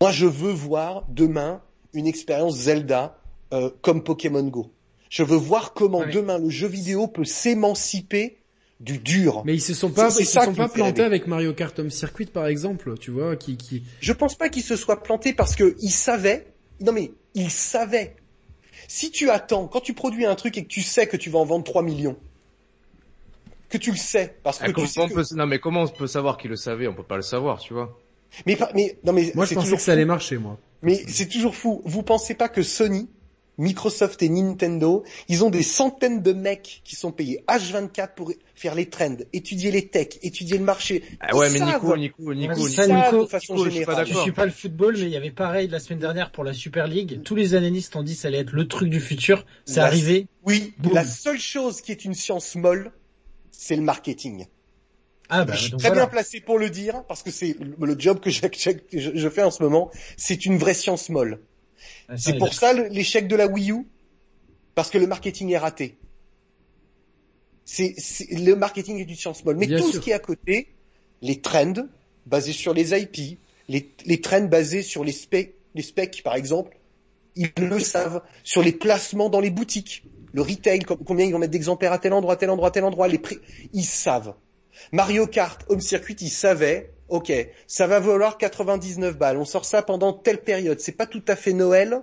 [0.00, 1.62] Moi, je veux voir demain
[1.94, 3.16] une expérience Zelda
[3.52, 4.72] euh, comme Pokémon Go.
[5.08, 6.10] Je veux voir comment Ouais.
[6.10, 8.38] demain le jeu vidéo peut s'émanciper
[8.80, 9.42] du dur.
[9.46, 12.26] Mais ils se sont pas, ils se sont pas plantés avec Mario Kart Home Circuit
[12.26, 15.76] par exemple, tu vois, qui, qui, Je pense pas qu'ils se soient plantés parce que
[15.80, 16.46] ils savaient.
[16.80, 18.16] Non mais ils savaient.
[18.88, 21.38] Si tu attends, quand tu produis un truc et que tu sais que tu vas
[21.38, 22.16] en vendre 3 millions,
[23.68, 25.24] que tu le sais, parce que Ah, tu comment sais on que- peut...
[25.34, 27.72] Non, mais comment on peut savoir qu'il le savait On peut pas le savoir, tu
[27.74, 27.98] vois.
[28.44, 30.58] mais, pas- mais non mais moi je pensais que ça allait marcher moi.
[30.82, 31.80] Mais c'est toujours fou.
[31.84, 33.08] Vous pensez pas que Sony,
[33.58, 38.74] Microsoft et Nintendo, ils ont des centaines de mecs qui sont payés H24 pour faire
[38.74, 41.02] les trends, étudier les techs, étudier le marché.
[41.20, 41.72] Ah ouais, Ils mais.
[41.72, 44.06] Nico, Nico, Nico, ça, Nico, de façon Nico, je suis pas générale.
[44.06, 44.22] Je d'accord.
[44.24, 46.86] suis pas le football, mais il y avait pareil la semaine dernière pour la Super
[46.86, 47.22] League.
[47.24, 49.46] Tous les analystes ont dit que ça allait être le truc du futur.
[49.64, 50.26] C'est arrivé.
[50.44, 50.92] Oui, Boum.
[50.94, 52.92] la seule chose qui est une science molle,
[53.50, 54.46] c'est le marketing.
[55.28, 56.02] Ah bah je suis donc très voilà.
[56.04, 58.56] bien placé pour le dire, parce que c'est le job que je, que
[59.00, 61.40] je- je fais en ce moment, c'est une vraie science molle.
[62.08, 63.86] Ah, C'est pour ça l'échec de la Wii U,
[64.74, 65.96] parce que le marketing est raté.
[67.64, 67.94] C'est,
[68.30, 69.56] le marketing est une science molle.
[69.56, 69.94] Mais Bien tout sûr.
[69.94, 70.68] ce qui est à côté,
[71.22, 71.72] les trends
[72.26, 73.38] basés sur les IP,
[73.68, 76.76] les, les trends basés sur les specs, les specs par exemple,
[77.34, 81.38] ils le savent, sur les placements dans les boutiques, le retail, com- combien ils vont
[81.38, 83.38] mettre d'exemplaires à tel endroit, à tel endroit, à tel endroit, les prix,
[83.72, 84.34] ils savent.
[84.92, 87.32] Mario Kart Home Circuit, ils savaient, ok,
[87.66, 91.36] ça va valoir 99 balles, on sort ça pendant telle période, c'est pas tout à
[91.36, 92.00] fait Noël,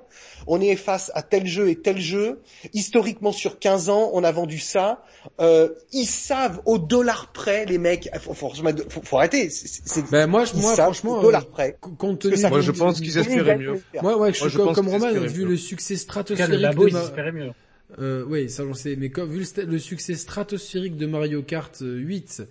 [0.48, 2.42] on est face à tel jeu et tel jeu,
[2.74, 5.04] historiquement sur 15 ans, on a vendu ça,
[5.42, 10.10] euh, ils savent au dollar près, les mecs, faut, faut, faut, faut arrêter, c'est, c'est-
[10.12, 11.78] Ben moi, je- moi franchement, au dollar euh, près.
[11.80, 13.82] co- compte que tenu ça Moi, je pense qu'ils espéraient mieux.
[14.02, 15.50] Moi, ouais, je Moi, suis je comme, pense comme espéraient vu mieux.
[15.52, 17.52] le succès stratosphérique le labo, de ils ma- espéraient mieux.
[18.00, 21.98] Euh, oui, ça j'en sais, mais comme, vu le, succès stratosphérique de Mario Kart euh,
[21.98, 22.42] 8,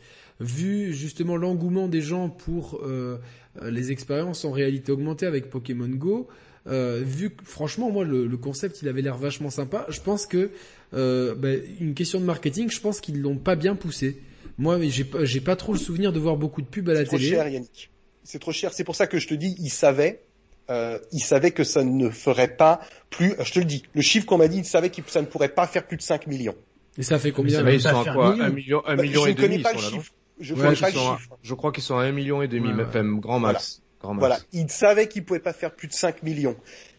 [0.43, 3.19] vu justement l'engouement des gens pour euh,
[3.63, 6.29] euh, les expériences en réalité augmentée avec Pokémon Go,
[6.67, 10.27] euh, vu que franchement moi le, le concept il avait l'air vachement sympa, je pense
[10.27, 10.51] que
[10.95, 14.19] euh, ben, une question de marketing, je pense qu'ils l'ont pas bien poussé.
[14.59, 17.01] Moi j'ai pas j'ai pas trop le souvenir de voir beaucoup de pubs à la
[17.01, 17.31] C'est trop télé.
[17.31, 17.91] cher, Yannick.
[18.25, 18.73] C'est trop cher.
[18.73, 20.23] C'est pour ça que je te dis, ils savaient,
[20.71, 23.35] euh, ils savaient que ça ne ferait pas plus.
[23.43, 25.49] Je te le dis, le chiffre qu'on m'a dit, ils savaient que ça ne pourrait
[25.49, 26.55] pas faire plus de 5 millions.
[26.99, 28.45] Et ça fait combien ça Mais va ils pas sont à faire quoi million.
[28.45, 30.13] Un million, un Bah, million je et ne connais demi, pas le chiffre.
[30.41, 31.39] Je Ouais, connais je, pas le à- chiffre.
[31.43, 32.85] je crois qu'ils sont à un million et demi, Ouais, ouais.
[32.89, 33.81] enfin, grand max.
[34.01, 34.21] Grand max.
[34.21, 36.57] Voilà, ils savaient qu'ils pouvaient pas faire plus de 5 millions.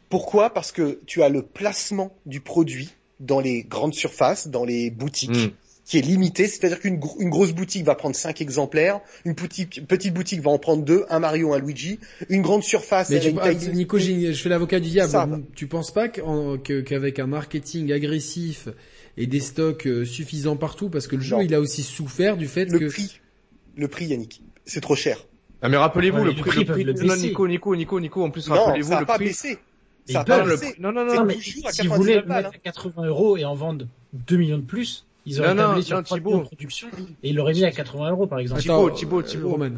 [0.09, 0.51] Pourquoi?
[0.53, 5.31] Parce que tu as le placement du produit dans les grandes surfaces, dans les boutiques,
[5.31, 5.51] Mm.
[5.85, 6.47] qui est limité.
[6.47, 10.51] C'est-à-dire qu'une gro- une grosse boutique va prendre 5 exemplaires, une petite, petite boutique va
[10.51, 11.99] en prendre deux, un Mario, un Luigi.
[12.29, 14.21] Une grande surface, Mais elle a tu, une ah, taille Nico, limitée.
[14.27, 15.11] j'ai- je fais l'avocat du diable.
[15.11, 15.27] Ça.
[15.55, 18.69] Tu penses pas qu'avec un marketing agressif
[19.17, 21.41] et des stocks euh, suffisants partout, parce que le jeu Non.
[21.41, 23.19] il a aussi souffert du fait le que prix,
[23.75, 25.17] le prix, Yannick, c'est trop cher.
[25.61, 27.15] Ah mais rappelez-vous Ouais, le prix, le prix le non.
[27.15, 29.25] Nico, Nico, Nico, Nico, en plus Non, rappelez-vous le pas prix.
[29.27, 29.57] baissé.
[30.07, 30.75] Ils Ça a pas le- baissé.
[30.79, 33.85] non, non, non, Non, mais voulaient 99 balles, mettre à 80 euros et en vendre
[34.11, 36.29] 2 millions de plus, ils auraient Non, non, tablé sur non, 3 Thibaut.
[36.31, 36.87] millions de production
[37.23, 38.61] et ils l'auraient mis à 80 euros par exemple.
[38.61, 39.49] Thibaut, Thibaut, Thibaut.
[39.51, 39.69] Roman.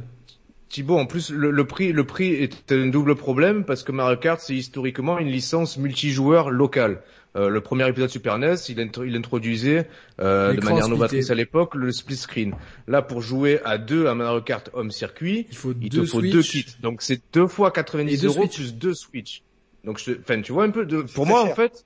[0.70, 4.18] Thibaut, en plus, le, le prix, le prix est un double problème parce que Mario
[4.18, 7.02] Kart, c'est historiquement une licence multijoueur locale.
[7.36, 9.88] Euh, le premier épisode Super NES, il, intro- il introduisait
[10.22, 10.90] euh, de manière splitté.
[10.90, 12.56] novatrice à l'époque le split screen.
[12.88, 16.20] Là, pour jouer à deux à Mario Kart Home Circuit, Il faut il te faut
[16.22, 16.32] Switch.
[16.34, 16.66] deux kits.
[16.82, 18.56] Donc c'est deux fois Et 90 deux euros Switch.
[18.56, 19.44] plus deux Switch.
[19.84, 20.86] Donc, je, te- enfin, tu vois un peu.
[20.86, 21.52] De, pour moi, cher.
[21.52, 21.86] en fait.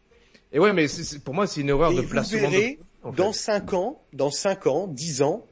[0.53, 0.85] Et ouais, mais
[1.25, 2.37] pour moi, c'est une erreur Et de vous placement.
[2.37, 2.79] de- verrez,
[3.17, 5.45] dans 5 ans, dans 5 ans, 10 ans,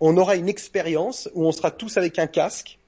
[0.00, 2.78] on aura une expérience où on sera tous avec un casque,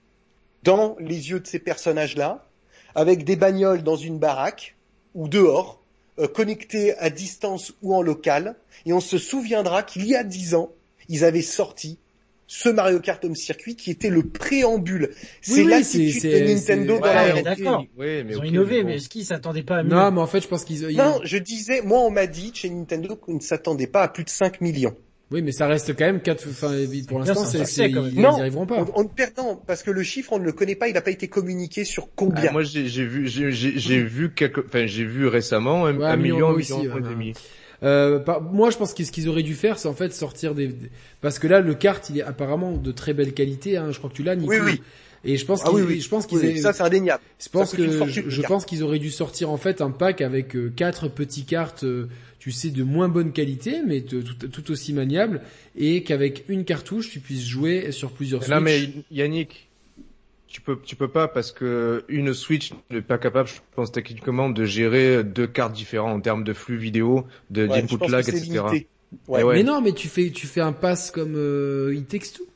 [0.63, 2.47] dans les yeux de ces personnages-là,
[2.95, 4.77] avec des bagnoles dans une baraque,
[5.15, 5.80] ou dehors,
[6.21, 8.55] euh, connectés à distance ou en local,
[8.87, 10.71] et on se souviendra qu'il y a 10 ans,
[11.09, 11.99] ils avaient sorti
[12.47, 15.11] ce Mario Kart Home Circuit qui était le préambule.
[15.41, 17.85] C'est oui, l'attitude de Nintendo dans Ouais, la d'accord.
[17.99, 18.89] Ils ont innové, bon.
[18.89, 19.91] mais est-ce qu'ils s'attendaient pas à mieux?
[19.91, 20.83] Non, mais en fait, je pense qu'ils.
[20.91, 24.09] ils- Non, je disais, moi on m'a dit chez Nintendo qu'on ne s'attendait pas à
[24.09, 24.97] plus de 5 millions.
[25.33, 26.45] Oui, mais ça reste quand même quatre.
[26.51, 26.73] Enfin,
[27.07, 27.45] pour l'instant,
[27.79, 28.11] ils même.
[28.15, 28.35] Non.
[28.35, 28.85] n'y arriveront pas.
[28.97, 31.13] On, on perdant parce que le chiffre on ne le connaît pas, il n'a pas
[31.13, 32.47] été communiqué sur combien.
[32.49, 34.33] Ah, moi, j'ai j'ai vu, j'ai j'ai- j'ai vu
[34.67, 37.33] enfin, j'ai vu récemment un, Ouais, un un million million, un aussi, million ouais, ouais.
[37.83, 40.55] Euh, par- moi, je pense que ce qu'ils auraient dû faire, c'est en fait sortir
[40.55, 40.91] des, des-
[41.21, 43.77] parce que là, le kart, il est apparemment de très belle qualité.
[43.77, 44.53] Hein, je crois que tu l'as, Nico.
[44.53, 44.83] Oui, oui.
[45.23, 46.01] Et je pense Ah qu'ils, oui, oui.
[46.01, 47.23] je pense qu'ils, Oui, aient- ça c'est indéniable.
[47.39, 47.87] je pense que,
[48.31, 51.85] je, pense qu'ils auraient dû sortir en fait un pack avec euh, quatre petits cartes,
[51.85, 52.09] euh,
[52.41, 55.43] tu sais, de moins bonne qualité, mais de- tout, tout aussi maniables,
[55.77, 58.49] et qu'avec une cartouche, tu puisses jouer sur plusieurs.
[58.49, 58.95] Non, mais Switch.
[59.13, 59.69] Yannick,
[60.49, 64.51] tu peux, tu peux pas parce que une Switch n'est pas capable, je pense techniquement,
[64.51, 68.37] de gérer deux cartes différentes en termes de flux vidéo, de Ouais, que lag, c'est
[68.39, 68.61] etc.
[69.29, 69.43] Ouais.
[69.43, 69.55] Ouais.
[69.55, 72.47] Mais non, mais tu fais, tu fais un pass comme euh, It Takes Two.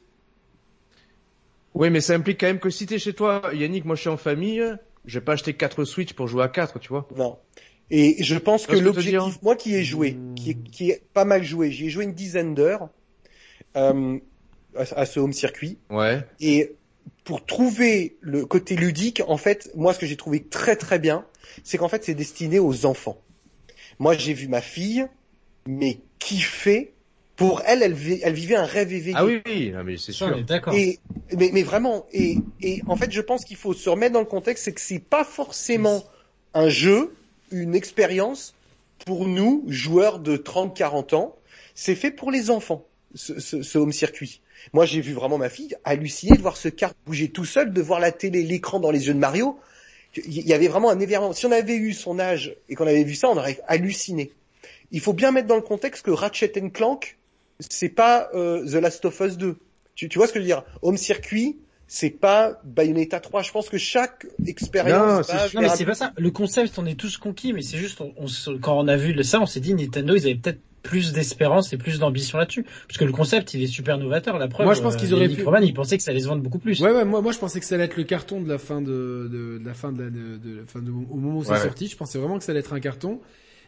[1.74, 4.08] Oui, mais ça implique quand même que si t'es chez toi, Yannick, moi je suis
[4.10, 4.62] en famille,
[5.04, 7.08] je vais pas acheter quatre Switch pour jouer à quatre, tu vois.
[7.16, 7.36] Non.
[7.90, 11.44] Et je pense que l'objectif, moi qui ai joué, qui est, qui est pas mal
[11.44, 12.88] joué, j'y ai joué une dizaine d'heures
[13.76, 14.18] euh,
[14.76, 16.24] à, à ce home circuit, Ouais.
[16.40, 16.72] et
[17.24, 21.26] pour trouver le côté ludique, en fait, moi ce que j'ai trouvé très très bien,
[21.62, 23.18] c'est qu'en fait c'est destiné aux enfants.
[23.98, 25.06] Moi j'ai vu ma fille,
[25.68, 26.92] mais kiffer.
[27.36, 29.16] Pour elle, elle, vi- elle vivait un rêve éveillé.
[29.16, 30.36] Ah oui, oui, non, mais c'est sûr.
[30.38, 30.72] est d'accord.
[30.74, 31.00] Et
[31.36, 34.26] mais, mais vraiment, et, et en fait, je pense qu'il faut se remettre dans le
[34.26, 36.04] contexte, c'est que c'est pas forcément
[36.54, 37.12] un jeu,
[37.50, 38.54] une expérience
[39.04, 41.36] pour nous, joueurs de 30-40 ans.
[41.74, 44.40] C'est fait pour les enfants, ce, ce, ce home circuit.
[44.72, 47.82] Moi, j'ai vu vraiment ma fille halluciner de voir ce kart bouger tout seul, de
[47.82, 49.58] voir la télé, l'écran dans les yeux de Mario.
[50.16, 51.32] Il y avait vraiment un événement.
[51.32, 54.32] Si on avait eu son âge et qu'on avait vu ça, on aurait halluciné.
[54.92, 57.18] Il faut bien mettre dans le contexte que Ratchet Clank,
[57.58, 59.56] c'est pas euh, The Last of Us 2.
[59.96, 60.64] Tu, tu vois ce que je veux dire?
[60.82, 61.58] Home Circuit,
[61.96, 63.42] c'est pas Bayonetta 3.
[63.42, 65.60] Je pense que chaque Non, expérience c'est va sûr.
[65.60, 66.12] Non mais c'est pas ça.
[66.16, 68.96] Le concept, on est tous conquis, mais c'est juste, on, on se- quand on a
[68.96, 72.64] vu ça, on s'est dit Nintendo, ils avaient peut-être plus d'espérance et plus d'ambition là-dessus,
[72.88, 74.38] parce que le concept, il est super novateur.
[74.38, 74.66] La preuve.
[74.66, 76.42] Moi, je pense euh, qu'ils auraient pu- Roman, il pensait que ça allait se vendre
[76.42, 76.80] beaucoup plus.
[76.80, 78.82] Ouais, ouais, moi, moi, je pensais que ça allait être le carton de la fin
[78.82, 81.60] de, de, de la fin de la, de, de- au moment où c'est Ouais.
[81.60, 81.86] sorti.
[81.86, 83.20] Je pensais vraiment que ça allait être un carton.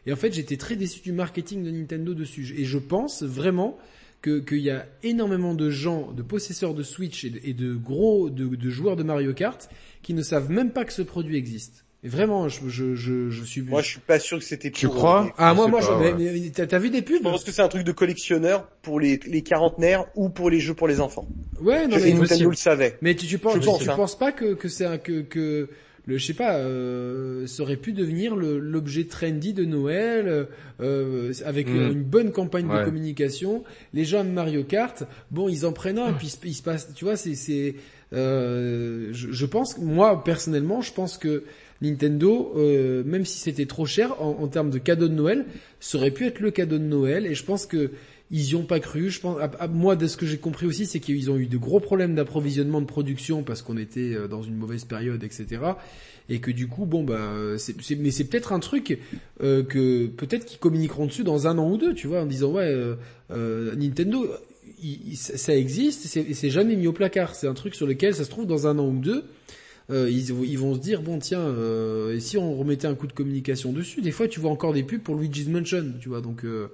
[0.04, 2.54] Et en fait, j'étais très déçu du marketing de Nintendo dessus.
[2.58, 3.78] Et je pense vraiment
[4.22, 7.74] que qu'il y a énormément de gens, de possesseurs de Switch et de, et de
[7.74, 9.68] gros de, de joueurs de Mario Kart
[10.02, 11.84] qui ne savent même pas que ce produit existe.
[12.04, 13.62] Et vraiment, je, je, je, je suis.
[13.62, 16.14] Moi, je suis pas sûr que c'était Tu crois ah Je moi, moi, pas, je-
[16.14, 16.50] ouais.
[16.54, 19.18] t'as t'as vu des Je pubs pense que c'est un truc de collectionneur pour les,
[19.26, 21.26] les quarantenaires ou pour les jeux pour les enfants.
[21.60, 22.96] Ouais, non Je- mais et Nintendo le savait.
[23.00, 23.96] Mais tu, tu penses, Je tu, pense, tu hein.
[23.96, 25.68] penses pas que, que c'est un, que, que
[26.06, 30.46] le, je sais pas, euh, ça aurait pu devenir l'objet trendy de Noël,
[30.80, 31.90] euh, avec Mm.
[31.92, 33.64] une bonne campagne de communication.
[33.92, 37.04] Les gens de Mario Kart, bon, ils en prennent un, puis il se- passe, tu
[37.04, 37.74] vois, c'est, c'est,
[38.12, 41.42] euh, je, je pense, moi personnellement, je pense que
[41.82, 45.44] Nintendo, euh, même si c'était trop cher en, en termes de cadeau de Noël,
[45.80, 47.26] ça aurait pu être le cadeau de Noël.
[47.26, 47.90] Et je pense que
[48.30, 49.10] ils y ont pas cru.
[49.10, 49.38] Je pense,
[49.70, 52.80] moi, de ce que j'ai compris aussi, c'est qu'ils ont eu de gros problèmes d'approvisionnement
[52.80, 55.46] de production parce qu'on était euh, dans une mauvaise période, etc.
[56.28, 58.98] Et que du coup, bon bah, c'est, c'est- mais c'est peut-être un truc
[59.42, 62.52] euh, que peut-être qu'ils communiqueront dessus dans un an ou deux, tu vois, en disant
[62.52, 62.96] ouais, euh,
[63.30, 64.26] euh, Nintendo,
[65.14, 67.34] ça existe, c'est, c'est jamais mis au placard.
[67.34, 69.24] C'est un truc sur lequel ça se trouve dans un an ou deux.
[69.88, 73.06] Euh, ils, ils vont se dire bon tiens euh, et si on remettait un coup
[73.06, 76.20] de communication dessus des fois tu vois encore des pubs pour Luigi's Mansion tu vois
[76.20, 76.72] donc euh,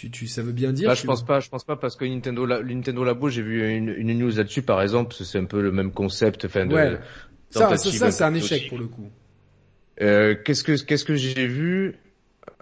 [0.00, 2.06] tu, tu ça veut bien dire que- je pense pas, je pense pas parce que
[2.06, 5.60] Nintendo, La- Nintendo Labo, j'ai vu une, une news là-dessus, par exemple, c'est un peu
[5.60, 6.98] le même concept, enfin, de, ouais.
[7.50, 9.10] Ça, ça, c'est un échec pour le coup.
[10.00, 11.96] Euh, qu'est-ce que qu'est-ce que j'ai vu?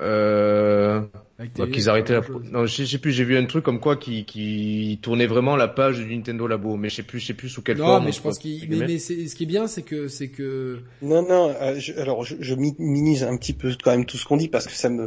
[0.01, 1.03] Euh,
[1.39, 2.21] Bah, qu'ils arrêtaient la...
[2.21, 2.53] pas grand-chose.
[2.53, 5.69] Non, je sais, plus, j'ai vu un truc comme quoi qui, qui tournait vraiment la
[5.69, 8.05] page du Nintendo Labo, mais je sais plus, je sais plus sous quelle Non, forme.
[8.05, 10.31] mais on je pense qu'il, mais, mais c'est, ce qui est bien, c'est que, c'est
[10.31, 11.51] que, Non, non.
[11.51, 14.49] euh, je- alors, je, je minimise un petit peu quand même tout ce qu'on dit
[14.49, 15.07] parce que ça me,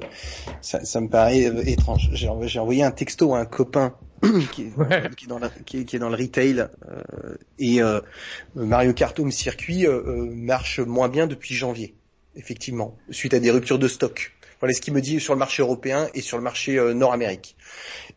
[0.62, 2.10] ça, ça me paraît euh, étrange.
[2.14, 3.96] J'ai env- j'ai envoyé un texto à un copain
[4.52, 5.10] qui, est, Ouais.
[5.18, 6.60] qui est dans la, qui, est, qui est dans le retail
[6.90, 8.00] euh, et euh,
[8.56, 11.96] Mario Kart Home Circuit euh, euh, marche moins bien depuis janvier,
[12.36, 14.34] effectivement, suite à des ruptures de stock.
[14.62, 17.56] Voilà ce qu'il me dit sur le marché européen et sur le marché euh, nord-amérique.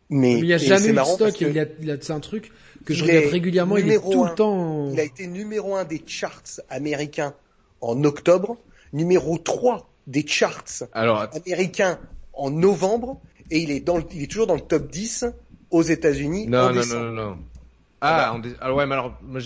[0.09, 1.95] Mais, mais il y a jamais eu de marrant parce stock, il a, il a,
[1.99, 2.51] c'est un truc
[2.85, 4.29] que je regarde régulièrement, il est tout un.
[4.29, 7.33] le temps, Il a été numéro un des charts américains
[7.81, 8.57] en octobre,
[8.93, 11.99] numéro 3 des charts Alors, américains
[12.33, 13.19] en novembre,
[13.49, 15.25] et il est dans le, il est toujours dans le top 10
[15.71, 17.05] aux États-Unis non, en non, non, décembre.
[17.05, 17.37] non, non.
[18.01, 19.39] Ah, en dé- alors ouais, mais alors, moi,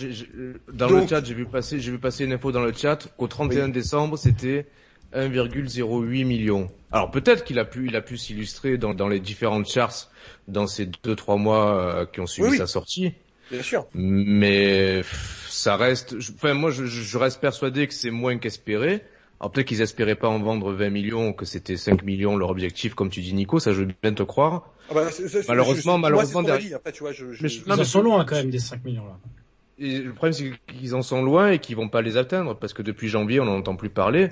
[0.70, 3.08] dans Donc- le chat, j'ai vu passer, j'ai vu passer une info dans le chat
[3.16, 4.66] qu'au 31 décembre, c'était
[5.14, 6.70] 1,08 million.
[6.92, 10.10] Alors peut-être qu'il a pu, il a pu s'illustrer dans, dans les différentes charts
[10.48, 13.12] dans ces deux trois mois euh, qui ont suivi Oui, sa sortie.
[13.50, 13.86] Bien sûr.
[13.94, 15.02] Mais
[15.48, 16.18] ça reste.
[16.20, 19.02] je- Enfin, moi, je, je reste persuadé que c'est moins qu'espéré.
[19.40, 22.94] Alors peut-être qu'ils espéraient pas en vendre 20 millions, que c'était 5 millions leur objectif,
[22.94, 23.58] comme tu dis, Nico.
[23.58, 24.68] Ça, je veux bien te croire.
[24.90, 25.08] Ah bah,
[25.48, 26.74] Malheureusement, je- je- moi, malheureusement, derrière- dit.
[26.74, 28.84] Après, tu vois, je, je- Mais je- Ils en sont loin quand même des 5
[28.84, 29.16] millions là.
[29.78, 32.74] Et le problème, c'est qu'ils en sont loin et qu'ils vont pas les atteindre parce
[32.74, 34.28] que depuis janvier, on n'en entend plus parler.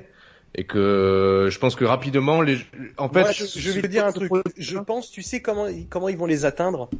[0.55, 2.59] Et que je pense que rapidement, les,
[2.97, 4.33] en fait, Moi, je, je vais te dire un truc.
[4.57, 6.91] Je pense, tu sais comment comment ils vont les atteindre.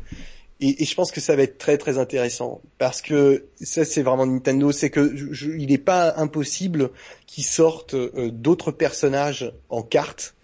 [0.61, 4.03] Et, et je pense que ça va être très très intéressant parce que ça c'est
[4.03, 6.91] vraiment Nintendo, c'est que je- je- il n'est pas impossible
[7.27, 10.35] qu'ils sortent euh, d'autres personnages en cartes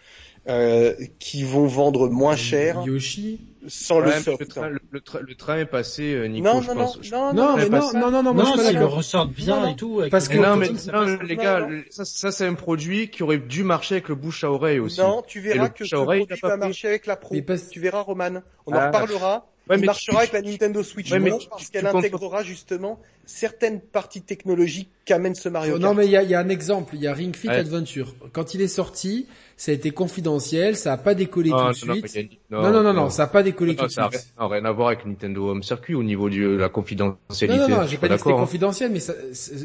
[0.46, 2.80] euh, qui vont vendre moins cher?
[2.86, 3.40] Yoshi.
[3.66, 4.56] sans Ouais, le mais soft.
[4.56, 7.10] le, le, train- le train est passé, euh, Nico, non, je non, non, pense.
[7.10, 9.62] non, Non, mais non, non, non, non, moi je non, s'ils le ressortent bien Non,
[9.62, 9.72] non.
[9.72, 9.98] et tout.
[9.98, 13.10] avec Parce que- non, mais, c'est non, les Non, gars, ça, ça c'est un produit
[13.10, 15.00] qui aurait dû marcher avec le bouche à oreille aussi.
[15.00, 17.34] Non, tu verras que ce produit va marcher avec la Pro.
[17.72, 18.40] Tu verras, Roman.
[18.66, 18.86] On en Ah.
[18.86, 19.46] reparlera.
[19.68, 23.00] Ouais, marchera tu- avec la Nintendo Switch Ouais, mais tu- parce qu'elle comptes- intégrera justement
[23.24, 25.82] certaines parties technologiques qu'amène ce Mario Kart.
[25.82, 27.48] Non mais il y a, il y a un exemple, il y a Ring Fit
[27.48, 27.54] Ouais.
[27.56, 28.14] Adventure.
[28.32, 29.26] Quand il est sorti,
[29.56, 32.30] ça a été confidentiel, ça a pas décollé Non, tout de non, suite.
[32.50, 34.26] Non, non, non, non, ça a pas décollé Non, tout de ça suite.
[34.36, 37.56] rien, rien à voir avec Nintendo Home Circuit au niveau de la Non, confidentialité.
[37.58, 38.36] non, non, Je j'ai suis pas dit que c'était hein.
[38.36, 39.14] confidentiel, mais ça,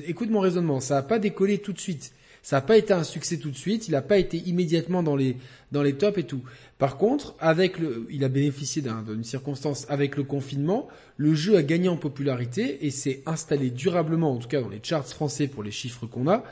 [0.08, 2.14] écoute mon raisonnement, ça a pas décollé tout de suite.
[2.42, 5.16] Ça a pas été un succès tout de suite, il a pas été immédiatement dans
[5.16, 5.36] les
[5.72, 6.42] dans les tops et tout.
[6.78, 10.88] Par contre, avec le, il a bénéficié d'un- d'une circonstance avec le confinement,
[11.18, 14.80] le jeu a gagné en popularité et s'est installé durablement, en tout cas dans les
[14.82, 16.44] charts français pour les chiffres qu'on a.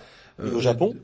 [0.46, 0.96] Et au Japon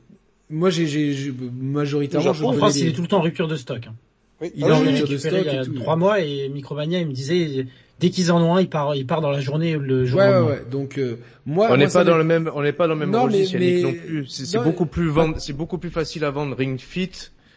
[0.50, 3.02] Moi, j'ai, j'ai, j'ai- majoritairement, Au je Japon, En donnais France, les- il est tout
[3.02, 3.86] le temps en rupture de stock.
[3.88, 3.94] hein.
[4.42, 4.52] Oui.
[4.54, 5.74] Il Ah est en oui, rupture de stock il y a et tout.
[5.74, 7.66] trois mois et Micromania, il me disait,
[8.00, 10.28] dès qu'ils en ont un, il part, il part dans la journée le jour Ouais,
[10.28, 10.62] ouais, ouais.
[10.70, 11.16] Donc, euh,
[11.46, 13.44] moi, On n'est pas dans le même, on n'est pas dans le même Non, mais-
[13.58, 14.26] mais- non plus.
[14.28, 17.10] C'est beaucoup plus vendre, c'est beaucoup plus facile à vendre Ring Fit.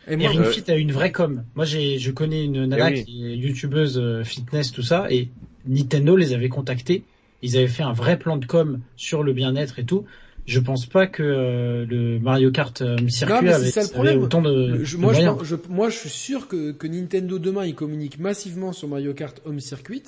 [0.10, 1.44] Et Ring euh, Fit a une vraie com.
[1.56, 3.04] Moi, j'ai, je connais une nana Eh oui.
[3.04, 5.28] qui est youtubeuse euh, fitness, tout ça, et
[5.68, 7.04] Nintendo les avait contactés.
[7.42, 10.06] Ils avaient fait un vrai plan de com sur le bien-être et tout.
[10.46, 14.22] Je pense pas que euh, le Mario Kart euh, circuit avait, ça le avait problème.
[14.24, 17.76] autant de, je- de moi, je- moi, je suis sûr que, que Nintendo demain, il
[17.76, 20.04] communique massivement sur Mario Kart Home Circuit.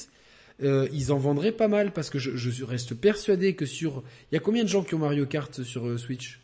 [0.61, 4.35] Euh, ils en vendraient pas mal parce que je, je reste persuadé que sur, il
[4.35, 6.39] y a combien de gens qui ont Mario Kart sur euh, Switch?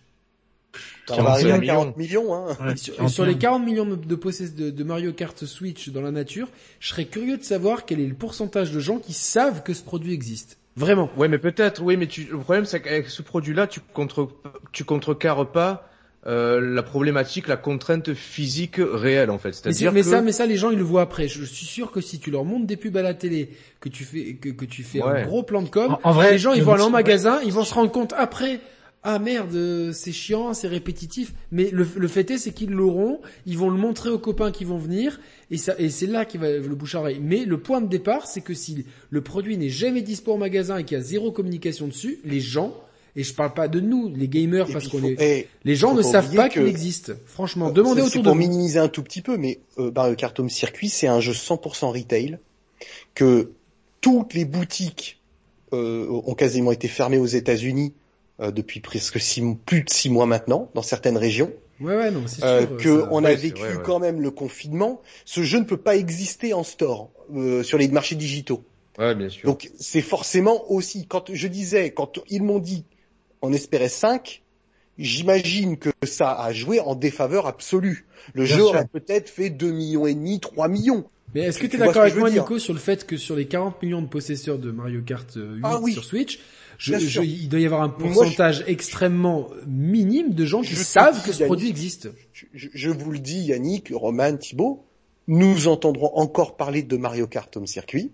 [1.10, 2.58] On va arriver à 45 40 millions, hein.
[2.66, 3.08] Ouais, sur, et 41.
[3.10, 6.48] sur les 40 millions de, de, possess- de, de Mario Kart Switch dans la nature,
[6.80, 9.84] je serais curieux de savoir quel est le pourcentage de gens qui savent que ce
[9.84, 10.58] produit existe.
[10.76, 11.10] Vraiment.
[11.16, 14.30] Ouais, mais peut-être, oui, mais tu, le problème, c'est qu'avec ce produit-là, tu contre,
[14.74, 15.90] tu contrecarres pas,
[16.28, 19.54] euh, la problématique, la contrainte physique réelle, en fait.
[19.54, 20.08] C'est-à-dire mais que...
[20.08, 21.28] ça, mais ça, les gens, ils le voient après.
[21.28, 23.50] Je, suis sûr que si tu leur montres des pubs à la télé,
[23.80, 26.32] que tu fais, que, que tu fais un gros plan de com, En, en vrai,
[26.32, 28.60] les gens, ils vont aller en magasin, ils vont se rendre compte après.
[29.08, 31.36] Ah merde, euh, c'est chiant, c'est répétitif.
[31.52, 33.22] Mais le, le fait est, c'est qu'ils l'auront.
[33.46, 35.20] Ils vont le montrer aux copains qui vont venir,
[35.52, 37.20] et ça, et c'est là qu'il va le bouche à oreille.
[37.22, 40.78] Mais le point de départ, c'est que si le produit n'est jamais dispo en magasin
[40.78, 42.76] et qu'il y a zéro communication dessus, les gens,
[43.16, 45.76] et je parle pas de nous, les gamers, Et parce qu'on faut- est, eh, les
[45.76, 47.14] gens ne savent pas que- qu'il existe.
[47.26, 48.40] Franchement, demandez c'est- autour c'est de pour vous.
[48.40, 51.92] minimiser un tout petit peu, mais euh, Mario Kart Home Circuit, c'est un jeu 100%
[51.92, 52.40] retail
[53.14, 53.52] que
[54.02, 55.20] toutes les boutiques
[55.74, 57.94] euh, ont quasiment été fermées aux États-Unis
[58.40, 61.52] euh, depuis presque six, plus de six mois maintenant, dans certaines régions.
[61.82, 62.78] Ouais, ouais, non, c'est Euh, sûr.
[62.78, 63.78] que ça- on a ouais, vécu ouais.
[63.84, 65.02] quand même le confinement.
[65.26, 68.62] Ce jeu ne peut pas exister en store euh, sur les marchés digitaux.
[69.00, 69.44] Ouais, bien sûr.
[69.50, 72.86] Donc c'est forcément aussi quand je disais quand ils m'ont dit
[73.46, 74.42] on espérait 5,
[74.98, 78.06] j'imagine que ça a joué en défaveur absolue.
[78.34, 81.06] Le Bien jeu aurait peut-être fait 2 millions et demi, 3 millions.
[81.34, 83.46] Mais est-ce que Tu es d'accord avec moi, Nico, sur le fait que sur les
[83.46, 85.94] 40 millions de possesseurs de Mario Kart euh, 8 Ah oui.
[85.94, 86.40] sur Switch,
[86.78, 91.22] Je, je- il doit y avoir un Moi, pourcentage extrêmement minime de gens qui savent
[91.26, 92.10] que ce Yannick, produit existe.
[92.54, 94.86] je, vous le dis, Yannick, Roman, Thibault,
[95.28, 98.12] nous entendrons encore parler de Mario Kart Home Circuit,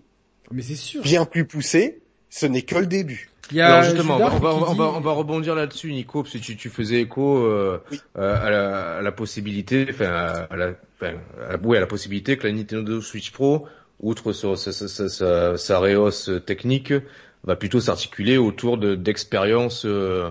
[0.50, 1.02] Mais c'est sûr.
[1.02, 2.00] bien plus poussé.
[2.30, 3.30] Ce n'est que le début.
[3.52, 5.54] Il y a Alors justement, on va, on va, on va, dit- on va rebondir
[5.54, 8.00] là-dessus, Nico, parce que tu, tu faisais écho euh, Oui.
[8.18, 10.06] euh, à, la, à la possibilité, enfin,
[10.50, 11.14] à, la, enfin,
[11.48, 13.66] à, ouais, à la possibilité que la Nintendo Switch Pro,
[14.00, 16.92] outre sa, sa, sa, sa, sa, sa réhausse technique,
[17.44, 20.30] va plutôt s'articuler autour de d'expériences euh,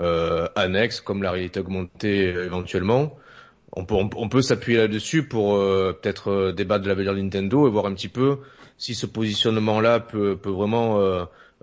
[0.00, 3.16] euh, annexes comme la réalité augmentée éventuellement.
[3.72, 7.66] On peut, on, on peut s'appuyer là-dessus pour euh, peut-être débattre de l'avenir de Nintendo
[7.66, 8.38] et voir un petit peu
[8.78, 10.98] si ce positionnement-là peut, peut vraiment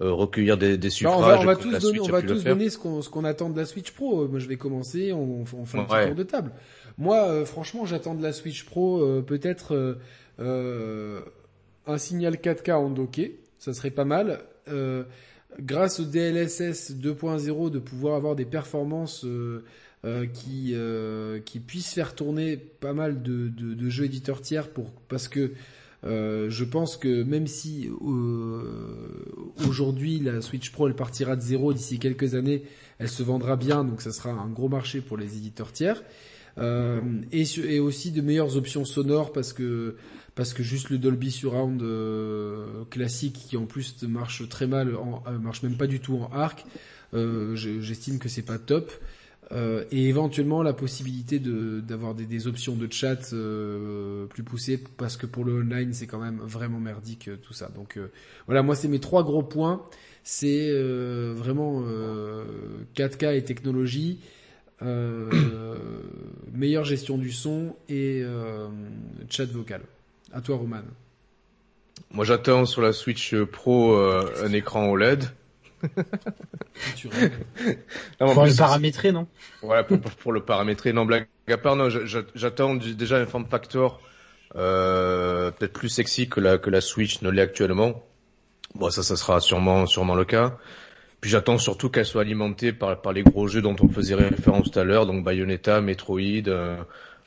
[0.02, 1.18] euh, recueillir des, des suffrages.
[1.18, 3.50] on va, on va comme tous donner, on va tous donner ce qu'on qu'on attend
[3.50, 4.22] de la Switch Pro.
[4.24, 5.12] Euh, Moi, je vais commencer.
[5.12, 6.52] On, on fait un petit tour de table.
[6.98, 9.96] Moi, euh, franchement, j'attends de la Switch Pro euh, peut-être euh,
[10.40, 11.22] euh,
[11.88, 13.40] un signal 4K en docké.
[13.58, 14.42] Ça serait pas mal.
[14.68, 15.04] Euh,
[15.60, 19.64] grâce au DLSS 2.0, de pouvoir avoir des performances euh,
[20.06, 24.70] euh, qui euh, qui puissent faire tourner pas mal de, de, de jeux éditeurs tiers
[24.70, 25.54] pour parce que
[26.04, 28.62] euh, je pense que même si euh,
[29.68, 32.64] aujourd'hui la Switch Pro elle partira de zéro d'ici quelques années,
[33.00, 36.04] elle se vendra bien, donc ça sera un gros marché pour les éditeurs tiers.
[36.60, 37.02] Euh,
[37.32, 39.96] et, aussi de meilleures options sonores parce que
[40.34, 41.84] parce que juste le Dolby Surround
[42.90, 44.96] classique qui en plus marche très mal,
[45.42, 46.66] marche même pas du tout en arc,
[47.14, 48.92] je- j'estime que c'est pas top.
[49.54, 55.26] Euh, et éventuellement la possibilité d'avoir des, options de chat euh, plus poussées parce que
[55.26, 57.70] pour le online c'est quand même vraiment merdique euh, tout ça.
[57.70, 57.98] Donc
[58.46, 59.86] voilà, moi c'est mes trois gros points.
[60.24, 60.74] C'est
[61.34, 62.44] vraiment euh,
[62.96, 64.20] 4K et technologie,
[66.52, 68.24] meilleure gestion du son et
[69.30, 69.84] chat vocal.
[70.34, 70.82] À toi Roman.
[72.12, 75.24] Moi, j'attends sur la Switch Pro un écran OLED.
[78.22, 79.28] Non, Faut plus, le paramétrer, non?
[79.62, 80.94] Voilà, pour, pour- pour le paramétrer.
[80.94, 84.02] Non, blague à part, non, j'a- j'a- j'attends déjà un form factor
[84.56, 88.04] euh, peut-être plus sexy que la, que la Switch ne l'est actuellement.
[88.76, 90.58] Bon, ça, ça sera sûrement, sûrement le cas.
[91.22, 94.72] Puis j'attends surtout qu'elle soit alimentée par, par les gros jeux dont on faisait référence
[94.72, 96.78] tout à l'heure, donc Bayonetta, Metroid, euh,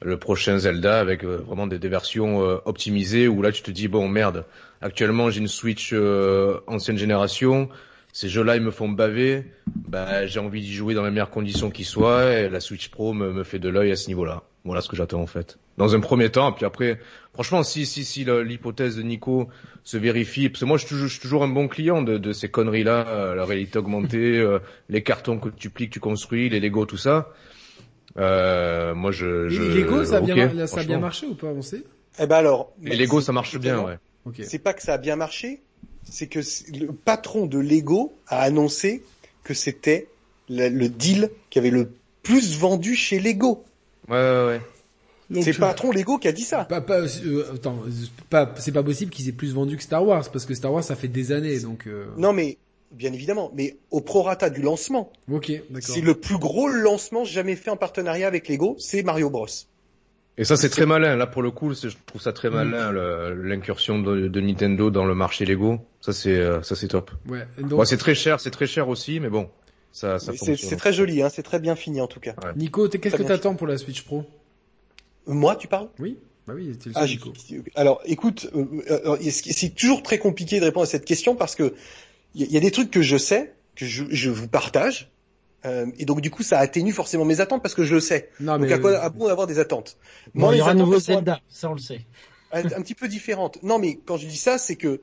[0.02, 3.70] le prochain Zelda, avec euh, vraiment des, des versions euh, optimisées où là tu te
[3.70, 4.44] dis bon merde,
[4.80, 7.68] actuellement j'ai une Switch euh, ancienne génération,
[8.12, 9.44] ces jeux-là ils me font baver,
[9.88, 13.12] bah j'ai envie d'y jouer dans les meilleures conditions qui soient, et la Switch Pro
[13.12, 14.42] me, me fait de l'œil à ce niveau-là.
[14.64, 15.58] Voilà ce que j'attends en fait.
[15.78, 17.00] Dans un premier temps, puis après,
[17.32, 19.48] franchement, si si si l'hypothèse de Nico
[19.84, 22.18] se vérifie, parce que moi je suis toujours, je suis toujours un bon client de,
[22.18, 24.58] de ces conneries-là, euh, la réalité augmentée, euh,
[24.90, 27.32] les cartons que tu plies, que tu construis, les Lego, tout ça.
[28.18, 31.26] Euh, moi je, je Et Lego, ça a bien, ok, mar- ça a bien marché
[31.26, 31.84] ou pas On sait?
[32.18, 32.72] Eh ben alors.
[32.82, 33.98] Les Lego ça marche bien, ouais.
[34.42, 35.62] C'est pas que ça a bien marché,
[36.10, 36.40] c'est que
[36.76, 39.02] le patron de Lego a annoncé
[39.44, 40.08] que c'était
[40.48, 41.90] le, le deal qui avait le
[42.22, 43.64] plus vendu chez Lego.
[44.08, 44.60] Ouais ouais ouais.
[45.42, 46.64] C'est le patron Lego qui a dit ça.
[46.64, 50.04] Pas, pas, euh, attends, c'est pas, c'est pas possible qu'ils aient plus vendu que Star
[50.04, 51.86] Wars parce que Star Wars ça fait des années donc.
[51.86, 52.58] euh, Non mais
[52.90, 55.94] bien évidemment, mais au prorata du lancement, Ok, d'accord.
[55.94, 59.46] c'est le plus gros lancement jamais fait en partenariat avec Lego, c'est Mario Bros.
[60.40, 61.14] Et ça c'est très malin.
[61.16, 62.34] Là pour le coup, c'est- je trouve ça Mm.
[62.34, 65.78] très malin le- l'incursion de, de Nintendo dans le marché Lego.
[66.00, 67.10] Ça c'est euh, ça c'est top.
[67.28, 67.46] Ouais.
[67.58, 69.50] Donc, Bon, c'est très cher, c'est très cher aussi, mais bon,
[69.92, 72.34] ça C'est très joli, hein, c'est très bien fini en tout cas.
[72.56, 74.24] Nico, qu'est-ce que t'attends pour la Switch Pro?
[75.26, 75.88] Moi, tu parles?
[75.98, 76.16] Oui.
[76.46, 77.32] Bah oui, le Ah, Nico.
[77.76, 81.74] alors, écoute, euh, euh, c'est toujours très compliqué de répondre à cette question parce que
[82.34, 84.48] il y, a- il y a des trucs que je sais, que je, je vous
[84.48, 85.10] partage,
[85.64, 88.30] euh, et donc du coup, ça atténue forcément mes attentes parce que je le sais.
[88.40, 89.96] Non Donc mais à quoi à bon d'avoir des attentes?
[90.34, 92.00] Bon, il y aura un nouveau sont ça on le sait.
[92.52, 93.62] un, un petit peu différentes.
[93.62, 95.00] Non, mais quand je dis ça, c'est que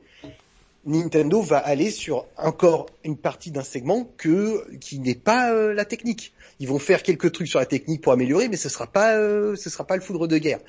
[0.85, 5.83] Nintendo va aller sur encore une partie d'un segment que qui n'est pas euh, la
[5.85, 6.33] technique.
[6.59, 9.55] Ils vont faire quelques trucs sur la technique pour améliorer, mais ce sera pas euh,
[9.55, 10.59] ce sera pas le foudre de guerre.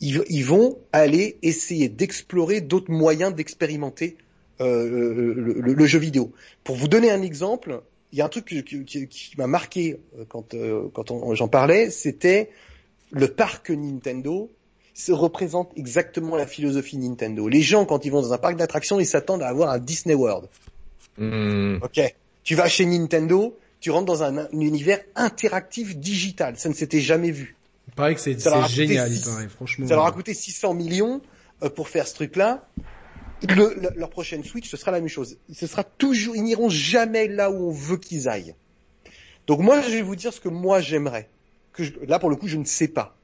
[0.00, 4.16] Ils, ils vont aller essayer d'explorer d'autres moyens d'expérimenter
[4.60, 6.32] euh, le, le- le jeu vidéo.
[6.62, 7.82] Pour vous donner un exemple,
[8.14, 11.48] il y a un truc qui, qui- qui m'a marqué euh, quand euh, quand j'en
[11.48, 12.50] parlais, c'était
[13.10, 14.50] le parc Nintendo
[14.94, 17.48] se représente exactement la philosophie Nintendo.
[17.48, 20.14] Les gens, quand ils vont dans un parc d'attractions, ils s'attendent à avoir un Disney
[20.14, 20.48] World.
[21.18, 21.78] Hmm.
[21.82, 22.00] Ok.
[22.44, 26.56] Tu vas chez Nintendo, tu rentres dans un, un univers interactif digital.
[26.56, 27.56] Ça ne s'était jamais vu.
[27.88, 29.48] il paraît que c'est génial, il six- paraît.
[29.48, 29.86] Franchement.
[29.88, 31.20] Ça leur a coûté 600 millions
[31.64, 32.68] euh, pour faire ce truc-là.
[33.42, 35.38] Le- le- leur prochaine Switch, ce sera la même chose.
[35.52, 38.54] Ce sera toujours, ils n'iront jamais là où on veut qu'ils aillent.
[39.46, 41.28] Donc moi, je vais vous dire ce que moi j'aimerais.
[42.06, 43.16] Là, pour le coup, je ne sais pas.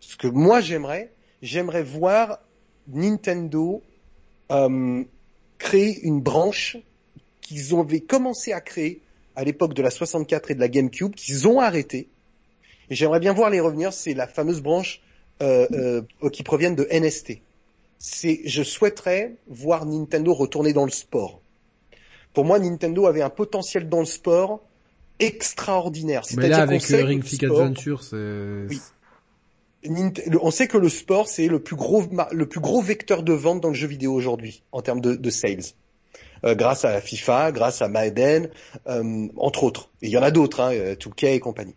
[0.00, 2.40] Ce que moi j'aimerais, j'aimerais voir
[2.88, 3.82] Nintendo
[4.50, 5.04] euh,
[5.58, 6.76] créer une branche
[7.40, 9.00] qu'ils avaient commencé à créer
[9.36, 12.08] à l'époque de la 64 et de la GameCube, qu'ils ont arrêté.
[12.90, 15.00] Et j'aimerais bien voir les revenir, c'est la fameuse branche
[15.40, 15.66] euh,
[16.22, 17.40] euh, qui proviennent de NST.
[18.04, 21.40] C'est, je souhaiterais voir Nintendo retourner dans le sport.
[22.34, 24.60] Pour moi, Nintendo avait un potentiel dans le sport
[25.20, 26.22] extraordinaire.
[26.36, 28.16] Mais là, avec euh, que Ring le Fit Adventure, c'est...
[28.16, 28.80] Oui.
[29.84, 33.22] Nint- le- on sait que le sport c'est le plus gros le plus gros vecteur
[33.24, 35.62] de vente dans le jeu vidéo aujourd'hui en termes de, de sales.
[36.44, 38.48] Euh, grâce à FIFA, grâce à Madden,
[38.88, 39.90] euh, entre autres.
[40.02, 41.74] Et il y en a d'autres, hein, euh, 2K et compagnie.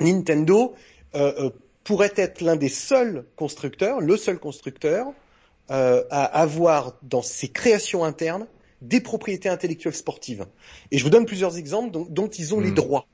[0.00, 0.74] Nintendo
[1.14, 1.50] euh, euh,
[1.82, 5.06] pourrait être l'un des seuls constructeurs, le seul constructeur,
[5.70, 8.46] euh, à avoir dans ses créations internes
[8.82, 10.46] des propriétés intellectuelles sportives.
[10.90, 12.74] Et je vous donne plusieurs exemples dont, dont ils ont les Mm.
[12.74, 13.06] droits.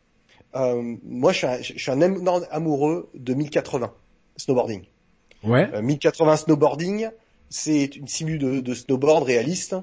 [0.56, 3.92] Euh, moi, je suis, un, je suis un énorme amoureux de 1080
[4.36, 4.82] snowboarding.
[5.44, 5.68] Ouais.
[5.74, 7.08] Euh, 1080 snowboarding,
[7.48, 9.76] c'est une simu de, de snowboard réaliste.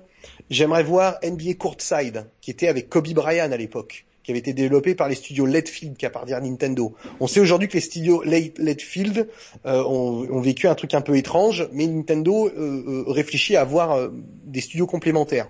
[0.49, 4.93] J'aimerais voir NBA Courtside, qui était avec Kobe Bryant à l'époque, qui avait été développé
[4.93, 6.93] par les studios Leadfield, qui appartiennent à Nintendo.
[7.21, 9.29] On sait aujourd'hui que les studios Leadfield
[9.65, 13.93] euh, ont, vécu un truc un peu étrange, mais Nintendo euh, euh, réfléchit à avoir
[13.93, 14.09] euh,
[14.43, 15.47] des studios complémentaires.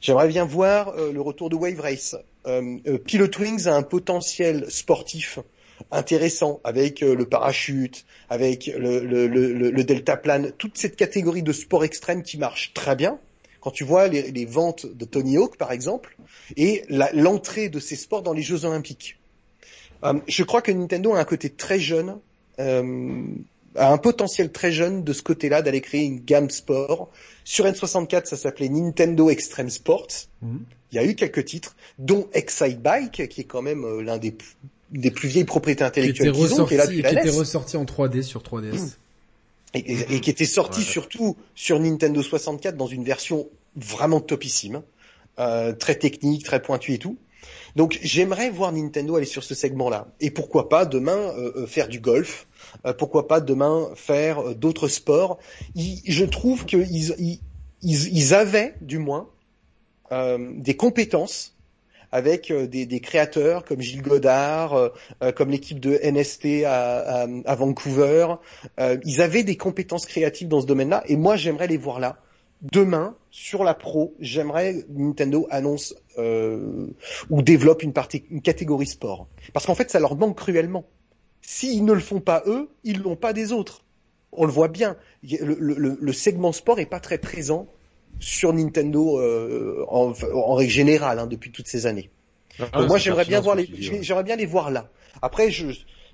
[0.00, 2.16] J'aimerais bien voir euh, le retour de Wave Race.
[3.04, 5.38] Pilot Wings a un potentiel sportif
[5.90, 12.22] intéressant avec le parachute, avec le, le, le deltaplane, toute cette catégorie de sport extrême
[12.22, 13.18] qui marche très bien.
[13.64, 16.18] Quand tu vois les, les ventes de Tony Hawk, par exemple,
[16.58, 16.82] et
[17.14, 19.18] l'entrée de ces sports dans les Jeux Olympiques.
[20.04, 22.18] Euh, je crois que Nintendo a un côté très jeune,
[22.60, 23.22] euh,
[23.74, 27.08] a un potentiel très jeune de ce côté-là d'aller créer une gamme sport.
[27.44, 30.26] Sur N64, ça s'appelait Nintendo Extreme Sports.
[30.42, 30.60] Mhm.
[30.92, 34.18] Il y a eu quelques titres, dont Excite Bike, qui est quand même euh, l'un
[34.18, 34.30] des,
[35.10, 37.76] plus vieilles propriétés Qui était intellectuelles qu'ils ont, qui ressorti, est là qui était ressorti
[37.78, 38.74] en 3D sur 3DS.
[38.74, 38.78] et,
[39.74, 40.86] et- et qui était sorti Ouais.
[40.86, 44.82] surtout sur Nintendo 64 dans une version vraiment topissime,
[45.38, 47.16] euh, très technique, très pointue et tout.
[47.76, 50.08] Donc j'aimerais voir Nintendo aller sur ce segment-là.
[50.20, 52.46] Et pourquoi pas demain euh, euh, faire du golf,
[52.86, 55.38] euh, pourquoi pas demain faire euh, d'autres sports.
[55.74, 57.40] Ils- je trouve qu'ils ils,
[57.82, 59.28] ils, ils avaient du moins
[60.12, 61.53] euh, des compétences
[62.14, 64.88] avec euh, des, créateurs comme Gilles Godard, euh,
[65.24, 67.26] euh, comme l'équipe de NST à,
[67.56, 68.36] Vancouver.
[69.04, 72.18] Ils avaient des compétences créatives dans ce domaine-là, et moi j'aimerais les voir là.
[72.62, 76.86] Demain, sur la pro, j'aimerais Nintendo annonce euh,
[77.30, 80.84] ou développe une partie, une catégorie sport, parce qu'en fait ça leur manque cruellement.
[81.42, 83.84] S'ils ne le font pas eux, ils l'ont pas des autres.
[84.30, 84.96] On le voit bien.
[85.22, 87.66] Le- le segment sport est pas très présent
[88.20, 92.10] sur Nintendo euh, en, en règle générale hein, depuis toutes ces années.
[92.60, 93.68] Ah, Donc moi c'est j'aimerais bien voir les,
[94.02, 94.90] j'aimerais bien les voir là.
[95.22, 95.66] Après je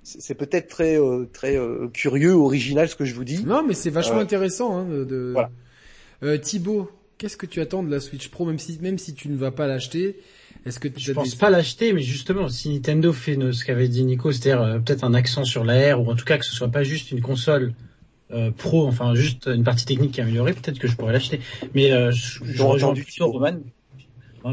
[0.02, 3.44] c'est peut-être très euh, très euh, curieux, original ce que je vous dis.
[3.44, 4.74] Non, mais c'est vachement Euh, intéressant.
[4.74, 5.50] Hein, de, de- voilà.
[6.22, 9.28] Euh, Thibaut, qu'est-ce que tu attends de la Switch Pro, même si même si tu
[9.28, 10.16] ne vas pas l'acheter
[10.64, 13.88] Est-ce que tu Je pense des- pas l'acheter, mais justement, si Nintendo fait ce qu'avait
[13.88, 16.54] dit Nico, c'est-à-dire euh, peut-être un accent sur l'AR, ou en tout cas que ce
[16.54, 17.74] soit pas juste une console
[18.33, 21.41] euh, pro, enfin juste une partie technique qui est améliorée, peut-être que je pourrais l'acheter.
[21.75, 23.31] Mais euh, je, je rejoins plutôt.
[23.31, 23.59] Roman.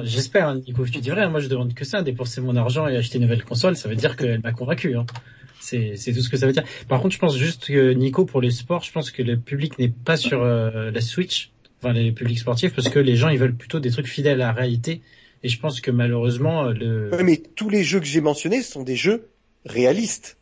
[0.04, 2.88] J'espère, hein, Nico, tu dis vrai, hein, moi je demande que ça, dépenser mon argent
[2.88, 4.96] et acheter une nouvelle console, ça veut dire qu'elle m'a convaincu.
[4.98, 5.06] Hein.
[5.60, 6.64] C'est c'est tout ce que ça veut dire.
[6.88, 9.80] Par contre, je pense juste que Nico, pour les sports, je pense que le public
[9.80, 13.40] n'est pas sur euh, la Switch, enfin les publics sportifs, parce que les gens ils
[13.40, 15.02] veulent plutôt des trucs fidèles à la réalité.
[15.44, 17.10] Et je pense que malheureusement, euh, le...
[17.12, 19.30] Ouais, mais tous les jeux que j'ai mentionnés sont des jeux
[19.66, 20.38] réalistes.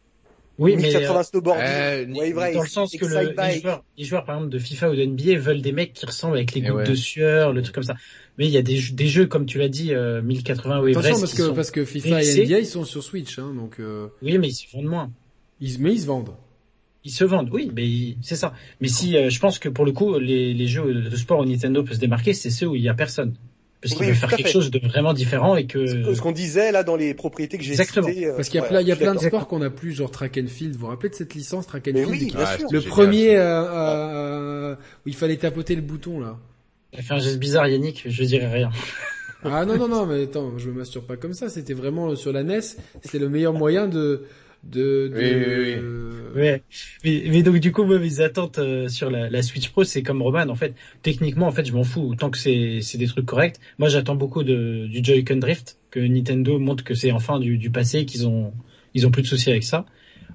[0.58, 3.84] Oui, mais 1080 euh, snowboarding, euh, Wave Race, dans le sens que le, les, joueurs,
[3.98, 6.54] les joueurs, par exemple, de FIFA ou de NBA veulent des mecs qui ressemblent avec
[6.54, 6.84] les Eh gouttes ouais.
[6.90, 7.96] de sueur, le truc comme ça.
[8.38, 10.90] Mais il y a des, jeux- des jeux, comme tu l'as dit, euh, 1080 Wave
[10.92, 12.44] Attention Race parce qui que sont- parce que FIFA et.
[12.46, 15.12] NBA ils sont sur Switch, hein, donc euh, Oui, mais ils se vendent moins.
[15.60, 16.32] ils mais ils se vendent.
[17.04, 18.54] Ils se vendent, oui, mais ils- c'est ça.
[18.82, 21.46] Mais si, euh, je pense que pour le coup, les, les jeux de sport où
[21.46, 23.36] Nintendo peut se démarquer, c'est ceux où il y a personne.
[23.82, 24.52] Parce qu'ils Oui, tout faire quelque fait.
[24.54, 26.04] chose de vraiment différent et Ce que...
[26.08, 28.08] que- ce qu'on disait là dans les propriétés que j'ai Exactement.
[28.08, 28.28] citées.
[28.28, 29.70] euh, Parce qu'il y a ouais, plein il y a plein de sports qu'on a
[29.70, 30.74] plus genre track and field.
[30.74, 32.68] Vous vous rappelez de cette licence track and Mais field oui, qui- bien Ah, sûr.
[32.72, 36.38] Le premier euh, euh, où il fallait tapoter le bouton là.
[36.96, 38.70] Ça fait un geste bizarre, Yannick, je dirais rien.
[39.44, 41.50] Ah non non non mais attends, je me masturbe pas comme ça.
[41.50, 42.62] C'était vraiment sur la NES,
[43.04, 44.24] c'était le meilleur moyen de
[44.66, 45.76] de, de Oui, oui, oui.
[45.78, 46.64] euh, Ouais.
[47.04, 50.04] Mais, mais donc du coup, moi, mes attentes euh, sur la, la Switch Pro, c'est
[50.04, 50.50] comme Roman.
[50.50, 53.58] En fait, techniquement, en fait, je m'en fous tant que c'est c'est des trucs corrects.
[53.78, 57.70] Moi, j'attends beaucoup de, du Joy-Con Drift, que Nintendo montre que c'est enfin du, du
[57.72, 58.54] passé, qu'ils ont
[58.94, 59.86] ils ont plus de soucis avec ça.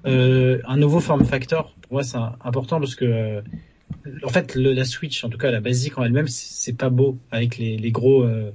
[0.07, 3.41] Euh, un nouveau form factor, pour moi, c'est important parce que euh,
[4.23, 7.19] en fait, le- la Switch, en tout cas la basique en elle-même, c'est pas beau
[7.31, 8.51] avec les, les gros euh,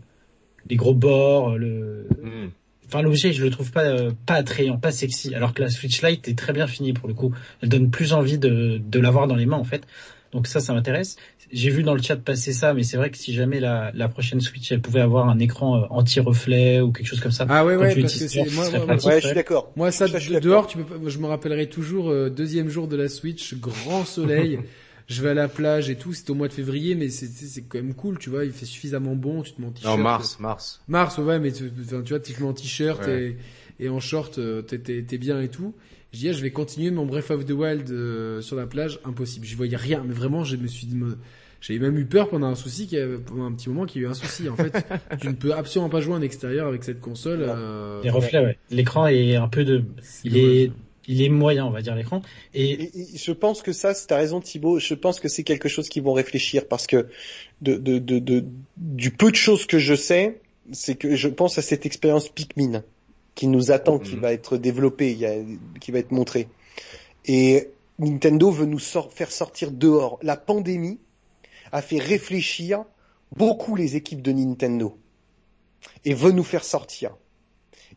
[0.69, 2.49] les gros bords, le Hmm.
[2.87, 5.35] Enfin, l'objet, je le trouve pas euh, pas attrayant, pas sexy.
[5.35, 7.35] Alors que la Switch Lite est très bien finie pour le coup.
[7.63, 9.83] Elle donne plus envie de, de l'avoir dans les mains en fait.
[10.33, 11.17] Donc ça, ça m'intéresse.
[11.53, 14.09] J'ai vu dans le chat passer ça, mais c'est vrai que si jamais la, la
[14.09, 17.47] prochaine Switch, elle pouvait avoir un écran euh, anti-reflet ou quelque chose comme ça.
[17.49, 19.73] Ah ouais, ouais, parce que c'est, moi, serait moi, pratique, Ouais, je suis d'accord.
[19.77, 22.89] moi, ça, Ça, je dehors, tu peux pas, je me rappellerai toujours, euh, deuxième jour
[22.89, 24.59] de la Switch, grand soleil,
[25.09, 27.47] je vais à la plage et tout, c'était au mois de février, mais c'est, c'est
[27.47, 29.97] c'est quand même cool, tu vois, il fait suffisamment bon, tu te mets en t-shirt.
[29.97, 30.81] Non, mars, mars.
[30.89, 33.37] Mars, ouais, mais tu, enfin, tu vois, tu te mets en t-shirt Ouais.
[33.81, 35.75] et, et en short, euh, t'es, t'es, t'es bien et tout.
[36.13, 39.01] Je dis, ah, je vais continuer mon Breath of the Wild euh, sur la plage,
[39.05, 39.45] impossible.
[39.47, 41.19] J'y voyais rien, mais vraiment, je me suis dit, me-
[41.61, 44.01] j'avais même eu peur pendant un souci, qu'il y avait- pendant un petit moment qu'il
[44.03, 44.49] y a eu un souci.
[44.49, 44.73] En fait,
[45.21, 47.45] tu ne peux absolument pas jouer en extérieur avec cette console.
[47.47, 48.59] Euh, Les reflets, ouais.
[48.71, 49.83] L'écran est un peu de,
[50.25, 50.73] il est,
[51.09, 52.23] il est moyen, on va dire l'écran.
[52.55, 55.45] Et Et- et je pense que ça, c'est- t'as raison Thibaut, je pense que c'est
[55.45, 57.07] quelque chose qu'ils vont réfléchir parce que
[57.63, 58.45] de, de, de, de-
[58.77, 60.41] du peu de choses que je sais,
[60.73, 62.83] c'est que je pense à cette expérience Pikmin
[63.35, 64.21] qui nous attend, qui Mhm.
[64.21, 65.35] va être développée, il y a,
[65.81, 66.49] qui va être montrée.
[67.27, 67.69] Et
[67.99, 70.19] Nintendo veut nous faire sortir dehors.
[70.23, 70.99] La pandémie
[71.73, 72.85] a fait réfléchir
[73.37, 74.97] beaucoup les équipes de Nintendo
[76.05, 77.17] et veut nous faire sortir.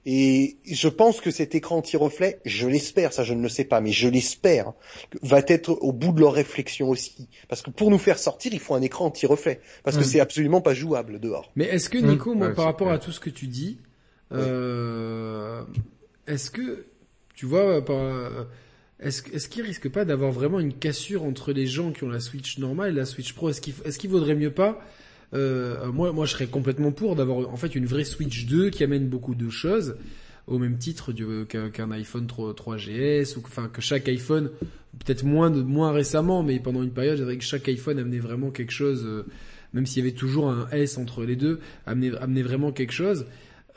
[0.05, 3.81] Et je pense que cet écran anti-reflet, je l'espère, ça je ne le sais pas,
[3.81, 4.71] mais je l'espère,
[5.21, 7.27] va être au bout de leur réflexion aussi.
[7.49, 9.59] Parce que pour nous faire sortir, il faut un écran anti-reflet.
[9.83, 10.05] Parce que Mm.
[10.05, 11.51] c'est absolument pas jouable dehors.
[11.55, 11.97] Mais est-ce que.
[11.97, 12.95] Nico, moi, Ouais, par rapport clair.
[12.95, 13.77] à tout ce que tu dis,
[14.31, 15.63] euh,
[16.27, 16.85] est-ce que
[17.35, 18.43] tu vois, par, euh,
[18.99, 22.19] est-ce est-ce qu'il risque pas d'avoir vraiment une cassure entre les gens qui ont la
[22.19, 23.49] Switch normale et la Switch Pro?
[23.49, 24.79] Est-ce qu'il est-ce qu'il vaudrait mieux pas
[25.33, 28.83] euh, moi, moi, je serais complètement pour d'avoir en fait une vraie Switch 2 qui
[28.83, 29.95] amène beaucoup de choses
[30.47, 34.49] au même titre qu'un iPhone 3, 3GS ou enfin que chaque iPhone
[34.97, 39.23] peut-être moins récemment mais pendant une période avec chaque iPhone amenait vraiment quelque chose euh,
[39.73, 43.25] même s'il y avait toujours un S entre les deux amenait vraiment quelque chose.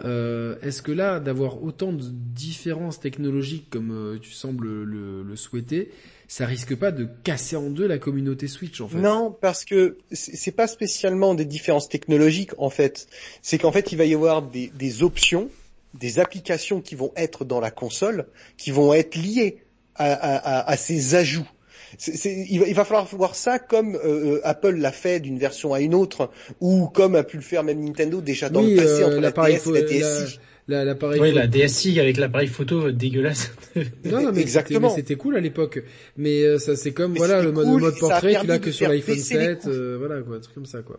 [0.01, 5.37] Euh, est-ce que là d'avoir autant de différences technologiques comme euh, tu sembles le, le
[5.37, 5.91] souhaiter
[6.35, 9.99] ça risque pas de casser en deux la communauté Switch en fait Non, parce que
[10.13, 13.07] c'est pas spécialement des différences technologiques en fait.
[13.43, 15.51] C'est qu'en fait, il va y avoir des, des options,
[15.93, 19.59] des applications qui vont être dans la console, qui vont être liées
[19.95, 21.47] à, à- à- à ces ajouts.
[22.25, 25.81] Il, va, il va falloir voir ça comme euh, Apple l'a fait d'une version à
[25.83, 26.31] une autre,
[26.63, 29.21] ou comme a pu le faire même Nintendo déjà dans oui le passé euh, entre
[29.21, 29.87] la DS et la la-
[30.21, 30.27] la-
[30.69, 33.53] l'appareil oui, pho- la DSI avec l'appareil photo euh, dégueulasse.
[34.05, 34.89] Non, non, mais Exactement.
[34.91, 35.83] c'était- mais c'était cool à l'époque.
[36.17, 38.59] Mais euh, ça, c'est comme Mais voilà le mode, cool le mode portrait, tu l'as
[38.59, 39.69] que sur l'iPhone baisser les 7, coûts.
[39.71, 40.99] euh, voilà quoi, un truc comme ça quoi.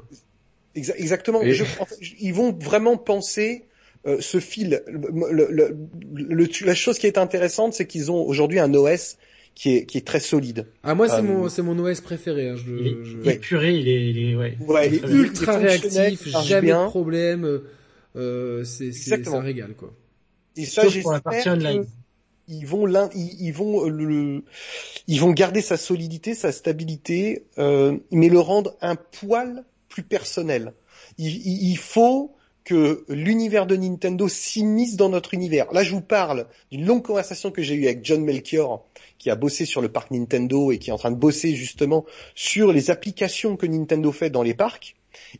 [0.76, 1.42] Exa- Exactement.
[1.42, 3.64] Et- Je- en fait, je- ils vont vraiment penser
[4.06, 4.82] euh, ce fil.
[4.88, 5.78] Le- le- le-
[6.14, 9.18] le- la chose qui est intéressante, c'est qu'ils ont aujourd'hui un OS
[9.56, 10.66] qui est qui est très solide.
[10.84, 12.50] Ah moi c'est Euh, mon c'est mon OS préféré.
[12.50, 14.58] Hein, je, Il est je- il est, il est, ouais.
[14.68, 15.10] Ouais, il est bien.
[15.16, 16.84] ultra il est fonctionnel, réactif, jamais bien.
[16.86, 17.62] de problème.
[18.16, 19.94] Euh, c'est ça régale quoi.
[20.56, 21.44] Et ça, j'espère
[22.48, 24.44] ils vont ils, ils vont euh, le,
[25.08, 30.74] ils vont garder sa solidité, sa stabilité, euh, mais le rendre un poil plus personnel.
[31.18, 32.36] Il, il- il faut
[32.66, 35.72] que l'univers de Nintendo s'immisce dans notre univers.
[35.74, 38.86] Là, je vous parle d'une longue conversation que j'ai eue avec John Melchior,
[39.18, 42.06] qui a bossé sur le parc Nintendo et qui est en train de bosser justement
[42.36, 44.96] sur les applications que Nintendo fait dans les parcs.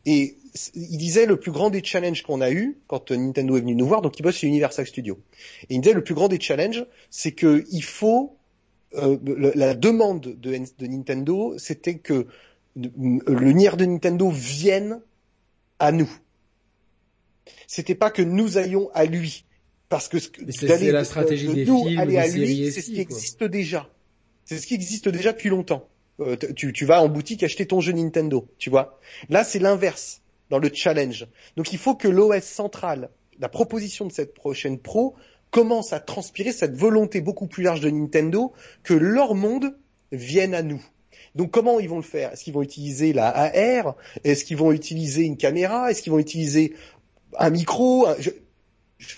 [0.06, 0.36] Et
[0.76, 3.76] il disait le plus grand des challenges qu'on a eu quand euh, Nintendo est venu
[3.76, 5.20] nous voir, donc il bosse chez Universal Studios.
[5.70, 8.38] Et il disait le plus grand des challenges, c'est que il faut
[8.96, 9.18] euh,
[9.56, 12.28] la demande de, de Nintendo, c'était que
[12.76, 15.02] le l'univers de Nintendo vienne
[15.80, 16.10] à nous.
[17.68, 19.46] C'était pas que nous allions à lui,
[19.90, 22.86] parce que c'est- la stratégie de des nous films, aller des à lui, c'est ce
[22.88, 23.02] qui quoi.
[23.18, 23.90] existe déjà.
[24.46, 25.88] C'est ce qui existe déjà depuis longtemps.
[26.20, 29.00] Euh, tu vas en boutique acheter ton jeu Nintendo, tu vois.
[29.30, 30.22] Là, c'est l'inverse
[30.54, 31.26] dans le challenge.
[31.58, 33.10] Donc, il faut que l'OS central,
[33.40, 35.16] la proposition de cette prochaine Pro,
[35.50, 39.76] commence à transpirer cette volonté beaucoup plus large de Nintendo que leur monde
[40.12, 40.80] vienne à nous.
[41.34, 42.32] Donc, comment ils vont le faire?
[42.32, 45.90] Est-ce qu'ils vont utiliser la AR Est-ce qu'ils vont utiliser une caméra?
[45.90, 46.76] Est-ce qu'ils vont utiliser
[47.40, 48.06] un micro?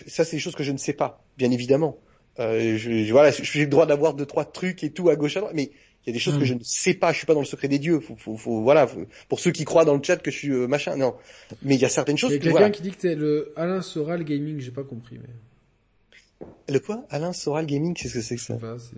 [0.08, 1.98] Ça, c'est des choses que je ne sais pas, bien évidemment.
[2.40, 5.36] Euh, je, je- voilà, j'ai le droit d'avoir deux trois trucs et tout à gauche
[5.36, 5.72] à droite, mais
[6.06, 7.12] il y a des choses que je ne sais pas.
[7.12, 8.00] Je suis pas dans le secret des dieux.
[8.00, 8.86] Faut, faut, faut- voilà.
[8.88, 11.16] faut- pour ceux qui croient dans le chat que je suis euh, machin, non.
[11.64, 12.32] Mais il y a certaines Il choses.
[12.32, 12.70] y a que, quelqu'un voilà.
[12.72, 17.06] qui dit que t'es le Alain Soral Gaming, j'ai pas compris mais Le quoi?
[17.10, 18.54] Alain Soral Gaming, qu'est-ce que c'est que je ça?
[18.56, 18.96] sais pas, c'est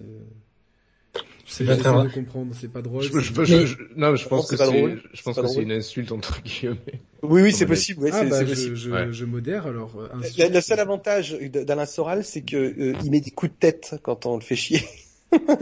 [1.49, 3.03] C'est j'essaie pas de comprendre, c'est pas drôle.
[3.03, 5.01] Je, c'est- je, je- Mais- je- non, je pense c'est que c'est, drôle.
[5.13, 6.75] je pense C'est que c'est une insulte entre guillemets.
[7.23, 8.03] Oui, oui, c'est possible.
[8.03, 8.75] Ouais, ah c'est bah c'est je, possible.
[8.75, 9.07] je, Ouais.
[9.13, 9.95] je modère alors.
[9.97, 10.53] euh, La- insulte.
[10.53, 14.25] Le seul avantage d'Alain Soral, c'est que euh, il met des coups de tête quand
[14.25, 14.81] on le fait chier.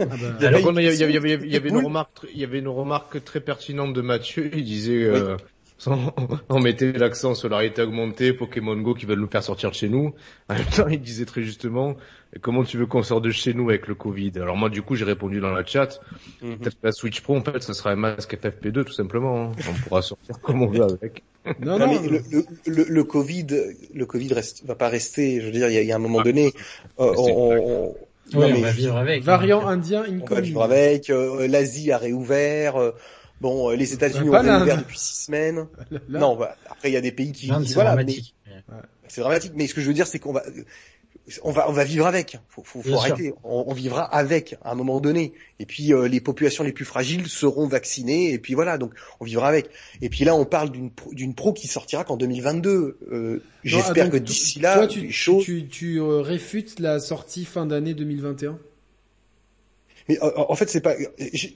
[0.08, 1.10] Ah bah, Il Alors, y a il
[1.50, 4.50] y avait, une remarque, tr- il y avait une remarque très pertinente de Mathieu.
[4.54, 5.36] Il disait, euh,
[6.48, 9.74] on mettait l'accent sur la réalité augmentée, Pokémon Go qui veulent nous faire sortir de
[9.74, 10.14] chez nous.
[10.48, 11.96] En même temps, il disait très justement,
[12.40, 14.32] comment tu veux qu'on sorte de chez nous avec le Covid?
[14.36, 15.98] Alors moi, du coup, j'ai répondu dans la chat,
[16.40, 16.58] Mhm.
[16.58, 19.52] peut-être la Switch Pro, en fait, ce sera un masque FFP2 tout simplement.
[19.52, 19.52] hein.
[19.68, 21.24] On pourra sortir comme on veut avec.
[21.58, 23.46] Non, Non, non, mais le, le, le, le Covid,
[23.94, 25.40] le Covid reste, va pas rester.
[25.40, 26.54] Je veux dire, il y a, il y a un moment donné,
[26.98, 27.94] euh, on,
[28.32, 29.22] non, mais on va vivre avec.
[29.24, 30.42] variant indien on va incoming.
[30.44, 31.10] vivre avec.
[31.10, 32.76] euh, L'Asie a réouvert.
[32.76, 32.92] euh,
[33.40, 35.66] bon, euh, les États-Unis ont réouvert depuis six semaines.
[36.08, 38.34] Là, Non, bah, après il y a des pays qui, qui- c'est voilà, dramatique.
[38.46, 38.52] mais
[39.08, 39.52] c'est dramatique.
[39.54, 40.42] Mais ce que je veux dire, c'est qu'on va,
[41.42, 42.38] on va, on va vivre avec.
[42.48, 43.34] Faut, faut, faut arrêter.
[43.44, 45.32] On, on vivra avec à un moment donné.
[45.58, 48.32] Et puis euh, les populations les plus fragiles seront vaccinées.
[48.32, 49.68] Et puis voilà, donc on vivra avec.
[50.02, 52.98] Et puis là, on parle d'une pro- d'une pro qui sortira qu'en 2022.
[53.10, 55.44] Euh, J'espère donc, que d'ici là, toi, tu, les choses.
[55.44, 58.58] tu, tu euh, réfutes la sortie fin d'année 2021
[60.08, 60.94] Mais euh, en fait, c'est pas.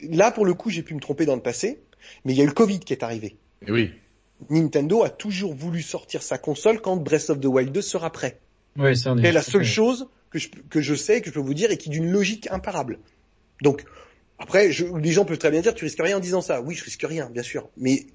[0.03, 1.81] Là, pour le coup, j'ai pu me tromper dans le passé.
[2.25, 3.37] Mais il y a eu le Covid qui est arrivé.
[3.67, 3.91] Et oui.
[4.49, 8.39] Nintendo a toujours voulu sortir sa console quand Breath of the Wild 2 sera prêt.
[8.79, 11.71] Est C'est la seule chose que je, que je sais, que je peux vous dire,
[11.71, 12.99] et qui est d'une logique imparable.
[13.63, 13.85] Donc,
[14.39, 16.63] après, je, les gens peuvent très bien dire, tu risques rien en disant ça.
[16.63, 17.69] Oui, je risque rien, bien sûr.
[17.77, 18.07] Mais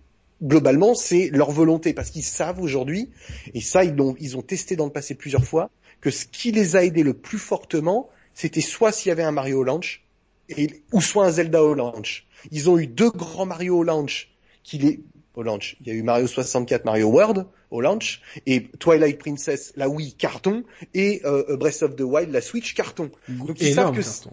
[0.42, 3.12] globalement, c'est leur volonté, parce qu'ils savent aujourd'hui,
[3.54, 5.70] et ça, ils ont testé dans le passé plusieurs fois,
[6.02, 9.32] que ce qui les a aidés le plus fortement, c'était soit s'il y avait un
[9.32, 10.04] Mario au launch,
[10.50, 12.28] et, ou soit un Zelda au launch.
[12.52, 14.32] Ils ont eu deux grands Mario au launch,
[14.64, 15.00] qui les,
[15.38, 15.78] au launch.
[15.82, 20.14] Il y a eu Mario 64, Mario World au launch, et Twilight Princess, la Wii
[20.14, 23.10] carton, et euh, Breath of the Wild, la Switch carton.
[23.28, 24.32] Donc ils savent Énorme que carton.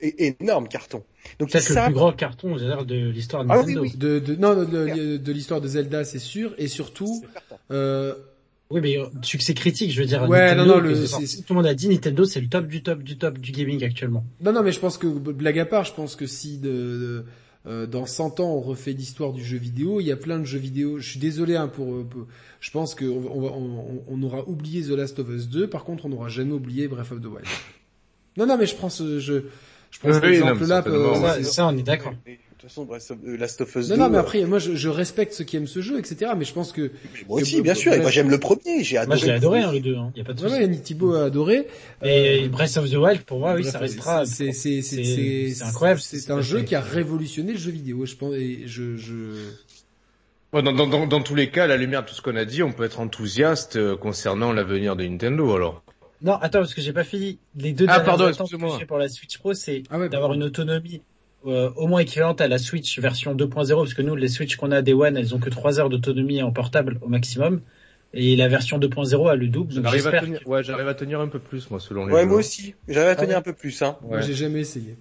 [0.00, 1.02] et énorme carton.
[1.38, 1.84] Donc ils Peut-être le savent.
[1.86, 3.80] plus grand carton, de l'histoire de Ah oui, Nintendo.
[3.82, 3.92] oui.
[3.96, 8.14] De, de, non, de, de, de l'histoire de Zelda, c'est sûr, et surtout, C'est euh,
[8.70, 10.22] Oui, mais euh, succès critique, je veux dire.
[10.28, 12.46] Ouais, Nintendo, non, non, le- c'est c'est- tout le monde a dit Nintendo, c'est le
[12.48, 14.24] top du top du top du gaming actuellement.
[14.40, 17.24] non, non, mais je pense que, blague à part, je pense que si de, de-
[17.66, 20.44] euh, dans 100 ans on refait l'histoire du jeu vidéo, il y a plein de
[20.44, 22.26] jeux vidéo, je suis désolé hein, pour, euh, pour-
[22.60, 25.84] je pense qu'on on, va- on, on aura oublié The Last of Us 2, par
[25.84, 27.44] contre on n'aura jamais oublié Breath of the Wild.
[28.36, 29.42] Non, non, mais je prends ce, je,
[29.90, 30.64] je prends Oui, cet oui, euh,
[31.20, 32.14] ça, c'est- ça, on est d'accord.
[32.60, 34.00] Toute façon, Breath of, euh, Last of Us non, 2.
[34.02, 36.32] non, mais euh, après, moi, je, je respecte ceux qui aiment ce jeu, etc.
[36.36, 36.90] Mais je pense que
[37.26, 37.94] moi aussi, que- bien sûr.
[37.94, 38.84] Et moi, j'aime le premier.
[38.84, 39.18] J'ai adoré.
[39.18, 40.12] Moi, le adoré, hein, le 2, hein.
[40.14, 40.60] Y a pas de ouais, souci.
[40.60, 41.66] ouais, Nick Thibault a adoré.
[42.02, 44.26] Et Euh, Breath of the Wild, pour moi, oui, ça restera.
[44.26, 46.00] C'est c'est c'est c'est- c'est c'est incroyable.
[46.00, 48.04] C'est un jeu qui a révolutionné le jeu vidéo.
[48.04, 48.34] Je pense.
[48.34, 49.14] Et je je.
[50.52, 52.44] Dans, dans, dans, dans tous les cas, à la lumière de tout ce qu'on a
[52.44, 55.82] dit, on peut être enthousiaste euh, concernant l'avenir de Nintendo alors.
[56.22, 57.38] Non, attends, parce que j'ai pas fini.
[57.56, 60.08] Les deux Ah, dernières pardon, attentes que j'ai pour la Switch Pro, c'est Ah ouais,
[60.10, 61.00] d'avoir une autonomie
[61.46, 64.72] euh, au moins équivalente à la Switch version 2.0, parce que nous, les Switch qu'on
[64.72, 67.60] a des One, elles ont que 3 heures d'autonomie en portable au maximum,
[68.12, 69.74] et la version 2.0 a le double.
[69.74, 72.26] Donc J'arrive à tenir, ouais, j'arrive à tenir un peu plus, moi, selon les Ouais,
[72.26, 72.74] moi aussi.
[72.88, 73.34] J'avais à tenir ouais.
[73.36, 73.96] un peu plus, hein.
[74.02, 74.22] Ouais.
[74.22, 74.96] j'ai jamais essayé.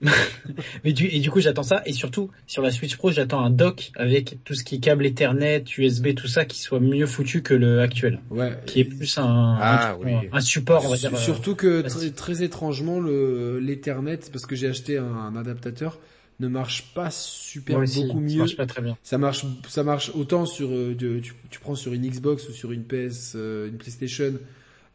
[0.84, 3.50] Mais du, et du coup, j'attends ça, et surtout sur la Switch Pro, j'attends un
[3.50, 7.42] dock avec tout ce qui est câble Ethernet, USB, tout ça, qui soit mieux foutu
[7.42, 8.56] que le actuel, Ouais.
[8.66, 10.28] qui est plus un, Ah, un, oui.
[10.32, 11.10] un support, on va dire.
[11.10, 12.12] Sur- euh, Surtout que très, facile.
[12.12, 15.98] très étrangement le l'Ethernet parce que j'ai acheté un, un adaptateur
[16.40, 18.38] ne marche pas super aussi, beaucoup ça mieux.
[18.38, 18.96] marche pas très bien.
[19.02, 22.70] Ça marche ça marche autant sur euh, tu, tu prends sur une Xbox ou sur
[22.70, 24.34] une PS euh, une PlayStation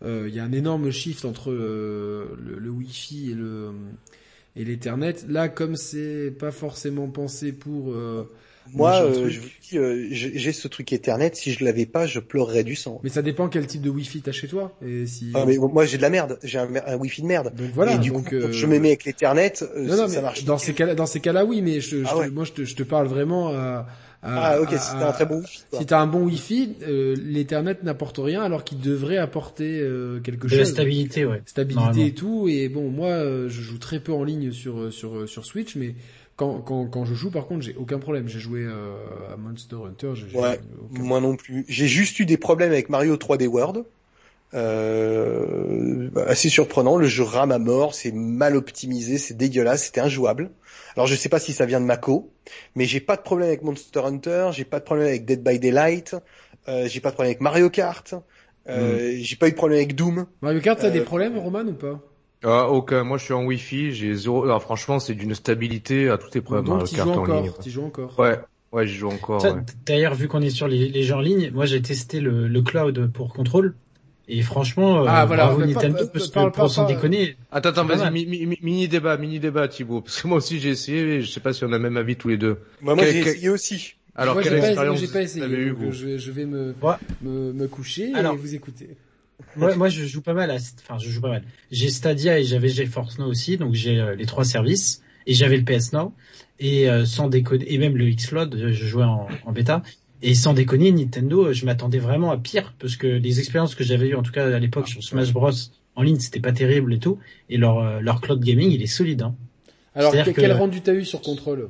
[0.05, 3.71] euh, il y a un énorme shift entre euh, le, le Wi-Fi et le
[4.55, 5.15] et l'Ethernet.
[5.27, 8.29] Là comme c'est pas forcément pensé pour euh,
[8.73, 9.31] Moi, euh, truc.
[9.31, 11.31] je vous dis, euh, j'ai ce truc Ethernet.
[11.33, 12.99] Si je l'avais pas, je pleurerais du sang.
[13.03, 15.85] mais ça dépend quel type de Wi-Fi t'as chez toi et si Ah, mais moi,
[15.85, 16.39] j'ai de la merde.
[16.43, 17.53] J'ai un, un Wi-Fi de merde.
[17.55, 19.95] donc voilà et du donc coup, euh, je me mets avec l'Ethernet, euh, Non, non,
[19.97, 20.43] ça, mais ça marche.
[20.45, 22.29] dans ces cas-là, dans ces cas-là, oui, mais je, je Ah te- ouais.
[22.29, 23.87] moi, je te, je te parle vraiment à-
[24.25, 25.63] Ah, ok, à- si t'as un très bon Wi-Fi.
[25.69, 25.79] quoi.
[25.79, 30.47] Si t'as un bon Wi-Fi, euh, l'Ethernet n'apporte rien, alors qu'il devrait apporter euh, quelque
[30.47, 30.73] De la chose.
[30.73, 31.41] stabilité, ouais.
[31.45, 32.47] Stabilité et tout.
[32.49, 35.75] Et bon, moi, euh, je joue très peu en ligne sur euh, sur sur Switch,
[35.75, 35.95] mais
[36.35, 38.27] quand quand quand je joue, par contre, j'ai aucun problème.
[38.27, 38.95] J'ai joué euh,
[39.33, 40.13] à Monster Hunter.
[40.33, 40.59] Ouais,
[40.91, 41.65] aucun- Moi non plus.
[41.67, 43.83] J'ai juste eu des problèmes avec Mario 3D World.
[44.55, 46.97] Euh, assez surprenant.
[46.97, 50.51] Le jeu rame à mort, c'est mal optimisé, c'est dégueulasse, c'était injouable.
[50.95, 52.31] Alors je sais pas si ça vient de Mako,
[52.75, 55.59] mais j'ai pas de problème avec Monster Hunter, j'ai pas de problème avec Dead by
[55.59, 56.15] Daylight,
[56.67, 58.13] euh, j'ai pas de problème avec Mario Kart,
[58.69, 60.25] euh, j'ai pas eu de problème avec Doom.
[60.41, 61.99] Mario Kart, t'as Euh, des problèmes, Roman, ou pas?
[62.43, 63.03] Ah, aucun.
[63.03, 64.43] Moi, je suis en Wi-Fi, j'ai zéro.
[64.43, 66.65] Alors, franchement, c'est d'une stabilité à toutes épreuves.
[66.65, 67.45] Donc, Kart joues en ligne.
[67.45, 67.59] encore.
[67.59, 68.19] T'y joues encore.
[68.19, 68.37] Ouais,
[68.73, 69.43] ouais, j'y joue encore.
[69.43, 69.61] Ouais.
[69.85, 72.61] D'ailleurs, vu qu'on est sur les, les jeux en ligne, moi j'ai testé le, le
[72.61, 73.75] cloud pour contrôle.
[74.29, 77.85] Et franchement, euh, Ah, voilà, bravo pas- Nintendo, pas- parce que pas- déconner, Attends, attends,
[77.85, 81.15] pas vas-y, mi- mi- mini débat, mini débat, Thibaut, parce que moi aussi j'ai essayé,
[81.15, 82.57] et je sais pas si on a le même avis tous les deux.
[82.81, 83.95] Moi, moi j'ai essayé aussi.
[84.15, 85.45] Alors, moi, quelle j'ai pas, expérience j'ai pas vous essayé.
[85.45, 86.93] eu, vous je, je vais me, Ouais.
[87.21, 88.35] me, me coucher Alors.
[88.35, 88.89] et vous écouter.
[89.57, 91.43] moi, moi je joue pas mal à, enfin je joue pas mal.
[91.71, 95.01] J'ai Stadia et j'avais GeForce Now aussi, donc j'ai euh, les trois services.
[95.25, 96.13] Et j'avais le PS Now.
[96.59, 99.81] Et euh, sans déconner, et même le Xcloud, je, je jouais en, en bêta.
[100.25, 104.07] Et sans déconner, Nintendo, je m'attendais vraiment à pire parce que les expériences que j'avais
[104.07, 105.51] eues, en tout cas à l'époque sur Smash Bros
[105.95, 107.19] en ligne, c'était pas terrible et tout.
[107.49, 109.21] Et leur euh, leur cloud gaming, il est solide.
[109.23, 109.35] Hein.
[109.93, 111.69] Alors quel que- rendu t'as eu sur contrôle?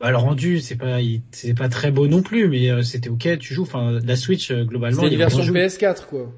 [0.00, 0.98] Bah, le rendu, c'est pas
[1.30, 3.38] c'est pas très beau non plus, mais euh, c'était ok.
[3.38, 3.62] Tu joues.
[3.62, 5.02] Enfin, la Switch euh, globalement.
[5.06, 5.66] Il une version bien joué.
[5.66, 6.32] PS4 quoi.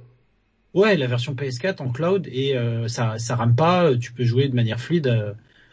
[0.75, 3.87] Ouais, la version PS4 en cloud et euh, ça ça rame pas.
[3.87, 5.07] euh, Tu peux jouer de manière fluide.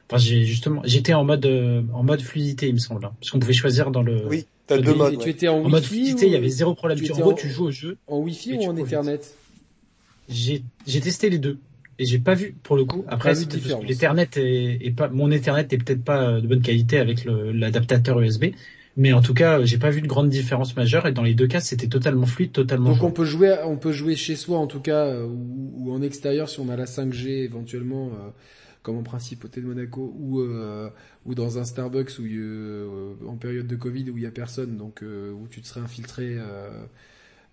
[0.09, 3.31] Enfin, j'ai justement, j'étais en mode euh, en mode fluidité, il me semble, hein, parce
[3.31, 5.17] qu'on pouvait choisir dans le Oui, t'as deux tu- modes.
[5.17, 6.25] Tu étais en, en mode fluidité.
[6.25, 6.99] ou- Il y avait zéro problème.
[6.99, 7.97] tu Tu- En gros, en- tu joues au jeu.
[8.07, 8.77] en Wi-Fi ou en.
[8.77, 9.19] Ethernet
[10.27, 11.57] J'ai j'ai testé les deux
[11.99, 13.03] et j'ai pas vu pour le coup.
[13.07, 18.19] Après, l'Ethernet est, est pas mon Ethernet est peut-être pas de bonne qualité avec l'adaptateur
[18.19, 18.45] USB,
[18.97, 21.47] mais en tout cas, j'ai pas vu de grande différence majeure et dans les deux
[21.47, 22.91] cas, c'était totalement fluide, totalement.
[22.91, 25.91] Donc on peut jouer, on peut jouer chez soi en tout cas, euh, ou, ou
[25.93, 28.29] en extérieur si on a la 5G éventuellement, euh,
[28.85, 30.89] comme en principe au Thé de Monaco, ou euh,
[31.25, 34.23] ou dans un Starbucks où il y a, euh, en période de Covid où il
[34.23, 36.69] y a personne, donc euh, où tu te serais infiltré euh,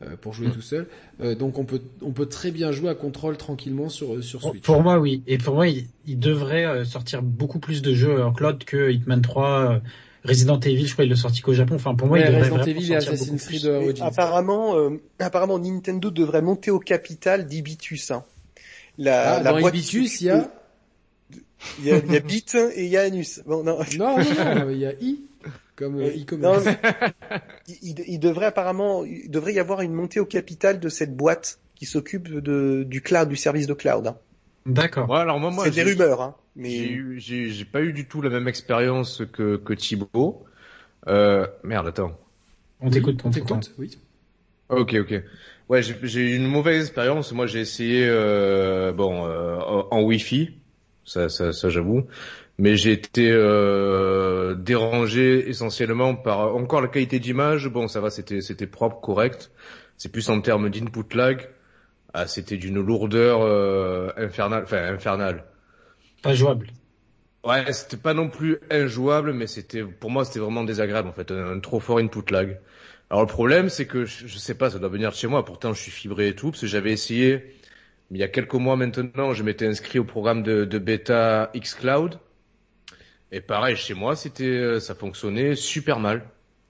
[0.02, 0.52] euh, pour jouer Mm.
[0.52, 0.86] tout seul.
[1.22, 4.40] Euh, donc on peut on peut très bien jouer à contrôle tranquillement sur euh, sur
[4.40, 4.62] Pour, Switch.
[4.64, 5.22] pour moi, oui.
[5.26, 8.90] Et pour moi, il, il devrait euh, sortir beaucoup plus de jeux en cloud que
[8.90, 9.78] Hitman 3, euh,
[10.24, 10.86] Resident Evil.
[10.86, 11.76] Je crois qu'il le sorti qu'au Japon.
[11.76, 14.04] Enfin, pour moi, Ouais, il Resident Evil et Assassin's Creed euh, Origins.
[14.04, 18.10] apparemment, euh, apparemment, Nintendo devrait monter au capital d'Ibitus.
[18.10, 18.22] Hein.
[18.98, 20.61] La, Ah, la dans boîte Ibitus, qui il y a s'occupe de-
[21.78, 23.42] il y a, il y a Bit et il y a Anus.
[23.46, 23.78] Bon, non.
[23.98, 25.20] non non non, il y a i
[25.76, 26.64] comme euh, Euh, e-commerce.
[26.64, 26.72] non,
[27.68, 31.16] il, il- il devrait apparemment, il devrait y avoir une montée au capital de cette
[31.16, 34.06] boîte qui s'occupe de, du cloud, du service de cloud.
[34.06, 34.18] Hein.
[34.66, 35.10] D'accord.
[35.10, 36.36] Ouais, alors moi, moi, C'est des rumeurs, hein.
[36.64, 40.44] J'ai Mais j'ai, j'ai pas eu du tout la même expérience que, que Thibaut.
[41.08, 42.18] Euh, merde, attends.
[42.80, 43.72] On t'écoute, On on t'écoute.
[43.78, 43.98] Oui.
[44.68, 45.22] Ok, ok.
[45.68, 47.32] Ouais, j'ai, j'ai eu une mauvaise expérience.
[47.32, 49.58] Moi, j'ai essayé, euh, bon, euh,
[49.90, 50.50] en Wi-Fi,
[51.04, 52.06] ça, ça, ça j'avoue.
[52.58, 57.68] Mais j'ai été euh, dérangé essentiellement par encore la qualité d'image.
[57.68, 59.50] Bon, ça va, c'était, c'était propre, correct.
[59.96, 61.48] C'est plus en termes d'input lag.
[62.14, 65.44] Ah, c'était d'une lourdeur euh, infernale, enfin infernale.
[66.22, 66.68] Pas jouable.
[67.44, 71.32] Ouais, c'était pas non plus injouable, mais c'était pour moi c'était vraiment désagréable en fait,
[71.32, 72.60] un, un trop fort input lag.
[73.10, 75.44] Alors le problème c'est que je, je sais pas, ça doit venir de chez moi.
[75.44, 77.56] Pourtant je suis fibré et tout, parce que j'avais essayé
[78.12, 82.18] il y a quelques mois maintenant, je m'étais inscrit au programme de, de bêta xCloud
[83.30, 86.22] et pareil chez moi c'était euh, ça fonctionnait super mal.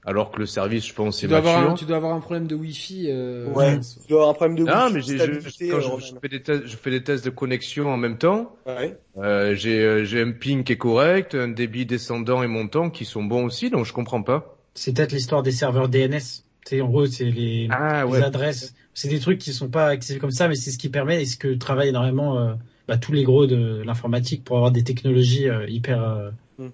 [0.04, 1.74] Alors que le service, je pense, Tu est dois, avoir un, mature.
[1.78, 3.06] tu dois avoir un problème de Wi-Fi.
[3.08, 5.68] Euh, ouais, tu dois avoir un problème de Non, Wi-Fi, mais de j'ai, je, stabilité,
[5.68, 5.98] quand je, Roman.
[6.00, 8.56] je fais des tests, je fais des tests de connexion en même temps.
[8.66, 8.98] Ouais.
[9.18, 13.04] Euh, j'ai euh, j'ai un ping qui est correct, un débit descendant et montant qui
[13.04, 14.56] sont bons aussi, donc je comprends pas.
[14.74, 16.18] C'est peut-être l'histoire des serveurs DNS.
[16.18, 18.74] Tu sais, en gros, c'est les, Ah les adresses.
[18.94, 21.24] C'est des trucs qui sont pas accessibles comme ça, mais c'est ce qui permet et
[21.26, 22.54] ce que travaillent énormément euh,
[22.88, 26.68] bah, tous les gros de l'informatique pour avoir des technologies euh, hyper euh, Mm.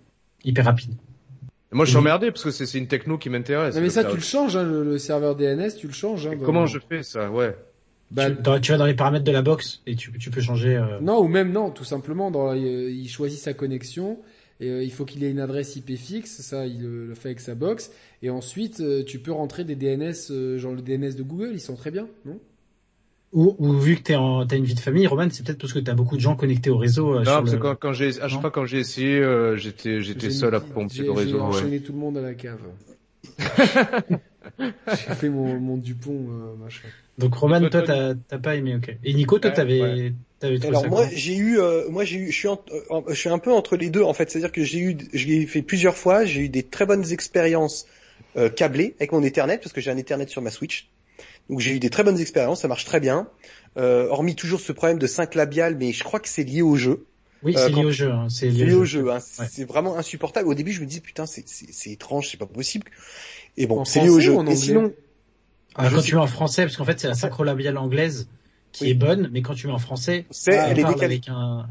[0.44, 0.94] hyper rapides.
[1.70, 3.74] Moi je suis emmerdé parce que c'est une techno qui m'intéresse.
[3.76, 4.14] Non mais ça cloud.
[4.14, 6.26] tu le changes, hein, le, le serveur DNS, tu le changes.
[6.26, 7.30] Hein, dans- Comment je fais ça?
[7.30, 7.54] Ouais.
[8.10, 10.40] Bah, tu, dans- tu vas dans les paramètres de la box et tu, tu peux
[10.40, 10.76] changer.
[10.76, 14.18] euh, Non, ou même non, tout simplement, dans, il choisit sa connexion,
[14.60, 17.28] et euh, il faut qu'il ait une adresse IP fixe, ça il le, le fait
[17.28, 17.90] avec sa box,
[18.22, 21.60] et ensuite euh, tu peux rentrer des DNS, euh, genre le DNS de Google, ils
[21.60, 22.38] sont très bien, non?
[23.32, 25.74] Ou, ou vu que t'es en, t'as une vie de famille, Roman, c'est peut-être parce
[25.74, 27.14] que t'as beaucoup de gens connectés au réseau.
[27.14, 29.18] euh, Non, sur parce que le- quand, quand j'ai à chaque fois quand j'ai essayé,
[29.18, 31.38] euh, j'étais j'étais J'ai seul à pomper j'ai- le J'ai réseau.
[31.40, 31.44] ouais.
[31.50, 32.60] enchaîné tout le monde à la cave.
[34.58, 36.88] j'ai fait mon, mon Dupont, euh, machin.
[37.18, 38.96] Donc Roman, Toi, t'as t'as pas aimé, ok.
[39.02, 40.14] Et Nico, toi, Ouais, t'avais ouais.
[40.68, 42.60] Alors moi j'ai eu, euh, moi j'ai eu, je suis, en-
[43.08, 45.46] je suis un peu entre les deux en fait, c'est-à-dire que j'ai eu, je l'ai
[45.46, 47.86] fait plusieurs fois, j'ai eu des très bonnes expériences
[48.36, 50.88] euh, câblées avec mon Ethernet parce que j'ai un Ethernet sur ma Switch,
[51.50, 53.28] donc j'ai eu des très bonnes expériences, ça marche très bien,
[53.78, 56.76] euh, hormis toujours ce problème de 5 labial, mais je crois que c'est lié au
[56.76, 57.04] jeu,
[57.42, 58.10] Oui, euh, c'est quand- lié au jeu.
[58.10, 59.18] Hein, c'est lié au jeu, hein.
[59.38, 59.46] Ouais.
[59.50, 60.48] c'est vraiment insupportable.
[60.48, 62.86] Au début je me dis putain c'est c'est c'est étrange, c'est pas possible,
[63.56, 64.32] et bon c'est lié au jeu.
[64.34, 64.92] ou en Et sinon
[65.74, 68.28] Ah, je quand tu mets en français, parce qu'en fait, c'est la synchrolabiale anglaise
[68.72, 68.90] qui Oui.
[68.90, 71.66] est bonne, mais quand tu mets en français, c'est, elle elle est avec un.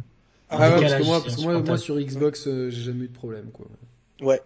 [0.50, 3.14] Ah ouais, parce que moi, parce moi, moi sur Xbox, euh, j'ai jamais eu de
[3.14, 3.68] problème, quoi.
[4.22, 4.42] Ouais.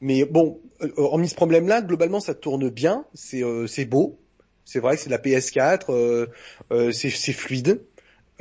[0.00, 3.04] Mais bon, euh, hormis ce problème-là, globalement, ça tourne bien.
[3.14, 4.18] C'est euh, c'est beau.
[4.64, 5.90] C'est vrai que c'est de la PS4.
[5.90, 6.26] euh,
[6.72, 7.80] euh, c'est c'est fluide.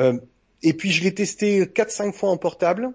[0.01, 0.17] Euh,
[0.63, 2.89] et puis je l'ai testé 4-5 fois en portable.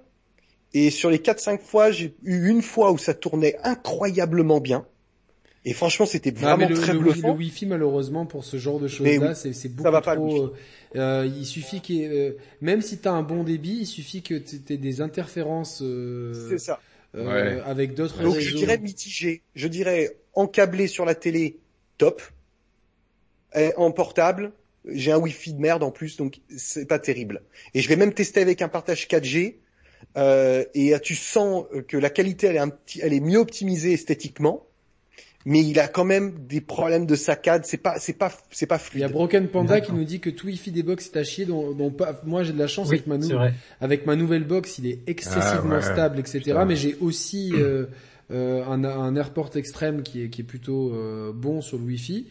[0.74, 4.84] Et sur les 4-5 fois, j'ai eu une fois où ça tournait incroyablement bien.
[5.64, 7.28] Et franchement, c'était Non, mais vraiment le, très le, bluffant.
[7.32, 10.52] le Wi-Fi, malheureusement, pour ce genre de choses-là, oui, c'est, c'est beaucoup va pas, trop.
[10.96, 14.56] euh, il suffit ait, euh, même si t'as un bon débit, il suffit que tu
[14.70, 16.80] aies des interférences euh, C'est ça.
[17.14, 17.60] euh, Ouais.
[17.66, 18.40] avec d'autres Donc réseaux.
[18.40, 19.42] je dirais mitigé.
[19.54, 21.58] Je dirais encablé sur la télé,
[21.98, 22.22] top.
[23.54, 24.52] Et en portable,
[24.86, 27.42] j'ai un Wi-Fi de merde en plus, donc c'est pas terrible.
[27.74, 29.56] Et je vais même tester avec un partage 4G.
[30.16, 33.38] euh, et euh, tu sens que la qualité elle est un petit, elle est mieux
[33.38, 34.66] optimisée esthétiquement.
[35.46, 37.64] Mais il a quand même des problèmes de saccade.
[37.64, 39.12] C'est pas, c'est pas, c'est pas Il y a fluide.
[39.12, 41.90] Broken Panda qui nous dit que tout Wi-Fi des box est à chier, dont, dont
[41.90, 43.16] pas, moi j'ai de la chance Oui, avec ma
[43.80, 45.82] avec nouvelle box, il est excessivement Ah, ouais.
[45.82, 46.40] stable, etc.
[46.40, 46.64] Putain.
[46.66, 47.86] Mais j'ai aussi euh,
[48.30, 52.26] euh, un, un AirPort extrême qui est, qui est plutôt euh, bon sur le Wi-Fi.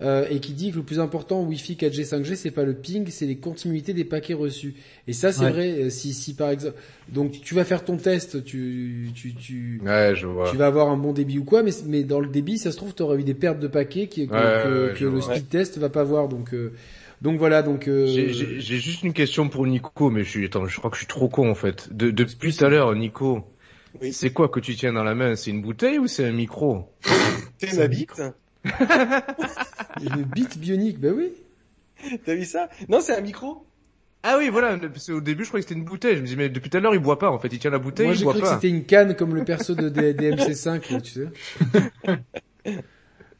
[0.00, 3.06] Euh, et qui dit que le plus important Wi-Fi 4G 5G c'est pas le ping
[3.10, 4.74] c'est les continuités des paquets reçus
[5.06, 5.52] et ça c'est Ouais.
[5.52, 6.76] vrai euh, si si par exemple
[7.08, 10.50] donc tu vas faire ton test tu tu tu Ouais, je vois.
[10.50, 12.76] tu vas avoir un bon débit ou quoi, mais, mais dans le débit, ça se
[12.76, 15.04] trouve, tu auras eu des pertes de paquets qui, que, Ouais, que, ouais, que je
[15.06, 15.34] le vois.
[15.34, 16.28] speed test va pas voir.
[16.28, 16.72] Donc, euh,
[17.22, 17.62] donc voilà.
[17.62, 20.96] Donc, euh, J'ai- juste une question pour Nico, mais je suis, attends, je crois que
[20.96, 21.92] je suis trop con en fait.
[21.92, 23.42] De, depuis tout à l'heure, Nico,
[24.00, 24.12] Oui.
[24.12, 25.36] c'est quoi que tu tiens dans la main?
[25.36, 26.88] C'est une bouteille ou c'est un micro?
[27.58, 28.20] C'est ma bite.
[30.02, 31.32] Une bite bionique, bah oui.
[32.24, 32.68] T'as vu ça?
[32.88, 33.66] Non, c'est un micro.
[34.22, 34.78] Ah oui, voilà.
[34.78, 36.16] parce Au début, je croyais que c'était une bouteille.
[36.16, 37.30] Je me dis, mais depuis tout à l'heure, il boit pas.
[37.30, 38.54] En fait, il tient la bouteille, Moi, il j'ai boit cru que pas.
[38.54, 41.28] c'était une canne comme le perso de D- DMC5, là, tu sais.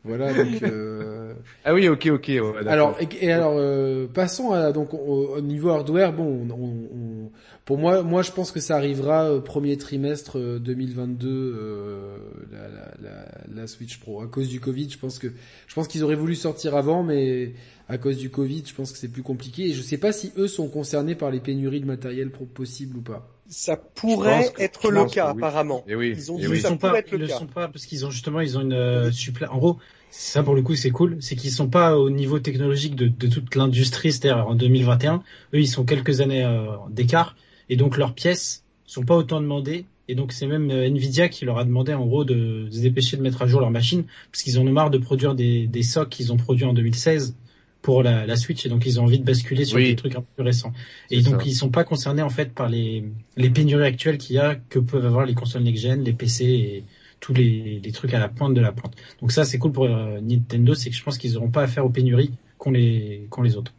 [0.04, 0.62] voilà, donc.
[0.62, 1.32] Euh...
[1.64, 2.26] Ah oui, ok, ok.
[2.28, 2.68] ouais.
[2.68, 6.12] Alors, et, et alors, euh, passons à donc au, au niveau hardware.
[6.12, 7.30] Bon, on, on- on-
[7.64, 12.16] pour moi, moi, je pense que ça arrivera euh, premier trimestre euh, 2022 euh,
[12.52, 14.20] la, la, la, la Switch Pro.
[14.22, 15.28] À cause du Covid, je pense que
[15.66, 17.52] je pense qu'ils auraient voulu sortir avant, mais
[17.88, 19.68] à cause du Covid, je pense que c'est plus compliqué.
[19.70, 22.98] Et je sais pas si eux sont concernés par les pénuries de matériel pro- possibles
[22.98, 23.30] ou pas.
[23.46, 25.38] Ça pourrait que- être le cas, oui.
[25.38, 25.84] apparemment.
[25.86, 26.60] Eh oui, Ils ont eh dit Ils oui.
[26.60, 27.38] ça sont pourrait pas, être le ils le cas.
[27.38, 29.78] sont pas parce qu'ils ont justement ils ont une euh, suppla- En gros,
[30.16, 33.26] ça pour le coup c'est cool, c'est qu'ils sont pas au niveau technologique de, de
[33.26, 35.16] toute l'industrie, c'est-à-dire en 2021,
[35.54, 37.36] eux ils sont quelques années euh, d'écart
[37.68, 41.44] et donc leurs pièces sont pas autant demandées et donc c'est même euh, Nvidia qui
[41.44, 44.04] leur a demandé en gros de, de se dépêcher de mettre à jour leur machine
[44.30, 47.34] parce qu'ils en ont marre de produire des, des SOC qu'ils ont produits en 2016
[47.82, 49.88] pour la, la Switch et donc ils ont envie de basculer sur Oui.
[49.90, 50.72] des trucs un peu plus récents.
[51.10, 51.48] Et donc ça.
[51.48, 53.04] ils sont pas concernés en fait par les,
[53.36, 56.84] les pénuries actuelles qu'il y a que peuvent avoir les consoles next-gen, les PC et
[57.20, 58.94] tous les, les trucs à la pointe de la pointe.
[59.20, 61.84] Donc ça c'est cool pour euh, Nintendo, c'est que je pense qu'ils n'auront pas affaire
[61.84, 63.72] aux pénuries qu'ont les, qu'ont les autres.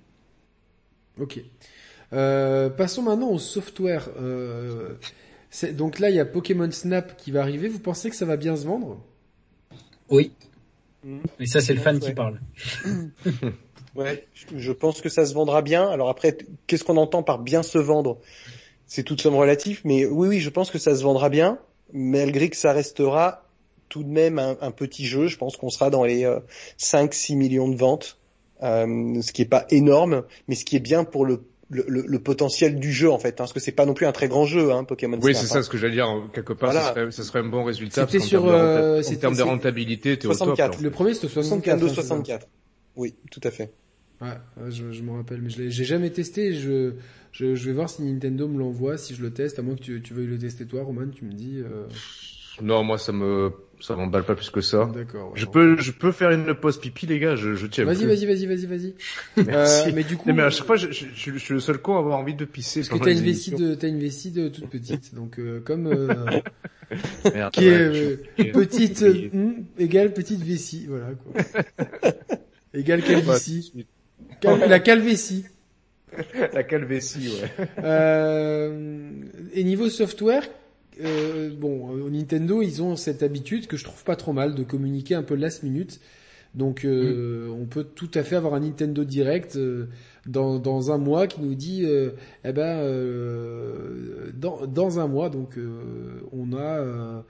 [1.20, 1.40] Ok.
[2.14, 4.10] Euh, passons maintenant au software.
[4.20, 4.96] Euh,
[5.50, 7.68] c'est- donc là, il y a Pokémon Snap qui va arriver.
[7.68, 9.02] Vous pensez que ça va bien se vendre?
[10.10, 10.32] Oui.
[11.04, 11.22] Mhm.
[11.40, 12.02] Et ça c'est le fan Ouais.
[12.02, 12.40] qui parle.
[13.96, 15.88] Ouais, je- pense que ça se vendra bien.
[15.88, 18.20] Alors après, qu'est-ce qu'on entend par bien se vendre?
[18.88, 21.60] C'est toute somme relatif, mais oui, oui, je pense que ça se vendra bien,
[21.94, 23.44] malgré que ça restera
[23.90, 25.28] tout de même un, un petit jeu.
[25.28, 26.26] Je pense qu'on sera dans les
[26.80, 28.18] 5-6 millions de ventes,
[28.64, 32.06] euh, ce qui est pas énorme, mais ce qui est bien pour le, le, le-
[32.08, 34.28] le potentiel du jeu en fait, hein, parce que c'est pas non plus un très
[34.28, 35.48] grand jeu, hein, Pokémon Oui, c'est hein.
[35.48, 36.08] ça ce que j'allais dire.
[36.34, 36.88] Quelque part, Voilà.
[36.88, 38.06] ça, serait, ça serait un bon résultat.
[38.08, 40.38] C'était sur, termes de renta- euh, en c'était- termes de rentabilité, t'es au top.
[40.40, 40.82] 64.
[40.82, 41.56] Le premier c'était 64.
[41.68, 42.48] Nintendo hein, c'est ça 64.
[42.96, 43.72] Oui, tout à fait.
[44.22, 44.30] Ouais,
[44.70, 46.54] je, je m'en rappelle, mais je l'ai, j'ai jamais testé.
[46.54, 46.94] Je,
[47.36, 49.60] je, je vais voir si Nintendo me l'envoie, si je le teste.
[49.60, 51.08] À moins que tu, tu veuilles le tester toi, Roman.
[51.14, 51.58] Tu me dis.
[51.60, 51.86] Euh...
[52.62, 54.90] Non, moi ça me ça m'emballe pas plus que ça.
[54.94, 55.34] D'accord.
[55.34, 57.84] ouais, Je peux je peux faire une pause pipi les gars, je, je tiens.
[57.84, 58.94] Vas-y, vas-y, vas-y, vas-y, vas-y.
[59.46, 59.90] Merci.
[59.90, 61.60] Euh, mais du coup, Non, mais à chaque fois, je, je, je- je suis le
[61.60, 62.80] seul con à avoir envie de pisser.
[62.80, 65.88] parce que t'as une vessie de, t'as une vessie de toute petite, donc euh, comme
[65.88, 66.08] euh,
[67.34, 71.34] Merde, qui est ouais, euh, petite euh, hmm, égale petite vessie, voilà quoi.
[72.74, 73.74] égale calvitie.
[74.40, 75.46] Cal- la calvétie.
[76.53, 77.68] La calvétie, ouais.
[77.84, 79.10] Euh,
[79.53, 80.48] et niveau software,
[81.03, 84.64] euh, bon, au Nintendo, ils ont cette habitude que je trouve pas trop mal de
[84.64, 86.00] communiquer un peu last minute.
[86.53, 89.88] Donc, euh, on peut tout à fait avoir un Nintendo Direct euh,
[90.26, 92.11] dans, dans un mois qui nous dit, euh,
[92.45, 97.22] eh ben, euh, dans, dans un mois, donc euh, on a, euh,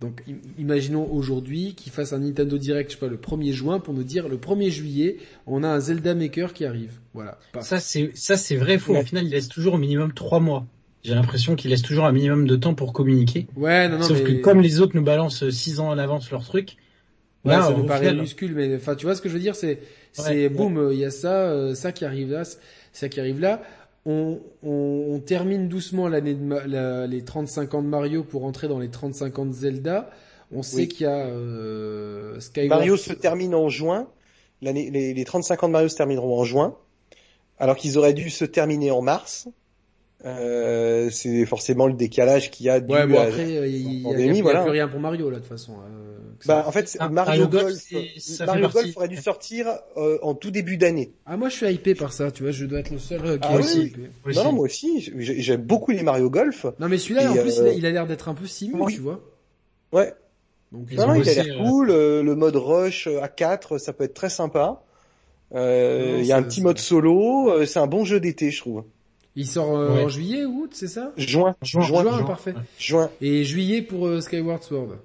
[0.00, 3.80] donc im- imaginons aujourd'hui qu'ils fassent un Nintendo Direct, je sais pas, le 1er juin
[3.80, 7.00] pour nous dire le 1er juillet, on a un Zelda Maker qui arrive.
[7.14, 7.38] Voilà.
[7.52, 7.64] Paf.
[7.66, 8.92] Ça c'est ça c'est vrai faux.
[8.94, 9.00] Ouais.
[9.00, 10.66] Au final il laisse toujours au minimum trois mois.
[11.02, 13.46] J'ai l'impression qu'il laisse toujours un minimum de temps pour communiquer.
[13.56, 14.36] Ouais, non, non, Sauf mais...
[14.36, 16.76] que comme les autres nous balancent six ans à l'avance leur truc,
[17.42, 19.54] Ouais, là ça nous paraît minuscule, mais enfin, tu vois ce que je veux dire,
[19.56, 19.80] c'est,
[20.12, 22.42] c'est Ouais, boum, euh, il y a ça, euh, ça qui arrive là,
[22.92, 23.62] ça qui arrive là.
[24.06, 28.44] On, on, on termine doucement l'année de Ma- la- les 35 ans de Mario pour
[28.44, 30.10] entrer dans les 35 ans de Zelda.
[30.52, 30.88] On sait Oui.
[30.88, 32.70] qu'il y a euh, Skyward.
[32.70, 34.08] Mario se termine en juin.
[34.62, 36.76] L'année, les, les 35 ans de Mario se termineront en juin,
[37.58, 39.48] alors qu'ils auraient dû se terminer en mars.
[40.24, 44.06] Euh, c'est forcément le décalage qu'il y a dû Ouais, bon après, euh, il y,
[44.38, 44.62] a- voilà.
[44.62, 45.72] plus rien pour Mario là de toute façon.
[45.74, 48.68] euh, Bah, en fait, c'est- Ah, Mario, Mario Golf, fait Mario.
[48.68, 51.12] Golf aurait dû sortir euh, en tout début d'année.
[51.26, 53.36] Ah moi je suis hypé par ça, tu vois, je dois être le seul euh,
[53.38, 53.82] qui Ah est oui.
[53.86, 54.00] hypé.
[54.34, 56.66] Non, non, moi aussi, j'ai- j'aime beaucoup les Mario Golf.
[56.78, 58.94] Non mais celui-là en plus euh, il a- l'air d'être un peu simul, oui.
[58.94, 59.20] tu vois.
[59.92, 60.14] Ouais.
[60.72, 61.90] Donc Non, non, il a l'air euh, cool.
[61.90, 64.82] euh, le mode rush à 4, ça peut être très sympa.
[65.54, 67.50] Euh, Il y a un petit mode solo.
[67.50, 68.84] euh, C'est un bon jeu d'été, je trouve.
[69.36, 70.04] il sort euh, Ouais.
[70.04, 71.12] en juillet, août, c'est ça?
[71.16, 72.22] Juin, Juin, Juin, juin.
[72.24, 72.54] parfait.
[72.78, 73.10] juin.
[73.20, 74.96] Et juillet pour euh, Skyward Sword.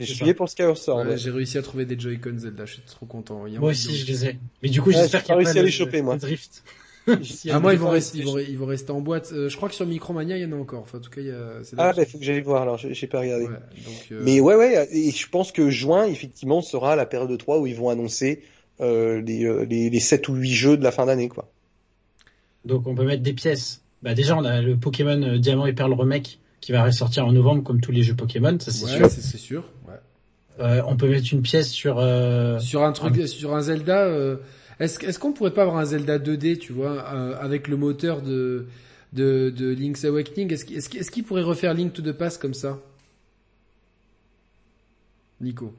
[0.00, 1.06] J'ai suivi pour Skyward Sword.
[1.06, 3.46] Ouais, J'ai réussi à trouver des Joy-Con Zelda, je suis trop content.
[3.46, 4.38] Il y a Moi aussi, je les ai.
[4.62, 6.02] Mais du coup, Ouais, j'espère qu'il y a pas pas réussi à le- les choper,
[6.02, 6.16] moi.
[6.16, 6.62] drift.
[7.50, 9.30] Ah, moi, ils vont, rester, ils, vont, ils vont rester en boîte.
[9.32, 10.82] Euh, je crois que sur Micromania, il y en a encore.
[10.82, 11.60] Enfin, en tout cas, il y a...
[11.78, 13.46] Ah, bah, faut que j'aille voir, alors, j'ai j'ai pas regardé.
[13.46, 13.50] Ouais,
[13.84, 17.36] donc, euh, Mais ouais, ouais, et je pense que juin, effectivement, sera la période de
[17.36, 18.42] 3 où ils vont annoncer
[18.80, 21.50] euh, les, euh, les, les 7 ou 8 jeux de la fin d'année, quoi.
[22.64, 23.82] Donc on peut mettre des pièces.
[24.02, 27.32] Bah déjà, on a le Pokémon euh, Diamant et Perle remake qui va ressortir en
[27.32, 29.10] novembre comme tous les jeux Pokémon, ça c'est ouais, sûr.
[29.10, 29.64] c'est c'est sûr.
[29.88, 29.94] Ouais.
[30.60, 31.98] Euh, on peut mettre une pièce sur...
[31.98, 32.58] Euh...
[32.58, 34.36] Sur un truc, sur un Zelda, euh,
[34.78, 38.22] est-ce est-ce qu'on pourrait pas avoir un Zelda 2D, tu vois, euh, avec le moteur
[38.22, 38.66] de
[39.12, 40.52] de, de Link's Awakening?
[40.52, 42.78] Est-ce qu'il est-ce qu'il- pourrait refaire Link to the Past comme ça?
[45.40, 45.72] Nico.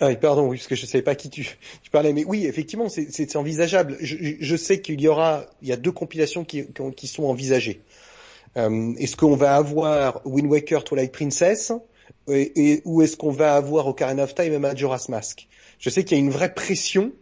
[0.00, 1.42] Ah oui, pardon, oui, parce que je savais pas qui tu,
[1.82, 3.96] tu parlais, mais oui, effectivement, c'est- envisageable.
[4.00, 7.80] Je, je sais qu'il y aura, il y a deux compilations qui, qui sont envisagées.
[8.58, 11.72] Euh, est-ce qu'on va avoir Wind Waker Twilight Princess
[12.30, 15.46] et, est-ce qu'on va avoir Ocarina of Time et Majora's Mask?
[15.78, 17.12] Je sais qu'il y a une vraie pression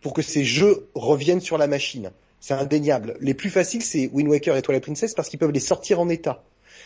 [0.00, 2.10] pour que ces jeux reviennent sur la machine.
[2.40, 3.16] C'est indéniable.
[3.20, 6.08] Les plus faciles, c'est Wind Waker et Twilight Princess parce qu'ils peuvent les sortir en
[6.08, 6.42] état.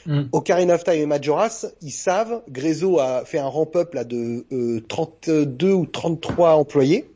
[0.06, 0.24] Hmm.
[0.32, 4.80] Ocarina of Time et Majora's, ils savent, Grezzo a fait un ramp-up là de euh,
[4.88, 7.06] 32 ou 33 employés,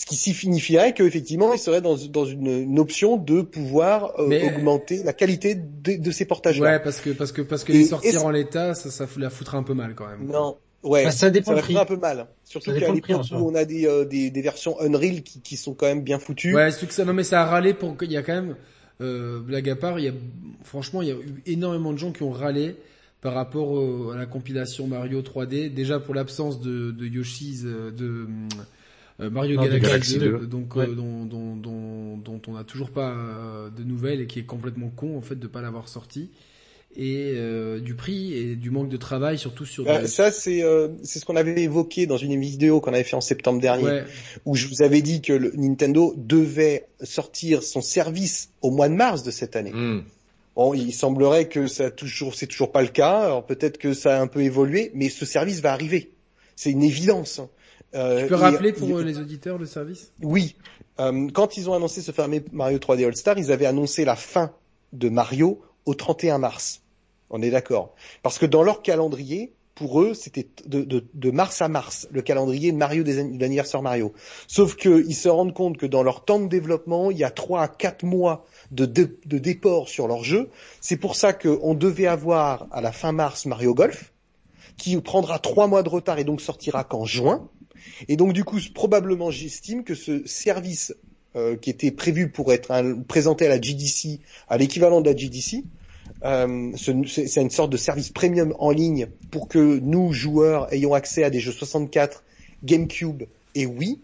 [0.00, 4.44] ce qui signifierait qu'effectivement, ils seraient dans, dans une, une option de pouvoir euh, Mais-
[4.46, 6.70] augmenter la qualité de, de ces portages-là.
[6.70, 9.28] Ouais, parce que parce que parce que Et les sortir en l'état, ça ça la
[9.28, 10.24] foutra un peu mal quand même.
[10.26, 11.76] Non, ouais, Bah, ça dépend va le prix.
[11.76, 12.28] un peu mal.
[12.44, 15.56] Surtout Ça qu'à l'époque où on a des, euh, des, des versions Unreal qui, qui
[15.56, 16.54] sont quand même bien foutues.
[16.54, 17.04] Ouais, c'est que ça.
[17.04, 18.54] Non, mais ça a râlé pour qu'il y a quand même
[19.00, 19.98] euh, blague à part.
[19.98, 20.12] Il y a
[20.62, 22.76] franchement, il y a eu énormément de gens qui ont râlé
[23.20, 25.74] par rapport à la compilation Mario 3D.
[25.74, 27.68] Déjà pour l'absence de, de Yoshi's de
[28.04, 28.26] euh,
[29.18, 30.46] Mario Non, de Galaxy, Galaxy 2, 2.
[30.46, 30.86] donc Ouais.
[30.88, 34.44] euh, dont, dont, dont, dont on n'a toujours pas euh, de nouvelles et qui est
[34.44, 36.30] complètement con en fait de pas l'avoir sorti.
[36.96, 39.84] Et euh, du prix et du manque de travail surtout sur.
[39.84, 43.04] Bah, des- ça, c'est euh, c'est ce qu'on avait évoqué dans une vidéo qu'on avait
[43.04, 43.84] fait en septembre dernier.
[43.84, 44.04] ouais,
[44.46, 48.94] où je vous avais dit que le Nintendo devait sortir son service au mois de
[48.94, 49.72] mars de cette année.
[49.72, 50.00] Hmm.
[50.56, 53.18] Bon, il semblerait que ça a toujours, c'est toujours pas le cas.
[53.20, 56.10] Alors peut-être que ça a un peu évolué, mais ce service va arriver.
[56.56, 57.40] C'est une évidence.
[57.94, 60.56] Euh, tu peux rappeler pour il- les auditeurs le service Oui.
[61.00, 64.16] Euh, quand ils ont annoncé ce fameux Mario 3D All Star, ils avaient annoncé la
[64.16, 64.52] fin
[64.92, 66.82] de Mario au 31 mars.
[67.30, 67.94] On est d'accord.
[68.22, 72.20] Parce que dans leur calendrier, pour eux, c'était de, de- de mars à mars, le
[72.20, 74.12] calendrier de Mario des, de l'anniversaire Mario.
[74.48, 77.62] Sauf qu'ils se rendent compte que dans leur temps de développement, il y a trois
[77.62, 80.48] à quatre mois de, de déport sur leur jeu.
[80.80, 84.12] C'est pour ça qu'on devait avoir à la fin mars Mario Golf,
[84.76, 87.48] qui prendra trois mois de retard et donc sortira qu'en juin.
[88.08, 90.94] Et donc du coup, probablement, j'estime que ce service
[91.36, 92.72] euh, qui était prévu pour être
[93.06, 95.64] présenté à la GDC, à l'équivalent de la GDC,
[96.24, 100.72] euh, ce- c'est c'est une sorte de service premium en ligne pour que nous, joueurs,
[100.72, 102.24] ayons accès à des jeux 64,
[102.64, 104.00] GameCube et Wii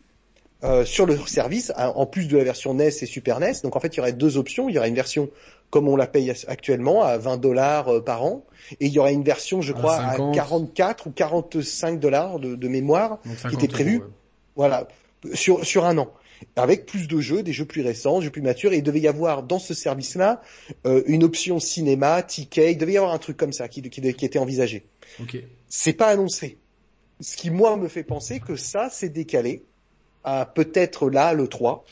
[0.64, 3.60] euh, sur le service, hein, en plus de la version NES et Super NES.
[3.62, 4.68] Donc en fait, il y aurait deux options.
[4.68, 5.30] Il y aurait une version
[5.70, 8.44] comme on la paye actuellement à 20 dollars euh, par an,
[8.80, 10.34] et il y aurait une version, je crois, à 50.
[10.34, 14.10] 44 ou 45 dollars de, de mémoire qui 50 était prévu, euros, ouais.
[14.56, 14.88] voilà,
[15.34, 16.12] sur sur un an,
[16.56, 19.00] avec plus de jeux, des jeux plus récents, des jeux plus matures, et il devait
[19.00, 20.42] y avoir dans ce service-là
[20.86, 24.14] euh, une option cinéma, ticket, il devait y avoir un truc comme ça qui, qui,
[24.14, 24.86] qui était envisagé.
[25.20, 25.36] Ok.
[25.68, 26.58] C'est pas annoncé.
[27.20, 29.64] Ce qui moi me fait penser que ça s'est décalé
[30.24, 31.84] à peut-être là le 3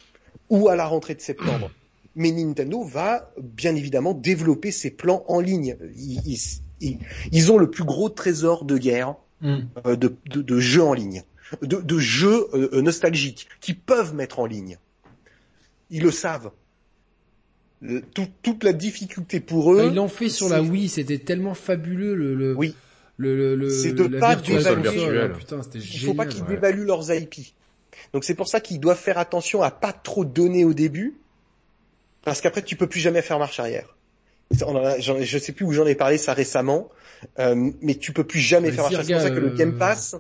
[0.51, 1.71] ou à la rentrée de septembre.
[2.15, 5.77] Mais Nintendo va bien évidemment développer ses plans en ligne.
[5.97, 6.99] Ils, ils- ils-
[7.33, 9.63] ils ont le plus gros trésor de guerre Hmm.
[9.87, 11.25] euh, de, de, de jeux en ligne,
[11.63, 14.79] de, de jeux euh, nostalgiques qui peuvent mettre en ligne.
[15.91, 16.53] Ils le savent.
[17.81, 19.81] Le- tout- toute la difficulté pour eux.
[19.81, 22.77] Enfin, ils l'ont fait sur la Wii, c'était tellement fabuleux le, le, Oui.
[23.17, 26.49] le, C'est de pas dévaluer- Putain, Il faut pas qu'ils ouais.
[26.49, 27.53] dévaluent leurs IP.
[28.13, 31.15] Donc c'est pour ça qu'ils doivent faire attention à pas trop donner au début,
[32.25, 33.95] parce qu'après tu peux plus jamais faire marche arrière.
[34.67, 36.91] On en a- j'en ai- je sais plus où j'en ai parlé ça récemment,
[37.39, 39.21] euh, mais tu peux plus jamais Mais faire marche arrière.
[39.21, 40.17] C'est pour ça que le Game euh, Pass,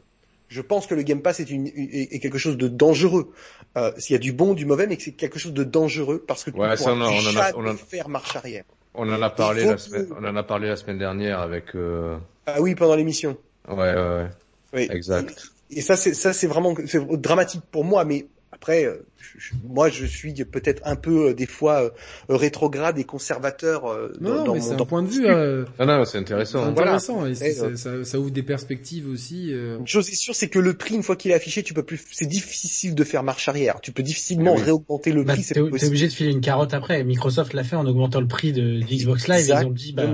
[0.48, 3.32] je pense que le Game Pass est, une, est, est quelque chose de dangereux.
[3.76, 6.24] Euh, S'il y a du bon, du mauvais, mais que c'est quelque chose de dangereux
[6.26, 7.74] parce que tu Ouais, ne ça, on a- plus on en a- jamais on en
[7.74, 8.64] a- faire marche arrière.
[8.94, 11.74] On en a parlé la que- semaine, on en a parlé la semaine dernière avec,
[11.74, 12.16] euh...
[12.46, 13.36] Ah oui, pendant l'émission.
[13.68, 14.28] ouais, ouais, ouais,
[14.74, 14.88] Oui.
[14.90, 15.44] exact.
[15.70, 18.04] Et ça, c'est ça, c'est vraiment c'est dramatique pour moi.
[18.04, 19.04] Mais après, euh,
[19.38, 21.90] je- moi, je suis peut-être un peu euh, des fois euh,
[22.28, 25.26] rétrograde et conservateur euh, Non, non, dans mais mon c'est un dans- point de vue
[25.26, 26.58] euh, Ah non, c'est c'est intéressant.
[26.72, 26.92] Voilà.
[26.92, 29.52] intéressant et c'est- Et, euh, ça, ça ouvre des perspectives aussi.
[29.52, 29.78] euh.
[29.78, 31.82] Une chose est sûre, c'est que le prix, une fois qu'il est affiché, tu peux
[31.82, 32.04] plus.
[32.12, 33.80] C'est difficile de faire marche arrière.
[33.80, 34.62] Tu peux difficilement Oui.
[34.62, 35.44] réaugmenter le Bah, prix.
[35.44, 37.02] t'es obligé de filer une carotte après.
[37.04, 39.50] Microsoft l'a fait en augmentant le prix de, de Xbox Live.
[39.50, 40.04] et Ils ont dit, bah,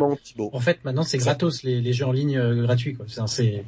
[0.52, 2.94] en fait, maintenant c'est gratos les, les jeux en ligne euh, gratuits.
[2.94, 3.06] Quoi.
[3.26, 3.64] C'est-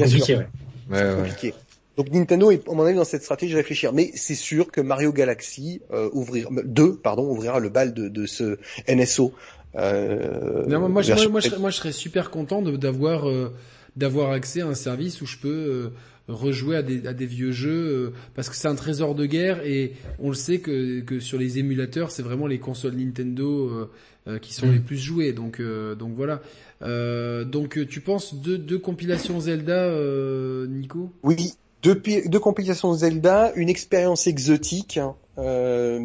[0.00, 0.46] compliqué, ouais.
[0.90, 1.54] Ouais, c'est ouais.
[1.96, 3.92] Donc Nintendo est, à mon avis, dans cette stratégie de réfléchir.
[3.92, 8.26] Mais c'est sûr que Mario Galaxy euh, ouvrira, 2, pardon, ouvrira le bal de, de
[8.26, 9.32] ce NSO.
[9.76, 13.52] Euh, Non, moi, moi, je, moi, je serais, moi, je serais super content d'avoir euh,
[13.96, 15.88] d'avoir accès à un service où je peux euh,
[16.28, 19.64] rejouer à des, à des vieux jeux euh, parce que c'est un trésor de guerre
[19.66, 23.90] et on le sait que, que sur les émulateurs c'est vraiment les consoles Nintendo euh,
[24.28, 24.72] euh, qui sont Mm.
[24.72, 26.40] les plus jouées donc euh, donc voilà
[26.82, 31.12] euh, donc euh, tu penses deux, deux compilations Zelda euh, Nico?
[31.22, 31.94] Oui, deux,
[32.26, 34.98] deux compilations Zelda, une expérience exotique.
[34.98, 35.98] hein, Euh,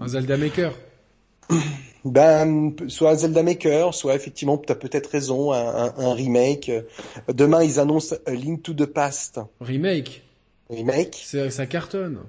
[0.00, 0.72] un Zelda Maker
[2.04, 6.70] ben, soit un Zelda Maker, soit effectivement, tu as peut-être raison, un, un- un remake.
[7.32, 10.22] Demain, ils annoncent A Link to the Past remake
[10.70, 11.20] remake.
[11.24, 12.20] c'est ça cartonne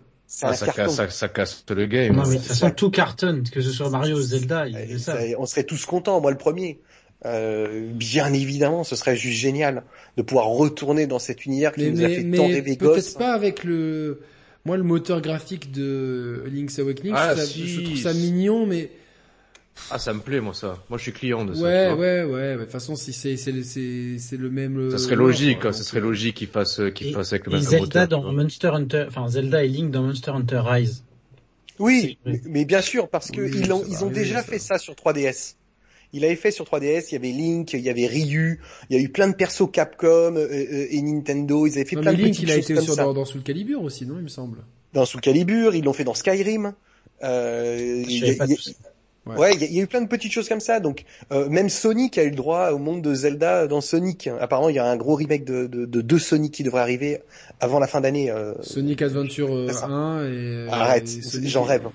[0.42, 2.16] Ah, ça, casse, ça, ça casse le game.
[2.16, 2.72] Non, mais de toute façon, ça.
[2.72, 4.98] tout cartonne, que ce soit Mario ou Zelda, savent.
[5.00, 6.80] ça- on serait tous contents, moi le premier.
[7.26, 9.84] Euh, bien évidemment, ce serait juste génial
[10.18, 12.76] de pouvoir retourner dans cet univers qui mais, nous a mais, fait mais tant rêver
[12.76, 14.20] peut-être pas avec le
[14.66, 18.66] moi le moteur graphique de Link's Awakening Ah, je, trouve ça- je trouve ça mignon
[18.66, 18.92] mais
[19.90, 20.78] Ah, ça me plaît, moi, ça.
[20.90, 21.64] Moi, je suis client de ça.
[21.64, 24.96] ouais ouais ouais de toute façon si c'est c'est le- c'est c'est le même Ça
[24.96, 25.74] euh, serait lore, logique, quoi.
[25.74, 28.08] ça serait euh, logique qu'ils fassent, qu'ils Et, fassent avec le même Zelda moteur.
[28.08, 28.34] tu dans.
[28.34, 31.04] Monster Hunter, enfin Zelda et Link dans Monster Hunter Rise.
[31.80, 34.44] Oui, mais, mais bien sûr, parce que Oui, ils, ont, ça ils ont déjà ça.
[34.44, 35.56] fait ça sur 3DS.
[36.14, 38.60] Il avait fait sur 3DS, il y avait Link, il y avait Ryu,
[38.90, 41.96] il y a eu plein de persos Capcom euh, euh, et Nintendo, ils avaient fait
[41.96, 43.04] non, plein mais de Link petites il a choses été comme sur ça.
[43.04, 44.60] dans, dans Soul Calibur aussi non il me semble
[44.94, 46.74] Dans Soul Calibur, ils l'ont fait dans Skyrim.
[47.24, 48.58] Euh, il y a- il.
[49.26, 49.38] Ouais.
[49.38, 50.82] Ouais, il y, a- il y a eu plein de petites choses comme ça.
[50.82, 54.28] Donc euh, même Sonic a eu le droit au monde de Zelda dans Sonic.
[54.42, 57.20] Apparemment, il y a un gros remake de, de, de deux Sonic qui devrait arriver
[57.62, 58.30] avant la fin d'année.
[58.30, 59.86] euh, Sonic Adventure euh, c'est ça.
[59.86, 61.10] 1 et Arrête,
[61.46, 61.88] j'en rêve.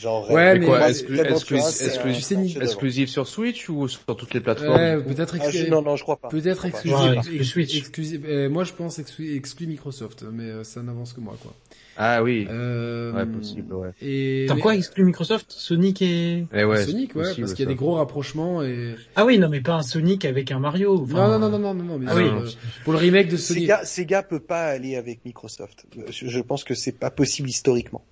[0.00, 0.34] J'en rêve.
[0.36, 2.62] Ouais, Mais mais- quoi, exclu- exclu- exclu- chef-d'œuvre.
[2.62, 5.96] exclusif sur Switch ou sur toutes les plateformes ouais peut-être Ah, je- exclu- non, non,
[5.96, 6.28] je crois pas.
[6.28, 7.76] peut-être exclusif exclu Switch.
[7.78, 11.54] exclusif euh, moi je pense exclu, exclu Microsoft mais euh, ça n'avance que moi quoi
[11.96, 12.46] Ah oui.
[12.50, 13.88] euh, Ouais, possible, ouais.
[14.02, 16.44] et Dans mais- quoi exclut Microsoft Sonic et...
[16.52, 17.72] Eh ouais, Sonic, ouais, possible, parce qu'il y a ça.
[17.72, 18.94] des gros rapprochements et.
[19.14, 21.00] Ah oui, non mais pas un Sonic avec un Mario.
[21.04, 22.28] enfin, non, non, non, non, non, non, mais Ah c'est, oui.
[22.28, 22.50] euh,
[22.84, 23.62] pour le remake de Sonic.
[23.62, 25.86] Sega, Sega peut pas aller avec Microsoft.
[26.10, 28.04] Je, je pense que c'est pas possible historiquement.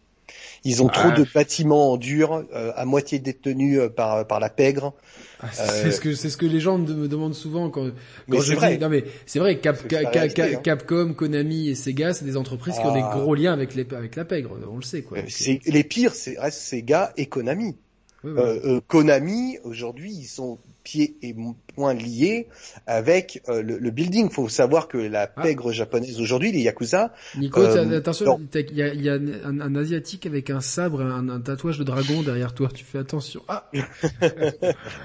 [0.65, 1.17] Ils ont trop Ah.
[1.19, 4.95] de bâtiments en dur, euh, à moitié détenus euh, par par la pègre.
[5.41, 7.91] Ah, c'est ce que c'est ce que les gens me demandent souvent quand
[8.31, 8.77] quand c'est je vrai.
[8.77, 10.61] dis non mais c'est vrai Cap, réalité, hein.
[10.63, 13.11] Capcom, Konami et Sega, c'est des entreprises qui ont des Ah.
[13.15, 15.19] gros liens avec les avec la pègre, on le sait quoi.
[15.19, 17.77] Euh, les pires, c'est Sega et Konami.
[18.25, 18.61] Euh.
[18.65, 21.35] Euh, Konami aujourd'hui, ils sont pieds et
[21.75, 22.47] poings liés
[22.87, 24.29] avec euh, le, le building.
[24.31, 25.43] Faut savoir que la Ah.
[25.43, 29.61] pègre japonaise aujourd'hui, les yakuza, Nico, euh, attention, il y a, il y a un,
[29.61, 32.69] un asiatique avec un sabre, et un, un tatouage de dragon derrière toi.
[32.75, 33.43] Tu fais attention.
[33.49, 33.71] Ah,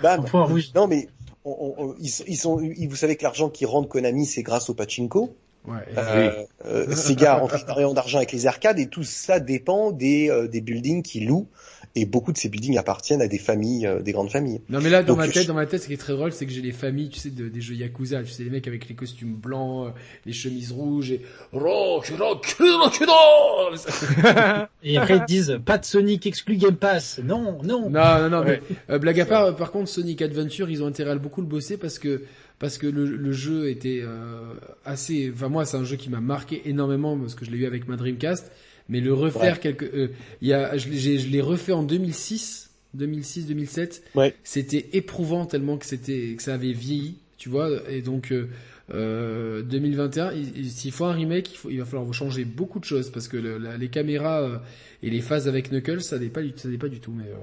[0.03, 0.19] bam.
[0.19, 0.71] Un point rouge.
[0.75, 1.07] Non mais
[1.45, 4.43] on- on- on- ils, ils sont, ils- vous savez que l'argent qui rentre Konami, c'est
[4.43, 5.35] grâce au pachinko.
[5.65, 5.73] ouais.
[5.97, 10.61] Euh, euh, Sega rentre d'argent avec les arcades et tout ça dépend des, euh, des
[10.61, 11.47] buildings qu'ils louent.
[11.95, 14.61] Et beaucoup de ces buildings appartiennent à des familles, euh, des grandes familles.
[14.69, 16.13] Non mais là dans Donc, ma je- tête, dans ma tête, ce qui est très
[16.13, 18.51] drôle, c'est que j'ai les familles, tu sais, de- des jeux Yakuza, tu sais, les
[18.51, 19.91] mecs avec les costumes blancs, euh,
[20.25, 23.79] les chemises rouges et rock, rock, rock, rock.
[24.83, 27.19] Et après ils disent pas de Sonic exclu Game Pass.
[27.23, 27.89] Non, non.
[27.89, 28.61] Non, non, non, Ouais.
[28.69, 31.47] mais euh, blague à part, par contre, Sonic Adventure, ils ont intérêt à beaucoup le
[31.47, 32.23] bosser parce que
[32.59, 34.53] parce que le, le jeu était euh,
[34.85, 35.31] assez.
[35.33, 37.87] Enfin moi, c'est un jeu qui m'a marqué énormément parce que je l'ai eu avec
[37.87, 38.51] ma Dreamcast.
[38.89, 39.59] Mais le refaire Ouais.
[39.59, 40.07] quelque, euh,
[40.41, 44.03] il y a, je je l'ai refait en 2006, 2006, 2007.
[44.15, 44.33] Ouais.
[44.43, 47.69] C'était éprouvant tellement que c'était que ça avait vieilli, tu vois.
[47.89, 48.47] Et donc euh,
[48.93, 52.79] euh, 2021, il- il- s'il faut un remake, il, faut, il va falloir changer beaucoup
[52.79, 54.57] de choses parce que le- la- les caméras euh,
[55.03, 57.11] et les phases avec Knuckles, ça n'est pas, du- ça n'est pas du tout.
[57.15, 57.35] Mais euh,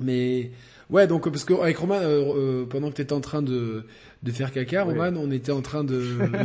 [0.00, 0.50] mais
[0.90, 3.84] ouais, donc parce que avec Roman, euh, euh, pendant que t'étais en train de
[4.22, 4.92] de faire caca, Oui.
[4.98, 6.00] Roman, on était en train de,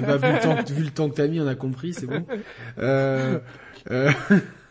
[0.05, 2.25] bah, vu le temps, vu le temps que t'as mis, on a compris, c'est bon.
[3.91, 4.11] Euh,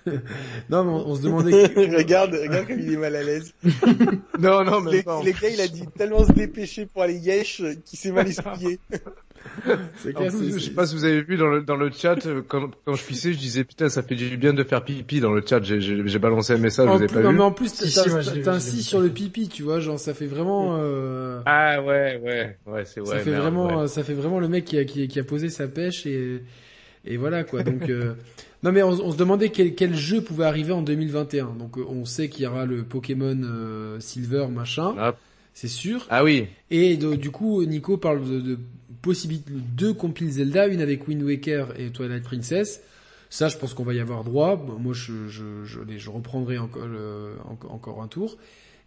[0.06, 0.16] euh,
[0.70, 1.66] non, mais on, on se demandait.
[1.96, 3.52] regarde, regarde comme il est mal à l'aise.
[4.38, 7.74] Non, non, Les, les gars, il a dit tellement se dépêcher pour aller yesh euh,
[7.84, 8.78] qu'il s'est mal essuyé.
[9.98, 11.76] C'est En clair, plus, c'est- je sais pas si vous avez vu dans le dans
[11.76, 14.62] le chat euh, quand quand je pissais, je disais putain ça fait du bien de
[14.62, 15.60] faire pipi dans le chat.
[15.62, 17.88] J'ai balancé un message, En vous avez plus, pas non, vu mais en plus, vu.
[18.82, 20.76] sur le pipi, tu vois, genre ça fait vraiment.
[20.80, 23.06] Euh, Ah ouais ouais ouais c'est ouais.
[23.06, 23.88] ça fait merde, vraiment, ouais.
[23.88, 26.42] ça fait vraiment le mec qui a qui, qui a posé sa pêche et
[27.04, 27.62] et voilà quoi.
[27.62, 28.14] Donc euh,
[28.62, 31.54] non mais on, on se demandait quel quel jeu pouvait arriver en 2021.
[31.58, 35.14] Donc euh, on sait qu'il y aura le Pokémon euh, Silver machin, Ah,
[35.54, 36.06] c'est sûr.
[36.10, 36.46] ah oui.
[36.70, 38.58] Et de- du coup, Nico parle de, de
[39.02, 42.82] possibilité de deux compiles Zelda, une avec Wind Waker et Twilight Princess.
[43.30, 44.56] Ça, je pense qu'on va y avoir droit.
[44.78, 46.88] Moi, je, je, je, les- je reprendrai encore,
[47.68, 48.36] encore un tour.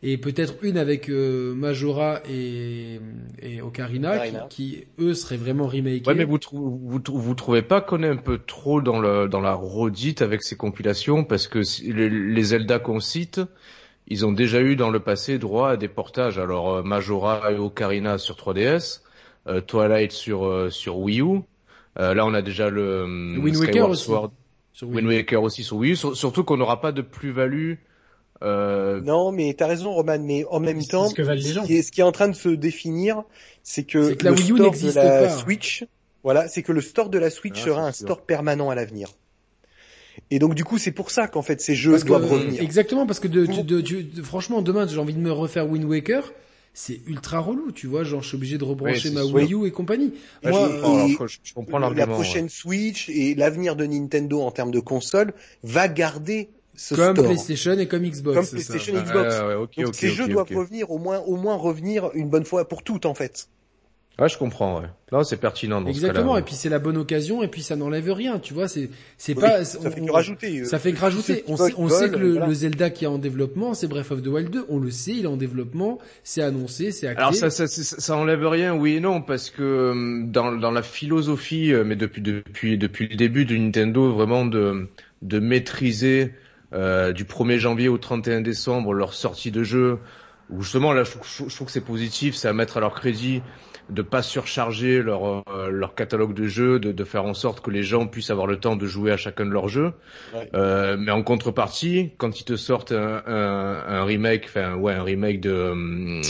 [0.04, 3.00] Et peut-être une avec euh, Majora et,
[3.42, 4.48] et Ocarina, Ocarina.
[4.50, 6.08] Qui, qui, eux seraient vraiment remakés.
[6.08, 9.00] Ouais, mais vous, trou- vous, trou- vous trouvez pas qu'on est un peu trop dans
[9.00, 11.24] le dans la redite avec ces compilations?
[11.24, 13.42] Parce que si- les, les Zelda qu'on cite,
[14.08, 16.40] ils ont déjà eu dans le passé droit à des portages.
[16.40, 19.02] Alors euh, Majora et Ocarina sur 3DS,
[19.48, 21.42] euh, Twilight sur euh, sur Wii U.
[22.00, 24.06] Euh, là, on a déjà le euh, Wind Waker aussi.
[24.06, 24.32] Sword,
[24.74, 24.96] sur Wii.
[24.98, 25.96] Wind Waker aussi sur Wii U.
[25.96, 27.74] Sur- surtout qu'on n'aura pas de plus-value.
[28.44, 30.18] Euh, Non, mais t'as raison, Roman.
[30.20, 31.64] Mais en même C'est temps, ce que valent les gens.
[31.66, 33.24] qui est, ce qui est en train de se définir,
[33.64, 35.30] c'est que, C'est que la le Wii U store n'existe de la pas.
[35.30, 35.86] Switch,
[36.24, 38.08] voilà, c'est que le store de la Switch Ah, sera un sûr.
[38.08, 39.10] store permanent à l'avenir.
[40.30, 42.62] Et donc du coup, c'est pour ça qu'en fait ces jeux Parce que- doivent revenir.
[42.62, 45.86] Exactement, parce que de, de- de- de- franchement, demain, j'ai envie de me refaire Wind
[45.86, 46.34] Waker.
[46.74, 49.66] C'est ultra relou, tu vois, genre je suis obligé de rebrancher Oui, ma Wii U
[49.68, 50.14] et compagnie.
[50.44, 52.50] Moi, je comprends, et- alors, je, je comprends la prochaine ouais.
[52.50, 57.26] Switch et l'avenir de Nintendo en termes de console va garder ce comme store.
[57.28, 58.36] PlayStation et comme Xbox.
[58.36, 58.52] Comme ça.
[58.52, 59.40] PlayStation et Ouais, Xbox.
[59.78, 62.84] Donc ok, ces jeux doivent revenir au moins, au moins revenir une bonne fois pour
[62.84, 63.48] toutes en fait.
[64.20, 64.82] Ouais, je comprends.
[64.82, 64.88] Ouais.
[65.12, 67.76] Non, c'est pertinent dans Exactement, ce et puis c'est la bonne occasion, et puis ça
[67.76, 70.60] n'enlève rien, tu vois, c'est, c'est Oui, pas, ça on- fait que on- rajouter.
[70.60, 71.44] euh, Ça fait que rajouter.
[71.48, 72.46] On sait, on veulent, sait que le, voilà.
[72.48, 74.66] le Zelda qui est en développement, c'est Breath of the Wild 2.
[74.70, 77.20] On le sait, il est en développement, c'est annoncé, c'est acté.
[77.22, 80.72] Alors ça, ça, ça, ça enlève rien, oui et non, parce que euh, dans, dans
[80.72, 84.88] la philosophie, euh, mais depuis depuis depuis le début de Nintendo, vraiment de
[85.24, 86.32] de maîtriser
[86.74, 90.00] euh, du 1er janvier au 31 décembre leur sortie de jeu,
[90.50, 92.94] où justement là, je, trouve- je trouve que c'est positif, c'est à mettre à leur
[92.94, 93.42] crédit
[93.90, 97.72] de pas surcharger leur euh, leur catalogue de jeux, de, de faire en sorte que
[97.72, 99.92] les gens puissent avoir le temps de jouer à chacun de leurs jeux.
[100.34, 100.50] Ouais.
[100.54, 105.04] Euh, mais en contrepartie, quand ils te sortent un, un, un remake, enfin ouais, un
[105.04, 106.22] remake de hum,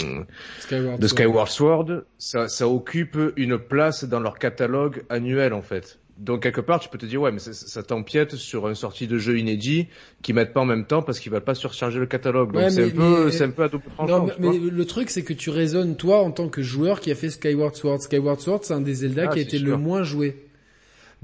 [0.59, 1.09] Skyward de Sword.
[1.19, 1.85] Skyward Sword,
[2.17, 5.99] ça, ça occupe une place dans leur catalogue annuel en fait.
[6.21, 9.07] Donc quelque part, tu peux te dire ouais, mais ça, ça t'empiète sur une sortie
[9.07, 9.87] de jeu inédit
[10.21, 12.51] qui mettent pas en même temps parce qu'ils veulent pas surcharger le catalogue.
[12.53, 14.27] Donc Ouais, c'est un peu, mais- c'est un peu à double Non, tranchant.
[14.39, 17.15] mais, mais le truc, c'est que tu raisonnes, toi, en tant que joueur qui a
[17.15, 18.01] fait Skyward Sword.
[18.01, 19.67] Skyward Sword, c'est un des Zelda Ah, qui a été sûr.
[19.67, 20.37] le moins joué.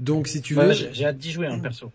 [0.00, 1.90] Donc, si tu veux, Ouais, j'ai hâte d'y jouer, hein, perso.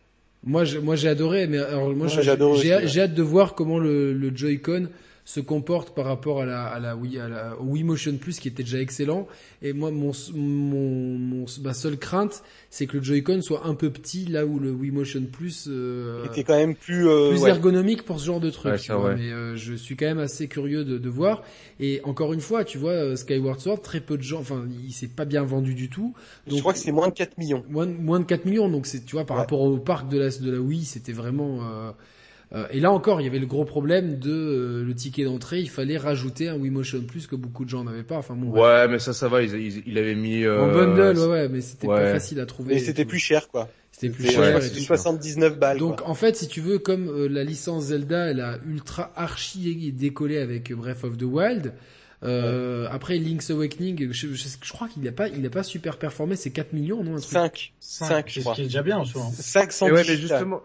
[0.46, 4.14] moi, j'ai- moi, j'ai adoré, mais alors, moi, Ouais, j'ai hâte de voir comment le,
[4.14, 4.88] le Joy-Con
[5.26, 8.40] se comporte par rapport à la, à la Wii, à la, au Wii Motion Plus
[8.40, 9.26] qui était déjà excellent.
[9.62, 13.90] Et moi, mon, mon, mon ma seule crainte, c'est que le Joy-Con soit un peu
[13.90, 17.08] petit là où le Wii Motion Plus euh, Était quand même plus.
[17.08, 17.50] euh, plus ouais.
[17.52, 18.74] ergonomique pour ce genre de truc.
[18.74, 19.16] Ouais, ça, ouais.
[19.16, 21.44] Mais euh, je suis quand même assez curieux de, de voir.
[21.80, 24.92] Et encore une fois, tu vois, euh, Skyward Sword, très peu de gens, enfin, il
[24.92, 26.14] s'est pas bien vendu du tout.
[26.48, 27.64] Je crois que c'est moins de 4 millions.
[27.70, 28.68] moins, de- moins de 4 millions.
[28.70, 29.44] Donc c'est, tu vois, par Ouais.
[29.44, 31.62] rapport au parc de la de la Wii, c'était vraiment.
[32.54, 35.60] Euh, et là encore, il y avait le gros problème de euh, le ticket d'entrée.
[35.60, 38.18] Il fallait rajouter un Wii Motion Plus que beaucoup de gens n'avaient pas.
[38.18, 38.50] Enfin bon.
[38.50, 38.62] bref.
[38.64, 39.42] Ouais, mais ça, ça va.
[39.42, 40.46] Ils, ils, ils avaient mis.
[40.48, 42.12] En euh, bundle, ouais, ouais, mais c'était pas ouais.
[42.12, 42.76] facile à trouver.
[42.76, 43.70] Mais c'était plus cher quoi.
[43.92, 44.56] C'était plus C'était, cher.
[44.56, 44.86] euh, et c'était tout.
[44.86, 45.78] 79 balles.
[45.80, 46.10] Donc quoi.
[46.10, 50.38] en fait, si tu veux, comme euh, la licence Zelda, elle a ultra archi décollé
[50.38, 51.74] avec Breath of the Wild.
[52.24, 55.98] Euh, Après Link's Awakening, je, je, je crois qu'il a pas, il a pas super
[55.98, 56.36] performé.
[56.38, 57.74] C'est 4 millions, non un truc 5.
[57.80, 58.56] 5, Cinq, je c'est ce crois.
[58.56, 59.24] qui est déjà bien en soi.
[59.24, 59.32] hein.
[59.34, 60.62] 500 Et ouais, mais justement,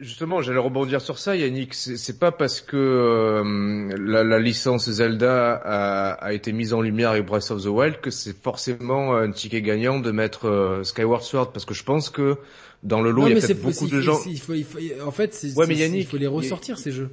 [0.00, 1.74] justement, j'allais rebondir sur ça, Yannick.
[1.74, 7.10] C'est pas parce que euh, la, la licence Zelda a, a été mise en lumière
[7.10, 11.22] avec Breath of the Wild que c'est forcément un ticket gagnant de mettre euh, Skyward
[11.22, 12.36] Sword, parce que je pense que
[12.82, 14.18] dans le lot, Non, il y a peut-être beaucoup de gens.
[14.26, 17.10] il faut, il faut- en fait, c'est, Ouais, Yannick, il faut les ressortir ces jeux.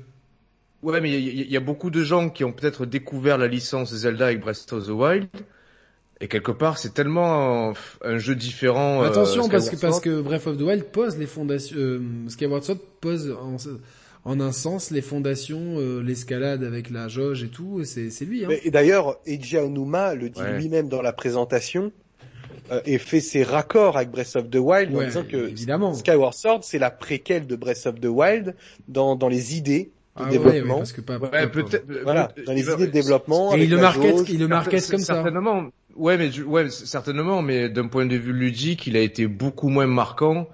[0.84, 3.92] Ouais, mais il y, y a beaucoup de gens qui ont peut-être découvert la licence
[3.94, 5.28] Zelda avec Breath of the Wild.
[6.22, 9.04] Et quelque part, c'est tellement un, un jeu différent.
[9.04, 11.76] euh, Attention, parce que parce que Breath of the Wild pose les fondations.
[11.78, 13.58] Euh, Skyward Sword pose en,
[14.24, 17.82] en un sens les fondations, euh, l'escalade avec la jauge et tout.
[17.84, 18.46] C'est c'est lui.
[18.46, 18.48] Hein.
[18.50, 20.58] Mais- Et d'ailleurs, Eiji Aonuma le dit Ouais.
[20.58, 21.92] lui-même dans la présentation
[22.72, 25.94] euh, et fait ses raccords avec Breath of the Wild en disant que évidemment.
[25.94, 28.56] Skyward Sword c'est la préquelle de Breath of the Wild
[28.88, 30.74] dans, dans les idées de Ah ouais, développement.
[30.76, 31.18] ouais, parce que pas.
[31.18, 31.86] Ouais, pas- peut-être.
[32.04, 33.52] Voilà, dans les idées de développement.
[33.52, 34.30] Et avec il le market, jauge.
[34.30, 35.16] il le market comme ça.
[35.16, 35.66] Certainement.
[35.96, 39.88] Ouais, mais ouais, certainement, mais d'un point de vue ludique, il a été beaucoup moins
[39.88, 40.48] marquant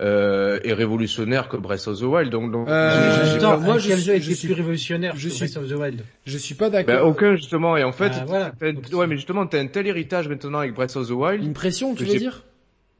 [0.00, 2.30] euh, et révolutionnaire que Breath of the Wild.
[2.30, 5.34] Donc, donc Euh, attends, pas- moi, je jeu a je suis- plus révolutionnaire je que
[5.34, 6.02] suis- Breath of the Wild?
[6.26, 7.08] Je suis pas Ben, d'accord.
[7.08, 7.76] aucun justement.
[7.76, 8.52] Et en fait, Ah, voilà.
[8.72, 11.42] Donc, ouais, mais justement, t'as un tel héritage maintenant avec Breath of the Wild.
[11.42, 12.44] Une pression, tu veux dire?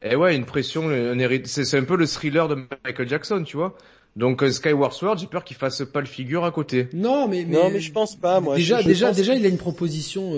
[0.03, 3.57] Et ouais, une pression, un hérit- c'est un peu le thriller de Michael Jackson, tu
[3.57, 3.75] vois.
[4.15, 6.87] Donc euh, Skyward Sword, j'ai peur qu'il fasse pas le figure à côté.
[6.93, 8.39] Non, mais, mais Non, mais je pense pas.
[8.39, 10.33] Moi, déjà, je, je déjà, pense déjà, que- il a une proposition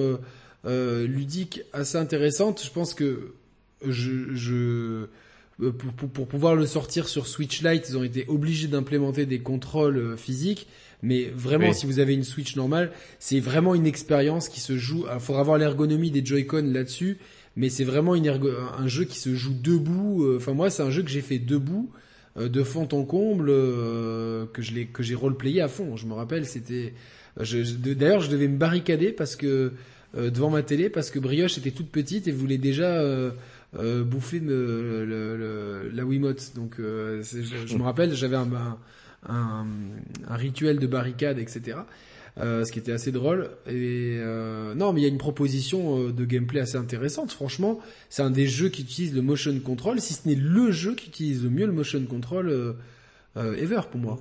[0.65, 2.61] euh, euh, ludique assez intéressante.
[2.63, 3.33] Je pense que
[3.87, 5.05] je, je
[5.61, 9.25] euh, pour, pour, pour pouvoir le sortir sur Switch Lite, ils ont été obligés d'implémenter
[9.25, 10.67] des contrôles euh, physiques.
[11.01, 11.73] Mais vraiment, Oui.
[11.75, 15.05] si vous avez une Switch normale, c'est vraiment une expérience qui se joue.
[15.13, 17.17] Il faudra avoir l'ergonomie des Joy-Con là-dessus,
[17.55, 20.25] mais c'est vraiment une ergo- un jeu qui se joue debout.
[20.25, 21.89] euh, Enfin, moi, c'est un jeu que j'ai fait debout,
[22.37, 25.95] euh, de fond en comble, euh, que je l'ai que j'ai roleplayé à fond.
[25.95, 26.93] Je me rappelle, c'était
[27.37, 29.69] D'ailleurs, je devais me barricader parce que euh,
[30.15, 33.31] devant ma télé parce que Brioche était toute petite et voulait déjà euh,
[33.77, 36.53] euh, bouffer le, le- le- la Wiimote.
[36.55, 38.49] Donc, euh, je, je me rappelle, j'avais un,
[39.27, 39.65] un,
[40.27, 41.77] un, rituel de barricade, etc.
[42.39, 43.49] Euh, ce qui était assez drôle.
[43.67, 47.31] Et euh, non, mais il y a une proposition euh, de gameplay assez intéressante.
[47.31, 47.79] Franchement,
[48.09, 51.07] c'est un des jeux qui utilise le motion control, si ce n'est le jeu qui
[51.09, 52.73] utilise le mieux le motion control euh,
[53.37, 54.19] euh, ever pour moi.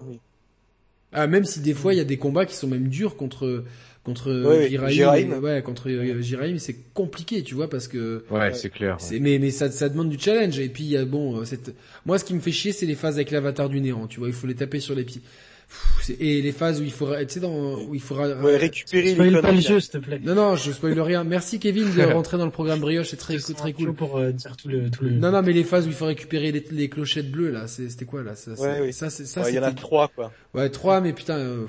[1.12, 3.64] Ah, même si des fois il y a des combats qui sont même durs contre
[4.04, 8.70] contre Ouais, Jiraim, ouais, contre euh, Jiraim, c'est compliqué, tu vois, parce que Ouais, c'est
[8.70, 8.96] clair.
[9.20, 10.58] mais mais ça ça demande du challenge.
[10.58, 11.74] Et puis il y a bon, euh, cette...
[12.06, 14.06] moi ce qui me fait chier, c'est les phases avec l'avatar du néant.
[14.06, 15.20] Tu vois, il faut les taper sur les pieds.
[15.68, 18.28] Pff, Et les phases où il faudra, tu sais, dans où il faudra.
[18.40, 20.18] Ouais, récupérer Spoil pas le jeu, s'il te plaît.
[20.22, 21.24] Non non, je spoil rien.
[21.24, 23.94] Merci Kevin de rentrer dans le programme brioche, c'est très très cool.
[23.94, 25.10] pour euh, dire tout le, tout le.
[25.10, 27.90] Non non, mais les phases où il faut récupérer les, les clochettes bleues là, c'est-
[27.90, 28.92] c'était quoi là Ça, Ouais, oui.
[28.94, 30.32] ça c'est ça Ouais, Il y en a trois, quoi.
[30.54, 31.36] ouais trois, mais putain.
[31.36, 31.66] euh.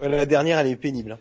[0.00, 1.12] Ouais, La dernière, elle est pénible.
[1.12, 1.18] hein.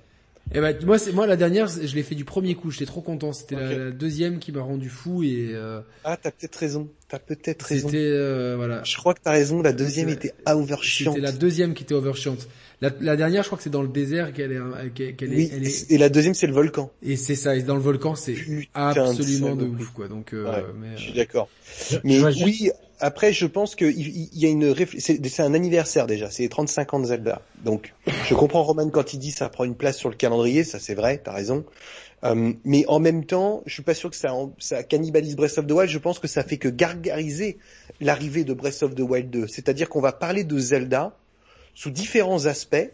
[0.53, 2.71] Eh ben, moi, c'est, moi, la dernière, je l'ai fait du premier coup.
[2.71, 3.31] J'étais trop content.
[3.31, 6.89] C'était la, deuxième qui m'a rendu fou et euh, Ah, t'as peut-être raison.
[7.07, 7.87] T'as peut-être raison.
[7.87, 8.83] c'était euh, voilà.
[8.83, 9.61] Je crois que t'as raison.
[9.61, 11.15] La deuxième était overchiante.
[11.15, 12.47] C'était la deuxième qui était overchiante.
[12.81, 15.35] La, la dernière, je crois que c'est dans le désert qu'elle est, euh, qu'elle, est,
[15.35, 16.91] Oui, elle est- et la deuxième, c'est le volcan.
[17.03, 17.55] et c'est ça.
[17.55, 20.07] Et dans le volcan, c'est Putain absolument de ouf, quoi.
[20.07, 21.47] Donc, euh, Ouais, mais, Je euh, suis d'accord.
[21.91, 26.07] Je- Mais juste- après, je pense qu'il il il y a une c'est un anniversaire
[26.07, 27.41] déjà, c'est les 35 ans de Zelda.
[27.65, 27.93] Donc,
[28.27, 30.93] je comprends Roman quand il dit ça prend une place sur le calendrier, ça c'est
[30.93, 31.65] vrai, t'as raison.
[32.23, 35.65] Euh, mais en même temps, je suis pas sûr que ça, ça cannibalise Breath of
[35.65, 35.89] the Wild.
[35.89, 37.57] Je pense que ça fait que gargariser
[37.99, 39.47] l'arrivée de Breath of the Wild 2.
[39.47, 41.17] C'est-à-dire qu'on va parler de Zelda
[41.73, 42.91] sous différents aspects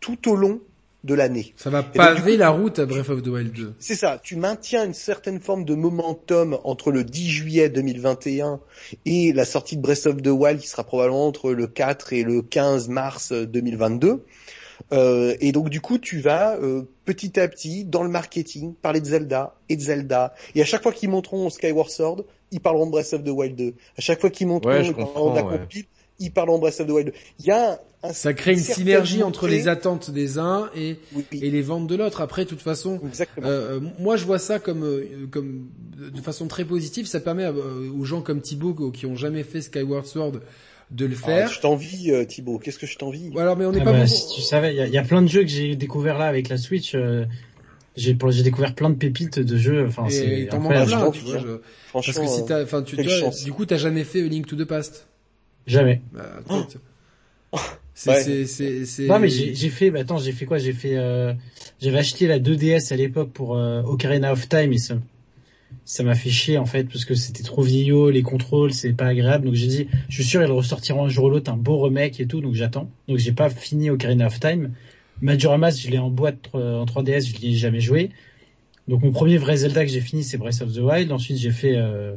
[0.00, 0.60] tout au long
[1.04, 1.52] de l'année.
[1.56, 3.74] ça va paver la route à Breath of the Wild 2.
[3.78, 8.60] C'est ça, tu maintiens une certaine forme de momentum entre le 10 juillet 2021
[9.04, 12.22] et la sortie de Breath of the Wild qui sera probablement entre le 4 et
[12.22, 14.24] le 15 mars 2022.
[14.92, 19.00] Euh, et donc du coup, tu vas euh, petit à petit dans le marketing parler
[19.00, 20.34] de Zelda et de Zelda.
[20.54, 23.56] Et à chaque fois qu'ils montreront Skyward Sword, ils parleront de Breath of the Wild
[23.56, 23.74] 2.
[23.96, 24.82] À chaque fois qu'ils montreront Ouais,
[25.34, 25.60] la ouais.
[26.18, 27.12] Ils parleront de Breath of the Wild 2.
[27.40, 31.24] Il y a un, Ça crée une synergie entre les attentes des uns et, Oui,
[31.32, 32.20] oui, et les ventes de l'autre.
[32.20, 33.00] Après, de toute façon.
[33.42, 35.68] Euh, euh, moi, je vois ça comme, euh, comme
[35.98, 37.06] de façon très positive.
[37.06, 40.32] Ça permet euh, aux gens comme Thibaut qui ont jamais fait Skyward Sword
[40.90, 41.48] de le Ah, faire.
[41.52, 42.58] je t'envie, Thibaut.
[42.58, 43.30] Qu'est-ce que je t'envie?
[43.36, 44.92] Alors, mais on n'est Ah pas bah, bon- si tu savais, il y a, il
[44.92, 46.94] y a plein de jeux que j'ai découvert là avec la Switch.
[46.94, 47.24] euh,
[47.96, 49.86] j'ai j'ai découvert plein de pépites de jeux.
[49.86, 50.90] Enfin, c'est t'en manques incroyable.
[50.90, 51.38] je plein, tu vois.
[51.38, 51.58] je-
[51.88, 53.44] Franchement, Parce que si t'as, enfin, tu, chance.
[53.44, 55.06] du coup, t'as jamais fait A Link to the Past.
[55.66, 56.00] Jamais.
[56.12, 56.54] Bah, Oh.
[56.54, 56.78] toi, tu-
[57.94, 58.22] C'est, Ouais.
[58.22, 59.90] c'est, c'est, c'est- Non mais j'ai j'ai fait.
[59.90, 60.56] Bah, attends, j'ai fait quoi?
[60.58, 60.96] J'ai fait.
[60.96, 61.34] Euh,
[61.80, 64.96] J'avais acheté la 2DS à l'époque pour euh, Ocarina of Time et ça
[65.84, 69.06] ça m'a fait chier en fait parce que c'était trop vieillot, les contrôles c'est pas
[69.06, 69.44] agréable.
[69.46, 72.18] Donc j'ai dit, je suis sûr ils ressortiront un jour ou l'autre un beau remake
[72.20, 72.40] et tout.
[72.40, 72.90] Donc j'attends.
[73.08, 74.72] Donc j'ai pas fini Ocarina of Time.
[75.20, 78.10] Majora Mask, je l'ai en boîte euh, en 3DS, je l'ai jamais joué.
[78.88, 81.12] Donc mon premier vrai Zelda que j'ai fini c'est Breath of the Wild.
[81.12, 82.14] Ensuite j'ai fait euh,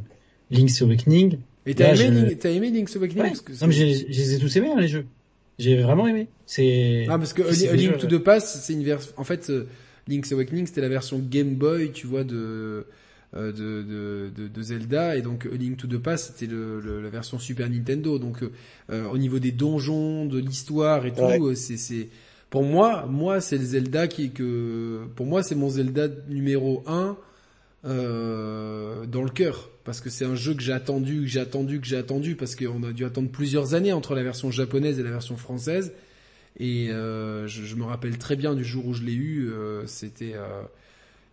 [0.51, 1.38] Link's Awakening.
[1.66, 3.30] Et t'as aimé, je- Link- aimé Link's Awakening Ouais.
[3.30, 5.06] parce que Non mais je les ai tous aimés hein, les jeux.
[5.58, 6.27] J'ai vraiment aimé.
[6.45, 7.06] C'est.
[7.10, 9.66] Ah, parce que A Link jeux, to the Past, c'est une version, en fait, euh,
[10.08, 12.85] Link's Awakening, c'était la version Game Boy, tu vois, de,
[13.35, 16.80] euh, de, de, de, de Zelda, et donc A Link to the Past, c'était le,
[16.82, 18.19] le- la version Super Nintendo.
[18.19, 18.44] Donc,
[18.92, 21.56] euh, au niveau des donjons, de l'histoire et tout, Ouais.
[21.56, 22.10] c'est, c'est,
[22.50, 27.18] pour moi, moi, c'est le Zelda qui, que, pour moi, c'est mon Zelda numéro 1,
[27.85, 29.69] euh, dans le cœur.
[29.86, 32.56] Parce que c'est un jeu que j'ai attendu, que j'ai attendu, que j'ai attendu, parce
[32.56, 35.94] qu'on a dû attendre plusieurs années entre la version japonaise et la version française.
[36.60, 40.34] Et euh, je, me rappelle très bien du jour où je l'ai eu, euh, c'était
[40.36, 40.64] euh,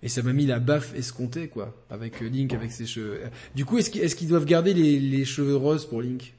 [0.03, 3.21] et ça m'a mis la baffe escomptée quoi, avec euh, Link avec ses cheveux.
[3.55, 6.35] Du coup, est-ce qu'ils doivent garder les cheveux roses pour Link?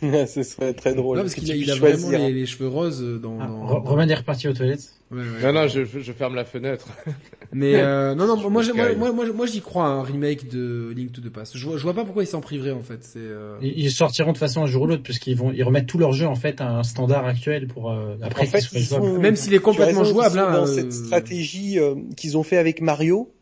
[0.00, 1.16] Ce serait très drôle.
[1.18, 3.38] Non, parce qu'il a, il a vraiment les, les cheveux roses euh, dans.
[3.40, 4.92] Ah, dans- Ro- Roman est reparti aux toilettes.
[5.10, 5.42] Ouais, ouais.
[5.52, 6.86] Non, non, je, je ferme la fenêtre.
[7.52, 11.12] Mais euh, non, non, moi, moi, moi, moi, moi, j'y crois un remake de Link
[11.12, 11.56] to the Past.
[11.56, 13.02] Je vois, je vois pas pourquoi ils s'en priveraient en fait.
[13.02, 15.98] C'est euh, Ils sortiront de façon un jour ou l'autre puisqu'ils vont ils remettent tous
[15.98, 18.78] leurs jeux en fait à un standard actuel pour euh, après En qu'ils fait, soient
[18.78, 20.34] ils sont- même s'il est complètement raison, ils jouable.
[20.34, 23.32] sont Hein, dans euh, cette stratégie euh, qu'ils ont fait avec Mario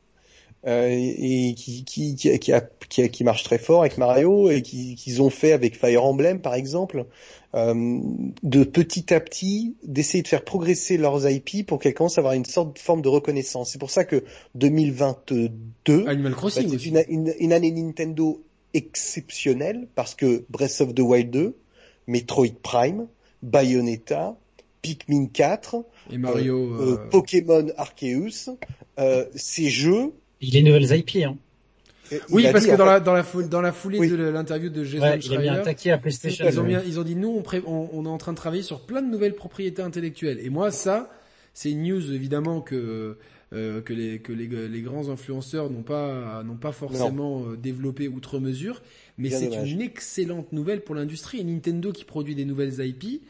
[0.66, 4.50] euh, et qui qui qui, qui, a- qui, a- qui marche très fort avec Mario
[4.50, 7.06] et qui qu'ils ont fait avec Fire Emblem par exemple
[7.54, 8.00] euh,
[8.42, 12.34] de petit à petit d'essayer de faire progresser leurs IP pour qu'elles commencent à avoir
[12.34, 13.70] une sorte de forme de reconnaissance.
[13.70, 14.24] C'est pour ça que
[14.56, 16.88] 2022 Animal Crossing être aussi.
[16.88, 18.42] une, une, une année Nintendo
[18.74, 21.56] exceptionnelle parce que Breath of the Wild 2,
[22.08, 23.06] Metroid Prime,
[23.42, 24.36] Bayonetta,
[24.82, 25.76] Pikmin 4,
[26.12, 26.74] Et Mario.
[26.74, 28.50] euh, euh, Pokémon Arceus,
[28.98, 30.12] euh, ces jeux.
[30.46, 31.36] Il est nouvelles IP hein.
[32.30, 34.08] Oui, parce dit, que dans fait, la dans la foulée, dans la foulée Oui.
[34.08, 36.44] de l'interview de Jason Ouais, il a mis un Schreier, taquet à PlayStation.
[36.46, 36.66] ils ont
[37.02, 39.10] ils dit nous on, pré- on, on est en train de travailler sur plein de
[39.10, 40.38] nouvelles propriétés intellectuelles.
[40.40, 41.10] Et moi ça,
[41.52, 43.16] c'est une news évidemment que
[43.52, 48.06] euh, que les que les, les grands influenceurs n'ont pas n'ont pas forcément euh, développé
[48.06, 48.82] outre mesure,
[49.18, 51.40] mais c'est une excellente nouvelle pour l'industrie.
[51.40, 53.22] Et Nintendo qui produit des nouvelles IP.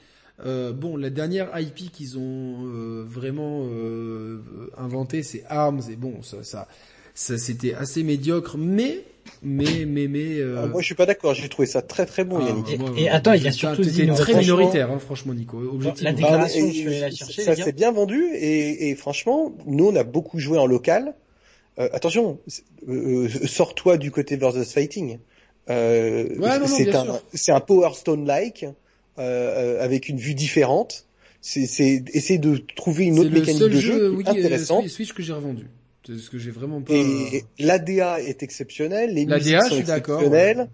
[0.45, 4.41] Euh, bon, la dernière IP qu'ils ont euh, vraiment euh,
[4.77, 5.81] inventée, c'est Arms.
[5.91, 6.69] Et bon, ça, ça
[7.17, 9.01] c'était assez médiocre, mais,
[9.43, 10.39] mais, mais, mais.
[10.39, 11.35] euh, Ah, moi, je suis pas d'accord.
[11.35, 12.71] J'ai trouvé ça très très bon, ah, Yannick.
[12.73, 15.33] Et- moi, et attends, il y a surtout t'étais dit, très franchement- minoritaire, hein, franchement,
[15.35, 15.59] Nico.
[15.59, 16.11] Objectivement.
[16.11, 19.87] La déclaration, Bah, je allé la chercher, ça s'est bien vendu et, et franchement, nous
[19.89, 21.15] on a beaucoup joué en local.
[21.79, 22.39] Euh, attention,
[22.89, 25.19] euh, euh, sors-toi du côté versus fighting.
[25.69, 27.23] Euh, Ouais, c'est bien un, sûr.
[27.35, 28.67] c'est un Power Stone like
[29.17, 31.07] avec une vue différente.
[31.41, 31.63] C'est,
[32.13, 34.85] essayer de trouver une C'est autre le mécanique seul de jeu jeu Wii, intéressante.
[34.85, 35.67] euh, Switch que j'ai revendu.
[36.07, 36.95] C'est ce que j'ai vraiment pas.
[36.95, 40.71] Et l'ADA est exceptionnel, les musiques je sont exceptionnelles.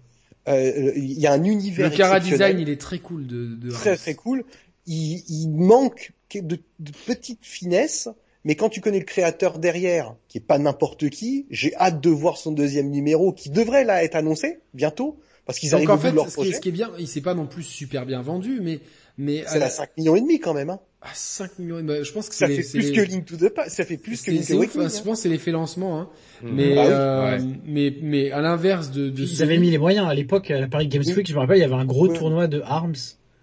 [0.47, 2.19] Euh, Il y a un univers le Cara.
[2.19, 4.43] Design, il est très cool de, de très très cool.
[4.85, 8.09] Il, il manque que- de, de petites finesses,
[8.43, 12.09] mais quand tu connais le créateur derrière, qui est pas n'importe qui, j'ai hâte de
[12.09, 15.97] voir son deuxième numéro, qui devrait là être annoncé bientôt, parce qu'ils arrivent en au
[15.97, 16.53] bout fait, de leur ce qui, est, projet.
[16.57, 18.81] ce qui est bien, il s'est pas non plus super bien vendu, mais
[19.17, 20.71] mais C'est à, à 5 millions et demi quand même.
[20.71, 20.79] Hein.
[21.03, 23.35] À 5 millions, bah, je pense que Ça c'est fait les- plus que Link to
[23.35, 24.85] the Past, ça fait plus que Link ouf, Awakening.
[24.85, 25.01] hein, je hein.
[25.03, 26.09] pense que c'est les lancement, hein.
[26.41, 26.49] Mm.
[26.55, 26.87] Mais, Ah oui.
[26.91, 27.53] euh, Ouais.
[27.65, 30.59] mais mais à l'inverse de, de Ils Sony- avaient mis les moyens à l'époque à
[30.59, 32.17] la Paris Games Week, je me rappelle, il y avait un gros Ouais.
[32.17, 32.93] tournoi de Arms.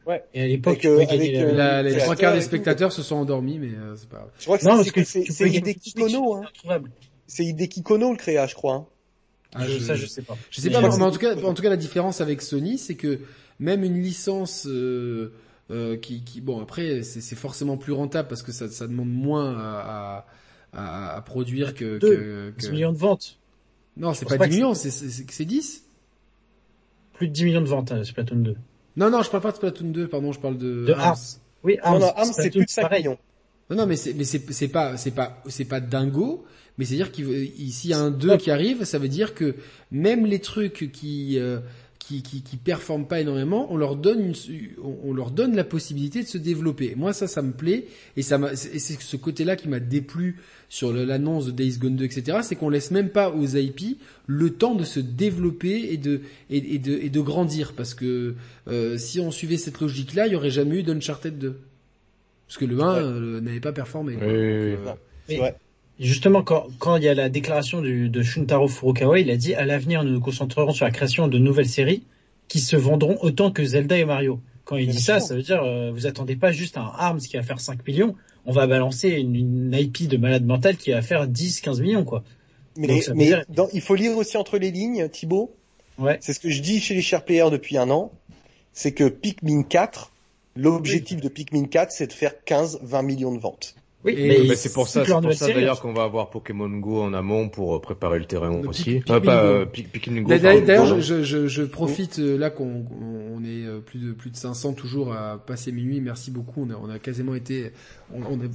[0.06, 0.24] Ouais.
[0.34, 3.68] Et à l'époque, euh, euh, La- les trois quarts des spectateurs se sont endormis, mais
[3.68, 4.30] euh, c'est pas grave.
[4.38, 6.80] Je crois que Non, c'est- parce que c'est Hideki Kono, hein.
[7.26, 8.74] C'est Hideki Kono le créa, je crois.
[8.74, 8.86] Hein.
[9.54, 10.36] Ah, Je- Ça, je sais pas.
[10.50, 12.40] Je sais Mais pas, je mais, en tout cas, en tout cas, la différence avec
[12.40, 13.18] Sony, c'est que
[13.58, 15.32] même une licence euh,
[15.70, 19.08] euh, qui, qui, bon, après, c'est c'est forcément plus rentable parce que ça, ça demande
[19.10, 20.26] moins à,
[20.72, 22.16] à, à, à produire que, Deux.
[22.16, 23.38] que, 10 que- millions de ventes.
[23.96, 25.84] non, c'est pas pas 10 que millions, c'est c'est c'est 10.
[27.14, 28.56] Plus de 10 millions de ventes, euh, Splatoon 2.
[28.96, 31.02] Non, non, je parle pas de Splatoon 2, pardon, je parle de, De Arms.
[31.02, 31.18] Arms.
[31.62, 32.00] Oui, Non, Arms.
[32.00, 33.02] non, Arms, c'est plus de 5 pareil.
[33.04, 33.18] millions.
[33.70, 36.44] Non, non, mais c'est, mais c'est, c'est pas, c'est pas, c'est pas dingo.
[36.78, 39.54] Mais c'est dire qu'ici il y a un 2 qui arrive, ça veut dire que
[39.90, 41.60] même les trucs qui, euh,
[42.10, 44.34] qui, qui, qui performent pas énormément, on leur donne une,
[45.04, 46.94] on, leur donne la possibilité de se développer.
[46.96, 50.92] Moi, ça, ça me plaît et ça et c'est ce côté-là qui m'a déplu sur
[50.92, 52.38] l'annonce de Days Gone 2, etc.
[52.42, 56.74] C'est qu'on laisse même pas aux IP le temps de se développer et de, et,
[56.74, 57.74] et de, et de grandir.
[57.74, 58.34] Parce que
[58.66, 61.56] euh, si on suivait cette logique-là, il y aurait jamais eu d'Uncharted 2.
[62.48, 62.98] Parce que le 1 Ouais.
[63.04, 64.14] euh, n'avait pas performé.
[64.14, 64.26] quoi.
[64.26, 64.96] Oui, oui, Donc,
[65.28, 65.38] oui.
[65.40, 65.50] euh,
[66.00, 69.54] Justement, quand, quand il y a la déclaration du, de Shuntaro Furukawa, il a dit
[69.54, 72.02] à l'avenir, nous nous concentrerons sur la création de nouvelles séries
[72.48, 74.40] qui se vendront autant que Zelda et Mario.
[74.64, 75.28] Quand il Bien dit ça, sûr.
[75.28, 78.14] ça veut dire, euh, vous attendez pas juste un Arms qui va faire 5 millions,
[78.46, 82.04] on va balancer une, une IP de malade mental qui va faire 10, 15 millions,
[82.04, 82.24] quoi.
[82.76, 85.52] Mais, Donc, ça veut mais dire- dans- il faut lire aussi entre les lignes, Thibaut.
[85.98, 86.16] Ouais.
[86.22, 88.10] C'est ce que je dis chez les chers players depuis un an.
[88.72, 90.12] C'est que Pikmin 4,
[90.56, 93.74] l'objectif de Pikmin 4, c'est de faire 15-20 millions de ventes.
[94.02, 95.20] Oui, Et- mais Bah, c'est pour ça, c'est pour
[95.54, 99.00] d'ailleurs qu'on va avoir Pokémon Go en amont pour euh, préparer le terrain Le aussi.
[99.04, 99.42] Pikmin pas.
[100.38, 102.86] D'ailleurs, je, je, je profite euh, là qu'on
[103.34, 106.00] on est euh, plus de plus de 500 toujours à passer minuit.
[106.00, 106.62] Merci beaucoup.
[106.66, 107.72] On a, on a quasiment été
[108.14, 108.48] on, on est-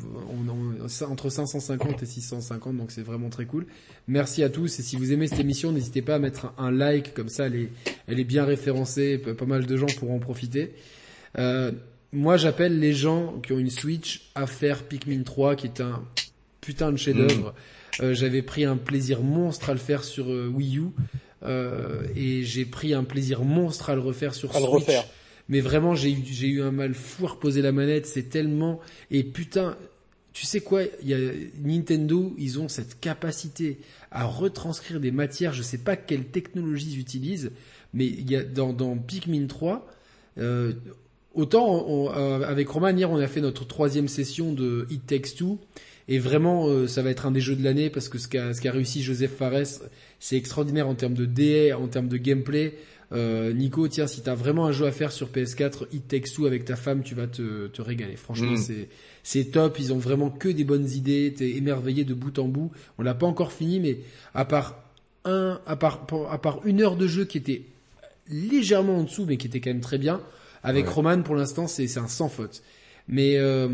[0.50, 3.68] on- on- ça, entre 550 et 650, donc c'est vraiment très cool.
[4.08, 6.72] Merci à tous et si vous aimez cette émission, n'hésitez pas à mettre un, un
[6.72, 7.46] like comme ça.
[7.46, 7.70] Elle est,
[8.08, 9.20] elle est bien référencée.
[9.20, 10.74] Pas pas mal de gens pourront en profiter.
[11.38, 11.72] Euh,
[12.14, 16.04] moi, j'appelle les gens qui ont une Switch à faire Pikmin 3, qui est un
[16.62, 17.54] putain de chef-d'œuvre.
[18.02, 20.84] Euh, J'avais pris un plaisir monstre à le faire sur euh, Wii U.
[21.44, 24.74] Euh, et j'ai pris un plaisir monstre à le refaire sur À le Switch.
[24.86, 25.06] refaire.
[25.48, 28.06] Mais vraiment, j'ai eu, j'ai eu un mal fou à reposer la manette.
[28.08, 28.80] C'est tellement
[29.12, 29.78] et putain,
[30.34, 31.20] tu sais quoi Il y a
[31.64, 33.78] Nintendo, ils ont cette capacité
[34.12, 35.54] à retranscrire des matières.
[35.54, 37.52] Je sais pas quelle technologie ils utilisent,
[37.94, 39.88] mais il y a dans, dans Pikmin 3.
[40.40, 40.74] Euh,
[41.36, 45.36] autant on- euh, avec Roman hier, on a fait notre troisième session de It Takes
[45.38, 45.60] Two.
[46.08, 48.54] Et vraiment, euh, ça va être un des jeux de l'année parce que ce qu'a
[48.54, 49.82] ce qu'a réussi Joseph Fares,
[50.20, 52.76] c'est extraordinaire en termes de DA, en termes de gameplay.
[53.12, 56.46] Euh, Nico, tiens, si t'as vraiment un jeu à faire sur PS4, It Takes Two
[56.48, 58.16] avec ta femme, tu vas te, te régaler.
[58.18, 58.58] Franchement, Mm.
[58.58, 58.90] c'est
[59.24, 59.80] c'est top.
[59.80, 61.34] Ils ont vraiment que des bonnes idées.
[61.36, 62.72] T'es émerveillé de bout en bout.
[63.00, 64.00] On l'a pas encore fini, mais
[64.36, 64.84] à part
[65.24, 67.64] un, à part à part une heure de jeu qui était
[68.30, 70.22] légèrement en dessous, mais qui était quand même très bien.
[70.66, 70.92] Avec Ouais.
[70.92, 72.62] Roman, pour l'instant, c'est c'est un sans faute.
[73.08, 73.68] Mais euh,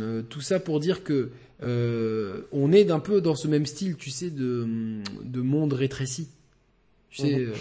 [0.00, 1.30] euh, tout ça pour dire que
[1.62, 4.66] euh, on est d'un peu dans ce même style, tu sais, de,
[5.22, 6.28] de monde rétréci.
[7.10, 7.52] Tu sais, Mhm.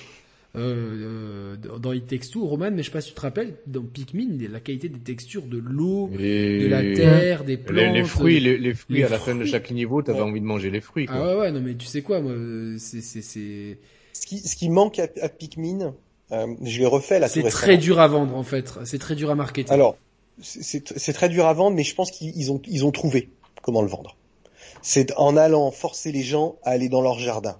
[0.55, 3.55] euh, euh, dans It Takes Two, Roman, mais je sais pas si tu te rappelles,
[3.67, 7.75] dans Pikmin, la qualité des textures de l'eau, Et- de la terre, des plantes.
[7.77, 10.25] Les, les fruits, les, les fruits les à la fin de chaque niveau, t'avais Ouais.
[10.25, 11.05] envie de manger les fruits.
[11.05, 11.15] Quoi.
[11.17, 12.33] Ah ouais, ouais, non mais tu sais quoi, moi,
[12.77, 13.77] c'est c'est c'est
[14.13, 15.93] Ce qui, ce qui manque à, à Pikmin,
[16.31, 17.81] euh, je l'ai refait là c'est très récemment.
[17.83, 18.73] dur à vendre en fait.
[18.85, 19.71] C'est très dur à marketer.
[19.71, 19.97] Alors,
[20.41, 23.29] c'est- très dur à vendre, mais je pense qu'ils ils ont, ils ont trouvé.
[23.61, 24.15] comment le vendre.
[24.81, 27.57] C'est en allant forcer les gens à aller dans leur jardin.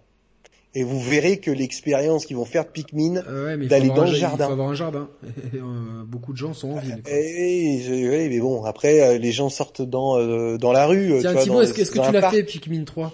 [0.75, 3.87] Et vous verrez que l'expérience qu'ils vont faire de Pikmin, Euh, ouais, il faut d'aller
[3.89, 4.45] dans un- le Il jardin.
[4.45, 5.09] faut avoir un jardin.
[5.55, 7.01] Euh, Beaucoup de gens sont en ville.
[7.03, 7.11] quoi.
[7.13, 11.15] Eh, oui, mais bon, après euh, les gens sortent dans euh, dans la rue.
[11.19, 13.11] Tiens, Thibaut, est-ce que, tu l'as fait Pikmin 3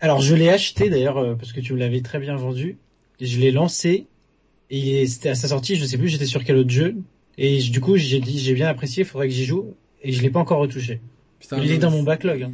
[0.00, 2.78] Alors je l'ai acheté d'ailleurs parce que tu me l'avais très bien vendu.
[3.20, 4.06] Et je l'ai lancé
[4.78, 6.96] et c'était à sa sortie, je sais plus j'étais sur quel autre jeu.
[7.38, 9.74] Et du coup j'ai dit j'ai bien apprécié, il faudrait que j'y joue.
[10.02, 11.00] Et je l'ai pas encore retouché.
[11.40, 12.42] Putain, il est dans mon backlog.
[12.42, 12.50] hein.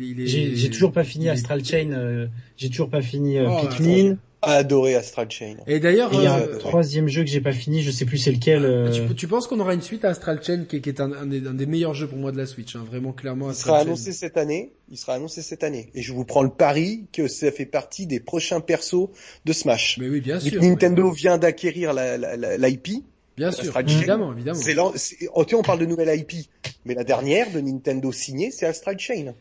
[0.52, 2.26] est- J'ai toujours pas fini Astral Chain, euh,
[2.56, 4.18] j'ai toujours pas fini euh, Oh, Pikmin.
[4.42, 5.56] Adoré Astral Chain.
[5.66, 8.06] Et d'ailleurs, il y a euh, un troisième jeu que j'ai pas fini, je sais
[8.06, 8.64] plus c'est lequel.
[8.64, 11.12] euh, tu, tu penses qu'on aura une suite à Astral Chain qui, qui est un,
[11.12, 13.48] un des, un des meilleurs jeux pour moi de la Switch, hein, vraiment clairement.
[13.48, 13.86] Il Astral sera Chain.
[13.88, 14.72] annoncé cette année.
[14.90, 15.90] Il sera annoncé cette année.
[15.94, 19.08] Et je vous prends le pari que ça fait partie des prochains persos
[19.44, 19.98] de Smash.
[20.00, 20.60] Mais oui, bien Vu sûr.
[20.60, 22.88] que Nintendo vient d'acquérir la, la, la- l'IP,
[23.36, 23.96] Bien sûr, Astral Chain.
[23.98, 24.58] évidemment, évidemment.
[24.96, 26.46] c'est on parle de nouvelle IP,
[26.84, 29.34] mais la dernière de Nintendo signée, c'est Astral Chain.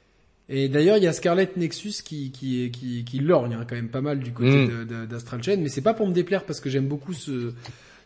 [0.52, 3.90] Et d'ailleurs, il y a Scarlet Nexus qui qui qui, qui lorgne hein, quand même
[3.90, 5.06] pas mal du côté Mm.
[5.08, 7.54] d'Astral Chain, mais c'est pas pour me déplaire parce que j'aime beaucoup ce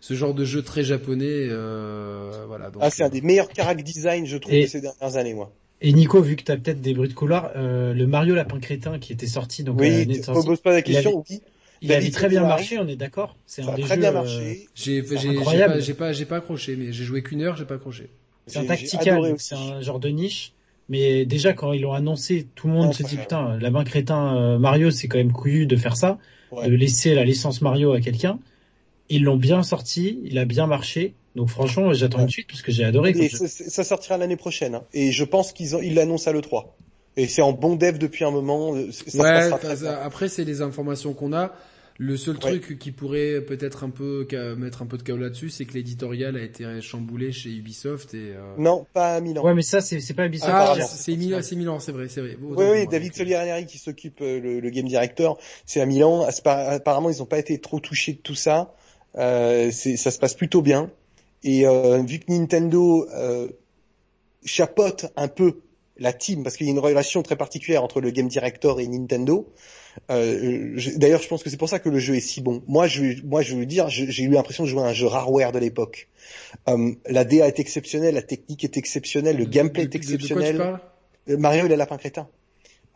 [0.01, 1.47] ce genre de jeu très japonais.
[1.49, 2.69] Euh, voilà.
[2.69, 5.33] Donc, Ah, c'est un des meilleurs character design, je trouve, Et- de ces dernières années,
[5.33, 5.53] moi.
[5.79, 8.99] Et Nico, vu que t'as peut-être des bruits de couloir, euh, le Mario Lapin Crétin
[8.99, 11.41] qui était sorti donc Oui, de sortie, poses pas la il question, avait- oui.
[11.81, 13.35] il avait très bien marché, on est d'accord.
[13.45, 14.01] C'est un a des très jeux.
[14.01, 14.67] bien euh, marché.
[14.75, 18.09] J'ai pas j'ai pas j'ai pas accroché, mais j'ai joué qu'une heure, j'ai pas accroché.
[18.47, 20.53] C'est un tactical, c'est un genre de niche.
[20.89, 24.35] Mais déjà quand ils l'ont annoncé, tout le monde se dit putain, la main crétin
[24.35, 26.17] euh, Mario, c'est quand même couillu de faire ça,
[26.51, 26.69] Ouais.
[26.69, 28.37] de laisser la licence Mario à quelqu'un.
[29.09, 31.13] Ils l'ont bien sorti, il a bien marché.
[31.35, 32.23] Donc franchement, j'attends Ouais.
[32.25, 33.09] une suite parce que j'ai adoré.
[33.11, 34.75] Et ça, ça sortira l'année prochaine.
[34.75, 34.83] hein.
[34.93, 36.75] Et je pense qu'ils ont- ils l'annoncent à l'E3.
[37.17, 38.75] Et c'est en bon dev depuis un moment.
[38.75, 39.85] euh, Ça ouais.
[40.03, 41.53] après, c'est les informations qu'on a.
[41.99, 42.59] Le seul Ouais.
[42.59, 46.35] truc qui pourrait peut-être un peu mettre un peu de chaos là-dessus, c'est que l'éditorial
[46.35, 48.33] a été chamboulé chez Ubisoft et.
[48.35, 48.55] Euh...
[48.57, 49.43] Non, pas à Milan.
[49.43, 50.51] Ouais, mais ça c'est pas Ubisoft.
[50.53, 52.37] Ah, c'est Milan, c'est Milan, c'est vrai, c'est vrai.
[52.41, 52.87] Oui, oui.
[52.87, 56.25] David Solieri qui s'occupe, euh, le, le game director, c'est à Milan.
[56.45, 58.73] Apparemment, ils n'ont pas été trop touchés de tout ça.
[59.15, 60.89] Euh, ça se passe plutôt bien.
[61.43, 63.49] Et euh, vu que Nintendo euh,
[64.45, 65.59] chapeaute un peu
[66.03, 68.87] la team, parce qu'il y a une relation très particulière entre le game director et
[68.87, 69.51] Nintendo.
[70.11, 72.61] Euh, D'ailleurs, je pense que c'est pour ça que le jeu est si bon.
[72.67, 75.51] Moi, je, moi, je veux dire, j'ai eu l'impression de jouer à un jeu rareware
[75.51, 76.07] de l'époque.
[76.69, 80.05] Euh, la DA est exceptionnelle, la technique est exceptionnelle, le gameplay est De- de- de
[80.07, 80.57] quoi tu exceptionnel.
[80.57, 80.79] parles?
[81.29, 82.27] Euh, Mario et le lapin crétin.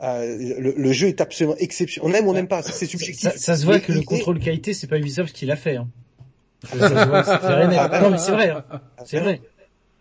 [0.01, 2.11] Euh, le, le jeu est absolument exceptionnel.
[2.11, 3.29] On aime ou on n'aime pas, ça, c'est subjectif.
[3.31, 5.77] Ça, ça se voit Mais que le contrôle qualité, c'est pas Ubisoft qui l'a fait.
[5.77, 5.87] Hein.
[6.67, 7.23] Ça, se voit.
[7.27, 8.11] Ah, bah non non.
[8.11, 8.63] mais c'est vrai, hein.
[9.05, 9.39] c'est vrai.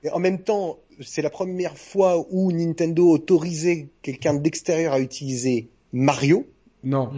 [0.07, 5.69] Et en même temps, c'est la première fois où Nintendo autorisait quelqu'un d'extérieur à utiliser
[5.93, 6.47] Mario.
[6.85, 7.11] Non,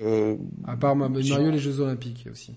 [0.00, 0.36] Euh,
[0.66, 2.54] à part Ma- Mario les Jeux Olympiques aussi.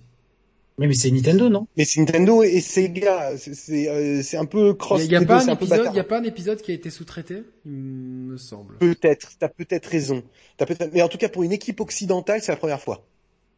[0.80, 1.68] Mais, mais c'est Nintendo, non?
[1.76, 5.04] Mais c'est Nintendo et Sega, c'est c'est euh, c'est un peu cross.
[5.04, 7.44] Il y a, pas un épisode, y a pas un épisode qui a été sous-traité,
[7.66, 8.78] il me semble.
[8.78, 10.22] Peut-être, t'as peut-être raison.
[10.58, 13.04] T'as peut-être, mais en tout cas pour une équipe occidentale, c'est la première fois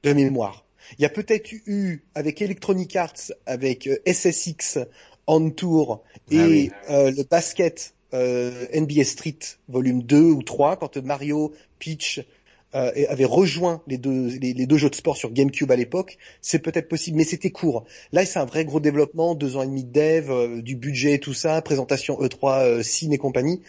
[0.04, 0.66] de mémoire.
[0.98, 4.80] Il y a peut-être eu avec Electronic Arts, avec euh, SSX
[5.30, 6.72] on tour et Ah oui.
[6.90, 12.22] euh, le basket euh, NBA Street volume 2 ou 3 quand Mario, Peach
[12.76, 15.76] euh, et- avaient rejoint les deux les, les deux jeux de sport sur GameCube à
[15.76, 17.86] l'époque, c'est peut-être possible, mais c'était court.
[18.12, 21.20] Là, c'est un vrai gros développement, deux ans et demi de dev, euh, du budget,
[21.20, 23.62] tout ça, présentation E3, euh, Cine et compagnie.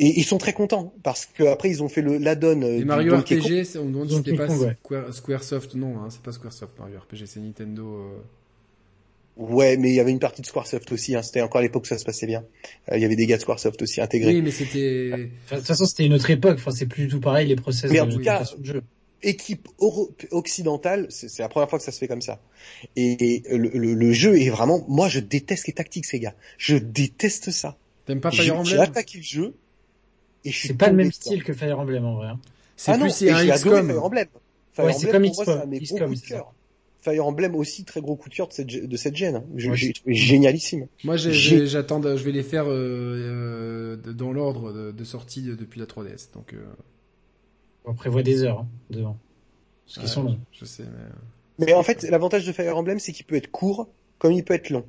[0.00, 3.16] Et ils sont très contents parce que après ils ont fait le l'add-on Et Mario.
[3.16, 4.74] RPG, c'est- on demande si Donkey c'était pas.
[4.82, 8.12] Square, Squaresoft, non, hein, c'est pas Squaresoft Mario RPG, c'est Nintendo.
[9.38, 11.14] Ouais, mais il y avait une partie de Squaresoft aussi.
[11.14, 11.22] Hein.
[11.22, 12.44] C'était encore à l'époque où ça se passait bien.
[12.90, 14.34] Euh, il y avait des gars de Squaresoft aussi intégrés.
[14.34, 15.30] Oui, mais c'était.
[15.44, 16.56] Enfin, De toute façon, c'était une autre époque.
[16.58, 18.64] Enfin, c'est plus du tout pareil les process Mais en de, tout cas, façon de
[18.64, 18.82] jeu.
[19.22, 22.40] Équipe euro- occidentale, c'est la première fois que ça se fait comme ça.
[22.96, 24.84] Et, et le, le- le jeu est vraiment.
[24.88, 26.34] Moi, je déteste les tactiques, ces gars.
[26.56, 27.76] Je déteste ça.
[28.06, 29.54] T'aimes pas J'ai Fire j'ai Emblem attaqué le jeu
[30.44, 32.28] et je suis C'est pas le même style que Fire Emblem en vrai.
[32.28, 32.40] hein.
[32.76, 33.88] C'est Ah non, plus c'est un j'ai XCOM.
[33.88, 34.26] Fire Emblem.
[34.72, 36.14] Fire Ouais, c'est comme XCOM,
[37.00, 39.42] Fire Emblem aussi, très gros coup de cœur de cette, de cette gêne.
[39.58, 40.86] Trouvé génialissime.
[41.04, 44.90] Moi, j'ai- J'ai- j'ai- j'attends, de- je vais les faire euh, euh, dans l'ordre de,
[44.92, 46.30] de sortie de- depuis la 3DS.
[46.34, 46.58] Donc, euh,
[47.84, 49.16] On prévoit des heures hein, devant.
[49.86, 50.38] Parce qu'ils ouais, sont longs.
[50.52, 51.66] Je sais, mais...
[51.66, 54.54] Mais en fait, l'avantage de Fire Emblem, c'est qu'il peut être court comme il peut
[54.54, 54.84] être long.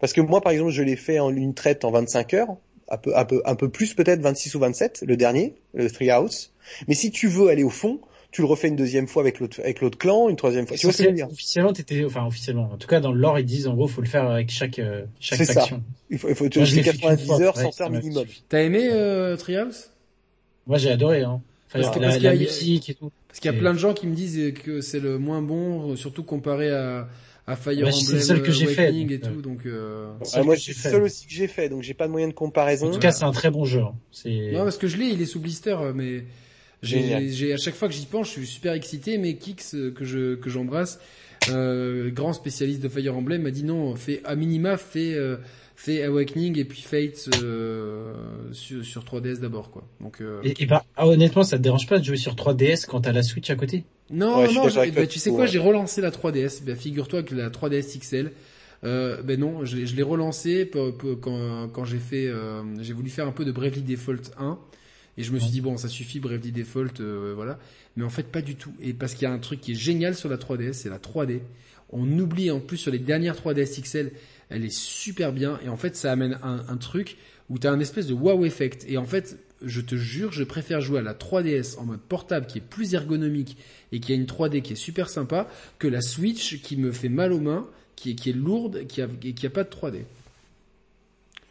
[0.00, 2.56] Parce que moi, par exemple, je l'ai fait en une traite en 25 heures,
[2.88, 6.52] un peu, un peu, un peu plus peut-être 26 ou 27, le dernier, le Treehouse.
[6.88, 8.00] Mais si tu veux aller au fond,
[8.32, 10.76] tu le refais une deuxième fois avec l'autre, avec l'autre clan, une troisième fois.
[10.76, 11.28] Tu vois ce que je veux dire?
[11.30, 12.70] Officiellement, t'étais, enfin officiellement.
[12.72, 14.78] En tout cas, dans le lore, ils disent en gros, faut le faire avec chaque
[14.80, 15.60] euh, chaque C'est ça.
[15.60, 15.82] faction.
[16.10, 18.24] Il faut, il faut qu'une 90 fois, heures ouais, sans m'a minimum.
[18.48, 19.90] T'as aimé euh, Treehouse?
[20.66, 21.22] Moi, j'ai adoré.
[21.22, 21.40] Hein.
[21.68, 23.10] Enfin, Parce que- la, parce qu'il y la a- musique et tout.
[23.28, 25.40] Parce qu'il y a Et- plein de gens qui me disent que c'est le moins
[25.42, 27.08] bon, surtout comparé à,
[27.46, 29.66] à Fire Bah, Emblem c'est le seul que j'ai fait, et donc, tout, donc.
[29.66, 30.12] Euh...
[30.22, 30.90] C'est Ah, moi, c'est le fait.
[30.90, 32.88] seul aussi que j'ai fait, donc j'ai pas de moyen de comparaison.
[32.88, 33.80] En tout cas, c'est un très bon jeu.
[33.80, 33.94] hein.
[34.26, 36.24] Non, parce que je l'ai, il est sous blister, euh, mais
[36.82, 39.18] j'ai, à chaque fois que j'y pense, je suis super excité.
[39.18, 41.00] Mais Kix euh, que je que j'embrasse,
[41.48, 45.36] euh, grand spécialiste de Fire Emblem, m'a dit non, fais à minima, fais euh,
[45.76, 48.14] fais Awakening et puis Fate euh,
[48.52, 49.84] sur, sur 3DS d'abord, quoi.
[50.00, 50.42] Donc euh...
[50.42, 53.12] et, et bah, ah, honnêtement, ça te dérange pas de jouer sur 3DS quand t'as
[53.12, 53.84] la Switch à côté?
[54.10, 55.46] Non, Ouais, non, toi, bah, tu sais quoi, ouais.
[55.46, 56.62] j'ai relancé la 3DS.
[56.64, 58.32] Bah, figure-toi que la 3DS XL.
[58.84, 62.62] Euh, ben non, je, l'ai- je l'ai relancé pour- pour- quand, quand j'ai fait, euh,
[62.80, 64.58] j'ai voulu faire un peu de Bravely Default 1
[65.18, 67.58] et je me suis dit bon ça suffit Bravely Default, euh, voilà.
[67.96, 68.72] Mais en fait pas du tout.
[68.80, 70.98] Et parce qu'il y a un truc qui est génial sur la 3DS, c'est la
[70.98, 71.40] 3D.
[71.90, 74.12] On oublie en plus sur les dernières 3DS XL,
[74.48, 77.16] elle est super bien et en fait ça amène un, un truc
[77.50, 80.80] où t'as un espèce de wow effect et en fait je te jure je préfère
[80.80, 83.56] jouer à la 3DS en mode portable qui est plus ergonomique
[83.92, 87.08] et qui a une 3D qui est super sympa que la Switch qui me fait
[87.08, 89.70] mal aux mains, qui est, qui est lourde, qui a, et qui a pas de
[89.70, 90.04] 3D.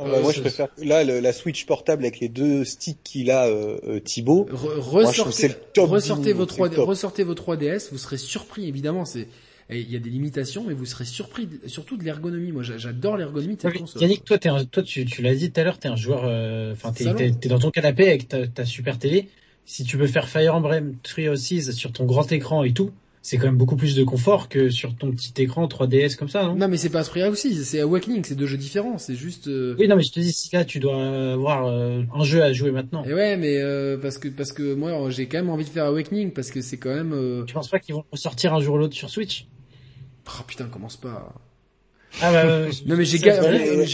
[0.05, 3.31] Bah, Euh, moi, je préfère là le- la Switch portable avec les deux sticks qu'il
[3.31, 4.47] a, euh, euh, Thibaut.
[4.51, 6.75] Re- Moi, je trouve que ressortez, c'est le top ressortez du- vos c'est 3D, le
[6.77, 6.88] top.
[6.88, 9.27] ressortez vos 3DS, vous serez surpris évidemment, c'est
[9.69, 12.51] et il y a des limitations mais vous serez surpris surtout de l'ergonomie.
[12.51, 14.01] Moi j'a- j'adore l'ergonomie de cette console.
[14.01, 16.23] Yannick, toi, t'es un, toi, tu, tu l'as dit tout à l'heure, t'es un joueur,
[16.25, 19.30] euh, enfin, t'es, t'es dans ton canapé avec ta, ta super télé.
[19.65, 22.91] Si tu veux faire Fire Emblem Three Houses sur ton grand écran et tout,
[23.22, 26.43] c'est quand même beaucoup plus de confort que sur ton petit écran 3DS comme ça,
[26.43, 26.56] non?
[26.56, 29.75] Non mais c'est pas Free aussi, c'est Awakening, c'est deux jeux différents, c'est juste euh,
[29.77, 32.51] Oui, non, mais je te dis, si là, tu dois avoir euh, un jeu à
[32.51, 33.03] jouer maintenant.
[33.06, 35.85] Et ouais, mais euh, parce que parce que moi j'ai quand même envie de faire
[35.85, 37.45] Awakening parce que c'est quand même euh...
[37.45, 39.48] Tu penses pas qu'ils vont ressortir un jour ou l'autre sur Switch?
[40.27, 41.33] Oh putain, commence pas.
[42.22, 43.88] Ah bah, euh, Non mais j'ai j'ai galéré,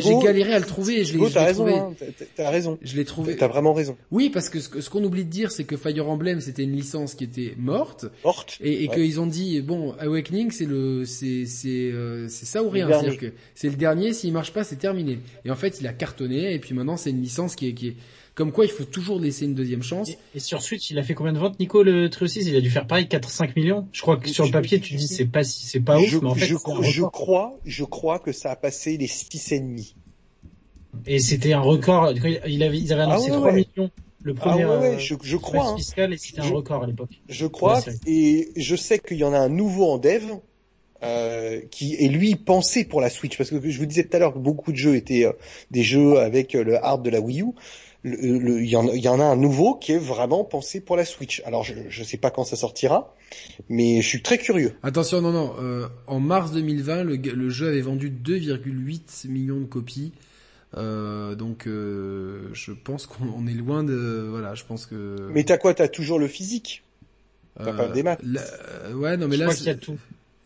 [0.00, 1.78] j'ai galéré à le trouver et je l'ai t'as l'ai raison, trouvé.
[1.80, 1.94] hein,
[2.36, 2.78] t'as- raison.
[2.82, 3.36] Je l'ai trouvé.
[3.36, 3.96] T'as vraiment raison.
[4.10, 7.14] Oui, parce que ce, qu'on oublie de dire, c'est que Fire Emblem, c'était une licence
[7.14, 8.58] qui était morte, Morte.
[8.60, 8.94] et, et Ouais.
[8.96, 12.86] qu'ils ont dit, bon, Awakening, c'est le, c'est, c'est, euh, c'est ça ou rien.
[12.88, 15.20] C'est-à-dire que c'est le dernier, s'il marche pas, c'est terminé.
[15.44, 17.88] Et en fait, il a cartonné, et puis maintenant, c'est une licence qui est, qui
[17.88, 17.96] est,
[18.34, 20.10] comme quoi, il faut toujours laisser une deuxième chance.
[20.10, 22.56] Et, et sur Switch, il a fait combien de ventes, Nico, le Trio 6 Il
[22.56, 23.86] a dû faire pareil, 4-5 millions.
[23.92, 26.18] Je crois que sur le papier, tu dis c'est pas si, c'est pas ouf, je,
[26.18, 26.54] mais en fait, je, je
[27.02, 27.12] record.
[27.12, 29.94] crois, je crois que ça a passé les six et demi.
[31.06, 32.12] Et c'était un record.
[32.46, 33.52] Il avait, ils avaient Ah annoncé ouais, 3 ouais.
[33.76, 33.90] millions
[34.22, 35.68] le Ah premier ouais, ouais, euh, je, je crois.
[35.68, 35.76] hein.
[35.76, 37.10] fiscal et c'était un Je- record à l'époque.
[37.28, 40.22] Je crois, et je sais qu'il y en a un nouveau en dev,
[41.02, 44.20] euh, qui est lui pensé pour la Switch, parce que je vous disais tout à
[44.20, 45.32] l'heure que beaucoup de jeux étaient euh,
[45.70, 47.46] des jeux avec euh, le hard de la Wii U.
[48.04, 50.80] Le- le- Il y, en, il y en a un nouveau qui est vraiment pensé
[50.80, 51.42] pour la Switch.
[51.46, 53.14] Alors je je sais pas quand ça sortira,
[53.68, 54.74] mais je suis très curieux.
[54.82, 59.64] Attention, non, non, euh, en mars 2020, le, le jeu avait vendu 2,8 millions de
[59.64, 60.12] copies.
[60.76, 65.16] Euh, donc, euh, je pense qu'on on est loin de, voilà, je pense que.
[65.30, 65.72] Mais t'as quoi?
[65.72, 66.82] T'as toujours le physique?
[67.56, 68.20] T'as euh, pas des maths?
[68.24, 69.96] euh, ouais, non, mais je là, crois qu'il y a c'est- tout.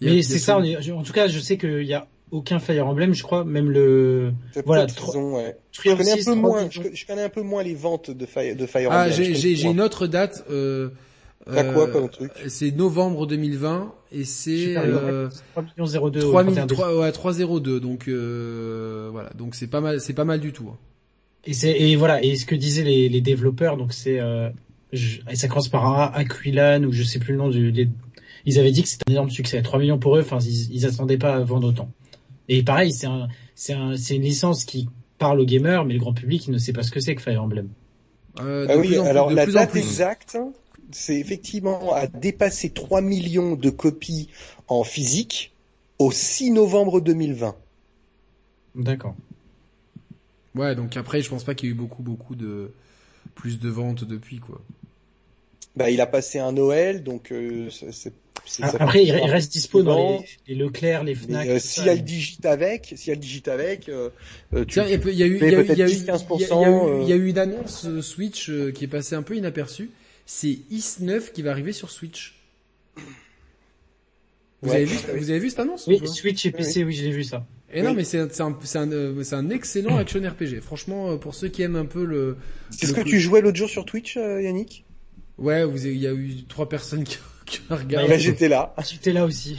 [0.00, 1.94] il y a- mais c'est ça, on est, en tout cas, je sais qu'il y
[1.94, 4.32] a aucun Fire Emblem, je crois, même le
[4.64, 5.56] Voilà, raison, ouais.
[5.72, 6.68] Je connais un 6, peu 3 moins.
[6.70, 9.14] Je, je connais un peu moins les ventes de Fire, de Fire Ah, Emblem.
[9.34, 10.44] j'ai, j'ai, une autre date.
[10.50, 10.90] Euh,
[11.48, 16.42] euh, quoi comme truc C'est novembre 2020 et c'est euh, 3 millions 02 au 3
[16.42, 16.74] 31 décembre.
[16.74, 17.80] 3, ouais, 302.
[17.80, 20.68] Donc euh, voilà, donc c'est pas mal, c'est pas mal du tout.
[20.70, 20.76] hein.
[21.46, 24.50] Et c'est et voilà et ce que disaient les, les développeurs donc c'est euh,
[24.92, 27.88] je- et ça commence par un Aquilan ou je sais plus le nom du des-
[28.44, 30.84] ils avaient dit que c'était un énorme succès 3 millions pour eux enfin ils, ils
[30.84, 31.90] attendaient pas à vendre autant
[32.48, 36.00] et pareil c'est un c'est un c'est une licence qui parle aux gamers mais le
[36.00, 37.68] grand public il ne sait pas ce que c'est que Fire Emblem
[38.40, 40.38] Euh, Ah oui, plus- alors la date exacte,
[40.92, 44.28] c'est effectivement à dépasser 3 millions de copies
[44.68, 45.52] en physique
[45.98, 47.56] au 6 novembre 2020.
[48.74, 49.16] d'accord
[50.54, 52.70] Ouais, donc après, je pense pas qu'il y ait eu beaucoup, beaucoup de
[53.34, 54.60] plus de ventes depuis quoi.
[55.76, 58.12] Bah, il a passé un Noël, donc euh, c'est-
[58.78, 62.04] après il, reste dispo dans les, les Leclerc les Fnac euh, tout si ça, elle
[62.04, 64.10] digite avec, si elle digite avec, euh,
[64.54, 65.78] euh, tu, y a peu- il y a eu, il fais y a eu, il
[65.78, 67.02] y a eu, peut-être il y a- 10-15%, il y eu- euh.
[67.02, 69.90] il y a eu une annonce euh, Switch euh, qui est passée un peu inaperçue.
[70.26, 72.34] C'est Is9 qui va arriver sur Switch.
[74.62, 74.76] Vous Ouais.
[74.76, 77.12] avez vu, vous avez vu cette annonce ou oui Switch et PC oui je l'ai
[77.12, 77.96] vu ça Et non, Oui.
[77.98, 80.60] mais c'est un, un, euh, excellent action RPG.
[80.60, 82.36] Franchement, euh, pour ceux qui aiment un peu le,
[82.70, 84.84] c'est ce le que coup- tu jouais l'autre jour sur Twitch, euh, Yannick?
[85.38, 87.18] Ouais, il y a eu trois personnes qui,
[87.70, 87.78] ont Bah.
[88.08, 88.74] Bah, J'étais là.
[88.88, 89.56] j'étais là aussi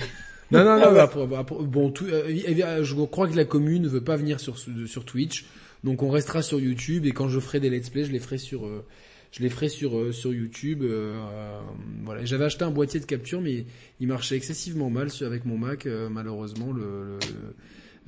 [0.51, 3.83] Non, non, non, Ah bah, bah, bon, tout, euh, euh, je crois que la commune
[3.83, 5.45] ne veut pas venir sur, sur Twitch,
[5.83, 8.37] donc on restera sur YouTube et quand je ferai des let's play, je les ferai
[8.39, 8.83] sur, euh,
[9.31, 10.83] je les ferai sur euh, sur YouTube.
[12.03, 13.65] voilà, j'avais acheté un boîtier de capture, mais
[13.99, 16.71] il marchait excessivement mal avec mon Mac, euh, malheureusement.
[16.71, 17.19] Le,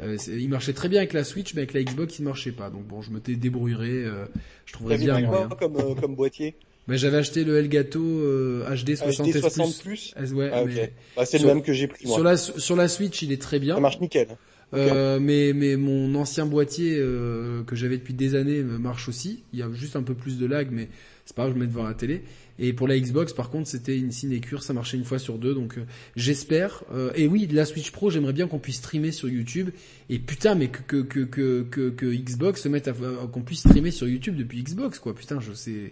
[0.01, 2.69] euh, il marchait très bien avec la Switch, mais avec la Xbox, il marchait pas.
[2.71, 4.03] Donc bon, je me dé- débrouillerai.
[4.05, 4.25] euh,
[4.65, 5.49] je trouverai bien quoi moyen.
[5.49, 6.55] comme, euh, comme boîtier?
[6.87, 9.81] Mais j'avais acheté le Elgato euh, HD 60 HD 60 plus.
[9.83, 10.13] plus.
[10.15, 10.69] Ah, ouais, Ah, ok.
[10.73, 12.15] mais Bah, c'est le même que j'ai pris moi.
[12.15, 13.75] sur la sur la Switch, il est très bien.
[13.75, 14.27] Ça marche nickel.
[14.73, 19.43] Euh, mais mais mon ancien boîtier euh, que j'avais depuis des années marche aussi.
[19.53, 20.87] Il y a juste un peu plus de lag, mais
[21.25, 22.23] c'est pas grave, je le mets devant la télé.
[22.57, 25.53] Et pour la Xbox, par contre, c'était une sinécure, ça marchait une fois sur deux,
[25.53, 25.81] donc euh,
[26.15, 26.83] j'espère.
[26.93, 29.71] euh, et oui, la Switch Pro, j'aimerais bien qu'on puisse streamer sur YouTube.
[30.09, 33.41] Et putain, mais que que que que que, que Xbox se mette à, à- qu'on
[33.41, 35.13] puisse streamer sur YouTube depuis Xbox, quoi.
[35.13, 35.91] Putain, je sais.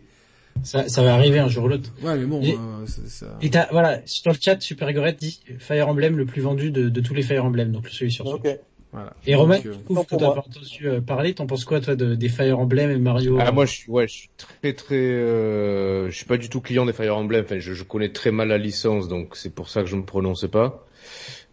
[0.63, 1.91] Ça, ça va arriver un jour ou l'autre.
[2.01, 5.19] Ouais, mais bon, Et- euh, ça- ça- Et t'as, voilà, sur le chat, Super Gorette
[5.19, 8.27] dit Fire Emblem le plus vendu de, de tous les Fire Emblem, donc celui sur
[8.27, 8.45] Switch.
[8.45, 8.59] Ok.
[8.91, 9.13] voilà.
[9.25, 11.79] Et Romain, euh, je trouve tant que pour t'as entendu euh, parler, t'en penses quoi
[11.79, 14.73] toi de, des Fire Emblem et Mario Ah moi je suis ouais je suis très
[14.73, 18.11] très euh, je suis pas du tout client des Fire Emblem enfin je, je connais
[18.11, 20.87] très mal la licence donc c'est pour ça que je me prononce pas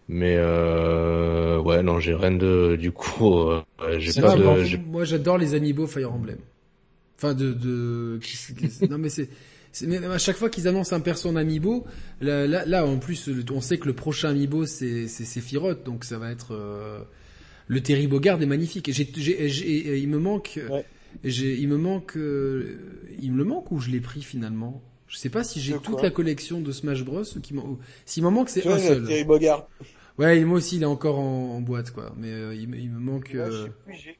[0.09, 3.63] mais euh, ouais non j'ai rien de du coup euh,
[3.99, 6.39] j'ai pas de moi, j'adore les amiibo Fire Emblem.
[7.17, 8.21] Enfin de de
[8.91, 9.29] non mais c'est
[9.73, 11.87] c'est- mais à chaque fois qu'ils annoncent un perso en amiibo,
[12.21, 16.05] là, là, là, en plus on sait que le prochain amiibo c'est c'est Sephiroth donc
[16.05, 17.01] ça va être euh,
[17.69, 18.89] le Terry Bogard est magnifique.
[18.89, 20.85] Et j'ai j'ai j'ai- et il me manque Ouais.
[21.25, 22.77] j'ai il me manque euh,
[23.21, 24.83] il me le manque ou je l'ai pris finalement?
[25.09, 27.79] Je sais pas si j'ai toute la collection de Smash Bros ou qui m'en- ou-
[28.05, 29.07] s'il m'en manque c'est un seul.
[29.07, 29.69] Thierry Bogard.
[30.19, 32.91] Ouais, moi aussi il est encore en, en boîte quoi, mais euh, il, me- il
[32.91, 34.19] me manque Ouais, je euh, sais plus, j'ai-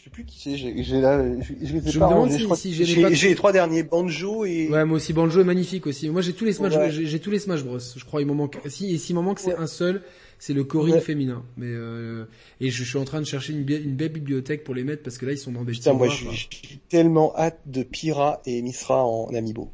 [0.00, 2.14] je sais plus qui c'est, j'ai, j'ai là, je, je les ai Je pas me
[2.14, 5.12] demande si- j'ai les j'ai, pas- j'ai les trois derniers, Banjo et, Ouais, moi aussi,
[5.12, 6.08] Banjo est magnifique aussi.
[6.08, 6.90] Moi, j'ai tous les Smash, Ouais.
[6.90, 7.78] j'ai, tous les Smash Bros.
[7.78, 8.56] Je crois, il m'en manque.
[8.66, 9.58] Si, et s'il m'en manque, c'est Ouais.
[9.58, 10.00] un seul,
[10.38, 11.00] c'est le Corinne Ouais.
[11.02, 11.44] féminin.
[11.58, 12.24] Mais euh,
[12.62, 15.18] et je suis en train de chercher une, une belle bibliothèque pour les mettre parce
[15.18, 16.48] que là, ils sont dans des putain, moi, j'ai,
[16.88, 19.70] tellement hâte de Pyra et Misra en amiibo.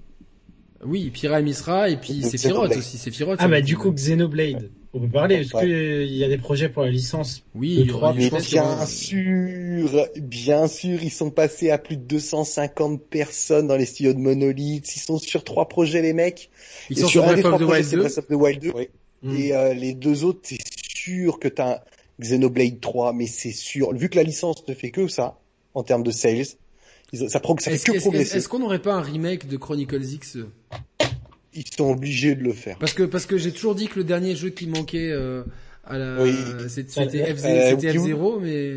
[0.84, 2.98] Oui, Pyra et Misra et puis De Sephiroth aussi.
[2.98, 3.36] Sephiroth.
[3.40, 6.68] Ah bah va du coup Xenoblade, on peut parler, est-ce qu'il y a des projets
[6.68, 8.40] pour la licence Oui, Mais bien
[8.86, 14.18] sûr, bien sûr, ils sont passés à plus de 250 personnes dans les studios de
[14.18, 14.96] Monolith.
[14.96, 16.50] Ils sont sur trois projets, les mecs.
[16.90, 18.02] ils Et sont sur sur un des Breath trois of the projets, Wild c'est 2.
[18.02, 18.70] Breath of the Wild 2.
[18.72, 18.90] ouais.
[19.22, 19.36] Hmm.
[19.36, 20.58] Et euh, les deux autres, c'est
[20.96, 21.80] sûr que t'as un
[22.20, 23.92] Xenoblade 3, mais c'est sûr.
[23.94, 25.38] Vu que la licence ne fait que ça,
[25.74, 26.44] en termes de sales,
[27.28, 28.36] ça, pro- ça fait Est-ce, que progresser.
[28.38, 30.38] est-ce qu'on n'aurait pas un remake de Chronicles X?
[31.56, 32.76] Ils sont obligés de le faire.
[32.78, 35.42] Parce que parce que j'ai toujours dit que le dernier jeu qui manquait euh,
[35.84, 36.34] à la Oui.
[36.68, 38.14] c'était Euh, F0, euh, c'était Wii U.
[38.14, 38.72] F0 mais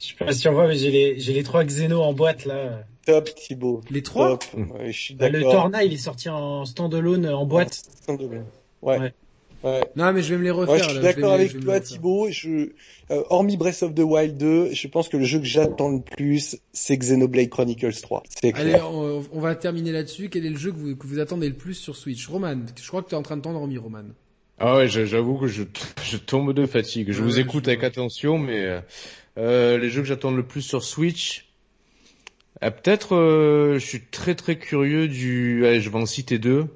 [0.00, 2.44] Je sais pas si on voit, mais j'ai les, j'ai les trois Xeno en boîte
[2.46, 2.84] là.
[3.04, 3.82] Top, Thibaut.
[3.90, 4.44] les trois Top.
[4.54, 5.42] Ouais, je suis le.
[5.42, 7.82] Torna, il est sorti en standalone en boîte.
[8.08, 8.16] Ouais.
[8.82, 8.98] Ouais.
[8.98, 9.12] Ouais.
[9.64, 10.74] Non, mais je vais me les refaire.
[10.74, 11.80] Ouais, je suis d'accord avec toi.
[11.80, 12.28] Thibaut.
[12.30, 12.48] Je,
[13.10, 16.00] euh, hormis Breath of the Wild 2, je pense que le jeu que j'attends le
[16.02, 18.22] plus, c'est Xenoblade Chronicles 3.
[18.42, 18.90] C'est Allez, clair.
[18.92, 20.28] on, on va terminer là-dessus.
[20.28, 22.26] Quel est le jeu que vous, que vous attendez le plus sur Switch?
[22.28, 24.04] Roman, je crois que tu es en train de t'endormir, Roman.
[24.58, 25.62] ah ouais j'a- j'avoue que je
[26.02, 28.80] je tombe de fatigue je Ouais, vous ouais, écoute je- avec attention mais euh,
[29.38, 31.52] euh, les jeux que j'attends le plus sur Switch
[32.60, 36.66] ah, peut-être euh, je suis très très curieux du allez je vais en citer deux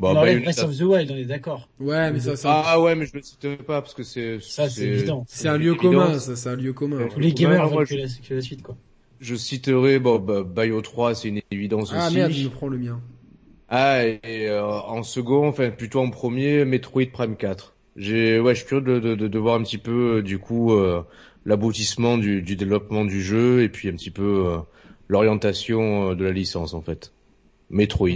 [0.00, 1.68] bon on bah, enlève une- Breath of the Wild, on est d'accord.
[1.78, 4.68] Ouais, mais ça, ça ah ouais mais je le cite pas parce que c'est Ça,
[4.68, 5.24] c'est évident.
[5.28, 5.90] c'est un lieu évident.
[5.90, 7.08] commun, ça, c'est un lieu commun.
[7.08, 8.76] Tous les gamers veulent moi, que, la, que la suite, quoi.
[9.20, 12.14] Je citerai bon, bah, Bio 3, c'est une évidence Ah aussi.
[12.16, 13.00] merde, je me prends le mien.
[13.68, 17.76] Ah et euh, en second, enfin plutôt en premier, Metroid Prime 4.
[17.96, 20.72] J'ai ouais, je suis curieux de, de, de voir un petit peu euh, du coup
[20.74, 21.02] euh,
[21.44, 24.58] l'aboutissement du, du développement du jeu et puis un petit peu euh,
[25.08, 27.14] l'orientation euh, de la licence en fait.
[27.70, 28.08] Metroid.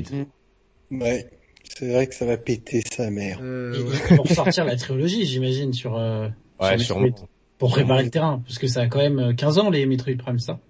[0.91, 1.31] Ouais.
[1.79, 3.41] C'est vrai que ça va péter sa mère.
[3.43, 4.17] Euh, Et ouais.
[4.17, 6.29] Vont ressortir la trilogie, j'imagine, sur, euh,
[6.61, 7.03] Ouais, sur sûrement.
[7.07, 7.29] Metroid.
[7.59, 8.43] Pour préparer le terrain.
[8.47, 10.61] Parce que ça a quand même euh, 15 ans, les Metroid Prime, ça.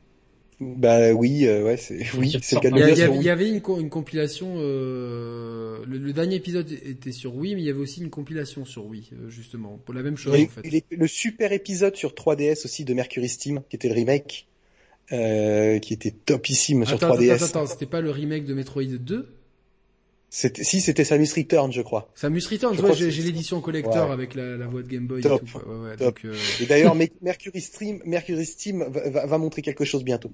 [0.60, 3.81] Bah oui, euh, ouais, c'est oui, c'est le cas de Il y, avait, une, co-
[3.81, 4.55] une compilation.
[4.58, 8.65] Euh, le, le dernier épisode était sur Wii, mais il y avait aussi une compilation
[8.65, 10.62] sur Wii, euh, justement, pour la même chose a en fait.
[10.70, 14.47] les- le super épisode sur 3DS aussi de Mercury Steam, qui était le remake,
[15.12, 17.33] euh, qui était topissime sur Attends, attends, 3DS.
[17.33, 19.28] attends, attends, c'était pas le remake de Metroid 2 C'était,
[20.37, 22.11] si, c'était Samus Return, je crois.
[22.17, 24.13] Samus Returns, Je ouais, j'ai l'édition collector Ouais.
[24.13, 25.43] avec la, la voix de Game Boy Top.
[25.43, 25.59] et tout.
[25.59, 25.69] quoi.
[25.69, 26.07] Ouais, ouais, Top.
[26.23, 30.03] donc, euh, Et d'ailleurs, Me- Mercury Steam, Mercury Steam va, va- va montrer quelque chose
[30.03, 30.33] bientôt.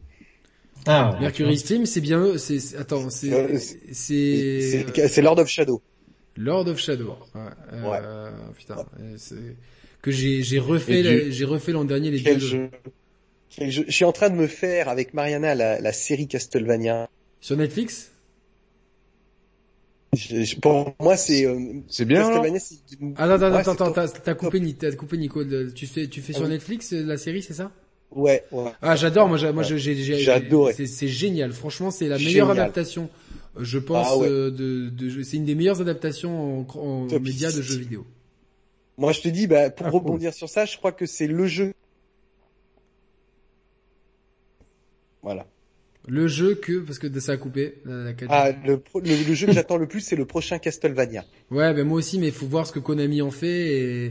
[0.87, 2.39] Ah, Mercury Steam, c'est bien eux.
[2.39, 3.59] C'est c'est- attends, c'est Euh,
[3.93, 5.83] c'est Lord of Shadow.
[6.37, 7.17] Lord of Shadow.
[7.35, 7.41] Ouais.
[7.75, 9.35] euh, Putain, euh, c'est
[10.01, 12.71] que j'ai j'ai refait Et j'ai refait l'an dernier les Quel deux jeu.
[13.51, 13.85] Quel jeu.
[13.87, 17.11] Je suis en train de me faire avec Mariana la, la série Castlevania.
[17.43, 18.11] sur Netflix?
[20.13, 22.25] Je- je- pour moi, c'est euh, C'est bien.
[22.25, 22.59] Castlevania.
[23.17, 25.45] Ah, attends, Ouais, attends, attends, t'as t'as coupé, Ni- t'as coupé Nico.
[25.45, 26.49] le- Tu fais, tu fais sur oui.
[26.49, 27.71] Netflix euh, la série, c'est ça?
[28.11, 28.73] Ouais, ouais.
[28.83, 29.29] Ah, j'adore.
[29.29, 29.69] Moi, j'ai, moi, Ouais.
[29.69, 30.73] j'ai, j'ai, J'ai adoré.
[30.73, 31.53] C'est, c'est génial.
[31.53, 32.33] Franchement, c'est la Génial.
[32.33, 33.09] meilleure adaptation.
[33.57, 34.29] euh, Je pense Ah ouais.
[34.29, 38.05] euh, de, de, c'est une des meilleures adaptations en, en médias de jeux vidéo.
[38.99, 40.01] Moi, je te dis, bah, pour Ah, cool.
[40.01, 41.73] rebondir sur ça, je crois que c'est le jeu.
[45.23, 45.47] Voilà.
[46.11, 47.75] Le jeu que, parce que ça a coupé.
[47.85, 48.27] La, 4G.
[48.31, 51.25] Ah, le, pro- le, le jeu que j'attends le plus, c'est le prochain Castlevania.
[51.51, 54.07] Ouais, ben moi aussi, mais il faut voir ce que Konami en fait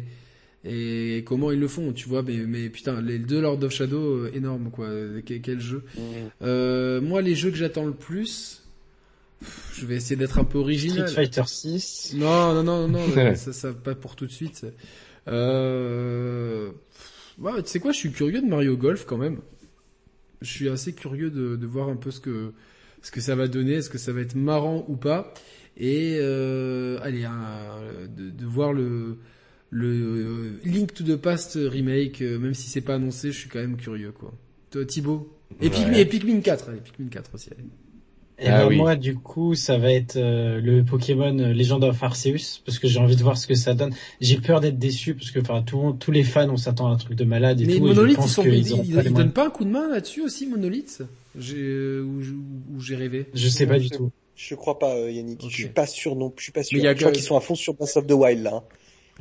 [0.63, 2.23] et, et comment ils le font, tu vois.
[2.23, 4.87] Mais, mais putain, les deux Lord of Shadow, euh, énorme quoi.
[5.25, 5.83] Quel, quel jeu.
[6.41, 8.63] Euh, moi, les jeux que j'attends le plus,
[9.73, 11.07] je vais essayer d'être un peu original.
[11.09, 12.13] Street Fighter 6.
[12.17, 14.65] Non, non, non, non, non, ça, ça pas pour tout de suite.
[15.27, 16.69] Euh...
[17.39, 19.39] Ouais, tu sais quoi, je suis curieux de Mario Golf quand même.
[20.41, 22.53] Je suis assez curieux de, de voir un peu ce que
[23.01, 25.33] ce que ça va donner, est-ce que ça va être marrant ou pas.
[25.77, 27.81] Et euh, allez, un-
[28.15, 29.17] de, de voir le
[29.71, 33.49] le euh, Link to the Past remake, euh, même si c'est pas annoncé, je suis
[33.49, 34.33] quand même curieux quoi.
[34.71, 35.35] Toi, Thibaut?
[35.61, 36.01] Et, Pikmin, Ouais.
[36.01, 37.49] et Pikmin 4, allez, Pikmin 4 aussi.
[37.51, 37.63] Allez.
[38.41, 38.77] Et Ah ben, oui.
[38.77, 42.87] moi, du coup, ça va être euh, le Pokémon euh, Legend of Arceus, parce que
[42.87, 43.93] j'ai envie de voir ce que ça donne.
[44.21, 46.95] J'ai peur d'être déçu, parce que enfin, tout, tous les fans, on s'attend à un
[46.97, 47.77] truc de malade et Mais tout.
[47.77, 49.65] et je Monolith, ils pense sont, qu'ils ils, ils- pas ils donnent pas un coup
[49.65, 51.03] de main là-dessus aussi, Monolith?
[51.37, 53.25] J'ai, euh, où j'ai rêvé.
[53.33, 54.09] Je sais pas du tout.
[54.35, 55.41] Je crois pas, euh, Yannick.
[55.49, 56.77] Je suis pas sûr non, je suis pas sûr.
[56.77, 58.43] Mais il y a je crois qu'ils sont à fond sur Breath of the Wild
[58.43, 58.63] là.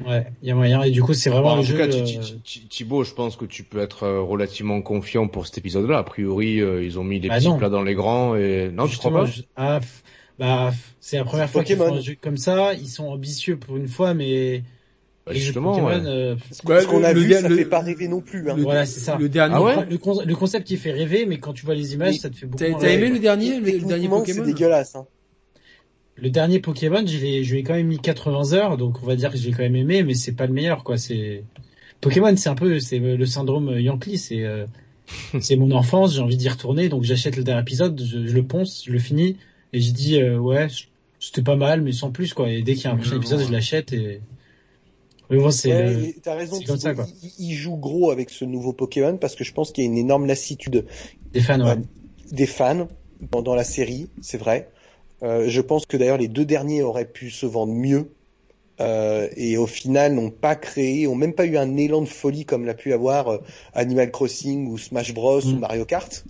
[0.01, 0.09] Hein.
[0.11, 0.83] Ouais, il y a moyen.
[0.83, 1.77] Et du coup, c'est vraiment Bon, en le tout jeu.
[1.79, 5.47] cas, euh, Thi- Thi- Thibaut, je pense que tu peux être euh, relativement confiant pour
[5.47, 5.99] cet épisode-là.
[5.99, 7.59] A priori, euh, ils ont mis les Bah petits non.
[7.59, 9.31] plats dans les grands et non, tu justement, crois pas?
[9.31, 10.03] je- ah, f-
[10.39, 11.95] bah, f- c'est la première fois qu'ils Pokémon.
[11.95, 12.75] font un jeu comme ça.
[12.75, 14.63] Ils sont ambitieux pour une fois, mais
[15.27, 16.07] Bah, Justement, Pokémon, ouais.
[16.07, 18.49] euh, Ce qu'on a le- vu, le- ça le- fait pas rêver non plus.
[18.51, 18.55] Hein.
[18.57, 19.19] le- voilà, c'est ça.
[19.19, 19.55] Le dernier.
[19.57, 19.85] Ah ouais?
[19.91, 22.31] Le, con- le concept qui fait rêver, mais quand tu vois les images, Mais ça
[22.31, 22.65] te fait beaucoup.
[22.81, 24.95] T'as aimé le dernier, le, le dernier Techniquement, c'est Pokémon dégueulasse.
[24.97, 25.07] Hein.
[26.21, 29.07] Le dernier Pokémon, je l'ai, je lui ai quand même mis 80 heures, donc on
[29.07, 30.99] va dire que j'ai quand même aimé, mais c'est pas le meilleur, quoi.
[30.99, 31.45] C'est
[32.01, 34.67] Pokémon, c'est un peu, c'est le syndrome Yankee, c'est, euh,
[35.41, 38.43] c'est mon enfance, j'ai envie d'y retourner, donc j'achète le dernier épisode, je, je le
[38.43, 39.37] ponce, je le finis,
[39.73, 40.67] et je dis euh, ouais,
[41.21, 42.51] c'était pas mal, mais sans plus, quoi.
[42.51, 44.21] Et dès qu'il y a un prochain épisode, je l'achète et.
[45.31, 45.73] Mais bon, c'est.
[45.73, 46.57] Ouais, le- et t'as raison.
[46.59, 47.07] c'est comme ça, quoi.
[47.23, 49.91] il, il joue gros avec ce nouveau Pokémon parce que je pense qu'il y a
[49.91, 50.87] une énorme lassitude
[51.33, 51.73] Des fans, ouais.
[51.75, 51.77] Ouais.
[52.33, 52.89] des fans
[53.31, 54.71] dans, dans la série, c'est vrai.
[55.23, 58.09] Euh, je pense que d'ailleurs les deux derniers auraient pu se vendre mieux
[58.81, 62.45] euh, et au final n'ont pas créé, ont même pas eu un élan de folie
[62.45, 63.39] comme l'a pu avoir euh,
[63.75, 65.55] Animal Crossing ou Smash Bros Mm.
[65.55, 66.25] ou Mario Kart.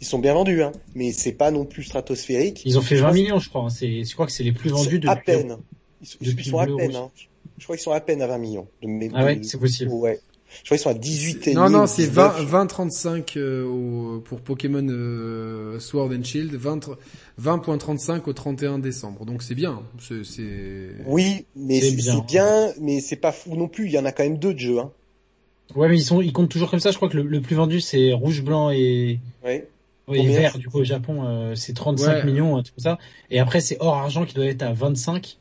[0.00, 2.62] Ils sont bien vendus, hein, mais c'est pas non plus stratosphérique.
[2.64, 3.62] Ils ont fait Je 20 pense- millions, je crois.
[3.62, 3.68] hein.
[3.70, 5.24] C'est, je crois que c'est les plus vendus à depuis.
[5.24, 5.56] peine.
[6.00, 6.94] Ils sont, ils sont à peine.
[6.94, 7.10] Hein.
[7.58, 8.68] Je crois qu'ils sont à peine à 20 millions.
[8.80, 9.90] De Ah ouais, de- c'est possible.
[9.90, 10.20] Ouais.
[10.50, 12.38] Je crois qu'ils sont à 18 et Non, non, c'est 19.
[12.38, 16.88] 20, 20 35 euh, au, pour Pokémon euh, Sword and Shield, 20
[17.40, 19.24] 20.35 au 31 décembre.
[19.24, 19.82] Donc c'est bien.
[20.00, 20.88] C'est, c'est...
[21.06, 22.20] Oui, mais C'est bien.
[22.26, 23.86] bien, mais c'est pas fou non plus.
[23.86, 24.78] Il y en a quand même deux de jeux.
[24.80, 24.90] Hein.
[25.76, 26.90] Ouais, mais ils sont, ils comptent toujours comme ça.
[26.92, 29.68] Je crois que le, le plus vendu c'est rouge, blanc et, Ouais.
[30.10, 32.24] Oui, Combien vert, du coup, au Japon, euh, c'est 35 Ouais.
[32.24, 32.96] millions, comme ça.
[33.30, 35.36] Et après, c'est or argent qui doit être à 25.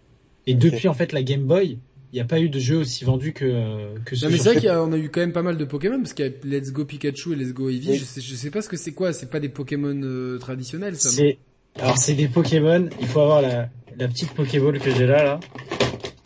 [0.46, 0.60] Et Ok.
[0.60, 1.78] depuis, en fait, la Game Boy,
[2.14, 4.38] il n'y a pas eu de jeu aussi vendu que, euh, que ce Non mais
[4.38, 6.32] c'est vrai qu'on a eu quand même pas mal de Pokémon parce qu'il y a
[6.60, 7.90] Let's Go Pikachu et Let's Go Eevee.
[7.92, 7.98] Oui.
[7.98, 9.12] Je, sais, je sais pas ce que c'est quoi.
[9.14, 11.10] C'est pas des Pokémon euh, traditionnels ça.
[11.10, 11.38] C'est,
[11.80, 12.88] alors c'est des Pokémon.
[13.02, 15.40] Il faut avoir la, la petite Pokéball que j'ai là, là.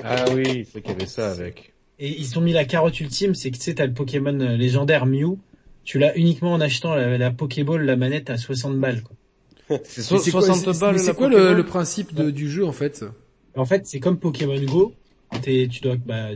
[0.04, 1.74] Ah oui, c'est qu'il y avait ça avec.
[2.00, 4.58] Et ils ont mis la carotte ultime, c'est que tu sais, t'as le Pokémon euh,
[4.58, 5.38] légendaire Mew.
[5.84, 9.16] Tu l'as uniquement en achetant la, la Pokéball, la manette à 60 balles, quoi.
[9.84, 12.66] C'est Mais so- c'est quoi, 60 c'est- balles c'est quoi le, principe de- du jeu
[12.66, 13.06] en fait?
[13.56, 14.94] En fait, c'est comme Pokémon Go.
[15.42, 16.30] T'es, tu dois, bah,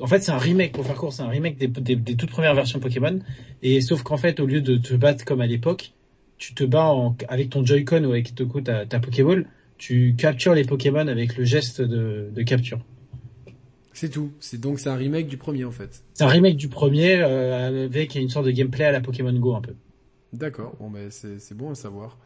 [0.00, 2.30] en fait, c'est un remake, pour faire court, c'est un remake des, des, des toutes
[2.30, 3.18] premières versions Pokémon.
[3.62, 5.92] Et sauf qu'en fait, au lieu de te battre comme à l'époque,
[6.38, 9.46] tu te bats en, avec ton Joy-Con ou avec coup, ta, ta Pokéball.
[9.76, 12.80] Tu captures les Pokémon avec le geste de, de capture.
[13.92, 14.30] C'est tout.
[14.40, 16.02] C'est donc c'est un remake du premier en fait.
[16.14, 19.54] C'est un remake du premier euh, avec une sorte de gameplay à la Pokémon Go
[19.54, 19.74] un peu.
[20.32, 20.76] D'accord.
[20.78, 22.18] Bon ben c'est c'est bon à savoir.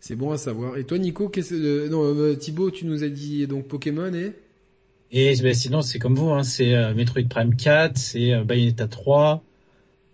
[0.00, 0.76] C'est bon à savoir.
[0.76, 4.32] Et toi Nico, qu'est-ce euh, non euh, Thibaut, tu nous as dit donc Pokémon et
[5.12, 8.88] Et ben, sinon, c'est comme vous, hein, c'est euh, Metroid Prime 4, c'est euh, Bayonetta
[8.88, 9.42] 3,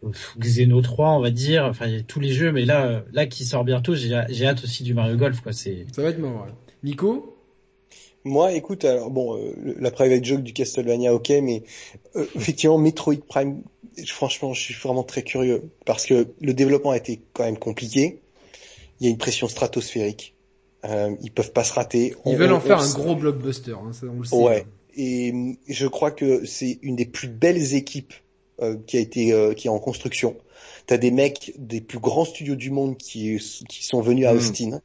[0.05, 1.65] euh, Xeno 3, on va dire.
[1.65, 4.21] Enfin, il y a tous les jeux, mais là, euh, là qui sort bientôt, j'ai
[4.29, 5.53] j'ai hâte aussi du Mario Golf, quoi.
[5.53, 6.45] C'est ça va être marrant.
[6.47, 6.53] ouais.
[6.83, 7.37] Nico?
[8.25, 11.63] Moi, écoute, alors bon, euh, la private joke du Castlevania, ok, mais
[12.17, 13.63] euh, effectivement, Metroid Prime,
[14.07, 18.21] franchement, je suis vraiment très curieux parce que le développement a été quand même compliqué.
[19.01, 20.35] Il y a une pression stratosphérique.
[20.85, 22.15] Euh, ils peuvent pas se rater.
[22.27, 23.73] Ils On- veulent on- en faire on un gros blockbuster.
[23.73, 24.35] Hein, ça, on le sait.
[24.37, 24.67] Ouais.
[25.01, 28.13] Et hum, je crois que c'est une des plus belles équipes
[28.61, 30.37] euh, qui a été euh, qui est en construction.
[30.87, 34.37] T'as des mecs des plus grands studios du monde qui qui sont venus à Mm.
[34.37, 34.81] Austin.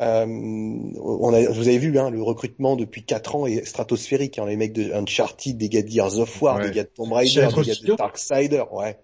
[0.00, 4.38] Euh, on a, vous avez vu hein, le recrutement depuis quatre ans est stratosphérique.
[4.38, 6.68] Hein, les mecs de Uncharted, des gars de Gears of War, Ouais.
[6.68, 8.62] des gars de Tomb Raider, des gars de Darksider.
[8.70, 8.96] Ouais.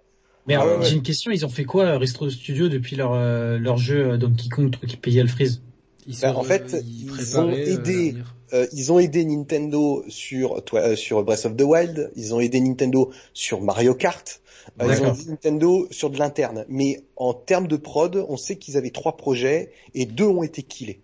[0.47, 0.89] Mais Ah alors, ouais, ouais.
[0.91, 4.17] j'ai une question, ils ont fait quoi, Retro Studio, depuis leur, euh, leur jeu euh,
[4.19, 5.63] Donkey Kong, truc qui payait le freeze?
[6.07, 8.15] Ils Ben, en fait, ils ils ont euh, aidé-.
[8.53, 13.11] Euh, ils ont aidé Nintendo sur euh, Breath of the Wild, ils ont aidé Nintendo
[13.33, 14.41] sur Mario Kart,
[14.81, 16.65] euh, ils ont aidé Nintendo sur de l'interne.
[16.69, 20.63] Mais en termes de prod, on sait qu'ils avaient trois projets et deux ont été
[20.63, 21.04] killés.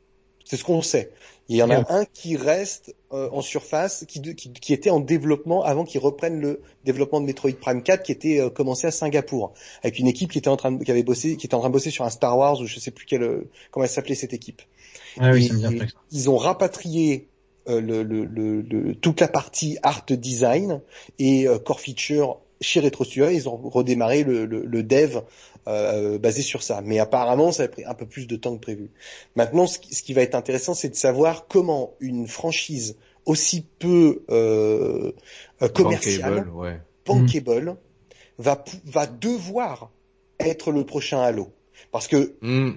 [0.50, 1.12] C'est ce qu'on sait.
[1.48, 4.98] Il y en a un qui reste euh, en surface, qui, qui, qui était en
[4.98, 8.90] développement avant qu'ils reprennent le développement de Metroid Prime 4, qui était euh, commencé à
[8.90, 9.52] Singapour,
[9.84, 11.68] avec une équipe qui était en train de, qui avait bossé, qui était en train
[11.68, 14.32] de bosser sur un Star Wars ou je sais plus quel, comment elle s'appelait cette
[14.32, 14.62] équipe.
[15.20, 17.28] Ah oui, Et- et ils ont rapatrié
[17.68, 20.80] euh, le, le, le, le- toute la partie art design
[21.20, 23.28] et euh, core feature chez Retro Studio.
[23.30, 25.20] Ils ont redémarré le, le, le dev
[25.68, 26.80] euh, basé sur ça.
[26.84, 28.90] Mais apparemment, ça a pris un peu plus de temps que prévu.
[29.36, 33.66] Maintenant, ce qui, ce qui va être intéressant, c'est de savoir comment une franchise aussi
[33.78, 35.12] peu euh,
[35.62, 36.80] euh, commerciale, Bankable, ouais.
[37.06, 37.76] bankable,
[38.38, 39.90] va, va devoir
[40.38, 41.52] être le prochain Halo.
[41.92, 42.72] Parce que Hmm.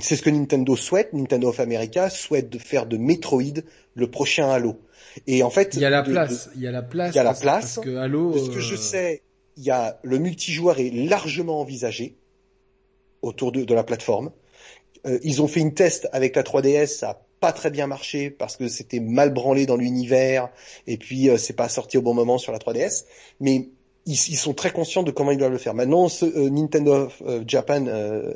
[0.00, 1.12] c'est ce que Nintendo souhaite.
[1.12, 3.62] Nintendo of America souhaite de faire de Metroid
[3.94, 4.78] le prochain Halo.
[5.26, 7.12] Et en fait, Il y a la de- place, il y a la place.
[7.14, 7.74] Il y a la parce- place.
[7.76, 8.32] Parce que Halo.
[8.32, 9.22] de, de ce que euh, je sais,
[9.60, 12.16] il y a le multijoueur est largement envisagé
[13.22, 14.30] autour de, de la plateforme.
[15.06, 18.30] Euh, ils ont fait une test avec la 3DS, ça a pas très bien marché
[18.30, 20.48] parce que c'était mal branlé dans l'univers
[20.86, 23.04] et puis euh, c'est pas sorti au bon moment sur la 3DS.
[23.38, 23.68] Mais
[24.06, 25.74] ils, ils sont très conscients de comment ils doivent le faire.
[25.74, 27.84] Maintenant, ce, euh, Nintendo euh, Japan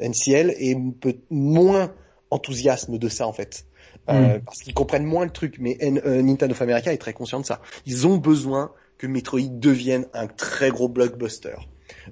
[0.01, 1.95] NCL est un peu moins
[2.31, 3.65] enthousiasme de ça en fait.
[4.11, 7.41] Euh, parce qu'ils comprennent moins le truc, mais N- Nintendo of America est très conscient
[7.41, 7.63] de ça.
[7.87, 11.55] Ils ont besoin que Metroid devienne un très gros blockbuster.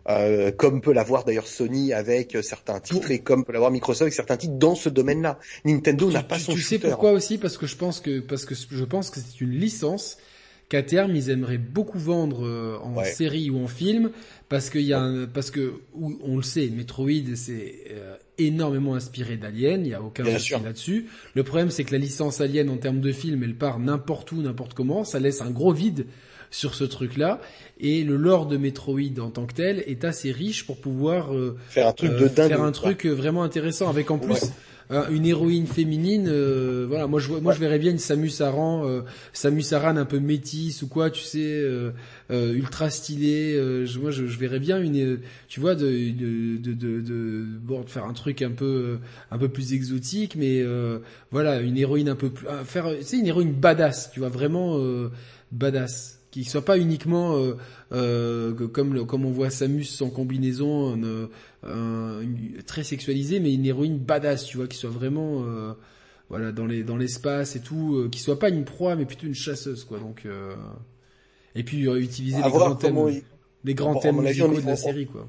[0.09, 4.15] Euh, comme peut l'avoir d'ailleurs Sony avec certains titres et comme peut l'avoir Microsoft avec
[4.15, 5.39] certains titres dans ce domaine-là.
[5.65, 7.39] Nintendo n'a pas tu, son tu sais pourquoi aussi?
[7.39, 10.19] Parce que je pense que parce que je pense que c'est une licence
[10.69, 13.05] qu'à terme ils aimeraient beaucoup vendre euh, en Ouais.
[13.13, 14.11] série ou en film
[14.49, 19.37] parce qu'il y a un- parce que on le sait Metroid c'est euh, énormément inspiré
[19.37, 22.77] d'Alien il y a aucun souci là-dessus le problème c'est que la licence Alien en
[22.79, 26.07] termes de film elle part n'importe où n'importe comment ça laisse un gros vide
[26.53, 27.41] sur ce truc-là.
[27.81, 31.57] Et le lore de Metroid en tant que tel est assez riche pour pouvoir euh,
[31.71, 32.49] Faire un truc euh, de dingue.
[32.49, 33.91] faire un truc euh, vraiment intéressant.
[33.91, 34.49] Avec en plus Ouais.
[34.93, 37.07] euh, une héroïne féminine euh, voilà.
[37.09, 39.01] Moi je vois- moi je verrais bien une Samus Aran euh,
[39.33, 41.91] Samus Aran un peu métisse ou quoi tu sais euh,
[42.31, 46.57] euh, ultra stylée euh, je, moi je, je verrais bien une tu vois de de
[46.59, 48.99] de de, de, bon, de faire un truc un peu
[49.31, 50.99] un peu plus exotique mais euh,
[51.31, 54.29] voilà une héroïne un peu plus euh, faire tu sais une héroïne badass tu vois
[54.31, 55.11] vraiment euh,
[55.53, 57.55] badass qui soit pas uniquement euh,
[57.93, 61.29] euh, que- comme le- comme on voit Samus sans combinaison une-
[62.67, 65.73] très sexualisée mais une héroïne badass tu vois qui soit vraiment euh,
[66.31, 69.27] voilà dans les dans l'espace et tout euh, qui soit pas une proie mais plutôt
[69.27, 69.99] une chasseuse quoi.
[69.99, 70.55] Donc euh,
[71.55, 72.95] et puis euh, utiliser les grands thèmes
[73.65, 75.29] les grands thèmes mon avis, on musicaux de la série quoi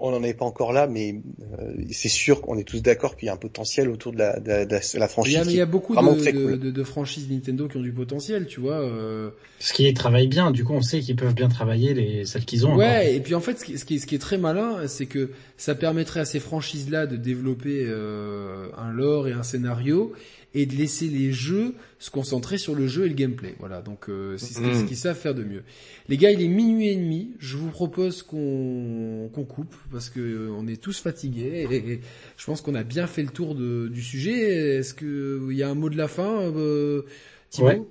[0.00, 1.14] on n'en est pas encore là, mais
[1.58, 4.38] euh, c'est sûr qu'on est tous d'accord qu'il y a un potentiel autour de la,
[4.40, 5.34] de la, de la- de la il franchise.
[5.34, 6.58] y a, mais il y a beaucoup de, très de, cool.
[6.58, 10.50] de- de franchises Nintendo qui ont du potentiel tu vois euh, Parce qu'ils travaillent bien,
[10.50, 12.70] du coup on sait qu'ils peuvent bien travailler les celles qu'ils ont.
[12.72, 12.78] encore.
[12.80, 14.86] Ouais, et puis en fait, ce qui, ce qui est, ce qui est très malin,
[14.86, 20.12] c'est que ça permettrait à ces franchises-là de développer euh, un lore et un scénario
[20.54, 23.54] et de laisser les jeux se concentrer sur le jeu et le gameplay.
[23.58, 24.74] Voilà, donc euh, c'est ce qu'ils Mhm.
[24.80, 25.62] ce qu'ils savent faire de mieux.
[26.08, 27.32] Les gars, il est minuit et demi.
[27.38, 32.00] Je vous propose qu'on qu'on coupe parce que euh, on est tous fatigués et, et
[32.36, 34.78] je pense qu'on a bien fait le tour de, du sujet.
[34.78, 37.02] Est-ce que il y a un mot de la fin, euh,
[37.50, 37.82] Thibaut Ouais.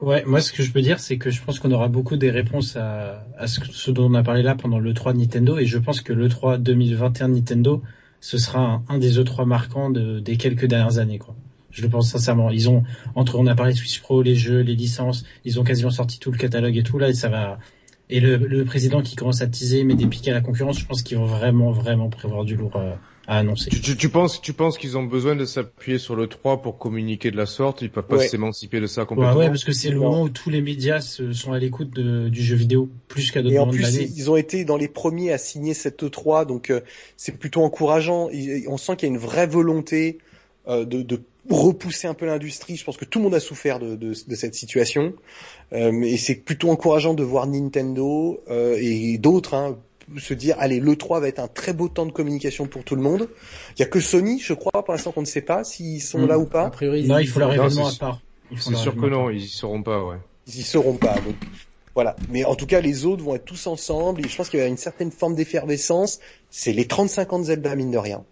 [0.00, 2.32] Ouais, moi ce que je peux dire, c'est que je pense qu'on aura beaucoup des
[2.32, 5.58] réponses à, à ce, ce dont on a parlé là pendant le 3 de Nintendo,
[5.58, 7.82] et je pense que le 3 2021 de Nintendo,
[8.20, 11.36] ce sera un, un des E3 marquants de, des quelques dernières années, quoi.
[11.72, 12.50] Je le pense sincèrement.
[12.50, 12.82] Ils ont,
[13.14, 16.18] entre, on a parlé de Switch Pro, les jeux, les licences, ils ont quasiment sorti
[16.18, 17.58] tout le catalogue et tout, là, et ça va,
[18.10, 20.86] et le, le président qui commence à teaser, met des pics à la concurrence, je
[20.86, 22.94] pense qu'ils vont vraiment, vraiment prévoir du lourd euh,
[23.26, 23.70] à annoncer.
[23.70, 26.78] Tu, tu, tu penses, tu penses qu'ils ont besoin de s'appuyer sur le 3 pour
[26.78, 27.80] communiquer de la sorte?
[27.82, 28.28] Ils peuvent pas Ouais.
[28.28, 29.38] s'émanciper de ça Ouais, complètement?
[29.40, 32.42] ouais, parce que c'est le moment où tous les médias se- sont à l'écoute du
[32.42, 35.38] jeu vidéo, plus qu'à d'autres Et en plus, ils ont été dans les premiers à
[35.38, 36.80] signer cette E3, donc euh,
[37.16, 38.28] c'est plutôt encourageant.
[38.30, 40.18] Il- On sent qu'il y a une vraie volonté
[40.68, 41.20] euh, de, de
[41.50, 42.76] repousser un peu l'industrie.
[42.76, 45.12] Je pense que tout le monde a souffert de, de, de cette situation,
[45.72, 49.78] euh, et c'est plutôt encourageant de voir Nintendo euh, et d'autres hein,
[50.18, 52.96] se dire allez, le 3 va être un très beau temps de communication pour tout
[52.96, 53.28] le monde.
[53.76, 56.18] Il y a que Sony, je crois, pour l'instant qu'on ne sait pas s'ils sont
[56.20, 56.26] Mm.
[56.28, 56.70] là ou A pas.
[56.70, 58.20] priori, Non, il faut leur événement à part.
[58.58, 60.16] C'est sûr que non, ils y seront pas, ouais.
[60.46, 61.14] Ils y seront pas.
[61.14, 61.36] Donc
[61.94, 62.16] voilà.
[62.30, 64.62] Mais en tout cas, les autres vont être tous ensemble et je pense qu'il y
[64.62, 66.20] a une certaine forme d'effervescence.
[66.50, 68.24] C'est les 35 ans de Zelda, mine de rien.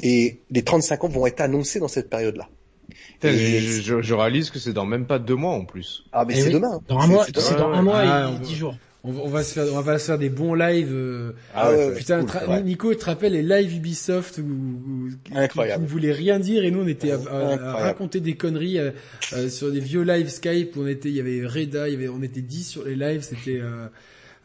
[0.00, 2.48] Et les 35 ans vont être annoncés dans cette période-là.
[3.14, 6.04] Putain, Et- je, je- je réalise que c'est dans même pas deux mois en plus.
[6.12, 6.54] Ah, mais Eh c'est oui.
[6.54, 6.80] demain.
[6.88, 8.76] Dans un C'est- mois, c'est dans un mois Ah, et on- dix jours.
[9.04, 10.92] On, va- on va se faire, on va se faire des bons lives.
[10.92, 12.60] euh, Ah ouais, Putain, cool, tra- ça.
[12.60, 15.82] Nico, tu te rappelles les lives Ubisoft où, où- qui- Incroyable.
[15.84, 17.66] qui ne voulaient rien dire et nous on était à, à- à Incroyable.
[17.76, 18.90] raconter des conneries euh,
[19.34, 21.96] euh, sur des vieux lives Skype où on était, il y avait Reda, il y
[21.96, 23.60] avait, on était 10 sur les lives, c'était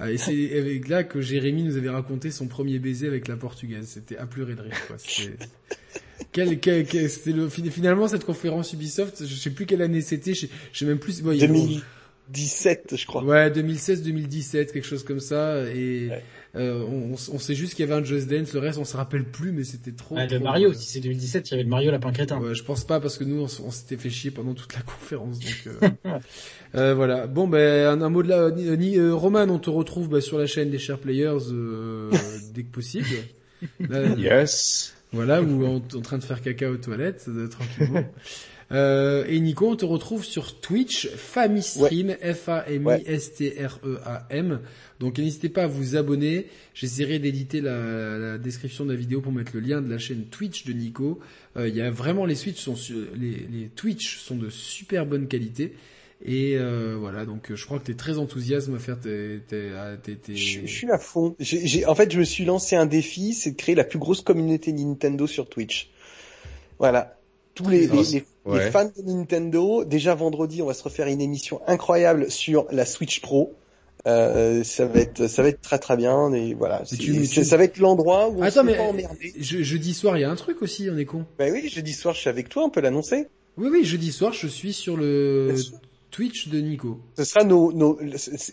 [0.10, 3.88] et c'est avec là que Jérémy nous avait raconté son premier baiser avec la portugaise.
[3.88, 4.98] C'était à pleurer de rire quoi.
[4.98, 5.38] C'était
[6.32, 10.34] quel, quel, quel- c'était le finalement cette conférence Ubisoft, je sais plus quelle année c'était,
[10.34, 11.22] je, je sais même plus.
[11.22, 11.82] bon, il
[12.30, 13.24] y a- 2017, je crois.
[13.24, 15.64] Ouais, 2016-2017, quelque chose comme ça.
[15.74, 16.24] Et Ouais.
[16.56, 18.54] euh, on, on sait juste qu'il y avait un Just Dance.
[18.54, 20.16] Le reste, on se rappelle plus, mais c'était trop.
[20.18, 22.40] Ah, trop- Mario, si c'est 2017, il y avait le Mario Lapin Crétin.
[22.40, 25.40] Ouais, je pense pas parce que nous, on, s'était fait chier pendant toute la conférence.
[25.40, 25.90] Donc euh,
[26.76, 27.28] euh, voilà.
[27.28, 28.52] Bon, ben un, un mot de la.
[28.52, 32.10] Ni, ni- euh, Roman, on te retrouve bah, sur la chaîne des Share Players euh,
[32.54, 33.08] dès que possible.
[33.80, 34.94] Là, Yes.
[35.16, 38.04] Voilà, ou en, en train de faire caca aux toilettes, euh, tranquillement.
[38.74, 42.16] Euh, et Nico, on te retrouve sur Twitch, Famistream,
[43.34, 44.52] F-A-M-I-S-T-R-E-A-M.
[44.54, 44.60] E
[45.00, 46.48] Donc n'hésitez pas à vous abonner.
[46.74, 50.26] J'essaierai d'éditer la, la description de la vidéo pour mettre le lien de la chaîne
[50.26, 51.20] Twitch de Nico.
[51.58, 55.06] Euh, Il y a vraiment les Switch sont su- les, les Twitch sont de super
[55.06, 55.74] bonne qualité.
[56.26, 59.72] Et euh, voilà, donc je crois que t'es très enthousiaste à faire tes, tes,
[60.04, 61.36] tes- tes- Je, je suis à fond.
[61.86, 64.72] En fait, je me suis lancé un défi, c'est de créer la plus grosse communauté
[64.72, 65.90] Nintendo sur Twitch.
[66.80, 67.18] Voilà.
[67.56, 68.66] Tous les, les- ouais.
[68.66, 72.86] les fans de Nintendo, déjà vendredi, on va se refaire une émission incroyable sur la
[72.86, 73.54] Switch Pro.
[74.06, 76.34] Euh, ça va être, ça va être très très bien.
[76.34, 79.34] Et voilà, tu- tu- ça va être l'endroit où on Attends, mais pas emmerder.
[79.40, 81.26] je, jeudi soir, il y a un truc aussi, on est con.
[81.40, 83.28] Bah oui, jeudi soir, je suis avec toi, on peut l'annoncer.
[83.58, 85.56] Oui, oui, jeudi soir, je suis sur le.
[86.12, 87.00] Twitch de Nico.
[87.18, 87.98] Ce sera nos, nos,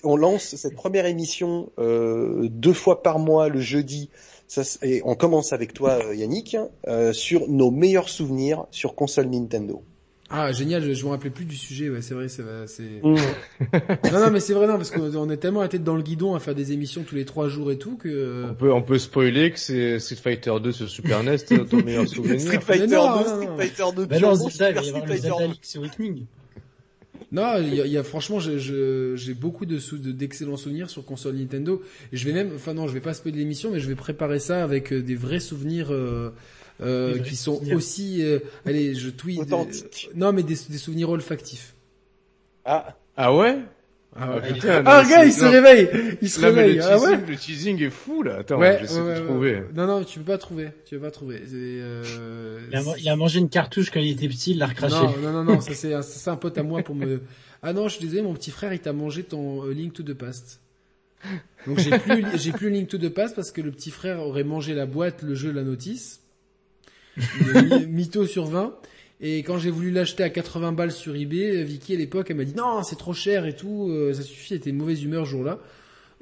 [0.03, 4.09] on lance cette première émission euh, deux fois par mois le jeudi.
[4.53, 6.57] Ça, c'est- et on commence avec toi, euh, Yannick,
[6.89, 9.81] euh, sur nos meilleurs souvenirs sur console Nintendo.
[10.29, 13.01] Ah, génial, je, je me rappelais plus du sujet, ouais, c'est vrai, c'est c'est...
[13.03, 16.35] Non, non, mais c'est vrai, non, parce qu'on est tellement à tête dans le guidon
[16.35, 18.47] à faire des émissions tous les trois jours et tout que...
[18.51, 21.37] On peut, on peut spoiler que c'est Street Fighter 2 sur Super NES,
[21.69, 22.41] ton meilleur souvenir.
[22.41, 23.57] Street Fighter Mais non, 2, non, Street.
[23.57, 25.53] Fighter 2 Bah non, Turbo, Zelda, il va Super y avoir Street Fighter Zelda 2.
[25.53, 26.27] Link's Awakening.
[27.33, 30.13] Non, il y a, il y a- franchement, je- je- j'ai beaucoup de sou- de-
[30.13, 31.83] d'excellents souvenirs sur console Nintendo.
[32.13, 34.39] Et je vais même, enfin non, je vais pas spoiler l'émission, mais je vais préparer
[34.41, 36.31] ça avec euh, des vrais souvenirs euh,
[36.83, 37.77] euh, vrais qui sont souvenirs.
[37.77, 38.23] aussi...
[38.23, 39.39] euh, allez, je tweet...
[39.41, 40.11] Authentiques.
[40.15, 41.75] non, mais des, des souvenirs olfactifs.
[42.65, 43.59] Ah, Ah ouais?
[44.17, 44.41] Ah, ouais.
[44.43, 47.91] Ah, putain, Ah, il se réveille Il se réveille le Ah ouais le teasing est
[47.91, 48.39] fou, là.
[48.39, 49.63] Attends, Ouais, j'essaie ouais, de trouver.
[49.75, 50.71] Non, non, tu peux pas trouver.
[50.85, 51.41] Tu peux pas trouver.
[51.53, 54.97] Euh, Il a, il a mangé une cartouche quand il était petit, il l'a recraché.
[54.97, 57.23] Non, non, non, non, ça c'est un, pote à moi pour me.
[57.63, 60.03] Ah non, je suis désolé, mon petit frère, il t'a mangé ton euh, Link to
[60.03, 60.61] the Past.
[61.67, 64.45] Donc j'ai plus, j'ai plus Link to the Past parce que le petit frère aurait
[64.45, 66.23] mangé la boîte, le jeu, la notice.
[67.87, 68.75] Mytho sur 20.
[69.21, 72.45] Et quand j'ai voulu l'acheter à 80 balles sur eBay, Vicky à l'époque, elle m'a
[72.45, 75.27] dit non, c'est trop cher et tout, euh, ça suffit, elle était de mauvaise humeur
[75.27, 75.59] ce jour-là.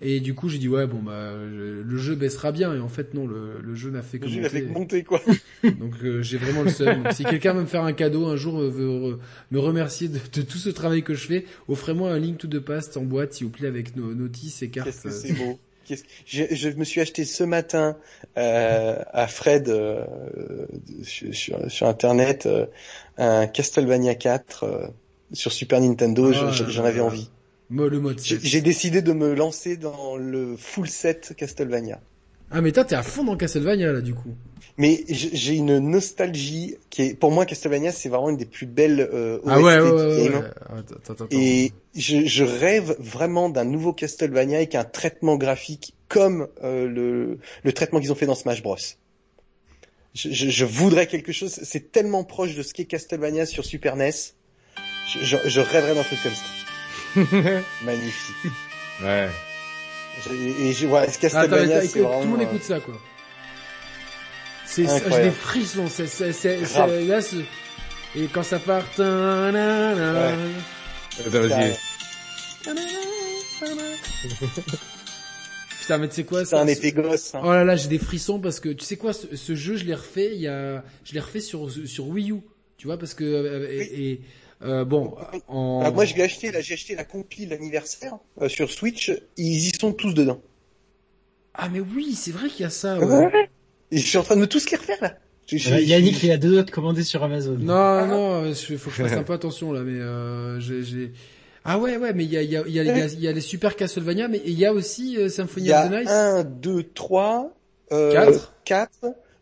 [0.01, 2.73] Et du coup, j'ai dit ouais, bon bah, le jeu baissera bien.
[2.75, 4.49] Et en fait, non, le, le jeu n'a fait que le monter.
[4.49, 5.21] fait que monter, quoi.
[5.65, 7.03] Donc euh, j'ai vraiment le seum.
[7.11, 9.19] Si quelqu'un veut me faire un cadeau un jour, euh, veut re-
[9.51, 12.61] me remercier de, de tout ce travail que je fais, offrez-moi un Link to the
[12.61, 14.87] Past en boîte, s'il vous plaît, avec nos notices et cartes.
[14.89, 15.59] Qu'est-ce que c'est beau.
[16.27, 17.97] Je, je me suis acheté ce matin
[18.37, 20.05] euh, à Fred euh,
[21.03, 22.67] sur, internet euh,
[23.17, 24.87] un Castlevania 4 euh,
[25.33, 26.33] sur Super Nintendo.
[26.35, 27.31] Ah, Je- J'en avais envie.
[27.71, 28.45] Mo- le mode J'ai 7.
[28.47, 32.01] j'ai décidé de me lancer dans le full set Castlevania.
[32.51, 34.35] Ah mais toi t'es à fond dans Castlevania là du coup.
[34.79, 39.01] Mais j'ai une nostalgie qui est, pour moi, Castlevania, c'est vraiment une des plus belles
[39.13, 40.41] euh, Ah ouais, ouais, ouais, ouais.
[40.69, 41.27] Attends, attends.
[41.33, 47.39] Et je, je rêve vraiment d'un nouveau Castlevania avec un traitement graphique comme euh, le,
[47.65, 48.77] le traitement qu'ils ont fait dans Smash Bros.
[50.15, 53.97] Je, je, je voudrais quelque chose, c'est tellement proche de ce qu'est Castlevania sur Super
[53.97, 54.13] NES.
[55.13, 57.61] Je, je, je rêverais d'un truc comme ça.
[57.85, 58.53] Magnifique.
[59.03, 59.29] Ouais.
[60.25, 62.19] Je- Et je, ce Castlevania, c'est vraiment...
[62.21, 62.95] tout le monde écoute ça quoi.
[64.67, 66.61] C'est, j'ai des frissons, c'est, c'est, c'est,
[67.07, 67.21] là,
[68.17, 68.85] et quand ça part,
[71.27, 71.77] vas-y.
[75.81, 77.35] putain, mais tu sais quoi, C'est un épée gosse.
[77.35, 77.41] Hein.
[77.45, 79.85] Oh là là, j'ai des frissons parce que tu sais quoi, ce, ce jeu, je
[79.85, 80.33] l'ai refait.
[80.35, 82.41] Il y a, je l'ai refait sur sur Wii U,
[82.77, 84.21] tu vois, parce que euh, et, et,
[84.63, 85.15] euh, bon,
[85.49, 89.13] en Alors, moi, je l'ai acheté, là, j'ai acheté la compile l'anniversaire euh, sur Switch.
[89.37, 90.41] Ils y sont tous dedans.
[91.55, 92.99] ah mais oui, c'est vrai qu'il y a ça.
[92.99, 93.51] Ouais.
[93.91, 95.15] Et je suis en train de tous les refaire là.
[95.47, 97.57] Je- je- je- Yannick, il a deux autres commandés sur Amazon.
[97.59, 101.13] Non, non, il faut que je fasse un peu attention là, mais euh, j'ai, j'ai-
[101.65, 103.07] ah ouais, ouais, mais il y a, il y a, il y a, y a-
[103.07, 105.91] y a les Super Castlevania, mais il y a aussi euh, Symphony y of the
[105.91, 106.09] Night.
[106.09, 107.51] 1, 2, 3,
[107.93, 108.55] euh, Quatre.
[108.65, 108.91] 4,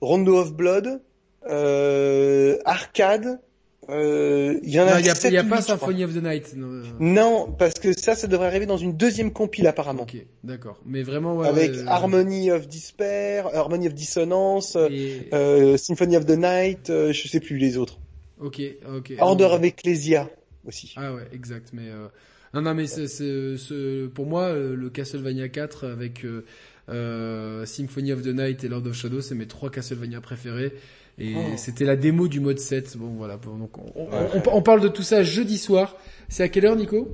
[0.01, 1.01] Rondo of Blood,
[1.49, 3.41] euh, Arcade,
[3.89, 5.63] Euh, il y en a, il y a, pas.
[5.63, 6.55] Symphony of the Night.
[6.57, 6.83] non.
[6.99, 10.03] Non, parce que ça, ça devrait arriver dans une deuxième compile apparemment.
[10.03, 10.81] Ok, d'accord.
[10.85, 16.17] Mais vraiment, ouais, avec ouais, euh, Harmony of Despair, Harmony of Dissonance, et- euh, Symphony
[16.17, 18.01] of the Night, euh, je sais plus les autres.
[18.41, 18.61] Ok,
[18.97, 19.13] ok.
[19.21, 20.29] Order of Ecclesia
[20.67, 20.93] aussi.
[20.97, 21.71] Ah ouais, exact.
[21.73, 22.09] Mais euh,
[22.55, 26.45] non, non, mais c'est, c'est, c'est- pour moi euh, le Castlevania 4 avec euh,
[26.89, 30.73] euh, Symphony of the Night et Lord of Shadow, c'est mes trois Castlevania préférés.
[31.19, 31.41] Et Oh.
[31.57, 32.97] c'était la démo du mode 7.
[32.97, 33.37] Bon voilà.
[33.39, 35.97] Bon, donc on, on- on- on parle de tout ça jeudi soir.
[36.29, 37.09] C'est à quelle heure, Nico?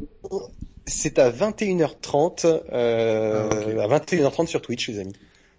[0.86, 3.78] C'est à 21h30, euh, Ah, ok.
[3.78, 5.12] à 21h30 sur Twitch, les amis.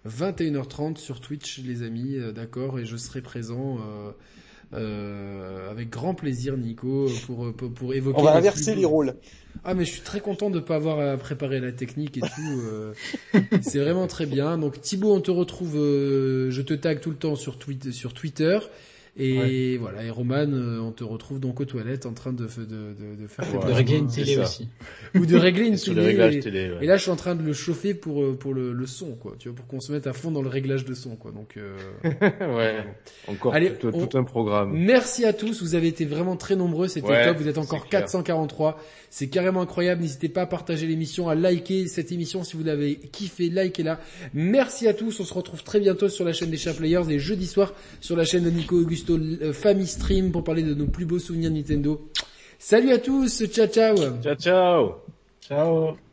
[0.05, 4.11] 21h30 sur Twitch, les amis, euh, d'accord, et je serai présent euh,
[4.73, 8.19] euh, avec grand plaisir, Nico, pour pour, pour évoquer.
[8.19, 9.15] On va inverser les rôles.
[9.63, 12.61] Ah mais je suis très content de pas avoir à préparer la technique et tout.
[12.61, 12.93] euh,
[13.61, 14.57] c'est vraiment très bien.
[14.57, 15.77] Donc Thibaut, on te retrouve.
[15.77, 18.59] euh, je te tag tout le temps sur Twitter.
[19.15, 20.03] Et voilà.
[20.03, 23.27] Et Roman, euh, on te retrouve donc aux toilettes en train de de de, de
[23.27, 23.67] faire Ouais.
[23.67, 24.67] De régler une télé aussi.
[25.13, 26.35] ou de régler une télé.
[26.37, 26.69] et- télé.
[26.71, 26.77] ouais.
[26.81, 29.11] et là, je suis en train de le chauffer pour euh, pour le, le son,
[29.15, 29.35] quoi.
[29.37, 31.31] Tu vois, pour qu'on se mette à fond dans le réglage de son, quoi.
[31.31, 31.77] Donc, euh,
[32.57, 32.83] ouais.
[33.27, 34.71] Encore Allez, tout, on- tout un programme.
[34.73, 35.61] merci à tous.
[35.61, 36.87] Vous avez été vraiment très nombreux.
[36.87, 37.37] C'était Ouais, top.
[37.37, 38.01] Vous êtes encore c'est clair.
[38.01, 38.79] 443.
[39.11, 40.01] C'est carrément incroyable.
[40.01, 43.49] N'hésitez pas à partager l'émission, à liker cette émission si vous l'avez kiffé.
[43.49, 43.99] Likez-la.
[44.33, 45.19] Merci à tous.
[45.19, 48.15] On se retrouve très bientôt sur la chaîne des Chat Players et jeudi soir sur
[48.15, 51.51] la chaîne de Nico Augusto euh, Family Stream pour parler de nos plus beaux souvenirs
[51.51, 52.09] Nintendo.
[52.57, 53.45] Salut à tous.
[53.47, 53.95] Ciao, ciao.
[54.21, 54.95] Ciao, ciao
[55.41, 56.12] Ciao.